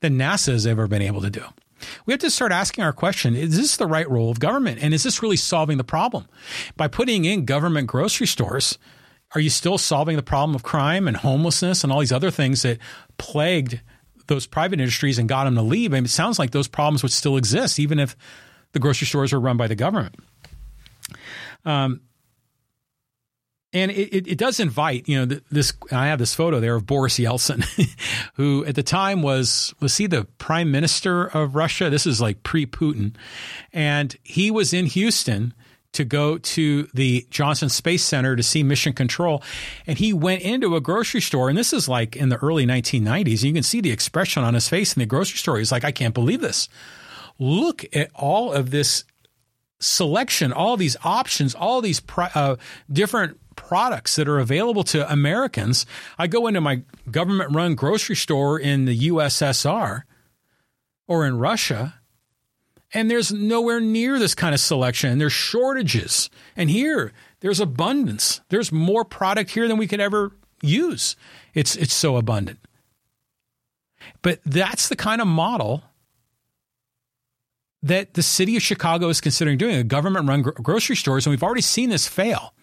than 0.00 0.16
NASA 0.16 0.52
has 0.52 0.66
ever 0.66 0.86
been 0.86 1.02
able 1.02 1.20
to 1.22 1.30
do. 1.30 1.44
We 2.06 2.12
have 2.12 2.20
to 2.20 2.30
start 2.30 2.52
asking 2.52 2.84
our 2.84 2.92
question 2.92 3.34
is 3.34 3.56
this 3.56 3.76
the 3.76 3.86
right 3.86 4.08
role 4.08 4.30
of 4.30 4.38
government? 4.38 4.82
And 4.82 4.94
is 4.94 5.02
this 5.02 5.22
really 5.22 5.36
solving 5.36 5.78
the 5.78 5.84
problem? 5.84 6.28
By 6.76 6.88
putting 6.88 7.24
in 7.24 7.44
government 7.44 7.86
grocery 7.86 8.26
stores, 8.26 8.78
are 9.34 9.40
you 9.40 9.50
still 9.50 9.78
solving 9.78 10.16
the 10.16 10.22
problem 10.22 10.54
of 10.54 10.62
crime 10.62 11.06
and 11.06 11.16
homelessness 11.16 11.84
and 11.84 11.92
all 11.92 12.00
these 12.00 12.12
other 12.12 12.30
things 12.30 12.62
that 12.62 12.78
plagued 13.18 13.80
those 14.26 14.46
private 14.46 14.80
industries 14.80 15.18
and 15.18 15.28
got 15.28 15.44
them 15.44 15.54
to 15.54 15.62
leave? 15.62 15.92
I 15.92 15.96
mean, 15.96 16.04
it 16.04 16.10
sounds 16.10 16.38
like 16.38 16.50
those 16.50 16.68
problems 16.68 17.02
would 17.02 17.12
still 17.12 17.36
exist 17.36 17.78
even 17.78 17.98
if 17.98 18.16
the 18.72 18.78
grocery 18.78 19.06
stores 19.06 19.32
were 19.32 19.40
run 19.40 19.56
by 19.56 19.66
the 19.66 19.76
government. 19.76 20.16
Um, 21.64 22.00
and 23.72 23.90
it, 23.92 24.14
it, 24.14 24.28
it, 24.28 24.38
does 24.38 24.58
invite, 24.58 25.08
you 25.08 25.18
know, 25.24 25.38
this. 25.50 25.72
I 25.92 26.08
have 26.08 26.18
this 26.18 26.34
photo 26.34 26.58
there 26.58 26.74
of 26.74 26.86
Boris 26.86 27.18
Yeltsin, 27.18 27.64
who 28.34 28.64
at 28.64 28.74
the 28.74 28.82
time 28.82 29.22
was 29.22 29.72
was 29.78 29.96
he 29.96 30.08
the 30.08 30.24
prime 30.38 30.72
minister 30.72 31.26
of 31.26 31.54
Russia? 31.54 31.88
This 31.88 32.04
is 32.04 32.20
like 32.20 32.42
pre-Putin, 32.42 33.14
and 33.72 34.16
he 34.24 34.50
was 34.50 34.72
in 34.72 34.86
Houston 34.86 35.54
to 35.92 36.04
go 36.04 36.38
to 36.38 36.88
the 36.94 37.26
Johnson 37.30 37.68
Space 37.68 38.04
Center 38.04 38.36
to 38.36 38.42
see 38.42 38.62
Mission 38.62 38.92
Control. 38.92 39.42
And 39.86 39.98
he 39.98 40.12
went 40.12 40.42
into 40.42 40.76
a 40.76 40.80
grocery 40.80 41.20
store, 41.20 41.48
and 41.48 41.58
this 41.58 41.72
is 41.72 41.88
like 41.88 42.16
in 42.16 42.28
the 42.28 42.36
early 42.36 42.66
1990s. 42.66 43.32
And 43.32 43.44
you 43.44 43.52
can 43.52 43.62
see 43.62 43.80
the 43.80 43.90
expression 43.90 44.44
on 44.44 44.54
his 44.54 44.68
face 44.68 44.94
in 44.94 45.00
the 45.00 45.06
grocery 45.06 45.38
store. 45.38 45.58
He's 45.58 45.72
like, 45.72 45.84
I 45.84 45.92
can't 45.92 46.14
believe 46.14 46.40
this. 46.40 46.68
Look 47.38 47.84
at 47.94 48.10
all 48.14 48.52
of 48.52 48.70
this 48.70 49.04
selection, 49.80 50.52
all 50.52 50.76
these 50.76 50.96
options, 51.02 51.54
all 51.54 51.80
these 51.80 52.00
uh, 52.16 52.56
different 52.92 53.38
products 53.56 54.16
that 54.16 54.28
are 54.28 54.38
available 54.38 54.84
to 54.84 55.10
Americans. 55.10 55.86
I 56.18 56.26
go 56.26 56.46
into 56.46 56.60
my 56.60 56.82
government 57.10 57.54
run 57.54 57.74
grocery 57.74 58.16
store 58.16 58.58
in 58.58 58.84
the 58.84 59.08
USSR 59.08 60.02
or 61.08 61.26
in 61.26 61.38
Russia 61.38 61.99
and 62.92 63.10
there's 63.10 63.32
nowhere 63.32 63.80
near 63.80 64.18
this 64.18 64.34
kind 64.34 64.54
of 64.54 64.60
selection. 64.60 65.18
There's 65.18 65.32
shortages. 65.32 66.28
And 66.56 66.70
here, 66.70 67.12
there's 67.40 67.60
abundance. 67.60 68.40
There's 68.48 68.72
more 68.72 69.04
product 69.04 69.50
here 69.50 69.68
than 69.68 69.76
we 69.76 69.86
could 69.86 70.00
ever 70.00 70.32
use. 70.62 71.16
It's, 71.54 71.76
it's 71.76 71.94
so 71.94 72.16
abundant. 72.16 72.58
But 74.22 74.40
that's 74.44 74.88
the 74.88 74.96
kind 74.96 75.20
of 75.20 75.28
model 75.28 75.84
that 77.82 78.14
the 78.14 78.22
city 78.22 78.56
of 78.56 78.62
Chicago 78.62 79.08
is 79.08 79.20
considering 79.20 79.56
doing 79.56 79.76
a 79.76 79.84
government 79.84 80.28
run 80.28 80.42
gro- 80.42 80.52
grocery 80.52 80.96
stores. 80.96 81.26
And 81.26 81.30
we've 81.30 81.42
already 81.42 81.62
seen 81.62 81.90
this 81.90 82.06
fail 82.06 82.54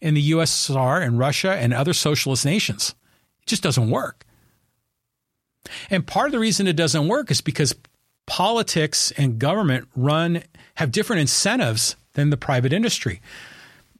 in 0.00 0.14
the 0.14 0.30
USSR 0.32 1.04
and 1.04 1.18
Russia 1.18 1.52
and 1.52 1.72
other 1.72 1.92
socialist 1.92 2.44
nations. 2.44 2.94
It 3.42 3.46
just 3.46 3.62
doesn't 3.62 3.90
work. 3.90 4.24
And 5.90 6.06
part 6.06 6.26
of 6.26 6.32
the 6.32 6.38
reason 6.38 6.66
it 6.66 6.76
doesn't 6.76 7.08
work 7.08 7.30
is 7.30 7.40
because 7.40 7.74
politics 8.26 9.12
and 9.12 9.38
government 9.38 9.88
run 9.94 10.42
have 10.76 10.92
different 10.92 11.20
incentives 11.20 11.96
than 12.14 12.30
the 12.30 12.36
private 12.36 12.72
industry. 12.72 13.20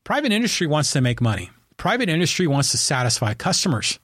Private 0.05 0.33
industry 0.33 0.67
wants 0.67 0.93
to 0.93 1.01
make 1.01 1.21
money. 1.21 1.51
Private 1.77 2.09
industry 2.09 2.47
wants 2.47 2.71
to 2.71 2.79
satisfy 2.79 3.35
customers. 3.35 3.99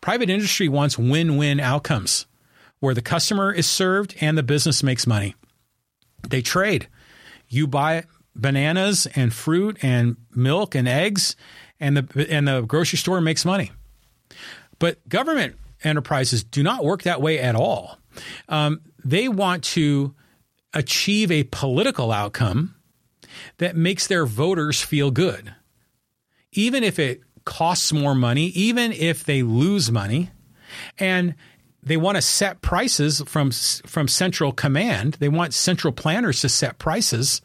Private 0.00 0.30
industry 0.30 0.68
wants 0.68 0.98
win 0.98 1.36
win 1.36 1.60
outcomes 1.60 2.26
where 2.80 2.94
the 2.94 3.02
customer 3.02 3.52
is 3.52 3.66
served 3.66 4.14
and 4.20 4.36
the 4.36 4.42
business 4.42 4.82
makes 4.82 5.06
money. 5.06 5.34
They 6.28 6.42
trade. 6.42 6.88
You 7.48 7.66
buy 7.66 8.04
bananas 8.34 9.06
and 9.14 9.32
fruit 9.32 9.78
and 9.82 10.16
milk 10.34 10.74
and 10.74 10.88
eggs, 10.88 11.36
and 11.78 11.96
the, 11.96 12.26
and 12.30 12.48
the 12.48 12.62
grocery 12.62 12.98
store 12.98 13.20
makes 13.20 13.44
money. 13.44 13.70
But 14.78 15.06
government 15.08 15.56
enterprises 15.82 16.44
do 16.44 16.62
not 16.62 16.84
work 16.84 17.02
that 17.02 17.20
way 17.20 17.38
at 17.38 17.54
all. 17.54 17.98
Um, 18.48 18.80
they 19.04 19.28
want 19.28 19.64
to 19.64 20.14
achieve 20.74 21.30
a 21.30 21.44
political 21.44 22.12
outcome 22.12 22.74
that 23.58 23.76
makes 23.76 24.06
their 24.06 24.26
voters 24.26 24.80
feel 24.80 25.10
good. 25.10 25.54
Even 26.52 26.82
if 26.82 26.98
it 26.98 27.20
costs 27.44 27.92
more 27.92 28.14
money, 28.14 28.46
even 28.48 28.92
if 28.92 29.24
they 29.24 29.42
lose 29.42 29.90
money, 29.90 30.30
and 30.98 31.34
they 31.82 31.96
want 31.96 32.16
to 32.16 32.22
set 32.22 32.60
prices 32.60 33.22
from 33.26 33.50
from 33.50 34.08
central 34.08 34.52
command. 34.52 35.14
They 35.14 35.28
want 35.28 35.54
central 35.54 35.92
planners 35.92 36.40
to 36.42 36.48
set 36.48 36.78
prices 36.78 37.40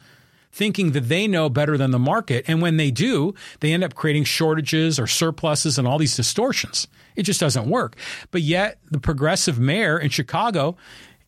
thinking 0.51 0.91
that 0.93 1.09
they 1.09 1.27
know 1.27 1.49
better 1.49 1.77
than 1.77 1.91
the 1.91 1.99
market 1.99 2.45
and 2.47 2.61
when 2.61 2.77
they 2.77 2.89
do, 2.89 3.33
they 3.59 3.73
end 3.73 3.83
up 3.83 3.93
creating 3.93 4.23
shortages 4.23 4.97
or 4.97 5.05
surpluses 5.05 5.77
and 5.77 5.85
all 5.85 5.97
these 5.97 6.15
distortions. 6.15 6.87
It 7.17 7.23
just 7.23 7.41
doesn't 7.41 7.69
work. 7.69 7.97
But 8.31 8.41
yet 8.41 8.79
the 8.89 8.99
progressive 8.99 9.59
mayor 9.59 9.99
in 9.99 10.09
Chicago 10.09 10.77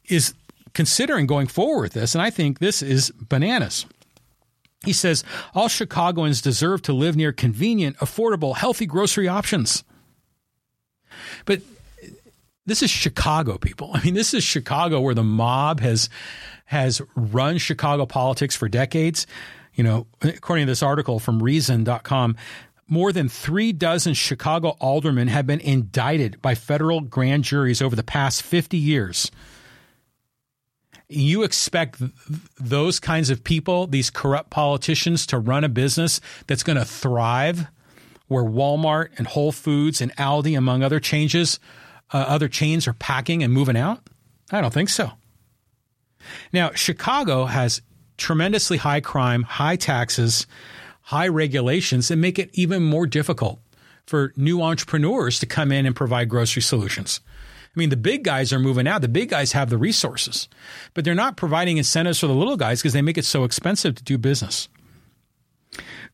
is 0.07 0.33
considering 0.73 1.25
going 1.25 1.47
forward 1.47 1.81
with 1.83 1.93
this 1.93 2.15
and 2.15 2.21
I 2.21 2.29
think 2.29 2.59
this 2.59 2.81
is 2.81 3.11
bananas. 3.11 3.85
He 4.85 4.93
says 4.93 5.23
all 5.55 5.67
Chicagoans 5.67 6.41
deserve 6.41 6.81
to 6.83 6.93
live 6.93 7.15
near 7.15 7.33
convenient, 7.33 7.97
affordable, 7.97 8.55
healthy 8.55 8.85
grocery 8.85 9.27
options. 9.27 9.83
But 11.45 11.61
this 12.65 12.83
is 12.83 12.89
Chicago, 12.89 13.57
people. 13.57 13.91
I 13.93 14.03
mean, 14.03 14.13
this 14.13 14.33
is 14.33 14.43
Chicago 14.43 15.01
where 15.01 15.15
the 15.15 15.23
mob 15.23 15.79
has 15.79 16.09
has 16.65 17.01
run 17.15 17.57
Chicago 17.57 18.05
politics 18.05 18.55
for 18.55 18.67
decades. 18.67 19.25
You 19.73 19.83
know, 19.83 20.07
according 20.21 20.65
to 20.65 20.71
this 20.71 20.83
article 20.83 21.19
from 21.19 21.41
Reason.com, 21.41 22.35
more 22.87 23.11
than 23.11 23.29
three 23.29 23.71
dozen 23.71 24.13
Chicago 24.13 24.75
aldermen 24.79 25.27
have 25.27 25.47
been 25.47 25.59
indicted 25.59 26.41
by 26.41 26.55
federal 26.55 27.01
grand 27.01 27.43
juries 27.43 27.81
over 27.81 27.95
the 27.95 28.03
past 28.03 28.41
50 28.41 28.77
years 28.77 29.31
you 31.09 31.43
expect 31.43 32.01
those 32.59 32.99
kinds 32.99 33.29
of 33.29 33.43
people, 33.43 33.87
these 33.87 34.09
corrupt 34.09 34.49
politicians, 34.49 35.25
to 35.27 35.39
run 35.39 35.63
a 35.63 35.69
business 35.69 36.19
that's 36.47 36.63
going 36.63 36.77
to 36.77 36.85
thrive, 36.85 37.67
where 38.27 38.43
Walmart 38.43 39.09
and 39.17 39.25
Whole 39.25 39.51
Foods 39.51 40.01
and 40.01 40.13
Aldi, 40.17 40.57
among 40.57 40.83
other 40.83 40.99
changes, 40.99 41.59
uh, 42.13 42.17
other 42.17 42.49
chains, 42.49 42.87
are 42.87 42.93
packing 42.93 43.41
and 43.41 43.53
moving 43.53 43.77
out? 43.77 44.01
I 44.51 44.59
don't 44.61 44.73
think 44.73 44.89
so. 44.89 45.11
Now, 46.51 46.71
Chicago 46.73 47.45
has 47.45 47.81
tremendously 48.17 48.77
high 48.77 48.99
crime, 48.99 49.43
high 49.43 49.77
taxes, 49.77 50.45
high 51.03 51.27
regulations 51.27 52.09
that 52.09 52.17
make 52.17 52.37
it 52.37 52.49
even 52.53 52.83
more 52.83 53.07
difficult 53.07 53.59
for 54.05 54.33
new 54.35 54.61
entrepreneurs 54.61 55.39
to 55.39 55.45
come 55.45 55.71
in 55.71 55.85
and 55.85 55.95
provide 55.95 56.27
grocery 56.27 56.61
solutions. 56.61 57.21
I 57.77 57.79
mean, 57.79 57.89
the 57.89 57.95
big 57.95 58.23
guys 58.23 58.51
are 58.51 58.57
moving 58.57 58.87
out. 58.87 59.01
The 59.01 59.07
big 59.07 59.29
guys 59.29 59.51
have 59.51 59.69
the 59.69 59.77
resources, 59.77 60.49
but 60.95 61.05
they're 61.05 61.13
not 61.13 61.37
providing 61.37 61.77
incentives 61.77 62.19
for 62.19 62.25
the 62.25 62.33
little 62.33 62.57
guys 62.57 62.81
because 62.81 62.93
they 62.93 63.03
make 63.03 63.19
it 63.19 63.25
so 63.25 63.43
expensive 63.43 63.93
to 63.93 64.03
do 64.03 64.17
business. 64.17 64.67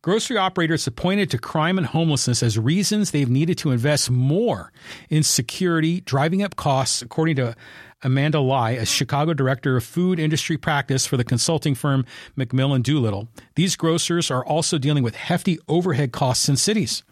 Grocery 0.02 0.36
operators 0.36 0.84
have 0.84 0.98
pointed 0.98 1.32
to 1.32 1.38
crime 1.38 1.78
and 1.78 1.88
homelessness 1.88 2.44
as 2.44 2.60
reasons 2.60 3.12
they've 3.12 3.30
needed 3.30 3.58
to 3.60 3.72
invest 3.72 4.12
more 4.12 4.74
in 5.10 5.24
security, 5.24 6.02
driving 6.02 6.44
up 6.44 6.58
costs, 6.58 7.02
according 7.02 7.38
to 7.38 7.56
Amanda 8.02 8.42
Lai, 8.42 8.72
a 8.72 8.86
Chicago 8.86 9.34
director 9.34 9.78
of 9.78 9.86
food 9.86 10.20
industry 10.20 10.58
practice 10.58 11.06
for 11.06 11.16
the 11.16 11.24
consulting 11.24 11.76
firm 11.76 12.04
McMillan 12.38 12.84
Doolittle. 12.84 13.30
These 13.56 13.78
grocers 13.78 14.30
are 14.30 14.46
also 14.46 14.78
dealing 14.78 15.04
with 15.04 15.16
hefty 15.16 15.58
overhead 15.70 16.12
costs 16.12 16.50
in 16.50 16.58
cities. 16.58 17.04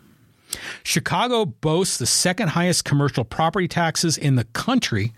Chicago 0.84 1.46
boasts 1.46 1.98
the 1.98 2.06
second 2.06 2.50
highest 2.50 2.86
commercial 2.86 3.24
property 3.24 3.68
taxes 3.68 4.18
in 4.18 4.36
the 4.36 4.44
country 4.46 5.14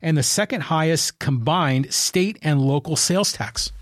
and 0.00 0.16
the 0.16 0.22
second 0.22 0.62
highest 0.62 1.18
combined 1.18 1.92
state 1.92 2.38
and 2.42 2.60
local 2.60 2.96
sales 2.96 3.32
tax. 3.32 3.72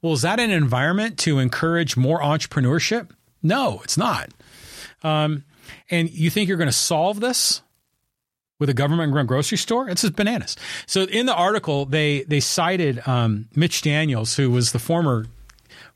Well, 0.00 0.14
is 0.14 0.22
that 0.22 0.40
an 0.40 0.50
environment 0.50 1.18
to 1.20 1.38
encourage 1.38 1.96
more 1.96 2.20
entrepreneurship? 2.20 3.10
No, 3.42 3.80
it's 3.84 3.96
not. 3.96 4.30
Um, 5.04 5.44
and 5.90 6.10
you 6.10 6.28
think 6.28 6.48
you're 6.48 6.58
going 6.58 6.68
to 6.68 6.72
solve 6.72 7.20
this 7.20 7.62
with 8.58 8.68
a 8.68 8.74
government 8.74 9.14
run 9.14 9.26
grocery 9.26 9.58
store? 9.58 9.88
It's 9.88 10.02
just 10.02 10.16
bananas. 10.16 10.56
So 10.86 11.02
in 11.02 11.26
the 11.26 11.34
article, 11.34 11.84
they 11.84 12.22
they 12.22 12.40
cited 12.40 13.06
um, 13.06 13.48
Mitch 13.54 13.82
Daniels, 13.82 14.36
who 14.36 14.50
was 14.50 14.72
the 14.72 14.78
former 14.78 15.26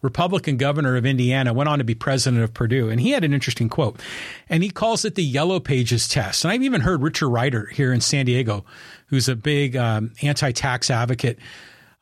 Republican 0.02 0.56
governor 0.56 0.96
of 0.96 1.06
Indiana, 1.06 1.52
went 1.52 1.68
on 1.68 1.78
to 1.78 1.84
be 1.84 1.94
president 1.94 2.42
of 2.42 2.54
Purdue. 2.54 2.88
And 2.88 3.00
he 3.00 3.10
had 3.10 3.24
an 3.24 3.32
interesting 3.32 3.68
quote. 3.68 4.00
And 4.48 4.62
he 4.62 4.70
calls 4.70 5.04
it 5.04 5.14
the 5.14 5.24
Yellow 5.24 5.60
Pages 5.60 6.08
test. 6.08 6.44
And 6.44 6.52
I've 6.52 6.62
even 6.62 6.82
heard 6.82 7.02
Richard 7.02 7.28
Rider 7.28 7.66
here 7.66 7.92
in 7.92 8.00
San 8.00 8.26
Diego, 8.26 8.64
who's 9.06 9.28
a 9.28 9.36
big 9.36 9.76
um, 9.76 10.12
anti 10.22 10.52
tax 10.52 10.90
advocate. 10.90 11.38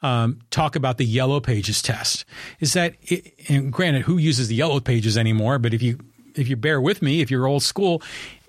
Um, 0.02 0.40
talk 0.50 0.76
about 0.76 0.98
the 0.98 1.06
yellow 1.06 1.40
pages 1.40 1.80
test 1.80 2.26
is 2.60 2.74
that 2.74 2.94
it, 3.00 3.32
and 3.48 3.72
granted 3.72 4.02
who 4.02 4.18
uses 4.18 4.48
the 4.48 4.54
yellow 4.54 4.78
pages 4.78 5.16
anymore 5.16 5.58
but 5.58 5.72
if 5.72 5.80
you 5.80 5.98
if 6.34 6.46
you 6.46 6.56
bear 6.56 6.78
with 6.78 7.00
me 7.00 7.22
if 7.22 7.30
you're 7.30 7.46
old 7.46 7.62
school 7.62 8.02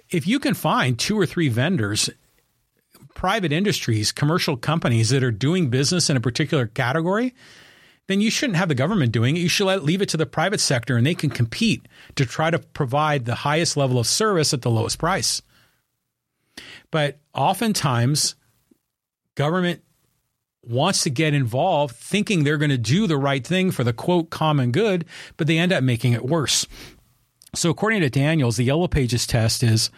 if 0.09 0.27
you 0.27 0.37
can 0.37 0.53
find 0.53 0.99
two 0.99 1.17
or 1.17 1.25
three 1.25 1.47
vendors 1.47 2.09
private 3.13 3.53
industries 3.53 4.11
commercial 4.11 4.57
companies 4.57 5.11
that 5.11 5.23
are 5.23 5.31
doing 5.31 5.69
business 5.69 6.09
in 6.09 6.17
a 6.17 6.19
particular 6.19 6.67
category 6.67 7.33
then 8.07 8.21
you 8.21 8.29
shouldn't 8.29 8.57
have 8.57 8.69
the 8.69 8.75
government 8.75 9.11
doing 9.11 9.35
it. 9.35 9.39
You 9.39 9.49
should 9.49 9.65
let, 9.65 9.83
leave 9.83 10.01
it 10.01 10.09
to 10.09 10.17
the 10.17 10.25
private 10.25 10.59
sector 10.59 10.97
and 10.97 11.05
they 11.05 11.15
can 11.15 11.29
compete 11.29 11.87
to 12.15 12.25
try 12.25 12.51
to 12.51 12.59
provide 12.59 13.25
the 13.25 13.35
highest 13.35 13.77
level 13.77 13.99
of 13.99 14.07
service 14.07 14.53
at 14.53 14.61
the 14.61 14.71
lowest 14.71 14.99
price. 14.99 15.41
But 16.91 17.19
oftentimes, 17.33 18.35
government 19.35 19.81
wants 20.63 21.03
to 21.03 21.09
get 21.09 21.33
involved 21.33 21.95
thinking 21.95 22.43
they're 22.43 22.57
going 22.57 22.69
to 22.69 22.77
do 22.77 23.07
the 23.07 23.17
right 23.17 23.45
thing 23.45 23.71
for 23.71 23.83
the 23.83 23.93
quote 23.93 24.29
common 24.29 24.71
good, 24.71 25.05
but 25.37 25.47
they 25.47 25.57
end 25.57 25.73
up 25.73 25.83
making 25.83 26.13
it 26.13 26.25
worse. 26.25 26.65
So, 27.53 27.69
according 27.69 28.01
to 28.01 28.09
Daniels, 28.09 28.57
the 28.57 28.63
Yellow 28.63 28.87
Pages 28.87 29.25
test 29.25 29.63
is 29.63 29.89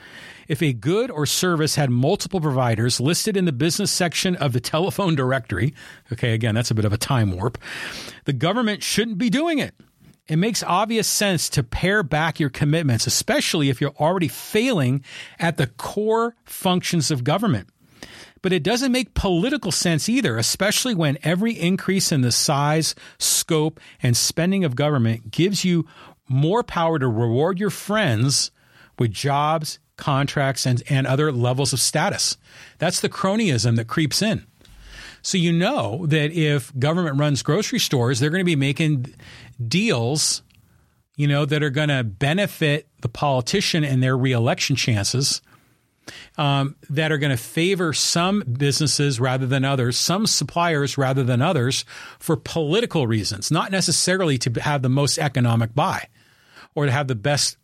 if 0.48 0.62
a 0.62 0.74
good 0.74 1.12
or 1.12 1.26
service 1.26 1.76
had 1.76 1.90
multiple 1.90 2.42
providers 2.42 3.00
listed 3.00 3.38
in 3.38 3.46
the 3.46 3.52
business 3.52 3.92
section 3.92 4.36
of 4.36 4.54
the 4.54 4.60
telephone 4.60 5.16
directory, 5.16 5.74
okay, 6.12 6.34
again, 6.34 6.56
that's 6.56 6.72
a 6.72 6.76
bit 6.76 6.86
of 6.86 6.94
a 6.94 6.98
time 6.98 7.32
warp, 7.32 7.58
the 8.26 8.34
government 8.34 8.84
shouldn't 8.84 9.18
be 9.18 9.30
doing 9.30 9.60
it. 9.60 9.76
It 10.28 10.38
makes 10.38 10.62
obvious 10.64 11.08
sense 11.08 11.50
to 11.50 11.64
pare 11.64 12.04
back 12.04 12.40
your 12.40 12.50
commitments, 12.50 13.08
especially 13.08 13.70
if 13.70 13.80
you're 13.80 13.96
already 13.98 14.28
failing 14.28 15.04
at 15.40 15.58
the 15.58 15.68
core 15.68 16.36
functions 16.44 17.12
of 17.12 17.24
government. 17.24 17.70
But 18.42 18.54
it 18.54 18.62
doesn't 18.62 18.92
make 18.92 19.14
political 19.14 19.72
sense 19.72 20.10
either, 20.10 20.38
especially 20.38 20.94
when 20.94 21.18
every 21.24 21.54
increase 21.54 22.12
in 22.12 22.22
the 22.22 22.32
size, 22.32 22.94
scope, 23.18 23.80
and 24.04 24.16
spending 24.16 24.64
of 24.64 24.76
government 24.76 25.32
gives 25.32 25.66
you 25.66 25.88
more 26.28 26.62
power 26.62 27.00
to 27.00 27.08
reward 27.08 27.60
your 27.60 27.70
friends 27.70 28.52
with 29.00 29.12
jobs 29.12 29.80
contracts, 29.98 30.66
and, 30.66 30.82
and 30.90 31.06
other 31.06 31.32
levels 31.32 31.74
of 31.74 31.80
status. 31.80 32.38
That's 32.78 33.02
the 33.02 33.10
cronyism 33.10 33.76
that 33.76 33.88
creeps 33.88 34.22
in. 34.22 34.46
So 35.22 35.38
you 35.38 35.52
know 35.52 36.06
that 36.08 36.32
if 36.32 36.78
government 36.78 37.20
runs 37.20 37.44
grocery 37.44 37.80
stores, 37.80 38.20
they're 38.20 38.30
going 38.30 38.42
to 38.42 38.46
be 38.46 38.56
making 38.56 39.14
deals, 39.68 40.44
you 41.16 41.28
know, 41.28 41.46
that 41.46 41.64
are 41.64 41.70
going 41.70 41.90
to 41.90 42.04
benefit 42.04 42.88
the 43.02 43.10
politician 43.10 43.84
and 43.84 44.02
their 44.02 44.18
reelection 44.18 44.76
chances. 44.76 45.42
Um, 46.38 46.78
that 46.90 47.12
are 47.12 47.18
going 47.18 47.36
to 47.36 47.44
favor 47.44 47.92
some 47.92 48.42
businesses 48.58 49.20
rather 49.20 49.46
than 49.46 49.66
others, 49.66 49.98
some 49.98 50.26
suppliers 50.26 50.98
rather 50.98 51.22
than 51.22 51.42
others 51.42 51.84
for 52.18 52.38
political 52.38 53.08
reasons, 53.08 53.52
not 53.52 53.72
necessarily 53.72 54.38
to 54.38 54.62
have 54.62 54.84
the 54.84 54.90
most 54.90 55.18
economic 55.18 55.76
buy 55.76 56.08
or 56.76 56.86
to 56.86 56.94
have 56.94 57.10
the 57.10 57.16
best 57.16 57.58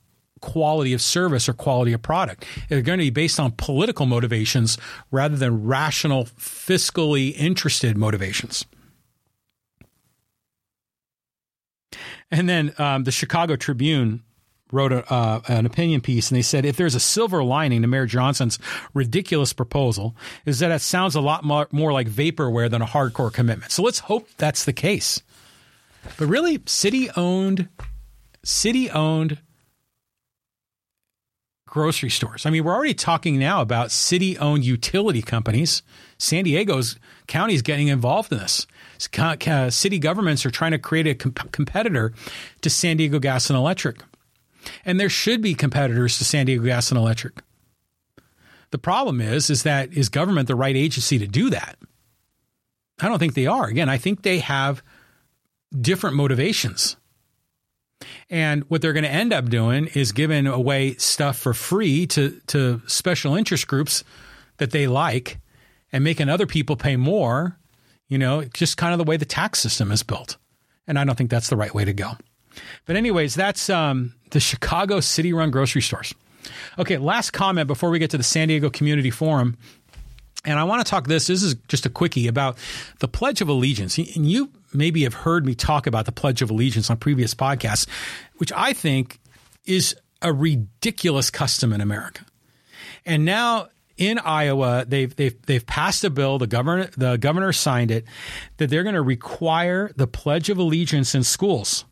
quality 0.43 0.91
of 0.91 1.01
service 1.01 1.47
or 1.47 1.53
quality 1.53 1.93
of 1.93 2.01
product. 2.01 2.45
They're 2.67 2.81
going 2.81 2.99
to 2.99 3.05
be 3.05 3.09
based 3.09 3.39
on 3.39 3.51
political 3.51 4.05
motivations 4.05 4.77
rather 5.09 5.37
than 5.37 5.65
rational, 5.65 6.25
fiscally 6.25 7.33
interested 7.37 7.97
motivations. 7.97 8.65
And 12.29 12.49
then 12.49 12.73
um, 12.77 13.05
the 13.05 13.11
Chicago 13.11 13.55
Tribune 13.55 14.21
wrote 14.73 14.91
a, 14.91 15.13
uh, 15.13 15.39
an 15.47 15.65
opinion 15.65 16.01
piece 16.01 16.29
and 16.29 16.37
they 16.37 16.41
said 16.41 16.65
if 16.65 16.75
there's 16.75 16.95
a 16.95 16.99
silver 16.99 17.41
lining 17.43 17.83
to 17.83 17.87
Mayor 17.87 18.07
Johnson's 18.07 18.59
ridiculous 18.93 19.53
proposal 19.53 20.13
is 20.45 20.59
that 20.59 20.71
it 20.71 20.79
sounds 20.79 21.15
a 21.15 21.21
lot 21.21 21.45
more, 21.45 21.67
more 21.71 21.93
like 21.93 22.09
vaporware 22.09 22.69
than 22.69 22.81
a 22.81 22.87
hardcore 22.87 23.31
commitment. 23.31 23.71
So 23.71 23.83
let's 23.83 23.99
hope 23.99 24.27
that's 24.37 24.65
the 24.65 24.73
case. 24.73 25.21
But 26.17 26.25
really, 26.25 26.61
city 26.65 27.09
owned, 27.15 27.69
city 28.43 28.89
owned 28.89 29.39
grocery 31.73 32.11
stores. 32.11 32.45
I 32.45 32.51
mean, 32.51 32.63
we're 32.63 32.75
already 32.75 32.93
talking 32.93 33.39
now 33.39 33.59
about 33.59 33.89
city 33.89 34.37
owned 34.37 34.63
utility 34.63 35.23
companies. 35.23 35.81
San 36.19 36.43
Diego's 36.43 36.99
county 37.25 37.55
is 37.55 37.63
getting 37.63 37.87
involved 37.87 38.31
in 38.31 38.37
this. 38.37 38.67
Uh, 39.17 39.71
city 39.71 39.97
governments 39.97 40.45
are 40.45 40.51
trying 40.51 40.73
to 40.73 40.77
create 40.77 41.07
a 41.07 41.15
comp- 41.15 41.51
competitor 41.51 42.13
to 42.61 42.69
San 42.69 42.97
Diego 42.97 43.17
Gas 43.17 43.49
and 43.49 43.57
Electric. 43.57 44.03
And 44.85 44.99
there 44.99 45.09
should 45.09 45.41
be 45.41 45.55
competitors 45.55 46.19
to 46.19 46.23
San 46.23 46.45
Diego 46.45 46.63
Gas 46.63 46.91
and 46.91 46.97
Electric. 46.99 47.41
The 48.69 48.77
problem 48.77 49.19
is, 49.19 49.49
is 49.49 49.63
that 49.63 49.91
is 49.93 50.09
government 50.09 50.47
the 50.47 50.55
right 50.55 50.75
agency 50.75 51.17
to 51.17 51.25
do 51.25 51.49
that? 51.49 51.79
I 53.01 53.09
don't 53.09 53.17
think 53.17 53.33
they 53.33 53.47
are. 53.47 53.65
Again, 53.65 53.89
I 53.89 53.97
think 53.97 54.21
they 54.21 54.39
have 54.39 54.83
different 55.75 56.17
motivations. 56.17 56.97
And 58.29 58.63
what 58.69 58.81
they're 58.81 58.93
going 58.93 59.03
to 59.03 59.09
end 59.09 59.33
up 59.33 59.49
doing 59.49 59.87
is 59.87 60.11
giving 60.11 60.47
away 60.47 60.95
stuff 60.95 61.37
for 61.37 61.53
free 61.53 62.05
to, 62.07 62.41
to 62.47 62.81
special 62.87 63.35
interest 63.35 63.67
groups 63.67 64.03
that 64.57 64.71
they 64.71 64.87
like 64.87 65.39
and 65.91 66.03
making 66.03 66.29
other 66.29 66.45
people 66.45 66.75
pay 66.75 66.95
more, 66.95 67.57
you 68.07 68.17
know, 68.17 68.43
just 68.45 68.77
kind 68.77 68.93
of 68.93 68.97
the 68.97 69.09
way 69.09 69.17
the 69.17 69.25
tax 69.25 69.59
system 69.59 69.91
is 69.91 70.03
built. 70.03 70.37
And 70.87 70.99
I 70.99 71.05
don't 71.05 71.15
think 71.15 71.29
that's 71.29 71.49
the 71.49 71.55
right 71.55 71.73
way 71.73 71.85
to 71.85 71.93
go. 71.93 72.11
But, 72.85 72.95
anyways, 72.95 73.35
that's 73.35 73.69
um, 73.69 74.13
the 74.31 74.39
Chicago 74.39 74.99
city 74.99 75.33
run 75.33 75.49
grocery 75.49 75.81
stores. 75.81 76.13
Okay, 76.77 76.97
last 76.97 77.31
comment 77.31 77.67
before 77.67 77.89
we 77.89 77.99
get 77.99 78.11
to 78.11 78.17
the 78.17 78.23
San 78.23 78.49
Diego 78.49 78.69
Community 78.69 79.09
Forum. 79.09 79.57
And 80.45 80.59
I 80.59 80.63
want 80.65 80.85
to 80.85 80.89
talk 80.89 81.07
this. 81.07 81.27
This 81.27 81.41
is 81.41 81.55
just 81.67 81.85
a 81.85 81.89
quickie 81.89 82.27
about 82.27 82.57
the 82.99 83.07
Pledge 83.07 83.41
of 83.41 83.47
Allegiance. 83.47 83.97
And 83.97 84.29
you 84.29 84.51
maybe 84.73 85.03
have 85.03 85.13
heard 85.13 85.45
me 85.45 85.55
talk 85.55 85.87
about 85.87 86.05
the 86.05 86.11
Pledge 86.11 86.41
of 86.41 86.49
Allegiance 86.49 86.89
on 86.89 86.97
previous 86.97 87.33
podcasts, 87.33 87.87
which 88.37 88.51
I 88.53 88.73
think 88.73 89.19
is 89.65 89.95
a 90.21 90.33
ridiculous 90.33 91.29
custom 91.29 91.71
in 91.71 91.81
America. 91.81 92.25
And 93.05 93.23
now 93.23 93.69
in 93.97 94.19
Iowa, 94.19 94.85
they've 94.87 95.15
they've 95.15 95.39
they've 95.43 95.65
passed 95.65 96.03
a 96.03 96.09
bill. 96.09 96.39
The 96.39 96.47
governor 96.47 96.89
the 96.97 97.17
governor 97.17 97.53
signed 97.53 97.91
it 97.91 98.05
that 98.57 98.69
they're 98.69 98.83
going 98.83 98.95
to 98.95 99.01
require 99.01 99.91
the 99.95 100.07
Pledge 100.07 100.49
of 100.49 100.57
Allegiance 100.57 101.15
in 101.15 101.23
schools. 101.23 101.85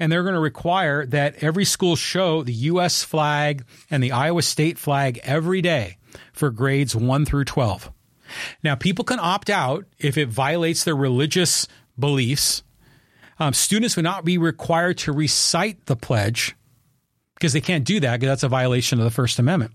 And 0.00 0.10
they're 0.10 0.24
going 0.24 0.34
to 0.34 0.40
require 0.40 1.06
that 1.06 1.44
every 1.44 1.64
school 1.64 1.94
show 1.94 2.42
the 2.42 2.52
U.S. 2.52 3.04
flag 3.04 3.64
and 3.88 4.02
the 4.02 4.10
Iowa 4.10 4.42
state 4.42 4.76
flag 4.76 5.20
every 5.22 5.62
day 5.62 5.97
for 6.38 6.50
grades 6.50 6.94
1 6.94 7.24
through 7.24 7.44
12. 7.44 7.90
Now, 8.62 8.76
people 8.76 9.04
can 9.04 9.18
opt 9.18 9.50
out 9.50 9.86
if 9.98 10.16
it 10.16 10.28
violates 10.28 10.84
their 10.84 10.94
religious 10.94 11.66
beliefs. 11.98 12.62
Um, 13.40 13.52
students 13.52 13.96
would 13.96 14.04
not 14.04 14.24
be 14.24 14.38
required 14.38 14.98
to 14.98 15.12
recite 15.12 15.86
the 15.86 15.96
pledge 15.96 16.54
because 17.34 17.52
they 17.52 17.60
can't 17.60 17.84
do 17.84 18.00
that 18.00 18.16
because 18.16 18.28
that's 18.28 18.42
a 18.42 18.48
violation 18.48 18.98
of 18.98 19.04
the 19.04 19.10
First 19.10 19.38
Amendment. 19.38 19.72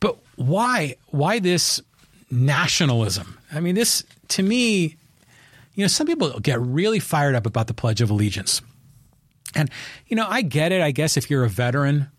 But 0.00 0.18
why? 0.36 0.96
Why 1.08 1.40
this 1.40 1.80
nationalism? 2.30 3.38
I 3.52 3.60
mean, 3.60 3.74
this 3.74 4.04
to 4.28 4.42
me, 4.42 4.96
you 5.74 5.84
know, 5.84 5.88
some 5.88 6.06
people 6.06 6.38
get 6.40 6.60
really 6.60 7.00
fired 7.00 7.34
up 7.34 7.46
about 7.46 7.66
the 7.66 7.74
Pledge 7.74 8.00
of 8.00 8.10
Allegiance, 8.10 8.60
and 9.54 9.70
you 10.06 10.16
know, 10.16 10.26
I 10.28 10.42
get 10.42 10.70
it. 10.70 10.82
I 10.82 10.90
guess 10.92 11.16
if 11.16 11.30
you're 11.30 11.44
a 11.44 11.48
veteran 11.48 12.10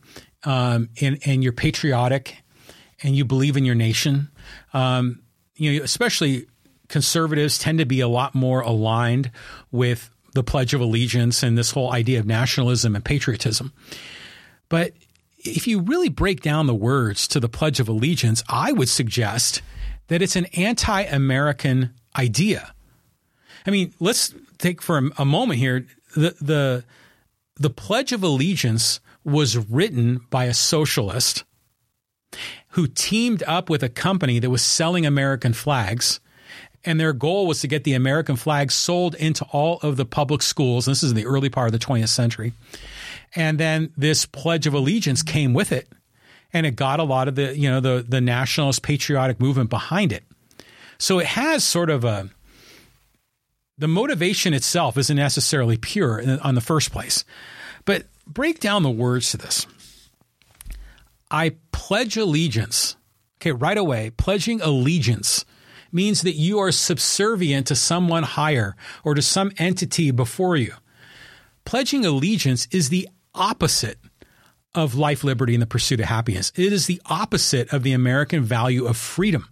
um, 0.44 0.90
and 1.00 1.20
and 1.26 1.44
you're 1.44 1.54
patriotic 1.54 2.38
and 3.04 3.16
you 3.16 3.26
believe 3.26 3.58
in 3.58 3.66
your 3.66 3.76
nation, 3.76 4.30
um, 4.74 5.22
you 5.56 5.78
know, 5.78 5.84
especially 5.84 6.48
conservatives 6.88 7.58
tend 7.58 7.80
to 7.80 7.86
be 7.86 8.02
a 8.02 8.08
lot 8.08 8.36
more 8.36 8.62
aligned 8.62 9.32
with 9.72 10.10
the 10.34 10.44
Pledge 10.44 10.74
of 10.74 10.82
Allegiance 10.82 11.44
and 11.44 11.58
this 11.58 11.72
whole 11.72 11.92
idea 11.92 12.20
of 12.20 12.26
nationalism 12.26 12.96
and 12.96 13.04
patriotism. 13.04 13.74
But 14.70 14.94
if 15.38 15.68
you 15.68 15.82
really 15.82 16.10
break 16.10 16.42
down 16.42 16.68
the 16.68 16.76
words 16.76 17.28
to 17.30 17.40
the 17.40 17.50
Pledge 17.50 17.80
of 17.80 17.88
Allegiance, 17.88 18.44
I 18.50 18.72
would 18.72 18.90
suggest 18.90 19.62
that 20.08 20.22
it's 20.22 20.36
an 20.36 20.46
anti 20.58 21.02
American 21.04 21.92
idea. 22.18 22.74
I 23.66 23.72
mean, 23.72 23.94
let's 24.00 24.34
take 24.58 24.82
for 24.82 24.98
a, 24.98 25.10
a 25.20 25.26
moment 25.26 25.60
here 25.60 25.86
the, 26.16 26.36
the, 26.42 26.84
the 27.56 27.70
Pledge 27.70 28.12
of 28.12 28.24
Allegiance 28.24 29.00
was 29.24 29.58
written 29.58 30.22
by 30.30 30.46
a 30.46 30.54
socialist 30.54 31.44
who 32.70 32.88
teamed 32.88 33.44
up 33.44 33.70
with 33.70 33.84
a 33.84 33.90
company 33.90 34.40
that 34.40 34.50
was 34.50 34.62
selling 34.62 35.06
American 35.06 35.54
flags. 35.54 36.20
And 36.86 37.00
their 37.00 37.14
goal 37.14 37.46
was 37.48 37.62
to 37.62 37.68
get 37.68 37.84
the 37.84 37.94
American 37.94 38.36
flag 38.36 38.72
sold 38.72 39.16
into 39.16 39.46
all 39.52 39.80
of 39.82 39.98
the 39.98 40.06
public 40.06 40.42
schools. 40.42 40.86
This 40.86 41.04
is 41.04 41.12
in 41.12 41.18
the 41.18 41.26
early 41.26 41.50
part 41.50 41.68
of 41.68 41.72
the 41.74 41.86
20th 41.86 42.10
century. 42.10 42.54
And 43.36 43.60
then 43.60 43.92
this 43.98 44.26
Pledge 44.26 44.66
of 44.66 44.74
Allegiance 44.74 45.22
came 45.22 45.54
with 45.54 45.72
it. 45.72 45.90
And 46.54 46.66
it 46.66 46.76
got 46.76 47.00
a 47.00 47.04
lot 47.04 47.28
of 47.28 47.36
the, 47.36 47.56
you 47.58 47.70
know, 47.70 47.80
the, 47.80 48.04
the 48.08 48.22
nationalist 48.22 48.82
patriotic 48.82 49.40
movement 49.40 49.70
behind 49.70 50.12
it. 50.12 50.24
So 50.98 51.20
it 51.20 51.28
has 51.28 51.64
sort 51.64 51.90
of 51.90 52.04
a, 52.04 52.30
the 53.78 53.88
motivation 53.88 54.54
itself 54.54 54.98
isn't 54.98 55.16
necessarily 55.16 55.78
pure 55.78 56.24
on 56.42 56.56
the 56.56 56.62
first 56.62 56.92
place. 56.92 57.24
But 57.86 58.06
break 58.26 58.60
down 58.60 58.84
the 58.84 58.90
words 58.90 59.32
to 59.32 59.38
this. 59.38 59.68
I 61.32 61.56
pledge 61.72 62.18
allegiance. 62.18 62.96
Okay, 63.42 63.52
right 63.52 63.78
away, 63.78 64.12
pledging 64.12 64.62
allegiance 64.62 65.46
means 65.92 66.22
that 66.22 66.34
you 66.34 66.60
are 66.60 66.72
subservient 66.72 67.68
to 67.68 67.76
someone 67.76 68.24
higher 68.24 68.76
or 69.04 69.16
to 69.16 69.22
some 69.22 69.52
entity 69.58 70.12
before 70.12 70.56
you. 70.56 70.74
Pledging 71.66 72.06
allegiance 72.06 72.68
is 72.72 72.90
the 72.90 73.08
opposite 73.34 74.00
of 74.76 74.96
life, 74.96 75.24
liberty, 75.24 75.56
and 75.56 75.62
the 75.62 75.68
pursuit 75.68 76.00
of 76.00 76.06
happiness. 76.06 76.52
It 76.56 76.74
is 76.74 76.86
the 76.86 77.02
opposite 77.06 77.72
of 77.74 77.84
the 77.84 77.94
American 77.94 78.44
value 78.44 78.86
of 78.86 78.98
freedom. 78.98 79.48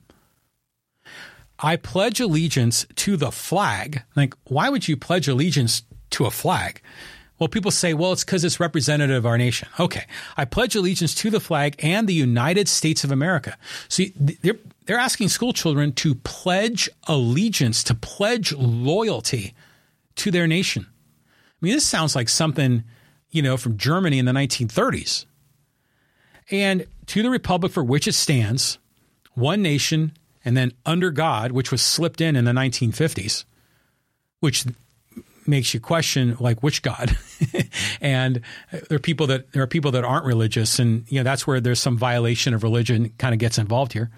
I 1.59 1.75
pledge 1.75 2.19
allegiance 2.19 2.85
to 2.95 3.17
the 3.17 3.31
flag. 3.31 4.03
Like, 4.15 4.35
why 4.43 4.69
would 4.69 4.87
you 4.87 4.95
pledge 4.95 5.27
allegiance 5.27 5.83
to 6.11 6.25
a 6.25 6.31
flag? 6.31 6.81
Well, 7.39 7.47
people 7.47 7.71
say, 7.71 7.93
well, 7.93 8.13
it's 8.13 8.23
because 8.23 8.43
it's 8.43 8.59
representative 8.59 9.15
of 9.15 9.25
our 9.25 9.37
nation. 9.37 9.67
Okay. 9.79 10.05
I 10.35 10.45
pledge 10.45 10.75
allegiance 10.75 11.13
to 11.15 11.29
the 11.29 11.39
flag 11.39 11.75
and 11.79 12.07
the 12.07 12.13
United 12.13 12.67
States 12.67 13.03
of 13.03 13.11
America. 13.11 13.57
See, 13.89 14.13
they're, 14.15 14.57
they're 14.85 14.97
asking 14.97 15.29
school 15.29 15.53
children 15.53 15.91
to 15.93 16.15
pledge 16.15 16.89
allegiance, 17.07 17.83
to 17.85 17.95
pledge 17.95 18.53
loyalty 18.53 19.53
to 20.15 20.31
their 20.31 20.47
nation. 20.47 20.87
I 20.89 21.65
mean, 21.65 21.73
this 21.73 21.85
sounds 21.85 22.15
like 22.15 22.29
something, 22.29 22.83
you 23.29 23.41
know, 23.41 23.57
from 23.57 23.77
Germany 23.77 24.17
in 24.17 24.25
the 24.25 24.31
1930s. 24.31 25.25
And 26.49 26.87
to 27.07 27.21
the 27.21 27.29
republic 27.29 27.71
for 27.71 27.83
which 27.83 28.07
it 28.07 28.13
stands, 28.13 28.79
one 29.33 29.61
nation, 29.61 30.13
and 30.43 30.57
then 30.57 30.71
under 30.85 31.11
God, 31.11 31.51
which 31.51 31.71
was 31.71 31.81
slipped 31.81 32.21
in 32.21 32.35
in 32.35 32.45
the 32.45 32.51
1950s, 32.51 33.45
which 34.39 34.65
makes 35.47 35.73
you 35.73 35.79
question 35.79 36.35
like 36.39 36.61
which 36.61 36.81
God. 36.81 37.17
and 38.01 38.41
there 38.71 38.97
are 38.97 38.99
people 38.99 39.27
that 39.27 39.51
there 39.51 39.63
are 39.63 39.67
people 39.67 39.91
that 39.91 40.03
aren't 40.03 40.25
religious, 40.25 40.79
and 40.79 41.05
you 41.09 41.19
know 41.19 41.23
that's 41.23 41.47
where 41.47 41.59
there's 41.59 41.79
some 41.79 41.97
violation 41.97 42.53
of 42.53 42.63
religion 42.63 43.13
kind 43.17 43.33
of 43.33 43.39
gets 43.39 43.57
involved 43.57 43.93
here. 43.93 44.11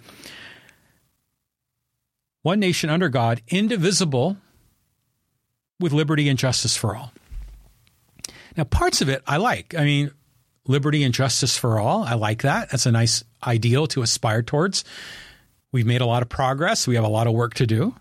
One 2.42 2.60
nation 2.60 2.90
under 2.90 3.10
God, 3.10 3.42
indivisible, 3.50 4.38
with 5.80 5.94
liberty 5.94 6.30
and 6.30 6.40
justice 6.40 6.76
for 6.76 6.96
all. 6.96 7.12
Now, 8.58 8.64
parts 8.64 9.02
of 9.02 9.10
it 9.10 9.22
I 9.28 9.38
like. 9.38 9.76
I 9.76 9.84
mean, 9.84 10.12
liberty 10.66 11.04
and 11.04 11.14
justice 11.14 11.58
for 11.58 11.80
all. 11.80 12.04
I 12.04 12.14
like 12.14 12.44
that. 12.44 12.70
That's 12.70 12.86
a 12.86 12.92
nice 12.92 13.24
ideal 13.46 13.88
to 13.88 14.02
aspire 14.02 14.42
towards. 14.42 14.84
We've 15.72 15.86
made 15.86 16.02
a 16.02 16.06
lot 16.06 16.22
of 16.22 16.30
progress. 16.30 16.88
We 16.88 16.96
have 16.96 17.04
a 17.04 17.10
lot 17.10 17.28
of 17.28 17.34
work 17.34 17.54
to 17.56 17.68
do. 17.68 17.96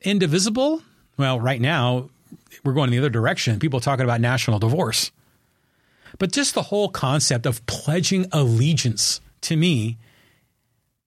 Indivisible. 0.00 0.82
Well, 1.16 1.40
right 1.40 1.60
now 1.60 2.10
we're 2.64 2.72
going 2.72 2.88
in 2.88 2.92
the 2.92 2.98
other 2.98 3.10
direction. 3.10 3.58
People 3.58 3.80
talking 3.80 4.04
about 4.04 4.20
national 4.20 4.58
divorce. 4.58 5.10
But 6.18 6.32
just 6.32 6.54
the 6.54 6.62
whole 6.62 6.88
concept 6.88 7.46
of 7.46 7.64
pledging 7.66 8.26
allegiance 8.32 9.20
to 9.42 9.56
me 9.56 9.98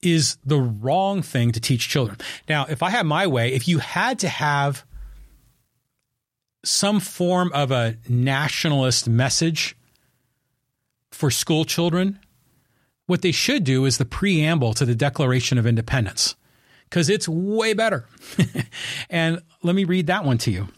is 0.01 0.37
the 0.45 0.59
wrong 0.59 1.21
thing 1.21 1.51
to 1.51 1.59
teach 1.59 1.89
children. 1.89 2.17
Now, 2.47 2.65
if 2.69 2.81
I 2.81 2.89
had 2.89 3.05
my 3.05 3.27
way, 3.27 3.53
if 3.53 3.67
you 3.67 3.79
had 3.79 4.19
to 4.19 4.29
have 4.29 4.85
some 6.63 6.99
form 6.99 7.51
of 7.53 7.71
a 7.71 7.97
nationalist 8.07 9.09
message 9.09 9.75
for 11.11 11.31
school 11.31 11.65
children, 11.65 12.19
what 13.07 13.21
they 13.21 13.31
should 13.31 13.63
do 13.63 13.85
is 13.85 13.97
the 13.97 14.05
preamble 14.05 14.73
to 14.73 14.85
the 14.85 14.95
Declaration 14.95 15.57
of 15.57 15.65
Independence, 15.65 16.35
because 16.83 17.09
it's 17.09 17.27
way 17.27 17.73
better. 17.73 18.05
and 19.09 19.41
let 19.63 19.75
me 19.75 19.83
read 19.83 20.07
that 20.07 20.23
one 20.23 20.37
to 20.39 20.51
you. 20.51 20.69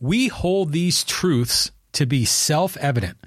We 0.00 0.28
hold 0.28 0.72
these 0.72 1.04
truths 1.04 1.70
to 1.92 2.06
be 2.06 2.24
self 2.24 2.76
evident 2.78 3.18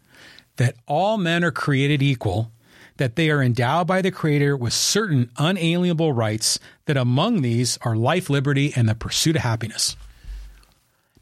that 0.58 0.76
all 0.88 1.18
men 1.18 1.44
are 1.44 1.52
created 1.52 2.02
equal, 2.02 2.52
that 2.98 3.16
they 3.16 3.30
are 3.30 3.42
endowed 3.42 3.88
by 3.88 4.02
the 4.02 4.12
Creator 4.12 4.56
with 4.58 4.74
certain 4.74 5.32
unalienable 5.38 6.14
rights, 6.14 6.60
that 6.86 6.98
among 6.98 7.42
these 7.42 7.78
are 7.82 7.96
life, 7.96 8.30
liberty, 8.30 8.74
and 8.76 8.88
the 8.88 8.96
pursuit 8.96 9.36
of 9.36 9.42
happiness. 9.42 9.96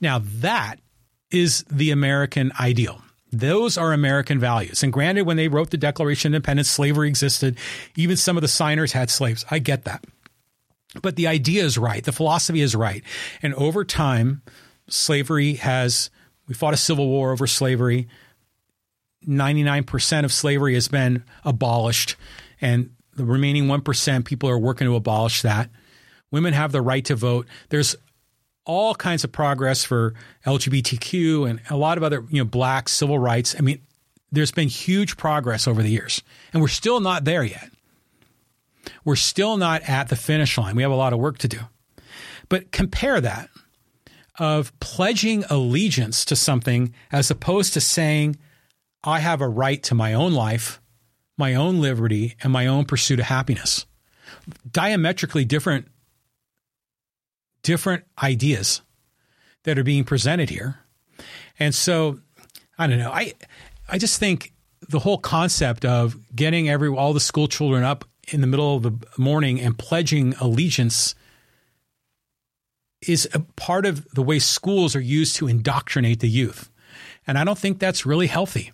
Now, 0.02 0.22
that 0.40 0.80
is 1.30 1.64
the 1.72 1.92
American 1.92 2.52
ideal. 2.60 3.02
Those 3.32 3.78
are 3.78 3.94
American 3.94 4.40
values. 4.40 4.84
And 4.84 4.92
granted, 4.92 5.26
when 5.26 5.38
they 5.38 5.48
wrote 5.48 5.70
the 5.70 5.78
Declaration 5.78 6.34
of 6.34 6.36
Independence, 6.36 6.70
slavery 6.70 7.08
existed. 7.08 7.58
Even 7.96 8.18
some 8.18 8.36
of 8.36 8.42
the 8.42 8.50
signers 8.50 8.92
had 8.92 9.10
slaves. 9.10 9.46
I 9.50 9.60
get 9.60 9.86
that. 9.86 10.04
But 11.02 11.16
the 11.16 11.28
idea 11.28 11.64
is 11.64 11.78
right. 11.78 12.04
The 12.04 12.12
philosophy 12.12 12.60
is 12.60 12.76
right. 12.76 13.04
And 13.42 13.54
over 13.54 13.86
time, 13.86 14.42
slavery 14.92 15.56
has, 15.56 16.10
we 16.48 16.54
fought 16.54 16.74
a 16.74 16.78
civil 16.78 17.08
war 17.08 17.32
over 17.32 17.48
slavery. 17.48 18.08
99% 19.28 20.26
of 20.26 20.34
slavery 20.34 20.74
has 20.74 20.88
been 20.88 21.24
abolished. 21.44 22.16
And 22.60 22.92
the 23.16 23.26
remaining 23.26 23.66
1%, 23.66 24.26
people 24.26 24.50
are 24.50 24.58
working 24.58 24.88
to 24.88 24.96
abolish 24.96 25.42
that. 25.42 25.70
Women 26.32 26.54
have 26.54 26.72
the 26.72 26.82
right 26.82 27.04
to 27.06 27.16
vote. 27.16 27.48
There's 27.70 27.96
all 28.66 28.96
kinds 28.96 29.24
of 29.24 29.32
progress 29.32 29.84
for 29.84 30.14
LGBTQ 30.46 31.50
and 31.50 31.62
a 31.70 31.78
lot 31.78 31.98
of 31.98 32.04
other, 32.04 32.26
you 32.30 32.42
know, 32.42 32.46
black 32.46 32.88
civil 32.90 33.20
rights. 33.20 33.56
I 33.58 33.62
mean, 33.62 33.82
there's 34.32 34.52
been 34.52 34.70
huge 34.70 35.18
progress 35.18 35.68
over 35.68 35.84
the 35.84 35.90
years, 35.90 36.22
and 36.54 36.62
we're 36.62 36.70
still 36.70 37.02
not 37.02 37.26
there 37.26 37.44
yet. 37.44 37.70
We're 39.04 39.18
still 39.18 39.58
not 39.58 39.82
at 39.90 40.08
the 40.08 40.16
finish 40.16 40.58
line. 40.58 40.76
We 40.76 40.84
have 40.84 40.92
a 40.92 40.96
lot 40.96 41.14
of 41.14 41.20
work 41.20 41.38
to 41.40 41.48
do. 41.48 41.60
But 42.50 42.72
compare 42.72 43.20
that 43.22 43.50
of 44.40 44.78
pledging 44.80 45.44
allegiance 45.50 46.26
to 46.26 46.36
something 46.36 46.94
as 47.12 47.30
opposed 47.30 47.74
to 47.74 47.82
saying, 47.82 48.38
I 49.04 49.20
have 49.20 49.42
a 49.42 49.50
right 49.50 49.82
to 49.84 49.96
my 49.96 50.14
own 50.14 50.34
life, 50.34 50.82
my 51.38 51.56
own 51.56 51.82
liberty, 51.82 52.36
and 52.42 52.54
my 52.54 52.68
own 52.68 52.86
pursuit 52.86 53.20
of 53.20 53.26
happiness. 53.26 53.86
Diametrically 54.70 55.46
different 55.46 55.88
different 57.64 58.04
ideas 58.22 58.82
that 59.64 59.78
are 59.78 59.84
being 59.84 60.04
presented 60.04 60.50
here. 60.50 60.80
And 61.60 61.76
so 61.76 62.20
I 62.78 62.88
don't 62.88 63.00
know. 63.00 63.12
I 63.12 63.34
I 63.90 63.98
just 63.98 64.20
think 64.20 64.54
the 64.90 65.00
whole 65.00 65.18
concept 65.18 65.86
of 65.86 66.18
getting 66.36 66.70
every 66.70 66.90
all 66.90 67.14
the 67.14 67.20
school 67.20 67.48
children 67.48 67.84
up 67.84 68.06
in 68.30 68.42
the 68.42 68.48
middle 68.48 68.76
of 68.76 68.84
the 68.84 68.94
morning 69.18 69.60
and 69.60 69.78
pledging 69.78 70.34
allegiance 70.36 71.16
is 73.08 73.28
a 73.34 73.40
part 73.40 73.86
of 73.86 74.06
the 74.14 74.22
way 74.22 74.40
schools 74.40 74.96
are 74.96 75.02
used 75.02 75.36
to 75.38 75.48
indoctrinate 75.48 76.20
the 76.20 76.30
youth. 76.30 76.70
And 77.26 77.38
I 77.38 77.44
don't 77.44 77.58
think 77.58 77.80
that's 77.80 78.06
really 78.06 78.28
healthy. 78.28 78.72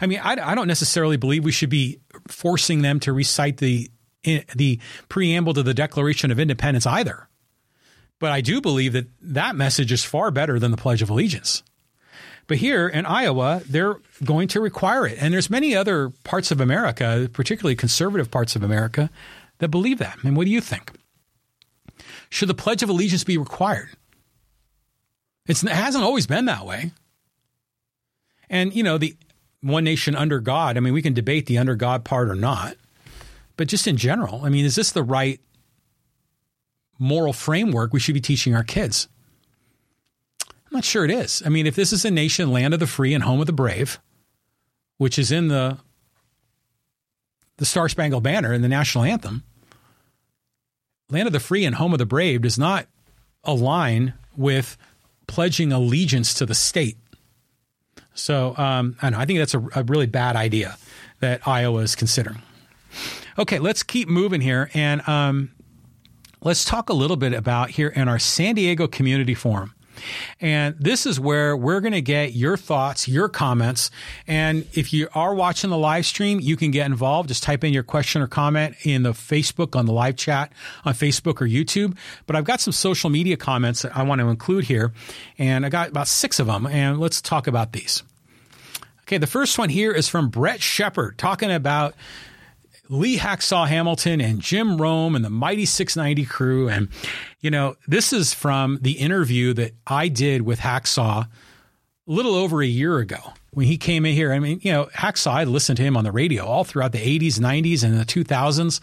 I 0.00 0.06
mean, 0.06 0.20
I, 0.22 0.36
I 0.42 0.54
don't 0.54 0.68
necessarily 0.68 1.16
believe 1.16 1.44
we 1.44 1.52
should 1.52 1.70
be 1.70 2.00
forcing 2.28 2.82
them 2.82 3.00
to 3.00 3.12
recite 3.12 3.58
the 3.58 3.90
eh, 4.24 4.42
the 4.54 4.80
preamble 5.08 5.54
to 5.54 5.62
the 5.62 5.74
Declaration 5.74 6.30
of 6.30 6.40
Independence 6.40 6.86
either. 6.86 7.28
But 8.18 8.32
I 8.32 8.40
do 8.40 8.60
believe 8.60 8.92
that 8.92 9.06
that 9.20 9.56
message 9.56 9.92
is 9.92 10.04
far 10.04 10.30
better 10.30 10.58
than 10.58 10.70
the 10.70 10.76
Pledge 10.76 11.02
of 11.02 11.10
Allegiance. 11.10 11.62
But 12.46 12.58
here 12.58 12.88
in 12.88 13.06
Iowa, 13.06 13.62
they're 13.68 13.96
going 14.22 14.48
to 14.48 14.60
require 14.60 15.06
it. 15.06 15.18
And 15.20 15.32
there's 15.32 15.48
many 15.48 15.74
other 15.74 16.10
parts 16.24 16.50
of 16.50 16.60
America, 16.60 17.28
particularly 17.32 17.74
conservative 17.74 18.30
parts 18.30 18.54
of 18.54 18.62
America, 18.62 19.10
that 19.58 19.68
believe 19.68 19.98
that. 19.98 20.18
And 20.22 20.36
what 20.36 20.44
do 20.44 20.50
you 20.50 20.60
think? 20.60 20.92
Should 22.34 22.48
the 22.48 22.54
Pledge 22.54 22.82
of 22.82 22.88
Allegiance 22.88 23.22
be 23.22 23.38
required? 23.38 23.90
It's, 25.46 25.62
it 25.62 25.70
hasn't 25.70 26.02
always 26.02 26.26
been 26.26 26.46
that 26.46 26.66
way. 26.66 26.90
And, 28.50 28.74
you 28.74 28.82
know, 28.82 28.98
the 28.98 29.16
one 29.60 29.84
nation 29.84 30.16
under 30.16 30.40
God, 30.40 30.76
I 30.76 30.80
mean, 30.80 30.92
we 30.94 31.00
can 31.00 31.14
debate 31.14 31.46
the 31.46 31.58
under 31.58 31.76
God 31.76 32.04
part 32.04 32.28
or 32.28 32.34
not. 32.34 32.76
But 33.56 33.68
just 33.68 33.86
in 33.86 33.96
general, 33.96 34.44
I 34.44 34.48
mean, 34.48 34.64
is 34.64 34.74
this 34.74 34.90
the 34.90 35.04
right 35.04 35.40
moral 36.98 37.32
framework 37.32 37.92
we 37.92 38.00
should 38.00 38.14
be 38.14 38.20
teaching 38.20 38.52
our 38.52 38.64
kids? 38.64 39.06
I'm 40.42 40.72
not 40.72 40.84
sure 40.84 41.04
it 41.04 41.12
is. 41.12 41.40
I 41.46 41.50
mean, 41.50 41.68
if 41.68 41.76
this 41.76 41.92
is 41.92 42.04
a 42.04 42.10
nation, 42.10 42.50
land 42.50 42.74
of 42.74 42.80
the 42.80 42.88
free 42.88 43.14
and 43.14 43.22
home 43.22 43.38
of 43.38 43.46
the 43.46 43.52
brave, 43.52 44.00
which 44.98 45.20
is 45.20 45.30
in 45.30 45.46
the 45.46 45.78
the 47.58 47.64
Star 47.64 47.88
Spangled 47.88 48.24
Banner 48.24 48.52
and 48.52 48.64
the 48.64 48.68
national 48.68 49.04
anthem, 49.04 49.44
land 51.14 51.26
of 51.26 51.32
the 51.32 51.40
free 51.40 51.64
and 51.64 51.76
home 51.76 51.92
of 51.92 51.98
the 51.98 52.06
brave 52.06 52.42
does 52.42 52.58
not 52.58 52.86
align 53.44 54.14
with 54.36 54.76
pledging 55.26 55.72
allegiance 55.72 56.34
to 56.34 56.46
the 56.46 56.54
state. 56.54 56.98
So 58.14 58.54
um, 58.56 58.96
I 59.00 59.10
know 59.10 59.18
I 59.18 59.24
think 59.24 59.38
that's 59.38 59.54
a, 59.54 59.66
a 59.74 59.82
really 59.84 60.06
bad 60.06 60.36
idea 60.36 60.76
that 61.20 61.46
Iowa 61.46 61.80
is 61.80 61.94
considering. 61.94 62.42
Okay, 63.38 63.58
let's 63.58 63.82
keep 63.82 64.08
moving 64.08 64.40
here, 64.40 64.70
and 64.74 65.06
um, 65.08 65.50
let's 66.40 66.64
talk 66.64 66.88
a 66.88 66.92
little 66.92 67.16
bit 67.16 67.32
about 67.32 67.70
here 67.70 67.88
in 67.88 68.08
our 68.08 68.18
San 68.18 68.54
Diego 68.54 68.86
Community 68.86 69.34
Forum. 69.34 69.73
And 70.40 70.76
this 70.78 71.06
is 71.06 71.18
where 71.18 71.56
we're 71.56 71.80
going 71.80 71.92
to 71.92 72.02
get 72.02 72.34
your 72.34 72.56
thoughts, 72.56 73.08
your 73.08 73.28
comments. 73.28 73.90
And 74.26 74.66
if 74.74 74.92
you 74.92 75.08
are 75.14 75.34
watching 75.34 75.70
the 75.70 75.78
live 75.78 76.06
stream, 76.06 76.40
you 76.40 76.56
can 76.56 76.70
get 76.70 76.86
involved. 76.86 77.28
Just 77.28 77.42
type 77.42 77.64
in 77.64 77.72
your 77.72 77.82
question 77.82 78.22
or 78.22 78.26
comment 78.26 78.76
in 78.82 79.02
the 79.02 79.12
Facebook 79.12 79.76
on 79.76 79.86
the 79.86 79.92
live 79.92 80.16
chat 80.16 80.52
on 80.84 80.94
Facebook 80.94 81.40
or 81.40 81.46
YouTube. 81.46 81.96
But 82.26 82.36
I've 82.36 82.44
got 82.44 82.60
some 82.60 82.72
social 82.72 83.10
media 83.10 83.36
comments 83.36 83.82
that 83.82 83.96
I 83.96 84.02
want 84.02 84.20
to 84.20 84.28
include 84.28 84.64
here. 84.64 84.92
And 85.38 85.64
I 85.64 85.68
got 85.68 85.88
about 85.88 86.08
six 86.08 86.38
of 86.40 86.46
them. 86.46 86.66
And 86.66 87.00
let's 87.00 87.20
talk 87.20 87.46
about 87.46 87.72
these. 87.72 88.02
Okay, 89.02 89.18
the 89.18 89.26
first 89.26 89.58
one 89.58 89.68
here 89.68 89.92
is 89.92 90.08
from 90.08 90.30
Brett 90.30 90.62
Shepard 90.62 91.18
talking 91.18 91.50
about 91.50 91.94
Lee 92.88 93.18
Hacksaw 93.18 93.66
Hamilton 93.66 94.20
and 94.20 94.40
Jim 94.40 94.80
Rome 94.80 95.14
and 95.16 95.24
the 95.24 95.30
Mighty 95.30 95.64
690 95.64 96.24
crew. 96.26 96.68
And, 96.68 96.88
you 97.40 97.50
know, 97.50 97.76
this 97.86 98.12
is 98.12 98.34
from 98.34 98.78
the 98.82 98.92
interview 98.92 99.54
that 99.54 99.72
I 99.86 100.08
did 100.08 100.42
with 100.42 100.60
Hacksaw 100.60 101.24
a 101.24 101.28
little 102.06 102.34
over 102.34 102.62
a 102.62 102.66
year 102.66 102.98
ago 102.98 103.32
when 103.52 103.66
he 103.66 103.78
came 103.78 104.04
in 104.04 104.14
here. 104.14 104.32
I 104.32 104.38
mean, 104.38 104.60
you 104.62 104.72
know, 104.72 104.86
Hacksaw, 104.94 105.32
I 105.32 105.44
listened 105.44 105.78
to 105.78 105.82
him 105.82 105.96
on 105.96 106.04
the 106.04 106.12
radio 106.12 106.44
all 106.44 106.64
throughout 106.64 106.92
the 106.92 106.98
80s, 107.18 107.38
90s, 107.38 107.82
and 107.82 107.98
the 107.98 108.04
2000s. 108.04 108.80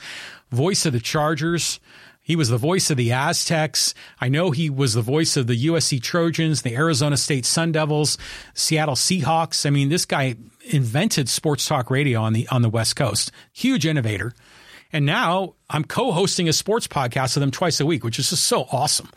Voice 0.52 0.86
of 0.86 0.94
the 0.94 1.00
Chargers. 1.00 1.80
He 2.24 2.36
was 2.36 2.50
the 2.50 2.58
voice 2.58 2.92
of 2.92 2.98
the 2.98 3.12
Aztecs. 3.12 3.94
I 4.20 4.30
know 4.30 4.52
he 4.52 4.70
was 4.70 4.94
the 4.94 5.02
voice 5.02 5.38
of 5.38 5.48
the 5.48 5.66
USC 5.66 6.02
Trojans, 6.02 6.62
the 6.62 6.76
Arizona 6.76 7.18
State 7.18 7.46
Sun 7.46 7.72
Devils, 7.72 8.18
Seattle 8.54 8.96
Seahawks. 8.96 9.66
I 9.66 9.70
mean, 9.70 9.90
this 9.90 10.06
guy 10.06 10.36
invented 10.66 11.30
sports 11.30 11.68
talk 11.68 11.90
radio 11.90 12.22
on 12.22 12.34
the 12.34 12.48
on 12.50 12.62
the 12.62 12.70
West 12.70 12.96
Coast. 12.96 13.32
Huge 13.54 13.86
innovator. 13.86 14.34
And 14.94 15.06
now 15.06 15.56
I'm 15.70 15.84
co-hosting 15.86 16.50
a 16.50 16.54
sports 16.54 16.88
podcast 16.88 17.36
with 17.36 17.42
them 17.42 17.52
twice 17.52 17.80
a 17.80 17.86
week, 17.86 18.04
which 18.04 18.20
is 18.20 18.30
just 18.30 18.44
so 18.44 18.68
awesome 18.72 19.10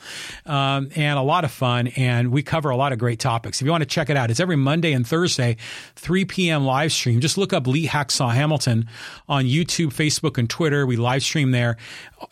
um, 0.47 0.89
and 0.95 1.19
a 1.19 1.23
lot 1.23 1.45
of 1.45 1.51
fun. 1.51 1.89
And 1.89 2.31
we 2.31 2.43
cover 2.43 2.71
a 2.71 2.77
lot 2.77 2.93
of 2.93 2.99
great 2.99 3.19
topics. 3.19 3.61
If 3.61 3.65
you 3.65 3.71
want 3.71 3.83
to 3.83 3.87
check 3.87 4.09
it 4.09 4.17
out, 4.17 4.31
it's 4.31 4.41
every 4.41 4.57
Monday 4.57 4.93
and 4.93 5.07
Thursday, 5.07 5.57
3 5.97 6.25
p.m. 6.27 6.65
live 6.65 6.93
stream. 6.93 7.21
Just 7.21 7.37
look 7.37 7.53
up 7.53 7.67
Lee 7.67 7.87
Hacksaw 7.87 8.33
Hamilton 8.33 8.89
on 9.29 9.45
YouTube, 9.45 9.89
Facebook, 9.89 10.39
and 10.39 10.49
Twitter. 10.49 10.87
We 10.87 10.97
live 10.97 11.23
stream 11.23 11.51
there. 11.51 11.77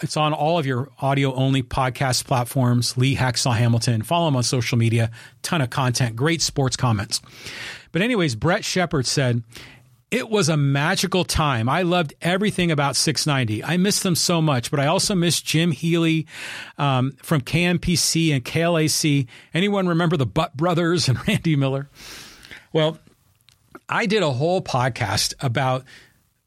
It's 0.01 0.16
on 0.16 0.32
all 0.32 0.59
of 0.59 0.66
your 0.66 0.89
audio 1.01 1.35
only 1.35 1.62
podcast 1.62 2.24
platforms. 2.27 2.97
Lee 2.97 3.16
Hacksaw 3.16 3.56
Hamilton. 3.56 4.02
Follow 4.02 4.28
him 4.28 4.36
on 4.36 4.43
social 4.43 4.78
media. 4.78 5.10
Ton 5.43 5.60
of 5.60 5.70
content. 5.70 6.14
Great 6.14 6.43
sports 6.43 6.77
comments. 6.77 7.20
But 7.90 8.02
anyways, 8.02 8.36
Brett 8.36 8.64
Shepard 8.64 9.06
said, 9.06 9.43
it 10.12 10.28
was 10.28 10.51
a 10.51 10.59
magical 10.59 11.24
time. 11.24 11.70
I 11.70 11.82
loved 11.82 12.12
everything 12.20 12.70
about 12.70 12.97
690. 12.97 13.64
I 13.64 13.78
miss 13.78 14.01
them 14.01 14.14
so 14.14 14.43
much, 14.43 14.70
but 14.70 14.78
I 14.78 14.86
also 14.86 15.14
miss 15.14 15.40
Jim 15.40 15.72
Healy 15.72 16.26
um, 16.76 17.12
from 17.22 17.40
KMPC 17.40 18.30
and 18.30 18.44
KLAC. 18.44 19.26
Anyone 19.55 19.89
remember 19.89 20.18
the 20.18 20.26
Butt 20.26 20.55
Brothers 20.55 21.09
and 21.09 21.18
Randy 21.26 21.56
Miller? 21.56 21.89
Well, 22.74 22.98
I 23.89 24.05
did 24.05 24.22
a 24.22 24.32
whole 24.32 24.60
podcast 24.60 25.32
about 25.40 25.84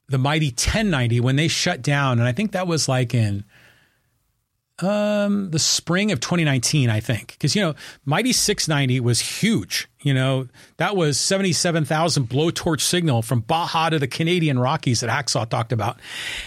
the 0.09 0.19
mighty 0.19 0.49
1090 0.49 1.19
when 1.21 1.35
they 1.35 1.47
shut 1.47 1.81
down, 1.81 2.19
and 2.19 2.27
I 2.27 2.33
think 2.33 2.51
that 2.51 2.67
was 2.67 2.87
like 2.87 3.15
in 3.15 3.45
um, 4.79 5.51
the 5.51 5.59
spring 5.59 6.11
of 6.11 6.19
2019, 6.19 6.89
I 6.89 6.99
think, 6.99 7.33
because 7.33 7.55
you 7.55 7.61
know, 7.61 7.75
Mighty 8.03 8.33
690 8.33 8.99
was 8.99 9.19
huge. 9.19 9.87
You 10.01 10.13
know, 10.13 10.47
that 10.77 10.95
was 10.95 11.19
77,000 11.19 12.27
blowtorch 12.27 12.81
signal 12.81 13.21
from 13.21 13.39
Baja 13.41 13.89
to 13.89 13.99
the 13.99 14.07
Canadian 14.07 14.59
Rockies 14.59 14.99
that 14.99 15.09
Hacksaw 15.09 15.49
talked 15.49 15.71
about, 15.71 15.99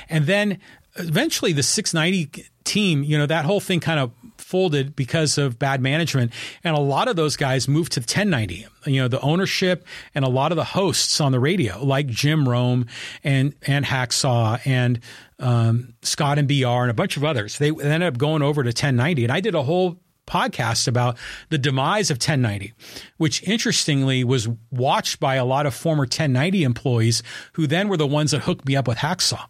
and 0.08 0.26
then 0.26 0.58
eventually 0.96 1.52
the 1.52 1.62
690 1.62 2.44
team, 2.64 3.02
you 3.02 3.16
know, 3.16 3.26
that 3.26 3.44
whole 3.44 3.60
thing 3.60 3.80
kind 3.80 3.98
of 3.98 4.12
folded 4.36 4.94
because 4.94 5.38
of 5.38 5.58
bad 5.58 5.80
management. 5.80 6.32
And 6.62 6.76
a 6.76 6.80
lot 6.80 7.08
of 7.08 7.16
those 7.16 7.36
guys 7.36 7.66
moved 7.66 7.92
to 7.92 8.00
1090. 8.00 8.66
You 8.86 9.02
know, 9.02 9.08
the 9.08 9.20
ownership 9.20 9.86
and 10.14 10.24
a 10.24 10.28
lot 10.28 10.52
of 10.52 10.56
the 10.56 10.64
hosts 10.64 11.20
on 11.20 11.32
the 11.32 11.40
radio, 11.40 11.82
like 11.84 12.06
Jim 12.06 12.48
Rome 12.48 12.86
and 13.24 13.54
and 13.66 13.84
Hacksaw 13.84 14.60
and 14.66 15.00
um, 15.38 15.94
Scott 16.02 16.38
and 16.38 16.48
BR 16.48 16.66
and 16.66 16.90
a 16.90 16.94
bunch 16.94 17.16
of 17.16 17.24
others, 17.24 17.58
they 17.58 17.68
ended 17.68 18.02
up 18.02 18.18
going 18.18 18.42
over 18.42 18.62
to 18.62 18.68
1090. 18.68 19.24
And 19.24 19.32
I 19.32 19.40
did 19.40 19.54
a 19.54 19.62
whole 19.62 19.98
podcast 20.28 20.86
about 20.86 21.16
the 21.48 21.58
demise 21.58 22.10
of 22.10 22.16
1090, 22.16 22.74
which 23.16 23.42
interestingly 23.44 24.22
was 24.22 24.48
watched 24.70 25.18
by 25.18 25.36
a 25.36 25.44
lot 25.44 25.66
of 25.66 25.74
former 25.74 26.02
1090 26.02 26.62
employees 26.62 27.22
who 27.54 27.66
then 27.66 27.88
were 27.88 27.96
the 27.96 28.06
ones 28.06 28.30
that 28.30 28.42
hooked 28.42 28.66
me 28.66 28.76
up 28.76 28.86
with 28.86 28.98
Hacksaw, 28.98 29.46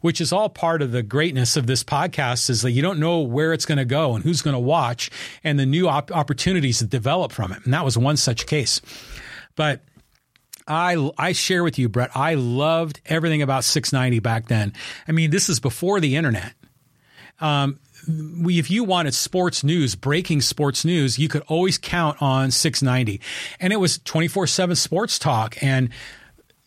which 0.00 0.20
is 0.20 0.32
all 0.32 0.48
part 0.48 0.80
of 0.80 0.92
the 0.92 1.02
greatness 1.02 1.56
of 1.56 1.66
this 1.66 1.82
podcast 1.82 2.48
is 2.48 2.62
that 2.62 2.70
you 2.70 2.82
don't 2.82 3.00
know 3.00 3.20
where 3.20 3.52
it's 3.52 3.66
going 3.66 3.78
to 3.78 3.84
go 3.84 4.14
and 4.14 4.24
who's 4.24 4.42
going 4.42 4.54
to 4.54 4.60
watch 4.60 5.10
and 5.42 5.58
the 5.58 5.66
new 5.66 5.88
op- 5.88 6.12
opportunities 6.12 6.78
that 6.78 6.88
develop 6.88 7.32
from 7.32 7.52
it. 7.52 7.64
And 7.64 7.74
that 7.74 7.84
was 7.84 7.98
one 7.98 8.16
such 8.16 8.46
case. 8.46 8.80
But 9.56 9.82
I 10.72 11.10
I 11.18 11.32
share 11.32 11.62
with 11.62 11.78
you, 11.78 11.88
Brett. 11.88 12.10
I 12.14 12.34
loved 12.34 13.00
everything 13.06 13.42
about 13.42 13.64
690 13.64 14.20
back 14.20 14.48
then. 14.48 14.72
I 15.06 15.12
mean, 15.12 15.30
this 15.30 15.48
is 15.48 15.60
before 15.60 16.00
the 16.00 16.16
internet. 16.16 16.54
Um, 17.40 17.78
we, 18.40 18.58
if 18.58 18.70
you 18.70 18.84
wanted 18.84 19.14
sports 19.14 19.62
news, 19.62 19.94
breaking 19.94 20.40
sports 20.40 20.84
news, 20.84 21.18
you 21.18 21.28
could 21.28 21.42
always 21.46 21.78
count 21.78 22.20
on 22.20 22.50
690, 22.50 23.20
and 23.60 23.72
it 23.72 23.76
was 23.76 23.98
24 23.98 24.46
seven 24.46 24.76
sports 24.76 25.18
talk 25.18 25.62
and. 25.62 25.90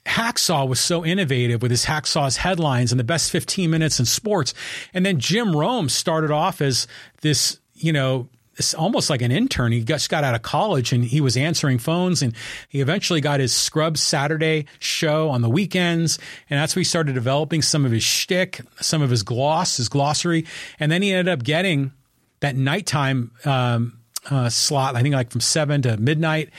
Hacksaw 0.06 0.68
was 0.68 0.80
so 0.80 1.04
innovative 1.04 1.64
with 1.64 1.72
his 1.72 1.86
Hacksaw's 1.86 2.38
headlines 2.38 2.92
and 2.92 3.00
the 3.00 3.04
best 3.04 3.32
15 3.32 3.72
minutes 3.72 4.00
in 4.00 4.06
sports. 4.06 4.54
And 4.94 5.04
then 5.04 5.20
Jim 5.20 5.56
Rome 5.56 5.90
started 5.90 6.30
off 6.30 6.62
as 6.62 6.86
this, 7.22 7.60
you 7.74 7.92
know, 7.92 8.30
it's 8.58 8.74
almost 8.74 9.10
like 9.10 9.22
an 9.22 9.32
intern. 9.32 9.72
He 9.72 9.84
just 9.84 10.10
got 10.10 10.24
out 10.24 10.36
of 10.36 10.42
college 10.42 10.94
and 10.94 11.04
he 11.04 11.20
was 11.20 11.36
answering 11.36 11.78
phones 11.78 12.22
and 12.22 12.34
he 12.70 12.82
eventually 12.82 13.22
got 13.22 13.40
his 13.40 13.54
Scrub 13.54 13.98
Saturday 13.98 14.66
show 14.80 15.30
on 15.30 15.42
the 15.42 15.50
weekends. 15.50 16.20
And 16.50 16.60
that's 16.60 16.76
where 16.76 16.82
he 16.82 16.86
started 16.86 17.14
developing 17.14 17.62
some 17.62 17.86
of 17.86 17.92
his 17.92 18.04
shtick, 18.04 18.62
some 18.80 19.02
of 19.02 19.10
his 19.10 19.24
gloss, 19.24 19.78
his 19.78 19.90
glossary. 19.90 20.46
And 20.80 20.92
then 20.92 21.02
he 21.02 21.12
ended 21.12 21.32
up 21.32 21.44
getting 21.44 21.92
that 22.40 22.56
nighttime 22.56 23.32
um, 23.44 24.00
uh, 24.30 24.50
slot, 24.50 24.96
I 24.96 25.02
think 25.02 25.16
like 25.16 25.32
from 25.32 25.42
seven 25.42 25.82
to 25.84 25.98
midnight. 25.98 26.50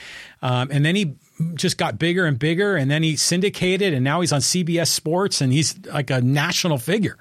Um, 0.41 0.69
and 0.71 0.85
then 0.85 0.95
he 0.95 1.15
just 1.55 1.77
got 1.77 1.99
bigger 1.99 2.25
and 2.25 2.37
bigger 2.39 2.75
and 2.75 2.89
then 2.89 3.03
he 3.03 3.15
syndicated 3.15 3.93
and 3.93 4.03
now 4.03 4.21
he's 4.21 4.31
on 4.31 4.41
CBS 4.41 4.87
Sports 4.87 5.41
and 5.41 5.53
he's 5.53 5.77
like 5.85 6.09
a 6.09 6.21
national 6.21 6.77
figure. 6.77 7.17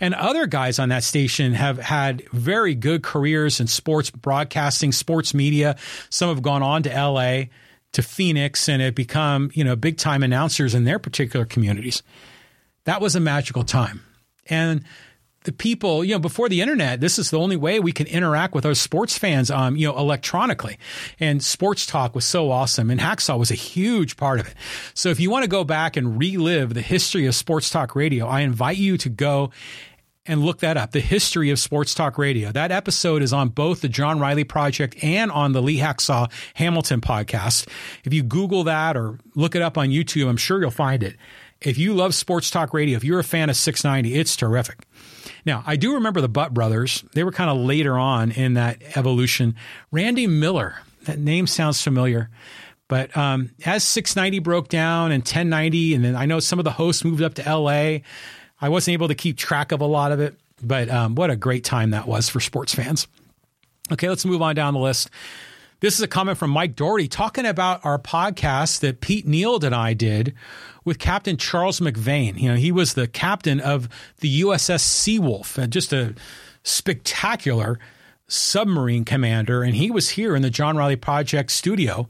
And 0.00 0.14
other 0.14 0.46
guys 0.46 0.78
on 0.78 0.88
that 0.90 1.04
station 1.04 1.54
have 1.54 1.78
had 1.78 2.22
very 2.32 2.74
good 2.74 3.02
careers 3.02 3.60
in 3.60 3.66
sports 3.66 4.10
broadcasting, 4.10 4.92
sports 4.92 5.34
media. 5.34 5.76
Some 6.10 6.28
have 6.28 6.42
gone 6.42 6.62
on 6.62 6.82
to 6.84 6.90
LA, 6.90 7.44
to 7.92 8.02
Phoenix, 8.02 8.68
and 8.68 8.82
have 8.82 8.94
become, 8.94 9.50
you 9.54 9.64
know, 9.64 9.76
big 9.76 9.96
time 9.98 10.22
announcers 10.22 10.74
in 10.74 10.84
their 10.84 10.98
particular 10.98 11.44
communities. 11.44 12.02
That 12.84 13.00
was 13.00 13.16
a 13.16 13.20
magical 13.20 13.64
time. 13.64 14.02
And 14.46 14.84
the 15.44 15.52
people, 15.52 16.04
you 16.04 16.14
know, 16.14 16.18
before 16.18 16.48
the 16.48 16.60
internet, 16.60 17.00
this 17.00 17.18
is 17.18 17.30
the 17.30 17.38
only 17.38 17.56
way 17.56 17.78
we 17.78 17.92
can 17.92 18.06
interact 18.06 18.54
with 18.54 18.66
our 18.66 18.74
sports 18.74 19.16
fans, 19.16 19.50
um, 19.50 19.76
you 19.76 19.86
know, 19.86 19.96
electronically. 19.96 20.78
And 21.20 21.42
sports 21.42 21.86
talk 21.86 22.14
was 22.14 22.24
so 22.24 22.50
awesome. 22.50 22.90
And 22.90 23.00
Hacksaw 23.00 23.38
was 23.38 23.50
a 23.50 23.54
huge 23.54 24.16
part 24.16 24.40
of 24.40 24.48
it. 24.48 24.54
So 24.94 25.10
if 25.10 25.20
you 25.20 25.30
want 25.30 25.44
to 25.44 25.48
go 25.48 25.62
back 25.62 25.96
and 25.96 26.18
relive 26.18 26.74
the 26.74 26.80
history 26.80 27.26
of 27.26 27.34
sports 27.34 27.70
talk 27.70 27.94
radio, 27.94 28.26
I 28.26 28.40
invite 28.40 28.78
you 28.78 28.96
to 28.98 29.08
go 29.08 29.50
and 30.26 30.42
look 30.42 30.60
that 30.60 30.78
up. 30.78 30.92
The 30.92 31.00
history 31.00 31.50
of 31.50 31.58
sports 31.58 31.94
talk 31.94 32.16
radio. 32.16 32.50
That 32.50 32.72
episode 32.72 33.22
is 33.22 33.34
on 33.34 33.50
both 33.50 33.82
the 33.82 33.88
John 33.88 34.18
Riley 34.18 34.44
Project 34.44 34.96
and 35.02 35.30
on 35.30 35.52
the 35.52 35.60
Lee 35.60 35.78
Hacksaw 35.78 36.30
Hamilton 36.54 37.02
podcast. 37.02 37.68
If 38.04 38.14
you 38.14 38.22
Google 38.22 38.64
that 38.64 38.96
or 38.96 39.18
look 39.34 39.54
it 39.54 39.60
up 39.60 39.76
on 39.76 39.88
YouTube, 39.88 40.28
I'm 40.28 40.38
sure 40.38 40.60
you'll 40.60 40.70
find 40.70 41.02
it. 41.02 41.16
If 41.60 41.78
you 41.78 41.94
love 41.94 42.14
sports 42.14 42.50
talk 42.50 42.72
radio, 42.74 42.96
if 42.96 43.04
you're 43.04 43.18
a 43.18 43.24
fan 43.24 43.50
of 43.50 43.56
690, 43.56 44.18
it's 44.18 44.36
terrific. 44.36 44.78
Now, 45.44 45.62
I 45.66 45.76
do 45.76 45.94
remember 45.94 46.20
the 46.20 46.28
Butt 46.28 46.54
Brothers. 46.54 47.04
They 47.12 47.24
were 47.24 47.32
kind 47.32 47.50
of 47.50 47.58
later 47.58 47.98
on 47.98 48.30
in 48.30 48.54
that 48.54 48.82
evolution. 48.96 49.56
Randy 49.90 50.26
Miller, 50.26 50.76
that 51.04 51.18
name 51.18 51.46
sounds 51.46 51.82
familiar. 51.82 52.30
But 52.88 53.16
um, 53.16 53.50
as 53.64 53.84
690 53.84 54.38
broke 54.40 54.68
down 54.68 55.12
and 55.12 55.22
1090, 55.22 55.94
and 55.94 56.04
then 56.04 56.16
I 56.16 56.26
know 56.26 56.40
some 56.40 56.58
of 56.58 56.64
the 56.64 56.70
hosts 56.70 57.04
moved 57.04 57.22
up 57.22 57.34
to 57.34 57.42
LA, 57.42 57.98
I 58.60 58.68
wasn't 58.68 58.94
able 58.94 59.08
to 59.08 59.14
keep 59.14 59.36
track 59.36 59.72
of 59.72 59.80
a 59.80 59.86
lot 59.86 60.12
of 60.12 60.20
it. 60.20 60.34
But 60.62 60.88
um, 60.88 61.14
what 61.14 61.30
a 61.30 61.36
great 61.36 61.64
time 61.64 61.90
that 61.90 62.06
was 62.06 62.28
for 62.28 62.40
sports 62.40 62.74
fans. 62.74 63.06
Okay, 63.92 64.08
let's 64.08 64.24
move 64.24 64.40
on 64.40 64.54
down 64.54 64.74
the 64.74 64.80
list. 64.80 65.10
This 65.80 65.94
is 65.94 66.00
a 66.00 66.08
comment 66.08 66.38
from 66.38 66.50
Mike 66.50 66.76
Doherty 66.76 67.08
talking 67.08 67.44
about 67.44 67.84
our 67.84 67.98
podcast 67.98 68.80
that 68.80 69.02
Pete 69.02 69.26
Neild 69.26 69.64
and 69.64 69.74
I 69.74 69.92
did 69.92 70.34
with 70.84 70.98
Captain 70.98 71.36
Charles 71.36 71.80
McVane. 71.80 72.38
You 72.38 72.50
know, 72.50 72.56
he 72.56 72.72
was 72.72 72.94
the 72.94 73.08
captain 73.08 73.60
of 73.60 73.88
the 74.20 74.42
USS 74.42 74.82
Seawolf, 74.82 75.62
uh, 75.62 75.66
just 75.66 75.92
a 75.92 76.14
spectacular 76.62 77.78
submarine 78.26 79.04
commander. 79.04 79.62
And 79.62 79.74
he 79.74 79.90
was 79.90 80.10
here 80.10 80.34
in 80.34 80.42
the 80.42 80.50
John 80.50 80.76
Riley 80.76 80.96
Project 80.96 81.50
studio. 81.50 82.08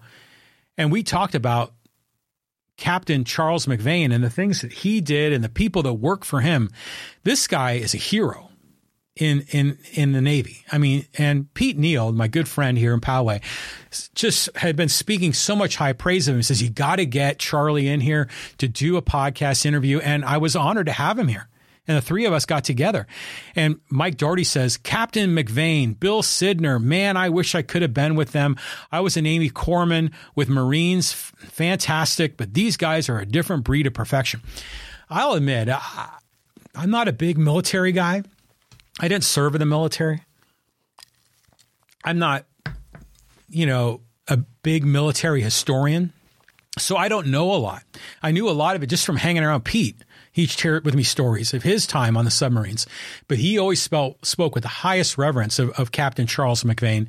And 0.77 0.91
we 0.91 1.03
talked 1.03 1.35
about 1.35 1.73
Captain 2.77 3.25
Charles 3.25 3.67
McVane 3.67 4.13
and 4.13 4.25
the 4.25 4.31
things 4.31 4.61
that 4.63 4.73
he 4.73 5.01
did 5.01 5.33
and 5.33 5.45
the 5.45 5.49
people 5.49 5.83
that 5.83 5.95
work 5.95 6.25
for 6.25 6.41
him. 6.41 6.71
This 7.23 7.47
guy 7.47 7.73
is 7.73 7.95
a 7.95 7.99
hero 7.99 8.51
in 9.16 9.47
in 9.51 9.78
in 9.93 10.12
the 10.12 10.20
Navy. 10.20 10.65
I 10.73 10.78
mean, 10.78 11.07
and 11.16 11.53
Pete 11.55 11.78
Neal, 11.78 12.12
my 12.12 12.28
good 12.28 12.49
friend 12.49 12.77
here 12.77 12.93
in 12.93 13.01
Poway, 13.01 13.41
just 14.15 14.55
had 14.57 14.77
been 14.77 14.89
speaking 14.89 15.32
so 15.32 15.55
much 15.55 15.77
high 15.77 15.93
praise 15.93 16.27
of 16.27 16.35
him. 16.35 16.41
He 16.41 16.43
says 16.43 16.62
you 16.62 16.70
got 16.70 16.97
to 16.97 17.07
get 17.07 17.39
Charlie 17.39 17.89
in 17.89 18.01
here 18.01 18.28
to 18.59 18.66
do 18.66 18.97
a 18.97 19.03
podcast 19.03 19.65
interview, 19.65 20.01
and 20.01 20.24
I 20.24 20.39
was 20.39 20.57
honored 20.57 20.86
to 20.86 20.93
have 20.93 21.19
him 21.19 21.28
here. 21.28 21.49
And 21.86 21.99
the 21.99 22.03
three 22.03 22.24
of 22.24 22.32
us 22.32 22.47
got 22.47 22.65
together. 22.65 23.07
And 23.55 23.78
Mike 23.91 24.16
Doherty 24.16 24.45
says, 24.45 24.78
Captain 24.78 25.35
McVane, 25.35 26.01
Bill 26.01 26.23
Sidner, 26.23 26.82
man, 26.82 27.19
I 27.19 27.28
wish 27.28 27.55
I 27.55 27.61
could 27.61 27.82
have 27.82 27.93
been 27.93 28.15
with 28.15 28.32
them. 28.32 28.57
I 28.91 29.01
was 29.01 29.19
an 29.19 29.24
Navy 29.24 29.51
corpsman 29.51 30.11
with 30.35 30.49
Marines, 30.49 31.12
fantastic, 31.12 32.39
but 32.39 32.55
these 32.55 32.78
guys 32.78 33.11
are 33.11 33.19
a 33.19 33.27
different 33.27 33.65
breed 33.65 33.86
of 33.86 33.93
perfection. 33.93 34.41
I'll 35.11 35.35
admit, 35.35 35.69
I, 35.69 36.09
I'm 36.74 36.91
not 36.91 37.07
a 37.07 37.12
big 37.12 37.36
military 37.36 37.93
guy. 37.93 38.23
I 39.01 39.09
didn't 39.09 39.25
serve 39.25 39.55
in 39.55 39.59
the 39.59 39.66
military. 39.66 40.23
I'm 42.05 42.19
not, 42.19 42.45
you 43.49 43.66
know, 43.66 44.03
a 44.29 44.37
big 44.37 44.85
military 44.85 45.41
historian. 45.43 46.12
So 46.79 46.97
I 46.97 47.09
don't 47.09 47.29
know 47.29 47.53
a 47.53 47.57
lot. 47.57 47.85
I 48.23 48.33
knew 48.33 48.49
a 48.49 48.53
lot 48.53 48.75
of 48.77 48.83
it 48.83 48.89
just 48.89 49.07
from 49.07 49.16
hanging 49.16 49.45
around 49.45 49.65
Pete. 49.65 50.05
He 50.33 50.47
shared 50.47 50.85
with 50.85 50.95
me 50.95 51.05
stories 51.05 51.55
of 51.55 51.62
his 51.62 51.87
time 51.87 52.16
on 52.16 52.25
the 52.25 52.31
submarines, 52.31 52.89
but 53.29 53.39
he 53.39 53.57
always 53.57 53.81
spoke 53.81 54.55
with 54.55 54.62
the 54.62 54.69
highest 54.69 55.16
reverence 55.16 55.61
of, 55.61 55.71
of 55.79 55.93
Captain 55.93 56.27
Charles 56.27 56.65
McVane. 56.65 57.07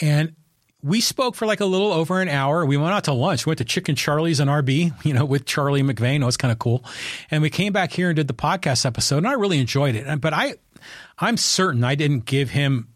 And 0.00 0.34
we 0.82 1.02
spoke 1.02 1.34
for 1.34 1.44
like 1.44 1.60
a 1.60 1.66
little 1.66 1.92
over 1.92 2.22
an 2.22 2.30
hour. 2.30 2.64
We 2.64 2.78
went 2.78 2.92
out 2.92 3.04
to 3.04 3.12
lunch. 3.12 3.44
We 3.44 3.50
went 3.50 3.58
to 3.58 3.64
Chicken 3.64 3.94
Charlie's 3.94 4.40
and 4.40 4.48
RB, 4.48 4.92
you 5.04 5.12
know, 5.12 5.26
with 5.26 5.44
Charlie 5.44 5.82
McVane. 5.82 6.22
It 6.22 6.24
was 6.24 6.38
kind 6.38 6.50
of 6.50 6.58
cool. 6.58 6.82
And 7.30 7.42
we 7.42 7.50
came 7.50 7.74
back 7.74 7.92
here 7.92 8.08
and 8.08 8.16
did 8.16 8.28
the 8.28 8.34
podcast 8.34 8.86
episode, 8.86 9.18
and 9.18 9.28
I 9.28 9.32
really 9.32 9.58
enjoyed 9.58 9.94
it. 9.94 10.20
But 10.22 10.32
I, 10.32 10.54
I'm 11.18 11.36
certain 11.36 11.84
I 11.84 11.94
didn't 11.94 12.24
give 12.24 12.50
him 12.50 12.88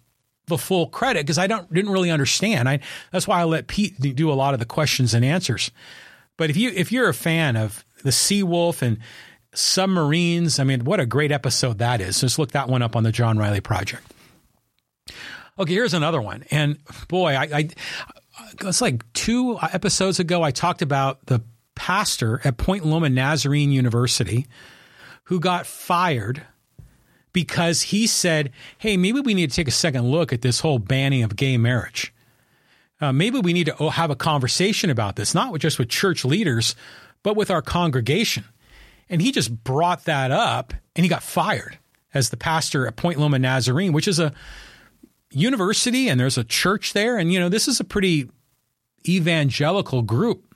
the 0.47 0.59
full 0.59 0.89
credit 0.89 1.25
because 1.25 1.39
I 1.39 1.47
don't 1.47 1.73
didn't 1.73 1.93
really 1.93 2.11
understand. 2.11 2.69
I 2.69 2.81
that's 3.11 3.27
why 3.27 3.41
I 3.41 3.45
let 3.45 3.67
Pete 3.67 3.99
do 4.01 4.31
a 4.31 4.35
lot 4.35 4.55
of 4.55 4.61
the 4.61 4.67
questions 4.67 5.15
and 5.15 5.25
answers. 5.25 5.71
But 6.37 6.51
if 6.51 6.57
you 6.57 6.71
if 6.71 6.93
you're 6.93 7.09
a 7.09 7.15
fan 7.15 7.57
of 7.57 7.85
the 8.03 8.11
Seawolf 8.11 8.83
and 8.83 8.99
submarines, 9.55 10.59
I 10.59 10.65
mean, 10.65 10.85
what 10.85 11.01
a 11.01 11.07
great 11.07 11.33
episode 11.33 11.79
that 11.79 12.01
is. 12.01 12.21
Just 12.21 12.39
look 12.39 12.53
that 12.53 12.69
one 12.69 12.83
up 12.83 12.97
on 12.97 13.05
the 13.05 13.13
John 13.13 13.39
Riley 13.39 13.61
Project. 13.61 14.03
Okay, 15.59 15.73
here's 15.73 15.95
another 15.95 16.21
one, 16.21 16.45
and 16.51 16.79
boy, 17.09 17.35
I, 17.35 17.45
I 17.45 17.69
it's 18.63 18.81
like 18.81 19.11
two 19.13 19.59
episodes 19.61 20.19
ago 20.19 20.43
I 20.43 20.51
talked 20.51 20.83
about 20.83 21.25
the 21.27 21.43
pastor 21.75 22.41
at 22.45 22.57
Point 22.57 22.85
Loma 22.85 23.09
Nazarene 23.09 23.71
University 23.71 24.47
who 25.25 25.41
got 25.41 25.67
fired 25.67 26.43
because 27.35 27.83
he 27.83 28.07
said, 28.07 28.51
hey, 28.79 28.97
maybe 28.97 29.21
we 29.21 29.35
need 29.35 29.51
to 29.51 29.57
take 29.57 29.69
a 29.69 29.73
second 29.73 30.09
look 30.09 30.33
at 30.33 30.41
this 30.41 30.61
whole 30.61 30.79
banning 30.79 31.23
of 31.23 31.37
gay 31.37 31.59
marriage. 31.59 32.15
Uh, 33.01 33.13
maybe 33.13 33.39
we 33.41 33.53
need 33.53 33.67
to 33.67 33.77
oh, 33.79 33.91
have 33.91 34.11
a 34.11 34.17
conversation 34.17 34.89
about 34.89 35.17
this, 35.17 35.35
not 35.35 35.59
just 35.59 35.79
with 35.79 35.91
church 35.91 36.25
leaders, 36.25 36.75
but 37.23 37.37
with 37.37 37.51
our 37.51 37.61
congregation. 37.61 38.45
And 39.11 39.21
he 39.21 39.33
just 39.33 39.63
brought 39.65 40.05
that 40.05 40.31
up 40.31 40.73
and 40.97 41.05
he 41.05 41.11
got 41.11 41.23
fired 41.23 41.77
as 42.15 42.31
the 42.31 42.37
pastor 42.39 42.87
at 42.87 42.97
Point 42.97 43.19
Loma 43.19 43.39
Nazarene, 43.39 43.93
which 43.93 44.09
is 44.09 44.19
a 44.19 44.33
university 45.31 46.09
and 46.09 46.19
there's 46.19 46.39
a 46.39 46.45
church 46.45 46.93
there. 46.93 47.19
And, 47.19 47.33
you 47.33 47.41
know, 47.41 47.49
this 47.49 47.67
is 47.67 47.81
a 47.81 47.85
pretty 47.85 48.31
evangelical 49.07 50.03
group 50.03 50.55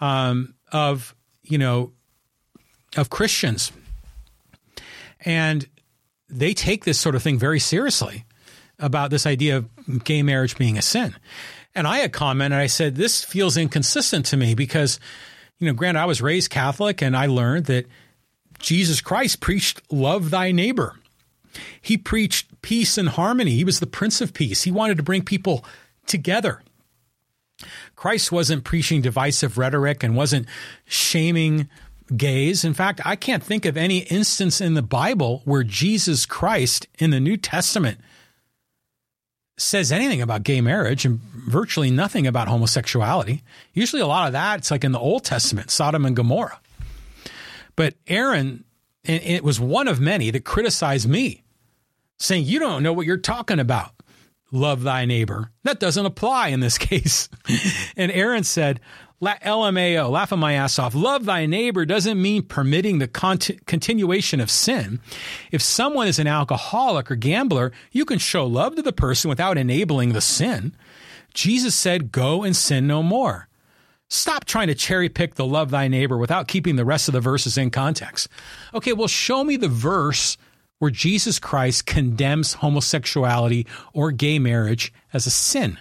um, 0.00 0.54
of, 0.72 1.16
you 1.42 1.58
know, 1.58 1.92
of 2.96 3.10
Christians. 3.10 3.72
And 5.24 5.68
they 6.30 6.54
take 6.54 6.84
this 6.84 6.98
sort 6.98 7.14
of 7.14 7.22
thing 7.22 7.38
very 7.38 7.58
seriously 7.58 8.24
about 8.78 9.10
this 9.10 9.26
idea 9.26 9.58
of 9.58 10.04
gay 10.04 10.22
marriage 10.22 10.56
being 10.56 10.78
a 10.78 10.82
sin. 10.82 11.14
And 11.74 11.86
I 11.86 11.98
had 11.98 12.12
commented, 12.12 12.58
I 12.58 12.66
said, 12.66 12.96
this 12.96 13.22
feels 13.22 13.56
inconsistent 13.56 14.26
to 14.26 14.36
me 14.36 14.54
because, 14.54 14.98
you 15.58 15.66
know, 15.66 15.74
granted, 15.74 16.00
I 16.00 16.06
was 16.06 16.22
raised 16.22 16.50
Catholic 16.50 17.02
and 17.02 17.16
I 17.16 17.26
learned 17.26 17.66
that 17.66 17.86
Jesus 18.58 19.00
Christ 19.00 19.40
preached 19.40 19.80
love 19.90 20.30
thy 20.30 20.52
neighbor. 20.52 20.96
He 21.80 21.96
preached 21.96 22.62
peace 22.62 22.98
and 22.98 23.08
harmony. 23.08 23.52
He 23.52 23.64
was 23.64 23.80
the 23.80 23.86
Prince 23.86 24.20
of 24.20 24.34
Peace. 24.34 24.62
He 24.62 24.70
wanted 24.70 24.96
to 24.96 25.02
bring 25.02 25.22
people 25.22 25.64
together. 26.06 26.62
Christ 27.94 28.32
wasn't 28.32 28.64
preaching 28.64 29.02
divisive 29.02 29.58
rhetoric 29.58 30.02
and 30.02 30.16
wasn't 30.16 30.46
shaming 30.86 31.68
gays. 32.16 32.64
In 32.64 32.74
fact, 32.74 33.00
I 33.04 33.16
can't 33.16 33.42
think 33.42 33.64
of 33.64 33.76
any 33.76 33.98
instance 33.98 34.60
in 34.60 34.74
the 34.74 34.82
Bible 34.82 35.42
where 35.44 35.62
Jesus 35.62 36.26
Christ 36.26 36.86
in 36.98 37.10
the 37.10 37.20
New 37.20 37.36
Testament 37.36 37.98
says 39.56 39.92
anything 39.92 40.22
about 40.22 40.42
gay 40.42 40.60
marriage 40.60 41.04
and 41.04 41.20
virtually 41.20 41.90
nothing 41.90 42.26
about 42.26 42.48
homosexuality. 42.48 43.42
Usually, 43.74 44.02
a 44.02 44.06
lot 44.06 44.26
of 44.26 44.32
that, 44.32 44.60
it's 44.60 44.70
like 44.70 44.84
in 44.84 44.92
the 44.92 44.98
Old 44.98 45.24
Testament, 45.24 45.70
Sodom 45.70 46.06
and 46.06 46.16
Gomorrah. 46.16 46.60
But 47.76 47.94
Aaron, 48.06 48.64
and 49.04 49.22
it 49.22 49.44
was 49.44 49.60
one 49.60 49.88
of 49.88 50.00
many 50.00 50.30
that 50.30 50.44
criticized 50.44 51.08
me, 51.08 51.42
saying, 52.18 52.44
You 52.44 52.58
don't 52.58 52.82
know 52.82 52.92
what 52.92 53.06
you're 53.06 53.18
talking 53.18 53.60
about. 53.60 53.92
Love 54.52 54.82
thy 54.82 55.04
neighbor. 55.04 55.50
That 55.62 55.78
doesn't 55.78 56.06
apply 56.06 56.48
in 56.48 56.60
this 56.60 56.78
case. 56.78 57.28
and 57.96 58.10
Aaron 58.10 58.44
said, 58.44 58.80
LMAO, 59.22 60.10
laughing 60.10 60.38
my 60.38 60.54
ass 60.54 60.78
off. 60.78 60.94
Love 60.94 61.26
thy 61.26 61.44
neighbor 61.44 61.84
doesn't 61.84 62.20
mean 62.20 62.42
permitting 62.42 62.98
the 62.98 63.08
cont- 63.08 63.66
continuation 63.66 64.40
of 64.40 64.50
sin. 64.50 65.00
If 65.52 65.60
someone 65.60 66.08
is 66.08 66.18
an 66.18 66.26
alcoholic 66.26 67.10
or 67.10 67.16
gambler, 67.16 67.70
you 67.92 68.06
can 68.06 68.18
show 68.18 68.46
love 68.46 68.76
to 68.76 68.82
the 68.82 68.92
person 68.92 69.28
without 69.28 69.58
enabling 69.58 70.14
the 70.14 70.22
sin. 70.22 70.74
Jesus 71.34 71.74
said, 71.74 72.12
Go 72.12 72.42
and 72.42 72.56
sin 72.56 72.86
no 72.86 73.02
more. 73.02 73.48
Stop 74.08 74.44
trying 74.44 74.68
to 74.68 74.74
cherry 74.74 75.08
pick 75.08 75.34
the 75.34 75.46
love 75.46 75.70
thy 75.70 75.86
neighbor 75.86 76.16
without 76.16 76.48
keeping 76.48 76.76
the 76.76 76.84
rest 76.84 77.06
of 77.06 77.12
the 77.12 77.20
verses 77.20 77.56
in 77.56 77.70
context. 77.70 78.26
Okay, 78.74 78.92
well, 78.92 79.06
show 79.06 79.44
me 79.44 79.56
the 79.56 79.68
verse 79.68 80.36
where 80.78 80.90
Jesus 80.90 81.38
Christ 81.38 81.86
condemns 81.86 82.54
homosexuality 82.54 83.66
or 83.92 84.10
gay 84.10 84.38
marriage 84.38 84.92
as 85.12 85.26
a 85.26 85.30
sin. 85.30 85.78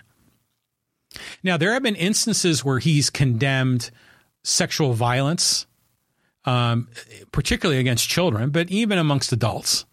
Now, 1.43 1.57
there 1.57 1.73
have 1.73 1.83
been 1.83 1.95
instances 1.95 2.63
where 2.63 2.79
he's 2.79 3.09
condemned 3.09 3.91
sexual 4.43 4.93
violence, 4.93 5.65
um, 6.45 6.87
particularly 7.31 7.79
against 7.79 8.09
children, 8.09 8.51
but 8.51 8.69
even 8.69 8.97
amongst 8.97 9.31
adults, 9.31 9.85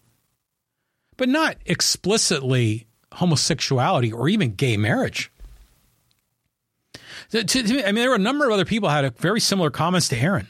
but 1.17 1.29
not 1.29 1.57
explicitly 1.65 2.87
homosexuality 3.13 4.11
or 4.11 4.29
even 4.29 4.53
gay 4.53 4.77
marriage. 4.77 5.31
To, 7.31 7.43
to, 7.43 7.59
I 7.83 7.87
mean, 7.87 7.95
there 7.95 8.09
were 8.09 8.15
a 8.15 8.19
number 8.19 8.45
of 8.45 8.51
other 8.51 8.65
people 8.65 8.89
had 8.89 9.17
very 9.17 9.39
similar 9.39 9.69
comments 9.69 10.07
to 10.09 10.17
Aaron. 10.17 10.47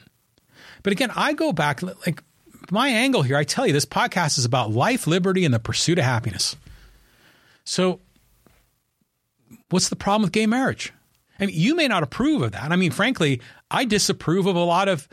But 0.84 0.94
again, 0.94 1.12
I 1.16 1.34
go 1.34 1.52
back, 1.54 1.82
like 1.82 2.24
my 2.70 2.90
angle 2.90 3.24
here, 3.24 3.38
I 3.38 3.44
tell 3.44 3.66
you, 3.66 3.74
this 3.74 3.86
podcast 3.86 4.38
is 4.38 4.46
about 4.46 4.72
life, 4.72 5.08
liberty, 5.08 5.46
and 5.46 5.54
the 5.54 5.60
pursuit 5.60 5.98
of 5.98 6.06
happiness. 6.06 6.56
So 7.64 8.00
what's 9.70 9.90
the 9.90 9.96
problem 9.96 10.24
with 10.24 10.32
gay 10.32 10.46
marriage? 10.46 10.94
I 11.40 11.46
mean, 11.46 11.56
you 11.56 11.76
may 11.76 11.88
not 11.88 12.04
approve 12.04 12.42
of 12.42 12.54
that. 12.54 12.72
I 12.72 12.76
mean, 12.76 12.92
frankly, 12.92 13.42
I 13.70 13.86
disapprove 13.86 14.48
of 14.48 14.56
a 14.56 14.64
lot 14.64 14.88
of 14.88 15.08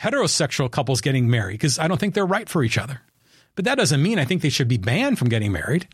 heterosexual 0.00 0.70
couples 0.70 1.00
getting 1.00 1.30
married 1.30 1.54
because 1.54 1.78
I 1.78 1.88
don't 1.88 1.98
think 1.98 2.14
they're 2.14 2.26
right 2.26 2.48
for 2.48 2.62
each 2.62 2.78
other. 2.78 3.00
But 3.54 3.64
that 3.64 3.76
doesn't 3.76 4.02
mean 4.02 4.18
I 4.18 4.24
think 4.24 4.42
they 4.42 4.48
should 4.48 4.68
be 4.68 4.78
banned 4.78 5.18
from 5.18 5.28
getting 5.28 5.52
married. 5.52 5.88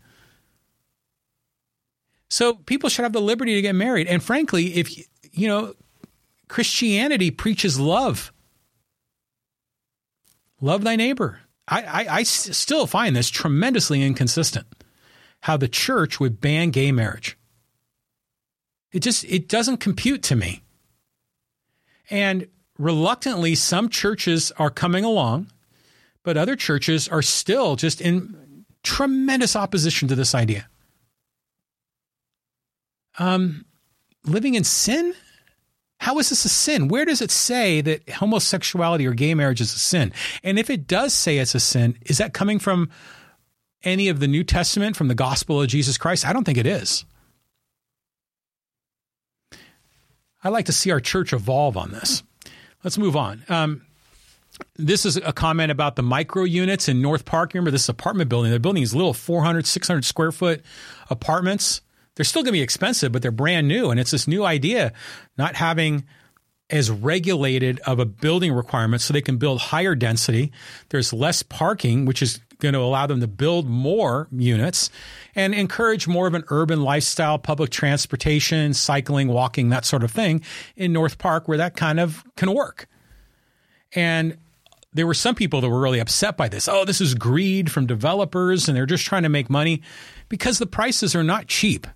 So 2.29 2.55
people 2.55 2.89
should 2.89 3.03
have 3.03 3.13
the 3.13 3.21
liberty 3.21 3.55
to 3.55 3.61
get 3.61 3.75
married. 3.75 4.07
And 4.07 4.21
frankly, 4.21 4.75
if 4.75 4.95
you 5.31 5.47
know, 5.47 5.73
Christianity 6.47 7.31
preaches 7.31 7.79
love. 7.79 8.33
Love 10.59 10.83
thy 10.83 10.95
neighbor. 10.95 11.41
I, 11.67 11.83
I, 11.83 12.15
I 12.17 12.23
still 12.23 12.87
find 12.87 13.15
this 13.15 13.29
tremendously 13.29 14.01
inconsistent. 14.01 14.65
How 15.41 15.57
the 15.57 15.67
church 15.67 16.19
would 16.19 16.41
ban 16.41 16.71
gay 16.71 16.91
marriage. 16.91 17.36
It 18.91 18.99
just 18.99 19.23
it 19.25 19.47
doesn't 19.49 19.77
compute 19.77 20.23
to 20.23 20.35
me. 20.35 20.63
And 22.09 22.47
reluctantly, 22.77 23.55
some 23.55 23.89
churches 23.89 24.51
are 24.57 24.69
coming 24.69 25.03
along, 25.03 25.51
but 26.23 26.37
other 26.37 26.55
churches 26.55 27.07
are 27.07 27.21
still 27.21 27.75
just 27.75 27.99
in 28.01 28.65
tremendous 28.83 29.55
opposition 29.55 30.07
to 30.07 30.15
this 30.15 30.33
idea. 30.33 30.67
Um, 33.19 33.65
living 34.25 34.55
in 34.55 34.63
sin? 34.63 35.13
How 35.99 36.19
is 36.19 36.29
this 36.29 36.45
a 36.45 36.49
sin? 36.49 36.87
Where 36.87 37.05
does 37.05 37.21
it 37.21 37.31
say 37.31 37.81
that 37.81 38.07
homosexuality 38.07 39.07
or 39.07 39.13
gay 39.13 39.33
marriage 39.33 39.61
is 39.61 39.73
a 39.73 39.79
sin? 39.79 40.13
And 40.43 40.59
if 40.59 40.69
it 40.69 40.87
does 40.87 41.13
say 41.13 41.39
it's 41.39 41.55
a 41.55 41.59
sin, 41.59 41.97
is 42.05 42.19
that 42.19 42.33
coming 42.33 42.59
from 42.59 42.89
any 43.83 44.07
of 44.07 44.19
the 44.19 44.27
New 44.27 44.43
Testament, 44.43 44.95
from 44.95 45.07
the 45.07 45.15
gospel 45.15 45.61
of 45.61 45.67
Jesus 45.67 45.97
Christ? 45.97 46.25
I 46.25 46.33
don't 46.33 46.43
think 46.43 46.57
it 46.57 46.67
is. 46.67 47.03
I 50.47 50.49
like 50.49 50.67
to 50.67 50.71
see 50.71 50.91
our 50.91 51.01
church 51.01 51.33
evolve 51.33 51.75
on 51.75 51.91
this. 51.91 52.23
Let's 52.81 52.97
move 52.97 53.17
on. 53.17 53.43
Um, 53.49 53.81
this 54.77 55.05
is 55.05 55.17
a 55.17 55.33
comment 55.33 55.73
about 55.73 55.97
the 55.97 56.03
micro 56.03 56.45
units 56.45 56.87
in 56.87 57.01
North 57.01 57.25
Park. 57.25 57.53
Remember 57.53 57.69
this 57.69 57.89
apartment 57.89 58.29
building? 58.29 58.49
They're 58.49 58.59
building 58.61 58.81
these 58.81 58.95
little 58.95 59.13
400, 59.13 59.67
600 59.67 60.05
square 60.05 60.31
foot 60.31 60.63
apartments. 61.09 61.81
They're 62.15 62.23
still 62.23 62.43
going 62.43 62.53
to 62.53 62.59
be 62.59 62.61
expensive, 62.61 63.11
but 63.11 63.21
they're 63.21 63.29
brand 63.29 63.67
new. 63.67 63.91
And 63.91 63.99
it's 63.99 64.11
this 64.11 64.25
new 64.25 64.45
idea, 64.45 64.93
not 65.37 65.55
having 65.55 66.05
as 66.69 66.91
regulated 66.91 67.79
of 67.81 67.99
a 67.99 68.05
building 68.05 68.51
requirement 68.51 69.01
so 69.01 69.13
they 69.13 69.21
can 69.21 69.37
build 69.37 69.59
higher 69.59 69.95
density. 69.95 70.51
There's 70.89 71.13
less 71.13 71.43
parking, 71.43 72.05
which 72.05 72.21
is 72.21 72.39
going 72.59 72.73
to 72.73 72.79
allow 72.79 73.05
them 73.05 73.21
to 73.21 73.27
build 73.27 73.67
more 73.67 74.27
units 74.31 74.89
and 75.35 75.53
encourage 75.53 76.07
more 76.07 76.27
of 76.27 76.33
an 76.33 76.43
urban 76.49 76.81
lifestyle, 76.81 77.37
public 77.37 77.69
transportation, 77.69 78.73
cycling, 78.73 79.27
walking, 79.27 79.69
that 79.69 79.85
sort 79.85 80.03
of 80.03 80.11
thing 80.11 80.41
in 80.75 80.91
North 80.91 81.17
Park 81.17 81.47
where 81.47 81.57
that 81.57 81.75
kind 81.75 81.99
of 81.99 82.23
can 82.35 82.53
work. 82.53 82.87
And 83.93 84.37
there 84.93 85.07
were 85.07 85.13
some 85.13 85.35
people 85.35 85.61
that 85.61 85.69
were 85.69 85.79
really 85.79 85.99
upset 85.99 86.35
by 86.35 86.49
this. 86.49 86.67
Oh, 86.67 86.83
this 86.83 86.99
is 86.99 87.13
greed 87.13 87.71
from 87.71 87.85
developers 87.85 88.67
and 88.67 88.75
they're 88.75 88.85
just 88.85 89.05
trying 89.05 89.23
to 89.23 89.29
make 89.29 89.49
money 89.49 89.83
because 90.27 90.57
the 90.57 90.65
prices 90.65 91.15
are 91.15 91.23
not 91.23 91.47
cheap 91.47 91.87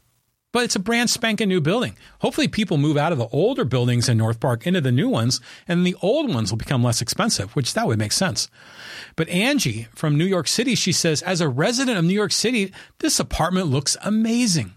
but 0.51 0.63
it's 0.63 0.75
a 0.75 0.79
brand 0.79 1.09
spanking 1.09 1.49
new 1.49 1.61
building. 1.61 1.97
Hopefully, 2.19 2.47
people 2.47 2.77
move 2.77 2.97
out 2.97 3.11
of 3.11 3.17
the 3.17 3.27
older 3.27 3.63
buildings 3.63 4.09
in 4.09 4.17
North 4.17 4.39
Park 4.39 4.67
into 4.67 4.81
the 4.81 4.91
new 4.91 5.07
ones, 5.07 5.39
and 5.67 5.85
the 5.85 5.95
old 6.01 6.33
ones 6.33 6.51
will 6.51 6.57
become 6.57 6.83
less 6.83 7.01
expensive, 7.01 7.55
which 7.55 7.73
that 7.73 7.87
would 7.87 7.99
make 7.99 8.11
sense. 8.11 8.49
But 9.15 9.29
Angie 9.29 9.87
from 9.95 10.17
New 10.17 10.25
York 10.25 10.47
City, 10.47 10.75
she 10.75 10.91
says, 10.91 11.21
as 11.21 11.41
a 11.41 11.49
resident 11.49 11.97
of 11.97 12.05
New 12.05 12.13
York 12.13 12.31
City, 12.31 12.73
this 12.99 13.19
apartment 13.19 13.67
looks 13.67 13.95
amazing. 14.03 14.73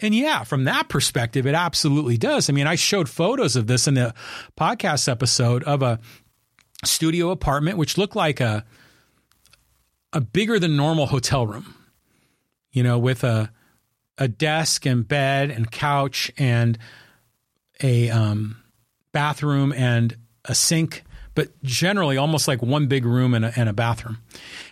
And 0.00 0.14
yeah, 0.14 0.44
from 0.44 0.64
that 0.64 0.88
perspective, 0.88 1.46
it 1.46 1.54
absolutely 1.54 2.18
does. 2.18 2.50
I 2.50 2.52
mean, 2.52 2.66
I 2.66 2.74
showed 2.74 3.08
photos 3.08 3.56
of 3.56 3.68
this 3.68 3.86
in 3.86 3.94
the 3.94 4.14
podcast 4.58 5.08
episode 5.08 5.62
of 5.64 5.82
a 5.82 6.00
studio 6.84 7.30
apartment, 7.30 7.78
which 7.78 7.96
looked 7.96 8.16
like 8.16 8.40
a 8.40 8.64
a 10.12 10.20
bigger 10.20 10.60
than 10.60 10.76
normal 10.76 11.06
hotel 11.06 11.46
room. 11.46 11.74
You 12.70 12.82
know, 12.82 12.98
with 12.98 13.24
a 13.24 13.50
a 14.18 14.28
desk 14.28 14.86
and 14.86 15.06
bed 15.06 15.50
and 15.50 15.70
couch 15.70 16.30
and 16.38 16.78
a 17.82 18.10
um, 18.10 18.56
bathroom 19.12 19.72
and 19.72 20.16
a 20.44 20.54
sink, 20.54 21.04
but 21.34 21.50
generally 21.62 22.16
almost 22.16 22.46
like 22.46 22.62
one 22.62 22.86
big 22.86 23.04
room 23.04 23.34
and 23.34 23.44
a, 23.44 23.52
and 23.56 23.68
a 23.68 23.72
bathroom. 23.72 24.18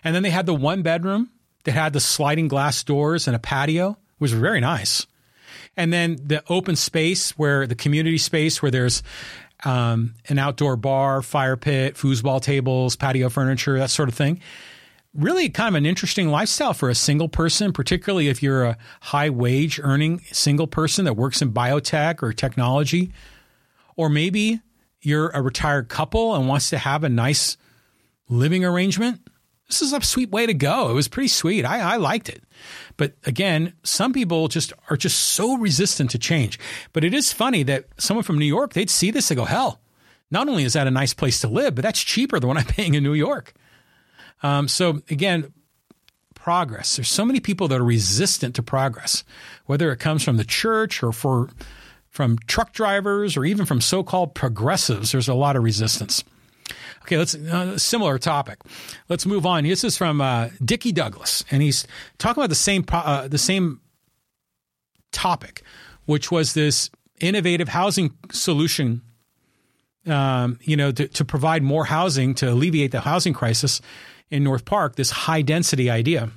And 0.05 0.15
then 0.15 0.23
they 0.23 0.31
had 0.31 0.47
the 0.47 0.55
one 0.55 0.83
bedroom 0.83 1.31
that 1.65 1.73
had 1.73 1.93
the 1.93 2.01
sliding 2.01 2.49
glass 2.49 2.83
doors 2.85 3.27
and 3.27 3.35
a 3.35 3.39
patio, 3.39 3.91
it 3.91 4.21
was 4.21 4.33
very 4.33 4.61
nice. 4.61 5.07
And 5.77 5.93
then 5.93 6.19
the 6.23 6.43
open 6.49 6.77
space 6.77 7.31
where 7.33 7.67
the 7.67 7.75
community 7.75 8.19
space 8.19 8.61
where 8.61 8.71
there's 8.71 9.03
um, 9.65 10.15
an 10.29 10.39
outdoor 10.39 10.77
bar, 10.77 11.23
fire 11.23 11.57
pit, 11.57 11.95
foosball 11.95 12.43
tables, 12.43 12.97
patio 12.97 13.29
furniture, 13.29 13.79
that 13.79 13.91
sort 13.91 14.09
of 14.09 14.15
thing 14.15 14.41
really 15.15 15.49
kind 15.49 15.69
of 15.69 15.75
an 15.75 15.87
interesting 15.87 16.29
lifestyle 16.29 16.75
for 16.75 16.89
a 16.89 16.95
single 16.95 17.29
person, 17.29 17.73
particularly 17.73 18.29
if 18.29 18.43
you're 18.43 18.65
a 18.65 18.79
high 19.01 19.31
wage 19.31 19.81
earning 19.83 20.21
single 20.33 20.67
person 20.67 21.05
that 21.05 21.15
works 21.15 21.43
in 21.43 21.53
biotech 21.53 22.23
or 22.23 22.33
technology. 22.33 23.13
Or 23.97 24.09
maybe 24.09 24.61
you're 25.01 25.29
a 25.31 25.43
retired 25.43 25.89
couple 25.89 26.35
and 26.35 26.49
wants 26.49 26.71
to 26.71 26.79
have 26.79 27.05
a 27.05 27.09
nice 27.09 27.57
living 28.29 28.65
arrangement. 28.65 29.21
This 29.69 29.83
is 29.83 29.93
a 29.93 30.03
sweet 30.03 30.31
way 30.31 30.47
to 30.47 30.55
go. 30.55 30.91
It 30.91 30.95
was 30.95 31.09
pretty 31.09 31.29
sweet. 31.29 31.65
I, 31.65 31.95
I 31.95 31.97
liked 31.97 32.29
it. 32.29 32.43
But 32.97 33.15
again, 33.25 33.73
some 33.83 34.13
people 34.13 34.49
just 34.49 34.73
are 34.91 34.97
just 34.97 35.19
so 35.19 35.57
resistant 35.57 36.11
to 36.11 36.19
change. 36.19 36.59
But 36.93 37.05
it 37.05 37.15
is 37.15 37.33
funny 37.33 37.63
that 37.65 37.87
someone 37.99 38.25
from 38.25 38.39
New 38.39 38.47
York, 38.47 38.75
they'd 38.75 38.91
see 38.91 39.11
this 39.11 39.31
and 39.31 39.39
go, 39.39 39.45
hell, 39.45 39.81
not 40.31 40.49
only 40.49 40.65
is 40.65 40.75
that 40.75 40.87
a 40.87 40.91
nice 40.91 41.15
place 41.15 41.41
to 41.41 41.49
live, 41.49 41.75
but 41.75 41.83
that's 41.83 42.03
cheaper 42.03 42.39
than 42.39 42.49
what 42.49 42.59
I'm 42.59 42.65
paying 42.65 42.95
in 42.95 43.03
New 43.03 43.15
York. 43.15 43.55
Um, 44.43 44.69
so 44.69 45.03
again, 45.11 45.53
progress. 46.35 46.97
There's 46.97 47.09
so 47.09 47.25
many 47.25 47.39
people 47.39 47.69
that 47.69 47.81
are 47.81 47.85
resistant 47.85 48.57
to 48.57 48.63
progress, 48.63 49.23
whether 49.67 49.93
it 49.93 49.99
comes 49.99 50.25
from 50.25 50.37
the 50.37 50.45
church 50.45 51.03
or 51.03 51.13
for 51.13 51.51
from 52.09 52.37
truck 52.47 52.73
drivers 52.73 53.37
or 53.37 53.45
even 53.45 53.65
from 53.65 53.81
so-called 53.81 54.35
progressives. 54.35 55.13
There's 55.13 55.29
a 55.29 55.35
lot 55.35 55.57
of 55.57 55.63
resistance. 55.63 56.23
Okay, 57.03 57.17
let's 57.17 57.35
uh, 57.35 57.79
similar 57.79 58.19
topic. 58.19 58.59
Let's 59.09 59.25
move 59.25 59.47
on. 59.47 59.65
This 59.65 59.85
is 59.85 59.97
from 59.97 60.21
uh, 60.21 60.51
Dickie 60.65 60.93
Douglas, 60.93 61.45
and 61.51 61.63
he's 61.63 61.87
talking 62.19 62.41
about 62.41 62.49
the 62.49 62.55
same 62.55 62.85
uh, 62.93 63.29
the 63.29 63.39
same 63.39 63.81
topic, 65.11 65.63
which 66.07 66.31
was 66.31 66.55
this 66.55 66.91
innovative 67.21 67.69
housing 67.69 68.17
solution. 68.31 69.03
Um, 70.05 70.59
you 70.63 70.77
know, 70.77 70.91
to, 70.91 71.07
to 71.07 71.25
provide 71.25 71.63
more 71.63 71.85
housing 71.85 72.35
to 72.35 72.51
alleviate 72.51 72.91
the 72.91 73.01
housing 73.01 73.33
crisis 73.33 73.81
in 74.33 74.43
North 74.43 74.65
Park. 74.65 74.97
This 74.97 75.11
high 75.11 75.43
density 75.43 75.91
idea, 75.91 76.31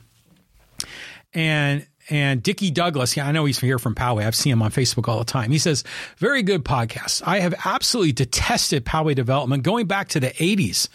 and 1.34 1.88
and 2.09 2.43
Dickie 2.43 2.69
Douglas, 2.69 3.17
yeah, 3.17 3.27
I 3.27 3.31
know 3.31 3.45
he's 3.45 3.59
here 3.59 3.80
from 3.80 3.95
Poway. 3.95 4.26
I've 4.26 4.35
seen 4.35 4.53
him 4.53 4.61
on 4.61 4.69
Facebook 4.69 5.07
all 5.07 5.17
the 5.17 5.26
time. 5.26 5.49
He 5.49 5.57
says, 5.57 5.84
very 6.17 6.43
good 6.43 6.63
podcast. 6.63 7.23
I 7.26 7.39
have 7.39 7.55
absolutely 7.65 8.11
detested 8.11 8.85
Poway 8.85 9.15
development 9.15 9.63
going 9.63 9.88
back 9.88 10.09
to 10.09 10.19
the 10.19 10.30
80s. 10.30 10.88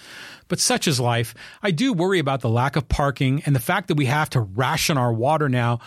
But 0.47 0.61
such 0.61 0.87
is 0.87 1.01
life. 1.01 1.35
I 1.63 1.73
do 1.73 1.93
worry 1.93 2.21
about 2.21 2.43
the 2.43 2.49
lack 2.49 2.77
of 2.77 2.89
parking 2.89 3.43
and 3.45 3.57
the 3.57 3.61
fact 3.61 3.89
that 3.89 3.97
we 3.97 4.07
have 4.07 4.31
to 4.31 4.41
ration 4.41 4.99
our 4.99 5.13
water 5.13 5.49
now. 5.49 5.81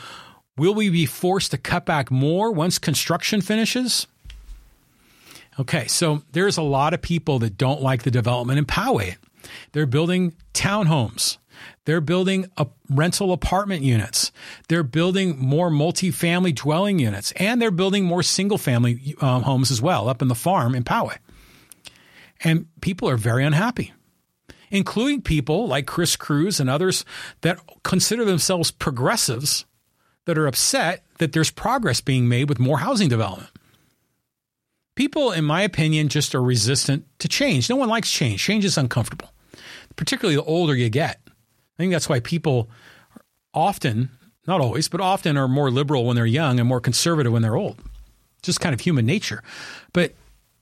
Will 0.57 0.73
we 0.73 0.89
be 0.89 1.05
forced 1.05 1.51
to 1.51 1.57
cut 1.57 1.85
back 1.85 2.11
more 2.11 2.51
once 2.51 2.77
construction 2.77 3.39
finishes? 3.39 4.07
Okay, 5.59 5.87
so 5.87 6.21
there's 6.31 6.57
a 6.57 6.61
lot 6.61 6.93
of 6.93 7.01
people 7.01 7.39
that 7.39 7.57
don't 7.57 7.81
like 7.81 8.03
the 8.03 8.11
development 8.11 8.59
in 8.59 8.65
Poway. 8.65 9.15
They're 9.71 9.85
building 9.85 10.35
townhomes 10.53 11.37
they're 11.85 12.01
building 12.01 12.49
rental 12.89 13.33
apartment 13.33 13.81
units. 13.83 14.31
They're 14.67 14.83
building 14.83 15.37
more 15.37 15.69
multi-family 15.69 16.53
dwelling 16.53 16.99
units, 16.99 17.31
and 17.33 17.61
they're 17.61 17.71
building 17.71 18.05
more 18.05 18.23
single-family 18.23 19.15
um, 19.21 19.43
homes 19.43 19.71
as 19.71 19.81
well 19.81 20.07
up 20.07 20.21
in 20.21 20.27
the 20.27 20.35
farm 20.35 20.75
in 20.75 20.83
Poway. 20.83 21.17
And 22.43 22.67
people 22.81 23.09
are 23.09 23.17
very 23.17 23.43
unhappy, 23.43 23.93
including 24.69 25.21
people 25.21 25.67
like 25.67 25.85
Chris 25.85 26.15
Cruz 26.15 26.59
and 26.59 26.69
others 26.69 27.05
that 27.41 27.59
consider 27.83 28.25
themselves 28.25 28.71
progressives 28.71 29.65
that 30.25 30.37
are 30.37 30.47
upset 30.47 31.03
that 31.17 31.33
there's 31.33 31.51
progress 31.51 31.99
being 32.01 32.29
made 32.29 32.47
with 32.47 32.59
more 32.59 32.79
housing 32.79 33.09
development. 33.09 33.49
People, 34.95 35.31
in 35.31 35.43
my 35.43 35.63
opinion, 35.63 36.07
just 36.07 36.35
are 36.35 36.41
resistant 36.41 37.05
to 37.19 37.27
change. 37.27 37.69
No 37.69 37.75
one 37.75 37.89
likes 37.89 38.11
change. 38.11 38.41
Change 38.41 38.63
is 38.63 38.77
uncomfortable, 38.77 39.32
particularly 39.95 40.35
the 40.35 40.43
older 40.43 40.75
you 40.75 40.89
get. 40.89 41.19
I 41.27 41.77
think 41.77 41.91
that's 41.91 42.09
why 42.09 42.19
people 42.19 42.69
often, 43.53 44.09
not 44.47 44.61
always, 44.61 44.87
but 44.87 45.01
often 45.01 45.37
are 45.37 45.47
more 45.47 45.71
liberal 45.71 46.05
when 46.05 46.15
they're 46.15 46.25
young 46.25 46.59
and 46.59 46.67
more 46.67 46.81
conservative 46.81 47.31
when 47.31 47.41
they're 47.41 47.55
old. 47.55 47.79
Just 48.41 48.59
kind 48.59 48.73
of 48.73 48.81
human 48.81 49.05
nature. 49.05 49.41
But, 49.93 50.13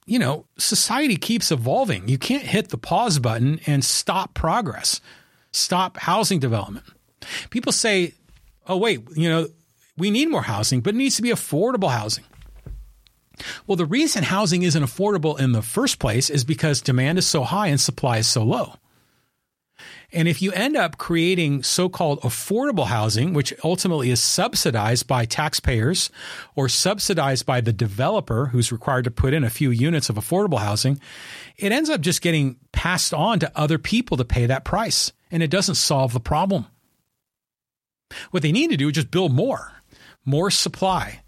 you 0.05 0.19
know, 0.19 0.45
society 0.57 1.17
keeps 1.17 1.51
evolving. 1.51 2.07
You 2.07 2.17
can't 2.17 2.43
hit 2.43 2.69
the 2.69 2.77
pause 2.77 3.19
button 3.19 3.59
and 3.65 3.83
stop 3.83 4.33
progress, 4.33 5.01
stop 5.51 5.97
housing 5.97 6.39
development. 6.39 6.85
People 7.49 7.71
say, 7.71 8.13
oh, 8.67 8.77
wait, 8.77 9.01
you 9.15 9.29
know, 9.29 9.47
we 9.97 10.11
need 10.11 10.29
more 10.29 10.43
housing, 10.43 10.81
but 10.81 10.93
it 10.93 10.97
needs 10.97 11.17
to 11.17 11.21
be 11.21 11.29
affordable 11.29 11.91
housing. 11.91 12.23
Well, 13.67 13.75
the 13.75 13.85
reason 13.85 14.23
housing 14.23 14.63
isn't 14.63 14.83
affordable 14.83 15.39
in 15.39 15.51
the 15.51 15.61
first 15.61 15.99
place 15.99 16.29
is 16.29 16.43
because 16.43 16.81
demand 16.81 17.17
is 17.17 17.27
so 17.27 17.43
high 17.43 17.67
and 17.67 17.79
supply 17.79 18.17
is 18.17 18.27
so 18.27 18.43
low. 18.43 18.75
And 20.13 20.27
if 20.27 20.41
you 20.41 20.51
end 20.51 20.75
up 20.75 20.97
creating 20.97 21.63
so 21.63 21.87
called 21.87 22.21
affordable 22.21 22.87
housing, 22.87 23.33
which 23.33 23.53
ultimately 23.63 24.09
is 24.09 24.21
subsidized 24.21 25.07
by 25.07 25.25
taxpayers 25.25 26.09
or 26.55 26.67
subsidized 26.67 27.45
by 27.45 27.61
the 27.61 27.71
developer 27.71 28.47
who's 28.47 28.71
required 28.71 29.05
to 29.05 29.11
put 29.11 29.33
in 29.33 29.43
a 29.43 29.49
few 29.49 29.71
units 29.71 30.09
of 30.09 30.17
affordable 30.17 30.59
housing, 30.59 30.99
it 31.57 31.71
ends 31.71 31.89
up 31.89 32.01
just 32.01 32.21
getting 32.21 32.57
passed 32.73 33.13
on 33.13 33.39
to 33.39 33.51
other 33.55 33.77
people 33.77 34.17
to 34.17 34.25
pay 34.25 34.45
that 34.45 34.65
price. 34.65 35.13
And 35.31 35.41
it 35.41 35.49
doesn't 35.49 35.75
solve 35.75 36.11
the 36.11 36.19
problem. 36.19 36.65
What 38.31 38.43
they 38.43 38.51
need 38.51 38.71
to 38.71 38.77
do 38.77 38.89
is 38.89 38.95
just 38.95 39.11
build 39.11 39.33
more, 39.33 39.71
more 40.25 40.51
supply 40.51 41.21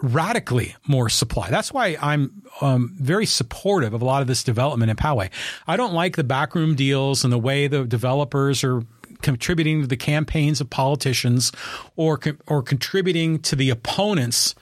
radically 0.00 0.76
more 0.86 1.08
supply. 1.08 1.50
That's 1.50 1.72
why 1.72 1.96
I'm 2.00 2.42
um, 2.60 2.94
very 2.98 3.26
supportive 3.26 3.94
of 3.94 4.02
a 4.02 4.04
lot 4.04 4.22
of 4.22 4.28
this 4.28 4.44
development 4.44 4.90
in 4.90 4.96
Poway. 4.96 5.30
I 5.66 5.76
don't 5.76 5.92
like 5.92 6.16
the 6.16 6.24
backroom 6.24 6.76
deals 6.76 7.24
and 7.24 7.32
the 7.32 7.38
way 7.38 7.66
the 7.66 7.84
developers 7.84 8.62
are 8.62 8.82
contributing 9.22 9.82
to 9.82 9.88
the 9.88 9.96
campaigns 9.96 10.60
of 10.60 10.70
politicians 10.70 11.50
or 11.96 12.20
or 12.46 12.62
contributing 12.62 13.40
to 13.40 13.56
the 13.56 13.70
opponents 13.70 14.54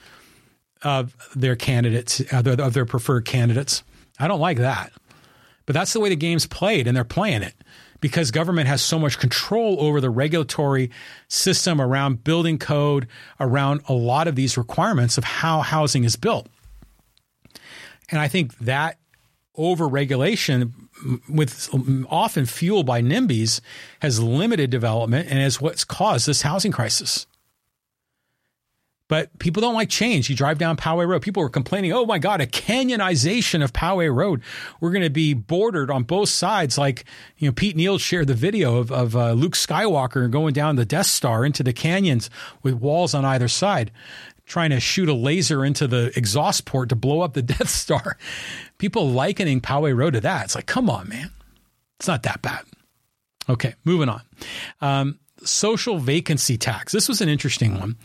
of 0.81 1.15
their 1.35 1.55
candidates 1.55 2.21
of 2.31 2.73
their 2.73 2.85
preferred 2.85 3.25
candidates. 3.25 3.83
I 4.19 4.27
don't 4.27 4.39
like 4.39 4.57
that. 4.57 4.91
But 5.67 5.73
that's 5.73 5.93
the 5.93 5.99
way 5.99 6.09
the 6.09 6.15
game's 6.15 6.47
played 6.47 6.87
and 6.87 6.95
they're 6.95 7.03
playing 7.03 7.43
it 7.43 7.53
because 7.99 8.31
government 8.31 8.67
has 8.67 8.81
so 8.81 8.99
much 8.99 9.19
control 9.19 9.77
over 9.79 9.99
the 10.01 10.09
regulatory 10.09 10.91
system 11.27 11.81
around 11.81 12.23
building 12.23 12.57
code, 12.57 13.07
around 13.39 13.81
a 13.87 13.93
lot 13.93 14.27
of 14.27 14.35
these 14.35 14.57
requirements 14.57 15.17
of 15.17 15.23
how 15.23 15.61
housing 15.61 16.03
is 16.03 16.15
built. 16.15 16.47
And 18.09 18.19
I 18.19 18.27
think 18.27 18.57
that 18.59 18.99
over 19.55 19.87
regulation 19.87 20.73
with 21.27 21.69
often 22.09 22.45
fueled 22.45 22.85
by 22.85 23.01
NIMBYs 23.01 23.59
has 24.01 24.21
limited 24.21 24.69
development 24.69 25.29
and 25.29 25.39
is 25.39 25.59
what's 25.59 25.83
caused 25.83 26.27
this 26.27 26.43
housing 26.43 26.71
crisis. 26.71 27.25
But 29.07 29.37
people 29.39 29.61
don't 29.61 29.73
like 29.73 29.89
change. 29.89 30.29
You 30.29 30.35
drive 30.35 30.57
down 30.57 30.75
Poway 30.75 31.07
Road. 31.07 31.21
People 31.21 31.41
were 31.41 31.49
complaining, 31.49 31.93
oh 31.93 32.05
my 32.05 32.19
God, 32.19 32.41
a 32.41 32.45
canyonization 32.45 33.63
of 33.63 33.71
Poway 33.71 34.13
Road. 34.13 34.41
We're 34.81 34.91
going 34.91 35.03
to 35.03 35.09
be 35.09 35.33
bordered 35.33 35.89
on 35.89 36.03
both 36.03 36.29
sides. 36.29 36.77
Like, 36.77 37.05
you 37.37 37.47
know, 37.47 37.53
Pete 37.53 37.77
Neal 37.77 37.97
shared 37.97 38.27
the 38.27 38.33
video 38.33 38.77
of, 38.77 38.91
of 38.91 39.15
uh, 39.15 39.31
Luke 39.31 39.53
Skywalker 39.53 40.29
going 40.29 40.53
down 40.53 40.75
the 40.75 40.85
Death 40.85 41.05
Star 41.05 41.45
into 41.45 41.63
the 41.63 41.71
canyons 41.71 42.29
with 42.63 42.73
walls 42.73 43.13
on 43.13 43.23
either 43.23 43.47
side, 43.47 43.91
trying 44.45 44.71
to 44.71 44.79
shoot 44.81 45.07
a 45.07 45.13
laser 45.13 45.63
into 45.63 45.87
the 45.87 46.11
exhaust 46.17 46.65
port 46.65 46.89
to 46.89 46.95
blow 46.95 47.21
up 47.21 47.33
the 47.33 47.41
Death 47.43 47.69
Star. 47.69 48.17
People 48.77 49.09
likening 49.09 49.61
Poway 49.61 49.95
Road 49.95 50.13
to 50.13 50.21
that. 50.21 50.45
It's 50.45 50.55
like, 50.55 50.65
come 50.65 50.89
on, 50.89 51.07
man. 51.07 51.31
It's 51.97 52.09
not 52.09 52.23
that 52.23 52.41
bad. 52.41 52.65
Okay, 53.49 53.75
moving 53.85 54.09
on. 54.09 54.21
Um, 54.81 55.19
social 55.43 55.97
vacancy 55.97 56.57
tax. 56.57 56.91
This 56.91 57.07
was 57.07 57.21
an 57.21 57.29
interesting 57.29 57.79
one 57.79 57.95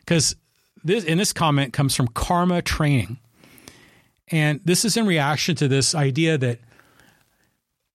because 0.00 0.36
this 0.84 1.04
and 1.04 1.18
this 1.18 1.32
comment 1.32 1.72
comes 1.72 1.96
from 1.96 2.08
Karma 2.08 2.62
Training. 2.62 3.18
And 4.28 4.60
this 4.64 4.84
is 4.84 4.96
in 4.96 5.06
reaction 5.06 5.54
to 5.56 5.68
this 5.68 5.94
idea 5.94 6.38
that 6.38 6.60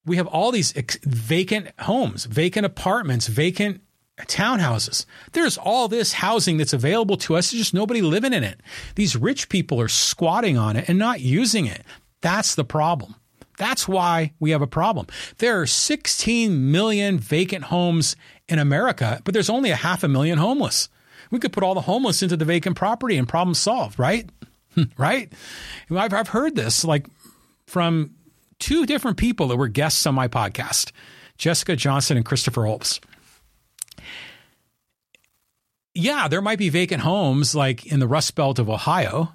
we 0.05 0.17
have 0.17 0.27
all 0.27 0.51
these 0.51 0.75
ex- 0.75 0.97
vacant 1.03 1.69
homes, 1.79 2.25
vacant 2.25 2.65
apartments, 2.65 3.27
vacant 3.27 3.81
townhouses. 4.27 5.05
There's 5.31 5.57
all 5.57 5.87
this 5.87 6.13
housing 6.13 6.57
that's 6.57 6.73
available 6.73 7.17
to 7.17 7.35
us, 7.35 7.51
there's 7.51 7.61
just 7.61 7.73
nobody 7.73 8.01
living 8.01 8.33
in 8.33 8.43
it. 8.43 8.59
These 8.95 9.15
rich 9.15 9.49
people 9.49 9.79
are 9.79 9.87
squatting 9.87 10.57
on 10.57 10.75
it 10.75 10.89
and 10.89 10.99
not 10.99 11.21
using 11.21 11.65
it. 11.65 11.83
That's 12.21 12.55
the 12.55 12.65
problem. 12.65 13.15
That's 13.57 13.87
why 13.87 14.33
we 14.39 14.51
have 14.51 14.61
a 14.61 14.67
problem. 14.67 15.07
There 15.37 15.61
are 15.61 15.65
16 15.67 16.71
million 16.71 17.19
vacant 17.19 17.65
homes 17.65 18.15
in 18.47 18.57
America, 18.57 19.21
but 19.23 19.33
there's 19.33 19.49
only 19.49 19.69
a 19.69 19.75
half 19.75 20.03
a 20.03 20.07
million 20.07 20.37
homeless. 20.37 20.89
We 21.31 21.39
could 21.39 21.53
put 21.53 21.63
all 21.63 21.75
the 21.75 21.81
homeless 21.81 22.21
into 22.23 22.37
the 22.37 22.45
vacant 22.45 22.75
property 22.75 23.17
and 23.17 23.27
problem 23.27 23.53
solved, 23.53 23.99
right? 23.99 24.29
right? 24.97 25.31
I've, 25.91 26.13
I've 26.13 26.29
heard 26.29 26.55
this 26.55 26.83
like 26.83 27.07
from 27.67 28.15
two 28.59 28.85
different 28.85 29.17
people 29.17 29.47
that 29.47 29.57
were 29.57 29.67
guests 29.67 30.05
on 30.05 30.15
my 30.15 30.27
podcast 30.27 30.91
Jessica 31.37 31.75
Johnson 31.75 32.17
and 32.17 32.25
Christopher 32.25 32.65
Holmes. 32.65 32.99
Yeah, 35.93 36.27
there 36.27 36.41
might 36.41 36.59
be 36.59 36.69
vacant 36.69 37.01
homes 37.01 37.55
like 37.55 37.85
in 37.85 37.99
the 37.99 38.07
Rust 38.07 38.35
Belt 38.35 38.59
of 38.59 38.69
Ohio 38.69 39.33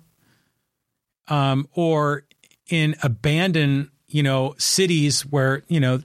um, 1.29 1.69
or 1.75 2.25
in 2.69 2.95
abandoned, 3.03 3.89
you 4.07 4.23
know, 4.23 4.55
cities 4.59 5.23
where, 5.23 5.63
you 5.69 5.81
know, 5.81 6.01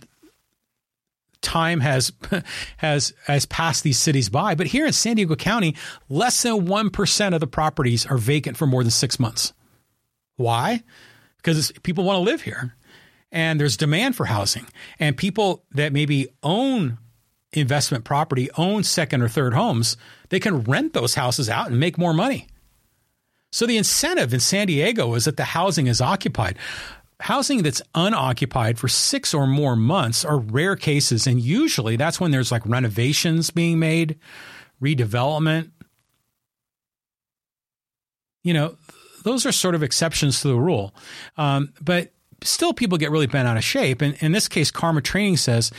time 1.41 1.79
has 1.79 2.11
has 2.77 3.13
has 3.25 3.45
passed 3.45 3.83
these 3.83 3.99
cities 3.99 4.29
by. 4.29 4.55
But 4.55 4.67
here 4.67 4.85
in 4.85 4.93
San 4.93 5.15
Diego 5.15 5.35
County, 5.35 5.75
less 6.09 6.41
than 6.43 6.65
one 6.65 6.89
percent 6.89 7.35
of 7.35 7.41
the 7.41 7.47
properties 7.47 8.05
are 8.05 8.17
vacant 8.17 8.57
for 8.57 8.67
more 8.67 8.83
than 8.83 8.91
six 8.91 9.19
months. 9.19 9.53
Why? 10.35 10.83
Because 11.37 11.71
people 11.83 12.03
want 12.03 12.17
to 12.17 12.21
live 12.21 12.41
here, 12.41 12.75
and 13.31 13.59
there's 13.59 13.77
demand 13.77 14.15
for 14.15 14.25
housing, 14.25 14.65
and 14.99 15.17
people 15.17 15.63
that 15.71 15.93
maybe 15.93 16.27
own 16.43 16.97
investment 17.53 18.03
property, 18.03 18.49
own 18.57 18.83
second 18.83 19.21
or 19.21 19.27
third 19.27 19.53
homes, 19.53 19.97
they 20.29 20.39
can 20.39 20.61
rent 20.63 20.93
those 20.93 21.15
houses 21.15 21.49
out 21.49 21.67
and 21.67 21.79
make 21.79 21.97
more 21.97 22.13
money. 22.13 22.47
So 23.51 23.65
the 23.65 23.77
incentive 23.77 24.33
in 24.33 24.39
San 24.39 24.67
Diego 24.67 25.15
is 25.15 25.25
that 25.25 25.37
the 25.37 25.43
housing 25.43 25.87
is 25.87 26.01
occupied 26.01 26.57
housing 27.19 27.63
that's 27.63 27.81
unoccupied 27.93 28.79
for 28.79 28.87
six 28.87 29.33
or 29.33 29.45
more 29.45 29.75
months 29.75 30.23
are 30.23 30.39
rare 30.39 30.75
cases. 30.75 31.27
And 31.27 31.39
usually 31.41 31.95
that's 31.95 32.19
when 32.19 32.31
there's 32.31 32.51
like 32.51 32.65
renovations 32.65 33.49
being 33.51 33.79
made, 33.79 34.17
redevelopment. 34.81 35.71
You 38.43 38.53
know, 38.53 38.77
those 39.23 39.45
are 39.45 39.51
sort 39.51 39.75
of 39.75 39.83
exceptions 39.83 40.41
to 40.41 40.47
the 40.47 40.55
rule. 40.55 40.95
Um, 41.37 41.73
but 41.81 42.13
still 42.41 42.73
people 42.73 42.97
get 42.97 43.11
really 43.11 43.27
bent 43.27 43.47
out 43.47 43.57
of 43.57 43.63
shape. 43.63 44.01
And 44.01 44.15
in 44.21 44.31
this 44.31 44.47
case, 44.47 44.71
Karma 44.71 45.01
Training 45.01 45.37
says 45.37 45.71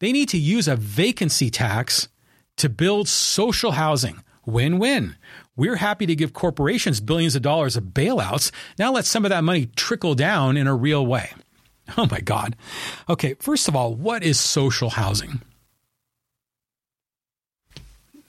they 0.00 0.10
need 0.10 0.28
to 0.30 0.38
use 0.38 0.66
a 0.66 0.76
vacancy 0.76 1.48
tax 1.48 2.08
to 2.56 2.68
build 2.68 3.08
social 3.08 3.72
housing. 3.72 4.22
Win 4.48 4.78
win. 4.78 5.16
We're 5.56 5.76
happy 5.76 6.06
to 6.06 6.16
give 6.16 6.32
corporations 6.32 7.00
billions 7.00 7.36
of 7.36 7.42
dollars 7.42 7.76
of 7.76 7.84
bailouts. 7.84 8.50
Now 8.78 8.92
let 8.92 9.04
some 9.04 9.26
of 9.26 9.28
that 9.28 9.44
money 9.44 9.66
trickle 9.76 10.14
down 10.14 10.56
in 10.56 10.66
a 10.66 10.74
real 10.74 11.06
way. 11.06 11.30
Oh 11.96 12.06
my 12.10 12.20
God. 12.20 12.56
Okay, 13.08 13.34
first 13.40 13.68
of 13.68 13.76
all, 13.76 13.94
what 13.94 14.22
is 14.22 14.38
social 14.38 14.90
housing? 14.90 15.40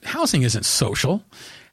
Housing 0.04 0.42
isn't 0.42 0.64
social. 0.64 1.24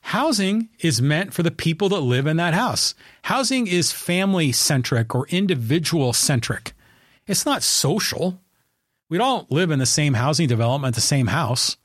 Housing 0.01 0.69
is 0.79 1.01
meant 1.01 1.33
for 1.33 1.43
the 1.43 1.51
people 1.51 1.89
that 1.89 1.99
live 1.99 2.27
in 2.27 2.37
that 2.37 2.53
house. 2.53 2.93
Housing 3.23 3.67
is 3.67 3.91
family 3.91 4.51
centric 4.51 5.13
or 5.13 5.27
individual 5.27 6.13
centric. 6.13 6.73
It's 7.25 7.45
not 7.45 7.63
social. 7.63 8.39
We 9.09 9.17
don't 9.17 9.51
live 9.51 9.71
in 9.71 9.79
the 9.79 9.85
same 9.85 10.13
housing 10.13 10.47
development, 10.47 10.95
the 10.95 11.01
same 11.01 11.27
house. 11.27 11.75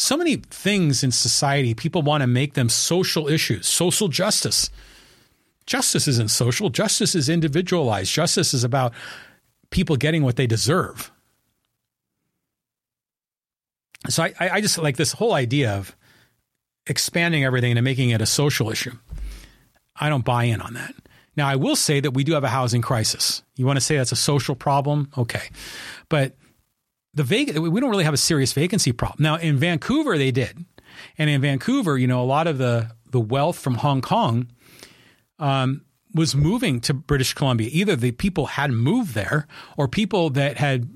So 0.00 0.16
many 0.16 0.36
things 0.36 1.04
in 1.04 1.12
society, 1.12 1.74
people 1.74 2.00
want 2.00 2.22
to 2.22 2.26
make 2.26 2.54
them 2.54 2.70
social 2.70 3.28
issues, 3.28 3.68
social 3.68 4.08
justice. 4.08 4.70
Justice 5.66 6.08
isn't 6.08 6.30
social, 6.30 6.70
justice 6.70 7.14
is 7.14 7.28
individualized. 7.28 8.10
Justice 8.10 8.54
is 8.54 8.64
about 8.64 8.94
people 9.68 9.96
getting 9.96 10.22
what 10.22 10.36
they 10.36 10.46
deserve. 10.46 11.12
So 14.08 14.22
I, 14.22 14.32
I 14.40 14.60
just 14.62 14.78
like 14.78 14.96
this 14.96 15.12
whole 15.12 15.34
idea 15.34 15.72
of 15.72 15.94
expanding 16.86 17.44
everything 17.44 17.76
and 17.76 17.84
making 17.84 18.08
it 18.08 18.22
a 18.22 18.26
social 18.26 18.70
issue. 18.70 18.96
I 19.94 20.08
don't 20.08 20.24
buy 20.24 20.44
in 20.44 20.62
on 20.62 20.72
that. 20.72 20.94
Now, 21.36 21.46
I 21.46 21.56
will 21.56 21.76
say 21.76 22.00
that 22.00 22.12
we 22.12 22.24
do 22.24 22.32
have 22.32 22.42
a 22.42 22.48
housing 22.48 22.80
crisis. 22.80 23.42
You 23.54 23.66
want 23.66 23.76
to 23.76 23.82
say 23.82 23.98
that's 23.98 24.12
a 24.12 24.16
social 24.16 24.54
problem? 24.54 25.10
Okay. 25.18 25.50
But 26.08 26.36
the 27.14 27.24
vac- 27.24 27.54
we 27.54 27.80
don't 27.80 27.90
really 27.90 28.04
have 28.04 28.14
a 28.14 28.18
serious 28.18 28.52
vacancy 28.52 28.92
problem. 28.92 29.22
Now, 29.22 29.36
in 29.36 29.56
Vancouver, 29.56 30.16
they 30.16 30.30
did. 30.30 30.64
And 31.18 31.30
in 31.30 31.40
Vancouver, 31.40 31.98
you 31.98 32.06
know, 32.06 32.22
a 32.22 32.24
lot 32.24 32.46
of 32.46 32.58
the, 32.58 32.90
the 33.10 33.20
wealth 33.20 33.58
from 33.58 33.74
Hong 33.76 34.00
Kong 34.00 34.48
um, 35.38 35.82
was 36.14 36.34
moving 36.34 36.80
to 36.82 36.94
British 36.94 37.34
Columbia. 37.34 37.68
Either 37.72 37.96
the 37.96 38.12
people 38.12 38.46
had 38.46 38.70
moved 38.70 39.14
there 39.14 39.46
or 39.76 39.88
people 39.88 40.30
that 40.30 40.56
had 40.58 40.88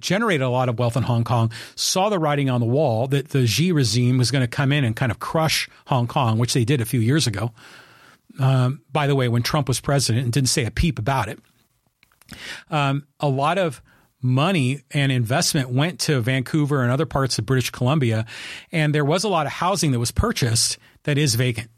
generated 0.00 0.42
a 0.42 0.48
lot 0.48 0.68
of 0.68 0.78
wealth 0.78 0.96
in 0.96 1.02
Hong 1.02 1.24
Kong, 1.24 1.50
saw 1.74 2.08
the 2.08 2.18
writing 2.18 2.48
on 2.48 2.60
the 2.60 2.66
wall 2.66 3.08
that 3.08 3.30
the 3.30 3.46
Xi 3.46 3.72
regime 3.72 4.18
was 4.18 4.30
going 4.30 4.42
to 4.42 4.48
come 4.48 4.72
in 4.72 4.84
and 4.84 4.94
kind 4.94 5.10
of 5.10 5.18
crush 5.18 5.68
Hong 5.86 6.06
Kong, 6.06 6.38
which 6.38 6.54
they 6.54 6.64
did 6.64 6.80
a 6.80 6.84
few 6.84 7.00
years 7.00 7.26
ago. 7.26 7.52
Um, 8.38 8.82
by 8.92 9.06
the 9.06 9.16
way, 9.16 9.28
when 9.28 9.42
Trump 9.42 9.66
was 9.66 9.80
president 9.80 10.24
and 10.24 10.32
didn't 10.32 10.50
say 10.50 10.64
a 10.64 10.70
peep 10.70 10.98
about 10.98 11.28
it, 11.28 11.40
um, 12.70 13.06
a 13.18 13.28
lot 13.28 13.58
of 13.58 13.82
money 14.22 14.82
and 14.90 15.12
investment 15.12 15.70
went 15.70 16.00
to 16.00 16.20
Vancouver 16.20 16.82
and 16.82 16.90
other 16.90 17.06
parts 17.06 17.38
of 17.38 17.46
British 17.46 17.70
Columbia, 17.70 18.26
and 18.72 18.94
there 18.94 19.04
was 19.04 19.24
a 19.24 19.28
lot 19.28 19.46
of 19.46 19.52
housing 19.52 19.92
that 19.92 19.98
was 19.98 20.10
purchased 20.10 20.78
that 21.04 21.18
is 21.18 21.34
vacant. 21.34 21.70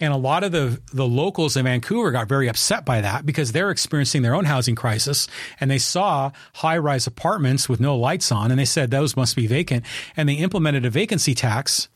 And 0.00 0.12
a 0.12 0.16
lot 0.16 0.42
of 0.42 0.52
the, 0.52 0.80
the 0.92 1.06
locals 1.06 1.56
in 1.56 1.64
Vancouver 1.64 2.10
got 2.10 2.28
very 2.28 2.48
upset 2.48 2.84
by 2.84 3.00
that 3.00 3.24
because 3.24 3.52
they're 3.52 3.70
experiencing 3.70 4.22
their 4.22 4.34
own 4.34 4.44
housing 4.44 4.74
crisis 4.74 5.28
and 5.60 5.70
they 5.70 5.78
saw 5.78 6.32
high 6.54 6.78
rise 6.78 7.06
apartments 7.06 7.68
with 7.68 7.80
no 7.80 7.96
lights 7.96 8.32
on 8.32 8.50
and 8.50 8.58
they 8.58 8.64
said 8.64 8.90
those 8.90 9.16
must 9.16 9.36
be 9.36 9.46
vacant. 9.46 9.84
And 10.16 10.28
they 10.28 10.34
implemented 10.34 10.84
a 10.84 10.90
vacancy 10.90 11.34
tax 11.34 11.88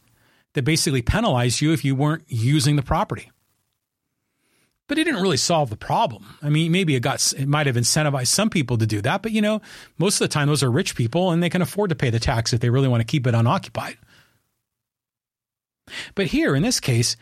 that 0.53 0.63
basically 0.63 1.03
penalized 1.03 1.61
you 1.61 1.73
if 1.73 1.85
you 1.85 1.95
weren't 1.97 2.23
using 2.29 2.77
the 2.77 2.83
property. 2.83 3.31
But 4.87 4.99
it 4.99 5.05
didn't 5.05 5.23
really 5.23 5.39
solve 5.39 5.71
the 5.71 5.77
problem. 5.77 6.37
I 6.43 6.51
mean, 6.51 6.71
maybe 6.71 6.95
it 6.95 7.01
got 7.01 7.33
it 7.33 7.49
might 7.49 7.67
have 7.67 7.77
incentivized 7.77 8.27
some 8.27 8.51
people 8.51 8.77
to 8.77 8.87
do 8.87 9.01
that, 9.01 9.23
but 9.23 9.33
you 9.33 9.41
know, 9.41 9.63
most 9.99 10.17
of 10.17 10.19
the 10.21 10.33
time 10.33 10.49
those 10.49 10.63
are 10.63 10.71
rich 10.71 10.95
people 10.95 11.31
and 11.31 11.43
they 11.43 11.49
can 11.49 11.63
afford 11.63 11.89
to 11.89 11.95
pay 11.95 12.11
the 12.11 12.21
tax 12.21 12.53
if 12.53 12.61
they 12.61 12.71
really 12.71 12.89
want 12.89 13.01
to 13.01 13.07
keep 13.07 13.27
it 13.27 13.35
unoccupied. 13.35 13.97
But 16.15 16.27
here 16.27 16.55
in 16.55 16.63
this 16.63 16.81
case, 16.81 17.17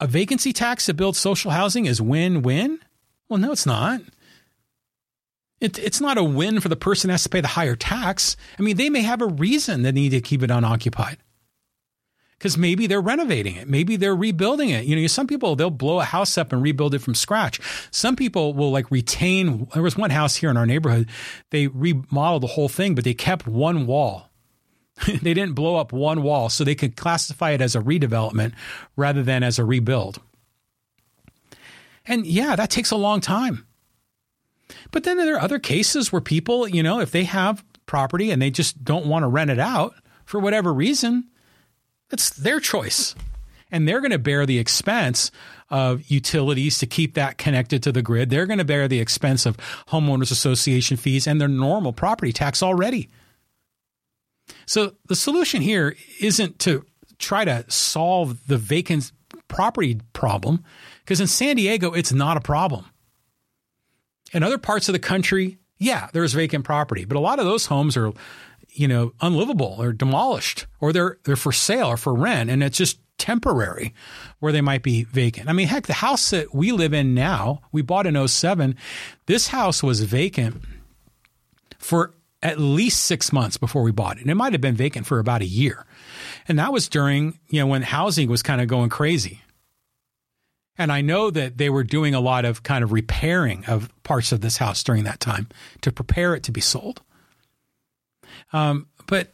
a 0.00 0.06
vacancy 0.06 0.52
tax 0.52 0.86
to 0.86 0.94
build 0.94 1.16
social 1.16 1.50
housing 1.50 1.86
is 1.86 2.00
win 2.00 2.40
win? 2.40 2.78
Well, 3.28 3.38
no, 3.38 3.52
it's 3.52 3.66
not. 3.66 4.00
It, 5.60 5.78
it's 5.78 6.00
not 6.00 6.16
a 6.16 6.24
win 6.24 6.60
for 6.60 6.68
the 6.68 6.76
person 6.76 7.08
that 7.08 7.14
has 7.14 7.24
to 7.24 7.28
pay 7.28 7.40
the 7.40 7.48
higher 7.48 7.76
tax. 7.76 8.36
I 8.58 8.62
mean, 8.62 8.76
they 8.76 8.88
may 8.88 9.02
have 9.02 9.20
a 9.20 9.26
reason 9.26 9.82
they 9.82 9.92
need 9.92 10.10
to 10.10 10.20
keep 10.20 10.42
it 10.42 10.50
unoccupied 10.50 11.18
because 12.38 12.56
maybe 12.56 12.86
they're 12.86 13.00
renovating 13.00 13.56
it. 13.56 13.68
Maybe 13.68 13.96
they're 13.96 14.16
rebuilding 14.16 14.70
it. 14.70 14.84
You 14.84 14.96
know, 14.96 15.06
some 15.08 15.26
people, 15.26 15.56
they'll 15.56 15.70
blow 15.70 16.00
a 16.00 16.04
house 16.04 16.38
up 16.38 16.52
and 16.52 16.62
rebuild 16.62 16.94
it 16.94 17.00
from 17.00 17.14
scratch. 17.14 17.60
Some 17.90 18.16
people 18.16 18.54
will 18.54 18.70
like 18.70 18.90
retain, 18.90 19.66
there 19.74 19.82
was 19.82 19.96
one 19.96 20.10
house 20.10 20.36
here 20.36 20.50
in 20.50 20.56
our 20.56 20.66
neighborhood. 20.66 21.08
They 21.50 21.66
remodeled 21.66 22.44
the 22.44 22.48
whole 22.48 22.68
thing, 22.68 22.94
but 22.94 23.04
they 23.04 23.14
kept 23.14 23.46
one 23.46 23.86
wall 23.86 24.28
they 25.06 25.34
didn't 25.34 25.54
blow 25.54 25.76
up 25.76 25.92
one 25.92 26.22
wall, 26.22 26.48
so 26.48 26.64
they 26.64 26.74
could 26.74 26.96
classify 26.96 27.50
it 27.50 27.60
as 27.60 27.76
a 27.76 27.80
redevelopment 27.80 28.52
rather 28.96 29.22
than 29.22 29.42
as 29.42 29.58
a 29.58 29.64
rebuild. 29.64 30.20
And 32.06 32.26
yeah, 32.26 32.56
that 32.56 32.70
takes 32.70 32.90
a 32.90 32.96
long 32.96 33.20
time. 33.20 33.66
But 34.90 35.04
then 35.04 35.16
there 35.16 35.36
are 35.36 35.40
other 35.40 35.58
cases 35.58 36.12
where 36.12 36.20
people, 36.20 36.66
you 36.66 36.82
know, 36.82 37.00
if 37.00 37.10
they 37.10 37.24
have 37.24 37.64
property 37.86 38.30
and 38.30 38.40
they 38.40 38.50
just 38.50 38.84
don't 38.84 39.06
want 39.06 39.22
to 39.22 39.28
rent 39.28 39.50
it 39.50 39.58
out 39.58 39.94
for 40.24 40.40
whatever 40.40 40.72
reason, 40.72 41.28
it's 42.10 42.30
their 42.30 42.60
choice. 42.60 43.14
And 43.70 43.86
they're 43.86 44.00
going 44.00 44.12
to 44.12 44.18
bear 44.18 44.46
the 44.46 44.58
expense 44.58 45.30
of 45.68 46.10
utilities 46.10 46.78
to 46.78 46.86
keep 46.86 47.14
that 47.14 47.36
connected 47.36 47.82
to 47.82 47.92
the 47.92 48.00
grid. 48.00 48.30
They're 48.30 48.46
going 48.46 48.58
to 48.58 48.64
bear 48.64 48.88
the 48.88 49.00
expense 49.00 49.44
of 49.44 49.58
homeowners 49.88 50.32
association 50.32 50.96
fees 50.96 51.26
and 51.26 51.40
their 51.40 51.48
normal 51.48 51.92
property 51.92 52.32
tax 52.32 52.62
already. 52.62 53.10
So 54.64 54.94
the 55.06 55.16
solution 55.16 55.60
here 55.60 55.96
isn't 56.20 56.58
to 56.60 56.86
try 57.18 57.44
to 57.44 57.64
solve 57.68 58.46
the 58.46 58.56
vacant 58.56 59.12
property 59.48 60.00
problem 60.12 60.64
because 61.00 61.20
in 61.20 61.26
San 61.26 61.56
Diego, 61.56 61.92
it's 61.92 62.12
not 62.12 62.36
a 62.36 62.40
problem. 62.40 62.86
In 64.32 64.42
other 64.42 64.58
parts 64.58 64.88
of 64.88 64.92
the 64.92 64.98
country, 64.98 65.58
yeah, 65.78 66.08
there's 66.12 66.34
vacant 66.34 66.64
property, 66.64 67.04
but 67.04 67.16
a 67.16 67.20
lot 67.20 67.38
of 67.38 67.44
those 67.44 67.66
homes 67.66 67.96
are, 67.96 68.12
you 68.70 68.88
know, 68.88 69.12
unlivable 69.20 69.76
or 69.78 69.92
demolished 69.92 70.66
or 70.80 70.92
they're 70.92 71.18
they're 71.24 71.36
for 71.36 71.52
sale 71.52 71.88
or 71.88 71.96
for 71.96 72.14
rent 72.14 72.50
and 72.50 72.62
it's 72.62 72.78
just 72.78 72.98
temporary 73.18 73.92
where 74.38 74.52
they 74.52 74.60
might 74.60 74.82
be 74.82 75.04
vacant. 75.04 75.48
I 75.48 75.52
mean, 75.52 75.66
heck, 75.66 75.86
the 75.86 75.92
house 75.92 76.30
that 76.30 76.54
we 76.54 76.72
live 76.72 76.94
in 76.94 77.14
now, 77.14 77.62
we 77.72 77.82
bought 77.82 78.06
in 78.06 78.28
07, 78.28 78.76
this 79.26 79.48
house 79.48 79.82
was 79.82 80.00
vacant 80.00 80.62
for 81.78 82.14
at 82.42 82.58
least 82.58 83.04
six 83.04 83.32
months 83.32 83.56
before 83.56 83.82
we 83.82 83.90
bought 83.90 84.16
it. 84.16 84.22
And 84.22 84.30
it 84.30 84.36
might 84.36 84.52
have 84.52 84.60
been 84.60 84.76
vacant 84.76 85.06
for 85.06 85.18
about 85.18 85.42
a 85.42 85.46
year. 85.46 85.84
And 86.46 86.58
that 86.58 86.72
was 86.72 86.88
during, 86.88 87.38
you 87.48 87.60
know, 87.60 87.66
when 87.66 87.82
housing 87.82 88.28
was 88.30 88.42
kind 88.42 88.60
of 88.60 88.68
going 88.68 88.90
crazy. 88.90 89.42
And 90.80 90.92
I 90.92 91.00
know 91.00 91.30
that 91.30 91.58
they 91.58 91.68
were 91.68 91.82
doing 91.82 92.14
a 92.14 92.20
lot 92.20 92.44
of 92.44 92.62
kind 92.62 92.84
of 92.84 92.92
repairing 92.92 93.64
of 93.66 93.90
parts 94.04 94.30
of 94.30 94.40
this 94.40 94.58
house 94.58 94.84
during 94.84 95.02
that 95.04 95.18
time 95.18 95.48
to 95.80 95.90
prepare 95.90 96.36
it 96.36 96.44
to 96.44 96.52
be 96.52 96.60
sold. 96.60 97.02
Um, 98.52 98.86
but 99.06 99.32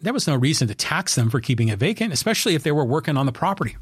there 0.00 0.12
was 0.12 0.26
no 0.26 0.36
reason 0.36 0.68
to 0.68 0.74
tax 0.74 1.14
them 1.14 1.30
for 1.30 1.40
keeping 1.40 1.68
it 1.68 1.78
vacant, 1.78 2.12
especially 2.12 2.54
if 2.54 2.62
they 2.62 2.72
were 2.72 2.84
working 2.84 3.16
on 3.16 3.26
the 3.26 3.32
property. 3.32 3.76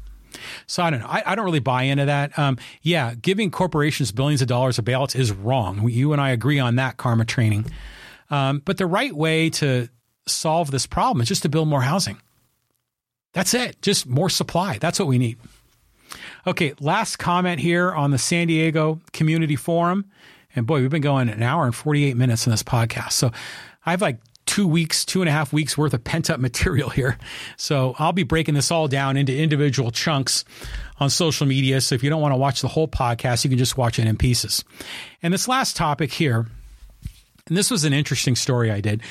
So 0.67 0.83
I 0.83 0.89
don't 0.89 0.99
know. 0.99 1.07
I, 1.07 1.23
I 1.25 1.35
don't 1.35 1.45
really 1.45 1.59
buy 1.59 1.83
into 1.83 2.05
that. 2.05 2.37
Um, 2.37 2.57
yeah, 2.81 3.13
giving 3.15 3.51
corporations 3.51 4.11
billions 4.11 4.41
of 4.41 4.47
dollars 4.47 4.77
of 4.79 4.85
bailouts 4.85 5.15
is 5.15 5.31
wrong. 5.31 5.87
You 5.89 6.13
and 6.13 6.21
I 6.21 6.31
agree 6.31 6.59
on 6.59 6.75
that 6.75 6.97
karma 6.97 7.25
training. 7.25 7.65
Um, 8.29 8.61
but 8.65 8.77
the 8.77 8.85
right 8.85 9.13
way 9.13 9.49
to 9.51 9.87
solve 10.27 10.71
this 10.71 10.87
problem 10.87 11.21
is 11.21 11.27
just 11.27 11.43
to 11.43 11.49
build 11.49 11.67
more 11.67 11.81
housing. 11.81 12.17
That's 13.33 13.53
it. 13.53 13.81
Just 13.81 14.07
more 14.07 14.29
supply. 14.29 14.77
That's 14.77 14.99
what 14.99 15.07
we 15.07 15.17
need. 15.17 15.37
Okay, 16.47 16.73
last 16.79 17.17
comment 17.17 17.59
here 17.59 17.91
on 17.91 18.11
the 18.11 18.17
San 18.17 18.47
Diego 18.47 19.01
Community 19.13 19.55
Forum. 19.55 20.05
And 20.55 20.65
boy, 20.65 20.81
we've 20.81 20.89
been 20.89 21.01
going 21.01 21.27
an 21.27 21.43
hour 21.43 21.65
and 21.65 21.75
48 21.75 22.15
minutes 22.15 22.47
in 22.47 22.51
this 22.51 22.63
podcast. 22.63 23.11
So 23.11 23.31
I 23.85 23.91
have 23.91 24.01
like 24.01 24.19
two 24.45 24.67
weeks, 24.67 25.05
two 25.05 25.21
and 25.21 25.29
a 25.29 25.31
half 25.31 25.51
weeks 25.51 25.77
worth 25.77 25.93
of 25.93 26.03
pent 26.03 26.29
up 26.29 26.39
material 26.39 26.89
here. 26.89 27.17
So 27.57 27.95
I'll 27.97 28.13
be 28.13 28.23
breaking 28.23 28.53
this 28.53 28.71
all 28.71 28.87
down 28.87 29.17
into 29.17 29.35
individual 29.35 29.91
chunks 29.91 30.45
on 30.99 31.09
social 31.09 31.47
media. 31.47 31.81
So 31.81 31.95
if 31.95 32.03
you 32.03 32.09
don't 32.09 32.21
want 32.21 32.33
to 32.33 32.37
watch 32.37 32.61
the 32.61 32.67
whole 32.67 32.87
podcast, 32.87 33.43
you 33.43 33.49
can 33.49 33.59
just 33.59 33.77
watch 33.77 33.99
it 33.99 34.07
in 34.07 34.17
pieces. 34.17 34.63
And 35.21 35.33
this 35.33 35.47
last 35.47 35.75
topic 35.75 36.11
here 36.11 36.47
and 37.47 37.55
this 37.55 37.69
was 37.69 37.83
an 37.83 37.93
interesting 37.93 38.35
story 38.35 38.71
I 38.71 38.81
did. 38.81 39.01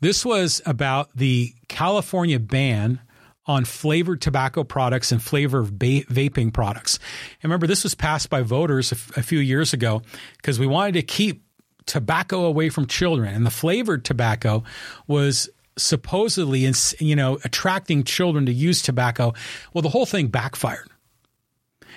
This 0.00 0.24
was 0.24 0.60
about 0.66 1.08
the 1.14 1.54
California 1.68 2.38
ban 2.38 3.00
on 3.46 3.64
flavored 3.64 4.20
tobacco 4.20 4.62
products 4.62 5.10
and 5.10 5.22
flavor 5.22 5.62
ba- 5.62 6.04
vaping 6.04 6.52
products. 6.52 6.98
And 7.42 7.50
remember, 7.50 7.66
this 7.66 7.84
was 7.84 7.94
passed 7.94 8.28
by 8.28 8.42
voters 8.42 8.92
a, 8.92 8.94
f- 8.94 9.16
a 9.16 9.22
few 9.22 9.38
years 9.38 9.72
ago 9.72 10.02
because 10.36 10.58
we 10.58 10.66
wanted 10.66 10.92
to 10.92 11.02
keep 11.02 11.44
tobacco 11.88 12.44
away 12.44 12.68
from 12.68 12.86
children. 12.86 13.34
And 13.34 13.44
the 13.44 13.50
flavored 13.50 14.04
tobacco 14.04 14.62
was 15.08 15.50
supposedly, 15.76 16.70
you 17.00 17.16
know, 17.16 17.38
attracting 17.44 18.04
children 18.04 18.46
to 18.46 18.52
use 18.52 18.82
tobacco. 18.82 19.34
Well, 19.72 19.82
the 19.82 19.88
whole 19.88 20.06
thing 20.06 20.28
backfired 20.28 20.88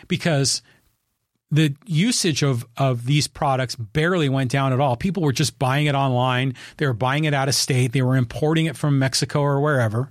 because 0.08 0.64
the 1.52 1.76
usage 1.86 2.44
of 2.44 2.66
of 2.78 3.06
these 3.06 3.28
products 3.28 3.76
barely 3.76 4.30
went 4.30 4.50
down 4.50 4.72
at 4.74 4.80
all. 4.80 4.96
People 4.96 5.24
were 5.24 5.34
just 5.34 5.60
buying 5.60 5.86
it 5.86 5.96
online. 5.96 6.56
They 6.78 6.88
were 6.88 6.94
buying 6.94 7.26
it 7.26 7.34
out 7.34 7.50
of 7.50 7.56
state. 7.56 7.92
They 7.92 8.02
were 8.02 8.16
importing 8.16 8.66
it 8.66 8.78
from 8.78 8.98
Mexico 8.98 9.42
or 9.42 9.60
wherever. 9.60 10.10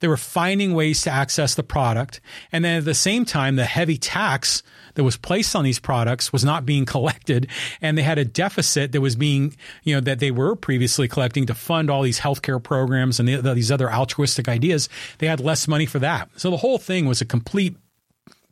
They 0.00 0.08
were 0.08 0.16
finding 0.16 0.74
ways 0.74 1.02
to 1.02 1.10
access 1.10 1.54
the 1.54 1.62
product. 1.62 2.20
And 2.52 2.64
then 2.64 2.78
at 2.78 2.84
the 2.84 2.94
same 2.94 3.24
time, 3.24 3.56
the 3.56 3.64
heavy 3.64 3.96
tax 3.96 4.62
that 4.94 5.04
was 5.04 5.16
placed 5.16 5.54
on 5.54 5.64
these 5.64 5.78
products 5.78 6.32
was 6.32 6.44
not 6.44 6.66
being 6.66 6.84
collected. 6.86 7.48
And 7.80 7.96
they 7.96 8.02
had 8.02 8.18
a 8.18 8.24
deficit 8.24 8.92
that 8.92 9.00
was 9.00 9.16
being, 9.16 9.56
you 9.84 9.94
know, 9.94 10.00
that 10.00 10.18
they 10.18 10.30
were 10.30 10.56
previously 10.56 11.08
collecting 11.08 11.46
to 11.46 11.54
fund 11.54 11.90
all 11.90 12.02
these 12.02 12.20
healthcare 12.20 12.62
programs 12.62 13.20
and 13.20 13.28
these 13.28 13.70
other 13.70 13.90
altruistic 13.90 14.48
ideas. 14.48 14.88
They 15.18 15.26
had 15.26 15.40
less 15.40 15.68
money 15.68 15.86
for 15.86 15.98
that. 16.00 16.30
So 16.36 16.50
the 16.50 16.56
whole 16.56 16.78
thing 16.78 17.06
was 17.06 17.20
a 17.20 17.26
complete 17.26 17.76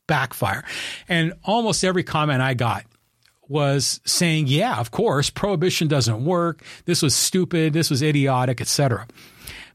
backfire. 0.07 0.65
And 1.09 1.35
almost 1.45 1.85
every 1.85 2.03
comment 2.03 2.43
I 2.43 2.55
got 2.55 2.85
was 3.49 4.01
saying, 4.05 4.47
yeah, 4.47 4.79
of 4.79 4.91
course, 4.91 5.31
prohibition 5.31 5.89
doesn't 5.89 6.25
work. 6.25 6.62
This 6.85 7.03
was 7.03 7.15
stupid. 7.15 7.73
This 7.73 7.89
was 7.91 8.03
idiotic, 8.03 8.61
etc. 8.61 9.07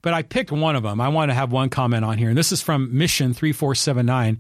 But 0.04 0.14
I 0.14 0.22
picked 0.22 0.52
one 0.52 0.76
of 0.76 0.84
them. 0.84 1.02
I 1.02 1.08
want 1.10 1.32
to 1.32 1.34
have 1.34 1.52
one 1.52 1.70
comment 1.70 2.06
on 2.06 2.20
here. 2.20 2.30
And 2.30 2.38
this 2.38 2.52
is 2.52 2.62
from 2.62 2.96
Mission 2.96 3.34
3479. 3.34 4.38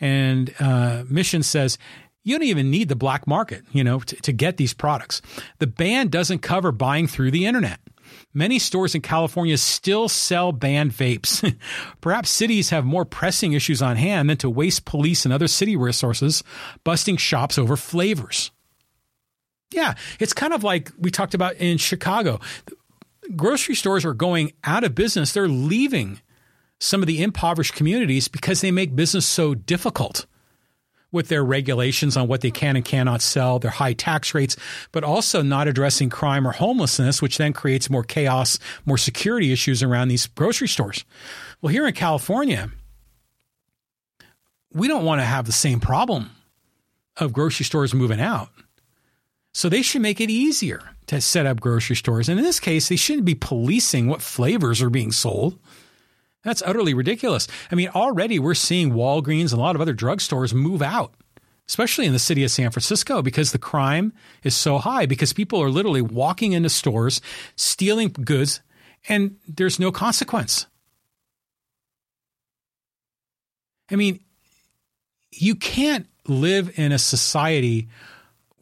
And 0.00 0.54
uh, 0.60 1.04
Mission 1.08 1.42
says, 1.42 1.78
you 2.22 2.38
don't 2.38 2.46
even 2.46 2.70
need 2.70 2.88
the 2.88 2.96
black 2.96 3.26
market, 3.26 3.64
you 3.72 3.82
know, 3.82 3.98
to, 4.00 4.16
to 4.16 4.32
get 4.32 4.56
these 4.56 4.74
products. 4.74 5.20
The 5.58 5.66
ban 5.66 6.08
doesn't 6.08 6.38
cover 6.40 6.70
buying 6.70 7.06
through 7.06 7.32
the 7.32 7.46
internet. 7.46 7.80
Many 8.32 8.58
stores 8.58 8.94
in 8.94 9.00
California 9.00 9.56
still 9.56 10.08
sell 10.08 10.52
banned 10.52 10.92
vapes. 10.92 11.56
Perhaps 12.00 12.30
cities 12.30 12.70
have 12.70 12.84
more 12.84 13.04
pressing 13.04 13.52
issues 13.52 13.80
on 13.80 13.96
hand 13.96 14.28
than 14.28 14.36
to 14.38 14.50
waste 14.50 14.84
police 14.84 15.24
and 15.24 15.32
other 15.32 15.48
city 15.48 15.76
resources 15.76 16.42
busting 16.84 17.16
shops 17.16 17.58
over 17.58 17.76
flavors. 17.76 18.50
Yeah, 19.70 19.94
it's 20.20 20.32
kind 20.32 20.52
of 20.52 20.62
like 20.62 20.92
we 20.98 21.10
talked 21.10 21.34
about 21.34 21.56
in 21.56 21.78
Chicago 21.78 22.40
grocery 23.36 23.74
stores 23.74 24.04
are 24.04 24.14
going 24.14 24.52
out 24.64 24.84
of 24.84 24.94
business. 24.94 25.32
They're 25.32 25.48
leaving 25.48 26.20
some 26.80 27.02
of 27.02 27.06
the 27.06 27.22
impoverished 27.22 27.74
communities 27.74 28.28
because 28.28 28.60
they 28.60 28.70
make 28.70 28.96
business 28.96 29.26
so 29.26 29.54
difficult 29.54 30.26
with 31.14 31.28
their 31.28 31.44
regulations 31.44 32.16
on 32.16 32.26
what 32.26 32.40
they 32.40 32.50
can 32.50 32.74
and 32.74 32.84
cannot 32.84 33.22
sell, 33.22 33.60
their 33.60 33.70
high 33.70 33.92
tax 33.92 34.34
rates, 34.34 34.56
but 34.90 35.04
also 35.04 35.42
not 35.42 35.68
addressing 35.68 36.10
crime 36.10 36.46
or 36.46 36.50
homelessness, 36.50 37.22
which 37.22 37.38
then 37.38 37.52
creates 37.52 37.88
more 37.88 38.02
chaos, 38.02 38.58
more 38.84 38.98
security 38.98 39.52
issues 39.52 39.80
around 39.80 40.08
these 40.08 40.26
grocery 40.26 40.66
stores. 40.66 41.04
Well, 41.62 41.72
here 41.72 41.86
in 41.86 41.94
California, 41.94 42.68
we 44.72 44.88
don't 44.88 45.04
want 45.04 45.20
to 45.20 45.24
have 45.24 45.46
the 45.46 45.52
same 45.52 45.78
problem 45.78 46.30
of 47.16 47.32
grocery 47.32 47.64
stores 47.64 47.94
moving 47.94 48.20
out. 48.20 48.48
So 49.54 49.68
they 49.68 49.82
should 49.82 50.02
make 50.02 50.20
it 50.20 50.30
easier 50.30 50.82
to 51.06 51.20
set 51.20 51.46
up 51.46 51.60
grocery 51.60 51.94
stores. 51.94 52.28
And 52.28 52.38
in 52.38 52.44
this 52.44 52.58
case, 52.58 52.88
they 52.88 52.96
shouldn't 52.96 53.24
be 53.24 53.36
policing 53.36 54.08
what 54.08 54.20
flavors 54.20 54.82
are 54.82 54.90
being 54.90 55.12
sold. 55.12 55.58
That's 56.42 56.62
utterly 56.66 56.92
ridiculous. 56.92 57.46
I 57.70 57.76
mean, 57.76 57.88
already 57.88 58.38
we're 58.38 58.54
seeing 58.54 58.92
Walgreens 58.92 59.52
and 59.52 59.60
a 59.60 59.62
lot 59.62 59.76
of 59.76 59.80
other 59.80 59.94
drugstores 59.94 60.52
move 60.52 60.82
out, 60.82 61.14
especially 61.68 62.04
in 62.04 62.12
the 62.12 62.18
city 62.18 62.42
of 62.42 62.50
San 62.50 62.70
Francisco, 62.72 63.22
because 63.22 63.52
the 63.52 63.58
crime 63.58 64.12
is 64.42 64.56
so 64.56 64.78
high, 64.78 65.06
because 65.06 65.32
people 65.32 65.62
are 65.62 65.70
literally 65.70 66.02
walking 66.02 66.52
into 66.52 66.68
stores, 66.68 67.20
stealing 67.54 68.08
goods, 68.08 68.60
and 69.08 69.36
there's 69.46 69.78
no 69.78 69.92
consequence. 69.92 70.66
I 73.90 73.96
mean, 73.96 74.20
you 75.30 75.54
can't 75.54 76.06
live 76.26 76.76
in 76.78 76.90
a 76.90 76.98
society 76.98 77.88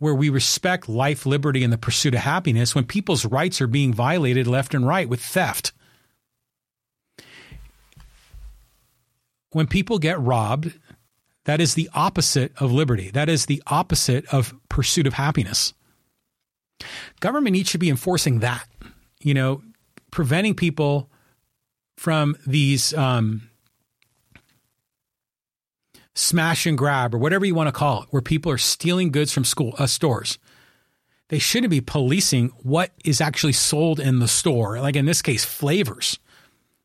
where 0.03 0.17
we 0.17 0.29
respect 0.29 0.89
life, 0.89 1.25
liberty, 1.25 1.63
and 1.63 1.73
the 1.73 1.79
pursuit 1.79 2.13
of 2.13 2.19
happiness 2.19 2.75
when 2.75 2.85
people's 2.85 3.25
rights 3.25 3.61
are 3.61 3.69
being 3.69 3.95
violated 3.95 4.49
left 4.49 4.75
and 4.75 4.85
right 4.85 5.09
with 5.09 5.21
theft. 5.23 5.71
When 9.51 9.69
people 9.69 10.01
get 10.01 10.19
robbed, 10.19 10.73
that 11.45 11.61
is 11.61 11.75
the 11.75 11.89
opposite 11.95 12.53
of 12.59 12.73
liberty. 12.73 13.13
That 13.13 13.29
is 13.29 13.47
the 13.47 13.63
opposite 13.69 14.27
of 14.35 14.53
pursuit 14.69 15.07
of 15.07 15.15
happiness. 15.15 15.73
Government 17.21 17.53
needs 17.53 17.71
to 17.71 17.79
be 17.79 17.89
enforcing 17.89 18.41
that, 18.41 18.67
you 19.21 19.35
know, 19.35 19.63
preventing 20.11 20.57
people 20.57 21.11
from 21.97 22.35
these 22.45 22.93
um, 22.95 23.49
smash 26.15 26.67
and 26.67 26.77
grab 26.77 27.15
or 27.15 27.19
whatever 27.19 27.45
you 27.45 27.55
want 27.55 27.69
to 27.69 27.73
call 27.73 28.03
it, 28.03 28.09
where 28.11 28.23
people 28.23 28.53
are 28.53 28.59
stealing 28.59 29.11
goods 29.11 29.33
from 29.33 29.45
school 29.45 29.75
uh, 29.79 29.87
stores. 29.87 30.39
They 31.29 31.39
shouldn't 31.39 31.71
be 31.71 31.81
policing 31.81 32.49
what 32.63 32.91
is 33.05 33.21
actually 33.21 33.55
sold 33.55 33.99
in 33.99 34.19
the 34.19 34.29
store. 34.29 34.81
Like 34.81 34.97
in 34.97 35.07
this 35.07 35.23
case, 35.23 35.45
flavors. 35.45 36.19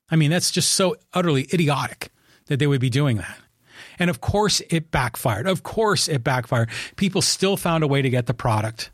I 0.09 0.15
mean, 0.15 0.31
that's 0.31 0.51
just 0.51 0.71
so 0.71 0.95
utterly 1.13 1.47
idiotic 1.53 2.11
that 2.45 2.59
they 2.59 2.67
would 2.67 2.79
be 2.79 2.89
doing 2.89 3.17
that. 3.17 3.37
And 3.99 4.09
of 4.09 4.21
course, 4.21 4.61
it 4.69 4.91
backfired. 4.91 5.47
Of 5.47 5.63
course, 5.63 6.07
it 6.07 6.23
backfired. 6.23 6.69
People 6.95 7.21
still 7.21 7.57
found 7.57 7.83
a 7.83 7.87
way 7.87 8.01
to 8.01 8.09
get 8.09 8.25
the 8.27 8.33
product. 8.33 8.91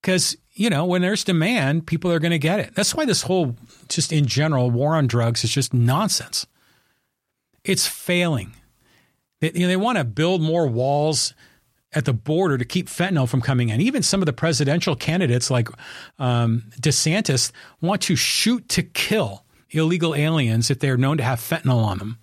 Because, 0.00 0.36
you 0.52 0.70
know, 0.70 0.86
when 0.86 1.02
there's 1.02 1.24
demand, 1.24 1.86
people 1.86 2.12
are 2.12 2.20
going 2.20 2.30
to 2.30 2.38
get 2.38 2.60
it. 2.60 2.74
That's 2.74 2.94
why 2.94 3.04
this 3.04 3.22
whole, 3.22 3.56
just 3.88 4.12
in 4.12 4.26
general, 4.26 4.70
war 4.70 4.94
on 4.94 5.06
drugs 5.06 5.44
is 5.44 5.50
just 5.50 5.74
nonsense. 5.74 6.46
It's 7.64 7.86
failing. 7.86 8.52
They, 9.40 9.52
you 9.54 9.60
know, 9.60 9.68
they 9.68 9.76
want 9.76 9.98
to 9.98 10.04
build 10.04 10.42
more 10.42 10.66
walls 10.66 11.34
at 11.92 12.04
the 12.04 12.12
border 12.12 12.56
to 12.56 12.64
keep 12.64 12.88
fentanyl 12.88 13.28
from 13.28 13.40
coming 13.40 13.68
in. 13.68 13.80
Even 13.80 14.02
some 14.02 14.22
of 14.22 14.26
the 14.26 14.32
presidential 14.32 14.94
candidates, 14.94 15.50
like 15.50 15.68
um, 16.18 16.64
DeSantis, 16.80 17.50
want 17.80 18.02
to 18.02 18.16
shoot 18.16 18.68
to 18.70 18.82
kill 18.82 19.44
illegal 19.70 20.14
aliens 20.14 20.70
if 20.70 20.78
they're 20.78 20.96
known 20.96 21.16
to 21.16 21.24
have 21.24 21.40
fentanyl 21.40 21.82
on 21.82 21.98
them. 21.98 22.18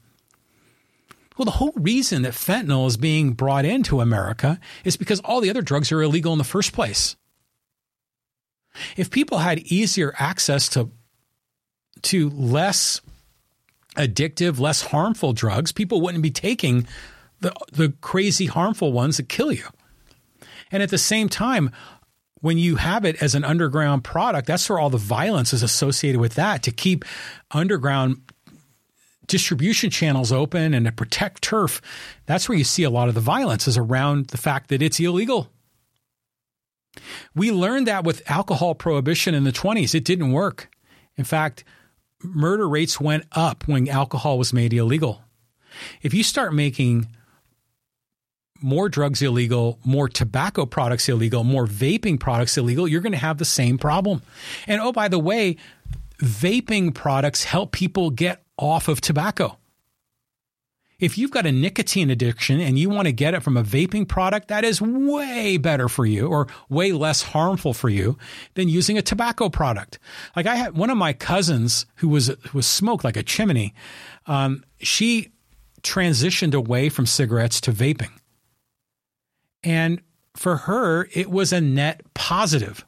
Well, 1.37 1.45
the 1.45 1.51
whole 1.51 1.73
reason 1.75 2.23
that 2.23 2.33
fentanyl 2.33 2.87
is 2.87 2.97
being 2.97 3.33
brought 3.33 3.65
into 3.65 4.01
America 4.01 4.59
is 4.83 4.97
because 4.97 5.19
all 5.19 5.39
the 5.39 5.49
other 5.49 5.61
drugs 5.61 5.91
are 5.91 6.01
illegal 6.01 6.31
in 6.31 6.39
the 6.39 6.43
first 6.43 6.73
place. 6.73 7.15
If 8.95 9.11
people 9.11 9.39
had 9.39 9.59
easier 9.59 10.13
access 10.17 10.69
to 10.69 10.89
to 12.03 12.29
less 12.29 13.01
addictive, 13.97 14.59
less 14.59 14.81
harmful 14.81 15.33
drugs, 15.33 15.71
people 15.71 16.01
wouldn't 16.01 16.23
be 16.23 16.31
taking 16.31 16.87
the, 17.41 17.53
the 17.71 17.93
crazy 18.01 18.45
harmful 18.45 18.93
ones 18.93 19.17
that 19.17 19.29
kill 19.29 19.51
you. 19.51 19.65
And 20.71 20.83
at 20.83 20.89
the 20.89 20.97
same 20.97 21.29
time, 21.29 21.71
when 22.41 22.57
you 22.57 22.75
have 22.75 23.05
it 23.05 23.21
as 23.21 23.35
an 23.35 23.43
underground 23.43 24.03
product, 24.03 24.47
that's 24.47 24.69
where 24.69 24.79
all 24.79 24.89
the 24.89 24.97
violence 24.97 25.53
is 25.53 25.63
associated 25.63 26.19
with 26.19 26.35
that 26.35 26.63
to 26.63 26.71
keep 26.71 27.03
underground 27.51 28.21
distribution 29.27 29.89
channels 29.89 30.31
open 30.31 30.73
and 30.73 30.85
to 30.85 30.91
protect 30.91 31.41
turf. 31.41 31.81
That's 32.25 32.47
where 32.47 32.57
you 32.57 32.63
see 32.63 32.83
a 32.83 32.89
lot 32.89 33.09
of 33.09 33.15
the 33.15 33.21
violence 33.21 33.67
is 33.67 33.77
around 33.77 34.27
the 34.27 34.37
fact 34.37 34.69
that 34.69 34.81
it's 34.81 34.99
illegal. 34.99 35.49
We 37.35 37.51
learned 37.51 37.87
that 37.87 38.03
with 38.03 38.29
alcohol 38.29 38.73
prohibition 38.75 39.35
in 39.35 39.43
the 39.43 39.51
20s. 39.51 39.93
It 39.93 40.05
didn't 40.05 40.31
work. 40.31 40.69
In 41.17 41.23
fact, 41.23 41.63
murder 42.23 42.67
rates 42.67 42.99
went 42.99 43.25
up 43.31 43.67
when 43.67 43.87
alcohol 43.87 44.37
was 44.37 44.53
made 44.53 44.73
illegal. 44.73 45.21
If 46.01 46.13
you 46.13 46.23
start 46.23 46.53
making 46.53 47.07
more 48.61 48.89
drugs 48.89 49.21
illegal, 49.21 49.79
more 49.83 50.09
tobacco 50.09 50.65
products 50.65 51.07
illegal, 51.09 51.43
more 51.43 51.67
vaping 51.67 52.19
products 52.19 52.57
illegal, 52.57 52.87
you're 52.87 53.01
going 53.01 53.11
to 53.11 53.17
have 53.17 53.37
the 53.37 53.45
same 53.45 53.77
problem. 53.77 54.21
And 54.65 54.81
oh, 54.81 54.91
by 54.91 55.07
the 55.07 55.19
way, 55.19 55.57
vaping 56.19 56.93
products 56.93 57.43
help 57.43 57.71
people 57.71 58.09
get 58.09 58.43
off 58.57 58.87
of 58.87 59.01
tobacco. 59.01 59.57
If 60.99 61.15
you've 61.15 61.31
got 61.31 61.45
a 61.45 61.51
nicotine 61.51 62.09
addiction 62.09 62.59
and 62.59 62.79
you 62.79 62.89
want 62.89 63.05
to 63.05 63.11
get 63.11 63.35
it 63.35 63.43
from 63.43 63.55
a 63.55 63.63
vaping 63.63 64.07
product, 64.07 64.47
that 64.47 64.63
is 64.63 64.81
way 64.81 65.57
better 65.57 65.87
for 65.87 66.07
you 66.07 66.27
or 66.27 66.47
way 66.69 66.91
less 66.91 67.21
harmful 67.21 67.73
for 67.75 67.87
you 67.87 68.17
than 68.55 68.67
using 68.67 68.97
a 68.97 69.03
tobacco 69.03 69.47
product. 69.47 69.99
Like 70.35 70.47
I 70.47 70.55
had 70.55 70.75
one 70.75 70.89
of 70.89 70.97
my 70.97 71.13
cousins 71.13 71.85
who 71.95 72.09
was 72.09 72.27
who 72.27 72.57
was 72.57 72.65
smoked 72.65 73.03
like 73.03 73.15
a 73.15 73.21
chimney. 73.21 73.75
Um, 74.25 74.63
she 74.79 75.33
transitioned 75.83 76.55
away 76.55 76.89
from 76.89 77.05
cigarettes 77.05 77.61
to 77.61 77.71
vaping, 77.71 78.11
and 79.63 80.01
for 80.35 80.57
her, 80.57 81.07
it 81.13 81.29
was 81.29 81.53
a 81.53 81.61
net 81.61 82.01
positive. 82.15 82.83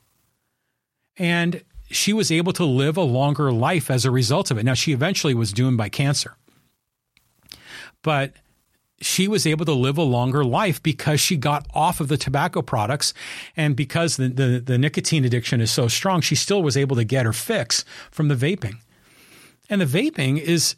And 1.15 1.63
she 1.91 2.13
was 2.13 2.31
able 2.31 2.53
to 2.53 2.65
live 2.65 2.97
a 2.97 3.01
longer 3.01 3.51
life 3.51 3.91
as 3.91 4.05
a 4.05 4.11
result 4.11 4.51
of 4.51 4.57
it. 4.57 4.63
Now, 4.63 4.75
she 4.75 4.93
eventually 4.93 5.33
was 5.33 5.51
doomed 5.51 5.77
by 5.77 5.89
cancer 5.89 6.37
but 8.01 8.33
she 9.01 9.27
was 9.27 9.47
able 9.47 9.65
to 9.65 9.73
live 9.73 9.97
a 9.97 10.03
longer 10.03 10.43
life 10.43 10.81
because 10.83 11.19
she 11.21 11.37
got 11.37 11.65
off 11.73 11.99
of 11.99 12.09
the 12.09 12.17
tobacco 12.17 12.61
products 12.61 13.13
and 13.55 13.75
because 13.75 14.17
the, 14.17 14.27
the, 14.27 14.59
the, 14.59 14.77
nicotine 14.77 15.23
addiction 15.23 15.61
is 15.61 15.71
so 15.71 15.87
strong, 15.87 16.19
she 16.19 16.35
still 16.35 16.61
was 16.61 16.75
able 16.75 16.95
to 16.97 17.05
get 17.05 17.25
her 17.25 17.31
fix 17.31 17.85
from 18.11 18.27
the 18.27 18.35
vaping. 18.35 18.75
And 19.69 19.79
the 19.79 19.85
vaping 19.85 20.39
is 20.39 20.75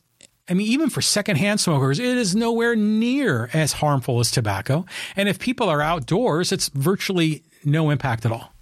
I 0.50 0.54
mean, 0.54 0.68
even 0.68 0.90
for 0.90 1.02
secondhand 1.02 1.62
smokers, 1.62 1.98
it 1.98 2.18
is 2.18 2.36
nowhere 2.36 2.76
near 2.76 3.50
as 3.54 3.74
harmful 3.74 4.20
as 4.20 4.32
tobacco. 4.32 4.86
And 5.16 5.30
if 5.30 5.40
people 5.40 5.70
are 5.70 5.82
outdoors, 5.82 6.52
it's 6.52 6.68
virtually 6.70 7.44
no 7.64 7.90
impact 7.90 8.26
at 8.26 8.34
all. 8.34 8.54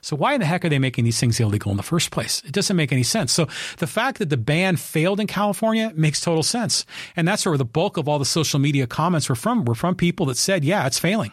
So 0.00 0.16
why 0.16 0.34
in 0.34 0.40
the 0.40 0.46
heck 0.46 0.64
are 0.64 0.68
they 0.68 0.78
making 0.78 1.04
these 1.04 1.18
things 1.18 1.40
illegal 1.40 1.70
in 1.70 1.76
the 1.76 1.82
first 1.82 2.10
place? 2.10 2.42
It 2.44 2.52
doesn't 2.52 2.76
make 2.76 2.92
any 2.92 3.02
sense. 3.02 3.32
So 3.32 3.46
the 3.78 3.86
fact 3.86 4.18
that 4.18 4.30
the 4.30 4.36
ban 4.36 4.76
failed 4.76 5.20
in 5.20 5.26
California 5.26 5.92
makes 5.94 6.20
total 6.20 6.42
sense. 6.42 6.84
And 7.16 7.26
that's 7.26 7.44
where 7.44 7.56
the 7.56 7.64
bulk 7.64 7.96
of 7.96 8.08
all 8.08 8.18
the 8.18 8.24
social 8.24 8.58
media 8.58 8.86
comments 8.86 9.28
were 9.28 9.34
from, 9.34 9.64
were 9.64 9.74
from 9.74 9.94
people 9.94 10.26
that 10.26 10.36
said, 10.36 10.64
yeah, 10.64 10.86
it's 10.86 10.98
failing. 10.98 11.32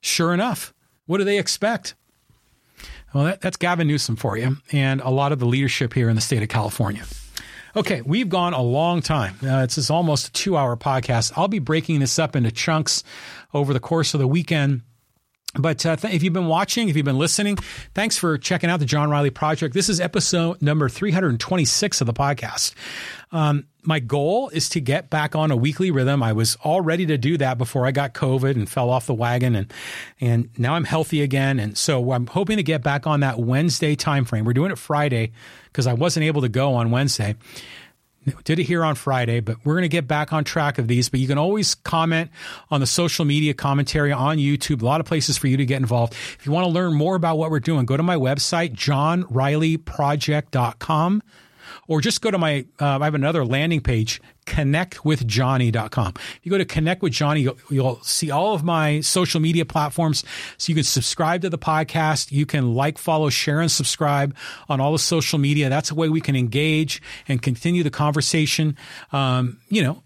Sure 0.00 0.34
enough. 0.34 0.74
What 1.06 1.18
do 1.18 1.24
they 1.24 1.38
expect? 1.38 1.94
Well, 3.14 3.24
that, 3.24 3.40
that's 3.40 3.56
Gavin 3.56 3.86
Newsom 3.86 4.16
for 4.16 4.36
you 4.36 4.56
and 4.72 5.00
a 5.00 5.10
lot 5.10 5.32
of 5.32 5.38
the 5.38 5.46
leadership 5.46 5.94
here 5.94 6.08
in 6.08 6.16
the 6.16 6.20
state 6.20 6.42
of 6.42 6.48
California. 6.48 7.04
Okay, 7.76 8.02
we've 8.02 8.28
gone 8.28 8.54
a 8.54 8.62
long 8.62 9.02
time. 9.02 9.36
Uh, 9.42 9.66
this 9.66 9.78
is 9.78 9.90
almost 9.90 10.28
a 10.28 10.32
two 10.32 10.56
hour 10.56 10.76
podcast. 10.76 11.32
I'll 11.36 11.48
be 11.48 11.58
breaking 11.58 12.00
this 12.00 12.18
up 12.18 12.36
into 12.36 12.52
chunks 12.52 13.02
over 13.52 13.72
the 13.72 13.80
course 13.80 14.14
of 14.14 14.20
the 14.20 14.28
weekend. 14.28 14.82
But 15.54 15.86
uh, 15.86 15.96
th- 15.96 16.12
if 16.12 16.22
you've 16.22 16.32
been 16.32 16.48
watching, 16.48 16.88
if 16.88 16.96
you've 16.96 17.04
been 17.04 17.18
listening, 17.18 17.56
thanks 17.94 18.18
for 18.18 18.36
checking 18.38 18.70
out 18.70 18.80
the 18.80 18.86
John 18.86 19.08
Riley 19.10 19.30
Project. 19.30 19.72
This 19.72 19.88
is 19.88 20.00
episode 20.00 20.60
number 20.60 20.88
326 20.88 22.00
of 22.00 22.06
the 22.06 22.12
podcast. 22.12 22.74
Um, 23.30 23.66
my 23.82 24.00
goal 24.00 24.48
is 24.48 24.68
to 24.70 24.80
get 24.80 25.10
back 25.10 25.36
on 25.36 25.50
a 25.50 25.56
weekly 25.56 25.90
rhythm. 25.90 26.22
I 26.22 26.32
was 26.32 26.56
all 26.62 26.80
ready 26.80 27.06
to 27.06 27.18
do 27.18 27.36
that 27.38 27.58
before 27.58 27.86
I 27.86 27.92
got 27.92 28.14
COVID 28.14 28.52
and 28.52 28.68
fell 28.68 28.90
off 28.90 29.06
the 29.06 29.14
wagon, 29.14 29.54
and 29.54 29.72
and 30.20 30.48
now 30.58 30.74
I'm 30.74 30.84
healthy 30.84 31.22
again. 31.22 31.58
And 31.58 31.76
so 31.76 32.12
I'm 32.12 32.26
hoping 32.26 32.56
to 32.56 32.62
get 32.62 32.82
back 32.82 33.06
on 33.06 33.20
that 33.20 33.38
Wednesday 33.38 33.94
timeframe. 33.94 34.44
We're 34.44 34.54
doing 34.54 34.72
it 34.72 34.78
Friday 34.78 35.32
because 35.66 35.86
I 35.86 35.92
wasn't 35.92 36.24
able 36.24 36.42
to 36.42 36.48
go 36.48 36.74
on 36.74 36.90
Wednesday 36.90 37.36
did 38.44 38.58
it 38.58 38.64
here 38.64 38.84
on 38.84 38.94
Friday, 38.94 39.40
but 39.40 39.56
we're 39.64 39.74
going 39.74 39.82
to 39.82 39.88
get 39.88 40.06
back 40.06 40.32
on 40.32 40.44
track 40.44 40.78
of 40.78 40.88
these. 40.88 41.08
But 41.08 41.20
you 41.20 41.28
can 41.28 41.38
always 41.38 41.74
comment 41.74 42.30
on 42.70 42.80
the 42.80 42.86
social 42.86 43.24
media 43.24 43.54
commentary 43.54 44.12
on 44.12 44.36
YouTube. 44.38 44.82
A 44.82 44.84
lot 44.84 45.00
of 45.00 45.06
places 45.06 45.38
for 45.38 45.46
you 45.46 45.56
to 45.56 45.66
get 45.66 45.80
involved. 45.80 46.12
If 46.12 46.46
you 46.46 46.52
want 46.52 46.66
to 46.66 46.70
learn 46.70 46.94
more 46.94 47.16
about 47.16 47.38
what 47.38 47.50
we're 47.50 47.60
doing, 47.60 47.86
go 47.86 47.96
to 47.96 48.02
my 48.02 48.16
website, 48.16 48.74
johnrileyproject.com 48.74 51.22
or 51.86 52.00
just 52.00 52.20
go 52.20 52.30
to 52.30 52.38
my, 52.38 52.66
uh, 52.80 52.98
I 53.00 53.04
have 53.04 53.14
another 53.14 53.44
landing 53.44 53.80
page, 53.80 54.20
connectwithjohnny.com. 54.46 56.12
If 56.16 56.40
you 56.42 56.50
go 56.50 56.58
to 56.58 56.64
Connect 56.64 57.02
with 57.02 57.12
Johnny, 57.12 57.42
you'll, 57.42 57.58
you'll, 57.70 58.00
see 58.02 58.30
all 58.30 58.54
of 58.54 58.62
my 58.62 59.00
social 59.00 59.40
media 59.40 59.64
platforms. 59.64 60.24
So 60.58 60.70
you 60.70 60.74
can 60.74 60.84
subscribe 60.84 61.42
to 61.42 61.50
the 61.50 61.58
podcast. 61.58 62.32
You 62.32 62.46
can 62.46 62.74
like, 62.74 62.98
follow, 62.98 63.30
share, 63.30 63.60
and 63.60 63.70
subscribe 63.70 64.36
on 64.68 64.80
all 64.80 64.92
the 64.92 64.98
social 64.98 65.38
media. 65.38 65.68
That's 65.68 65.90
a 65.90 65.94
way 65.94 66.08
we 66.08 66.20
can 66.20 66.36
engage 66.36 67.00
and 67.28 67.40
continue 67.40 67.82
the 67.82 67.90
conversation. 67.90 68.76
Um, 69.12 69.58
you 69.68 69.82
know, 69.82 70.03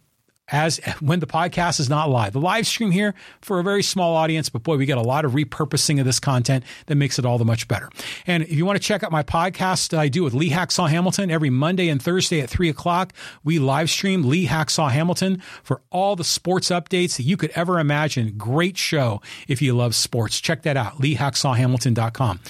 as 0.50 0.78
when 1.00 1.20
the 1.20 1.26
podcast 1.26 1.80
is 1.80 1.88
not 1.88 2.10
live. 2.10 2.32
The 2.32 2.40
live 2.40 2.66
stream 2.66 2.90
here 2.90 3.14
for 3.40 3.58
a 3.58 3.62
very 3.62 3.82
small 3.82 4.16
audience, 4.16 4.48
but 4.48 4.62
boy, 4.62 4.76
we 4.76 4.86
get 4.86 4.98
a 4.98 5.02
lot 5.02 5.24
of 5.24 5.32
repurposing 5.32 5.98
of 6.00 6.06
this 6.06 6.20
content 6.20 6.64
that 6.86 6.96
makes 6.96 7.18
it 7.18 7.26
all 7.26 7.38
the 7.38 7.44
much 7.44 7.68
better. 7.68 7.90
And 8.26 8.42
if 8.42 8.52
you 8.52 8.64
want 8.64 8.80
to 8.80 8.82
check 8.82 9.02
out 9.02 9.12
my 9.12 9.22
podcast 9.22 9.90
that 9.90 10.00
I 10.00 10.08
do 10.08 10.24
with 10.24 10.34
Lee 10.34 10.50
Hacksaw 10.50 10.88
Hamilton 10.88 11.30
every 11.30 11.50
Monday 11.50 11.88
and 11.88 12.02
Thursday 12.02 12.40
at 12.40 12.50
three 12.50 12.68
o'clock, 12.68 13.12
we 13.44 13.58
live 13.58 13.90
stream 13.90 14.22
Lee 14.22 14.46
Hacksaw 14.46 14.90
Hamilton 14.90 15.42
for 15.62 15.82
all 15.90 16.16
the 16.16 16.24
sports 16.24 16.70
updates 16.70 17.16
that 17.16 17.24
you 17.24 17.36
could 17.36 17.50
ever 17.50 17.78
imagine. 17.78 18.34
Great 18.36 18.76
show 18.76 19.20
if 19.46 19.60
you 19.60 19.76
love 19.76 19.94
sports. 19.94 20.40
Check 20.40 20.62
that 20.62 20.76
out, 20.76 20.98
leehacksawhamilton.com. 20.98 22.40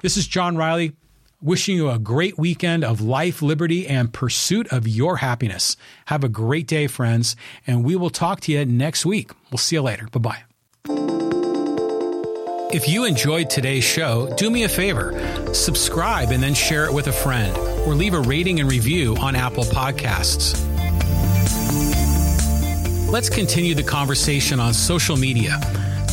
This 0.00 0.16
is 0.16 0.26
John 0.26 0.56
Riley. 0.56 0.92
Wishing 1.40 1.76
you 1.76 1.88
a 1.88 2.00
great 2.00 2.36
weekend 2.36 2.82
of 2.82 3.00
life, 3.00 3.42
liberty, 3.42 3.86
and 3.86 4.12
pursuit 4.12 4.66
of 4.72 4.88
your 4.88 5.18
happiness. 5.18 5.76
Have 6.06 6.24
a 6.24 6.28
great 6.28 6.66
day, 6.66 6.88
friends, 6.88 7.36
and 7.64 7.84
we 7.84 7.94
will 7.94 8.10
talk 8.10 8.40
to 8.40 8.52
you 8.52 8.64
next 8.66 9.06
week. 9.06 9.30
We'll 9.52 9.58
see 9.58 9.76
you 9.76 9.82
later. 9.82 10.08
Bye 10.10 10.18
bye. 10.18 10.42
If 12.72 12.88
you 12.88 13.04
enjoyed 13.04 13.50
today's 13.50 13.84
show, 13.84 14.34
do 14.36 14.50
me 14.50 14.64
a 14.64 14.68
favor 14.68 15.54
subscribe 15.54 16.30
and 16.30 16.42
then 16.42 16.54
share 16.54 16.86
it 16.86 16.92
with 16.92 17.06
a 17.06 17.12
friend, 17.12 17.56
or 17.86 17.94
leave 17.94 18.14
a 18.14 18.20
rating 18.20 18.58
and 18.58 18.68
review 18.68 19.16
on 19.18 19.36
Apple 19.36 19.64
Podcasts. 19.64 20.58
Let's 23.08 23.30
continue 23.30 23.76
the 23.76 23.84
conversation 23.84 24.58
on 24.58 24.74
social 24.74 25.16
media 25.16 25.60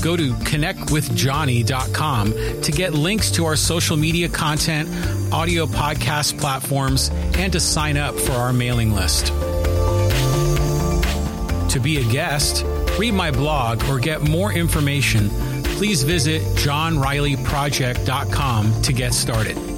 go 0.05 0.15
to 0.15 0.31
connectwithjohnny.com 0.33 2.61
to 2.61 2.71
get 2.71 2.93
links 2.93 3.31
to 3.31 3.45
our 3.45 3.55
social 3.55 3.97
media 3.97 4.29
content, 4.29 4.87
audio 5.33 5.65
podcast 5.65 6.39
platforms, 6.39 7.09
and 7.37 7.51
to 7.51 7.59
sign 7.59 7.97
up 7.97 8.13
for 8.13 8.33
our 8.33 8.53
mailing 8.53 8.93
list. 8.93 9.29
To 11.71 11.79
be 11.79 11.97
a 11.97 12.03
guest, 12.11 12.63
read 12.99 13.15
my 13.15 13.31
blog, 13.31 13.83
or 13.85 13.97
get 13.97 14.21
more 14.21 14.53
information, 14.53 15.31
please 15.63 16.03
visit 16.03 16.43
johnrileyproject.com 16.59 18.81
to 18.83 18.93
get 18.93 19.11
started. 19.11 19.74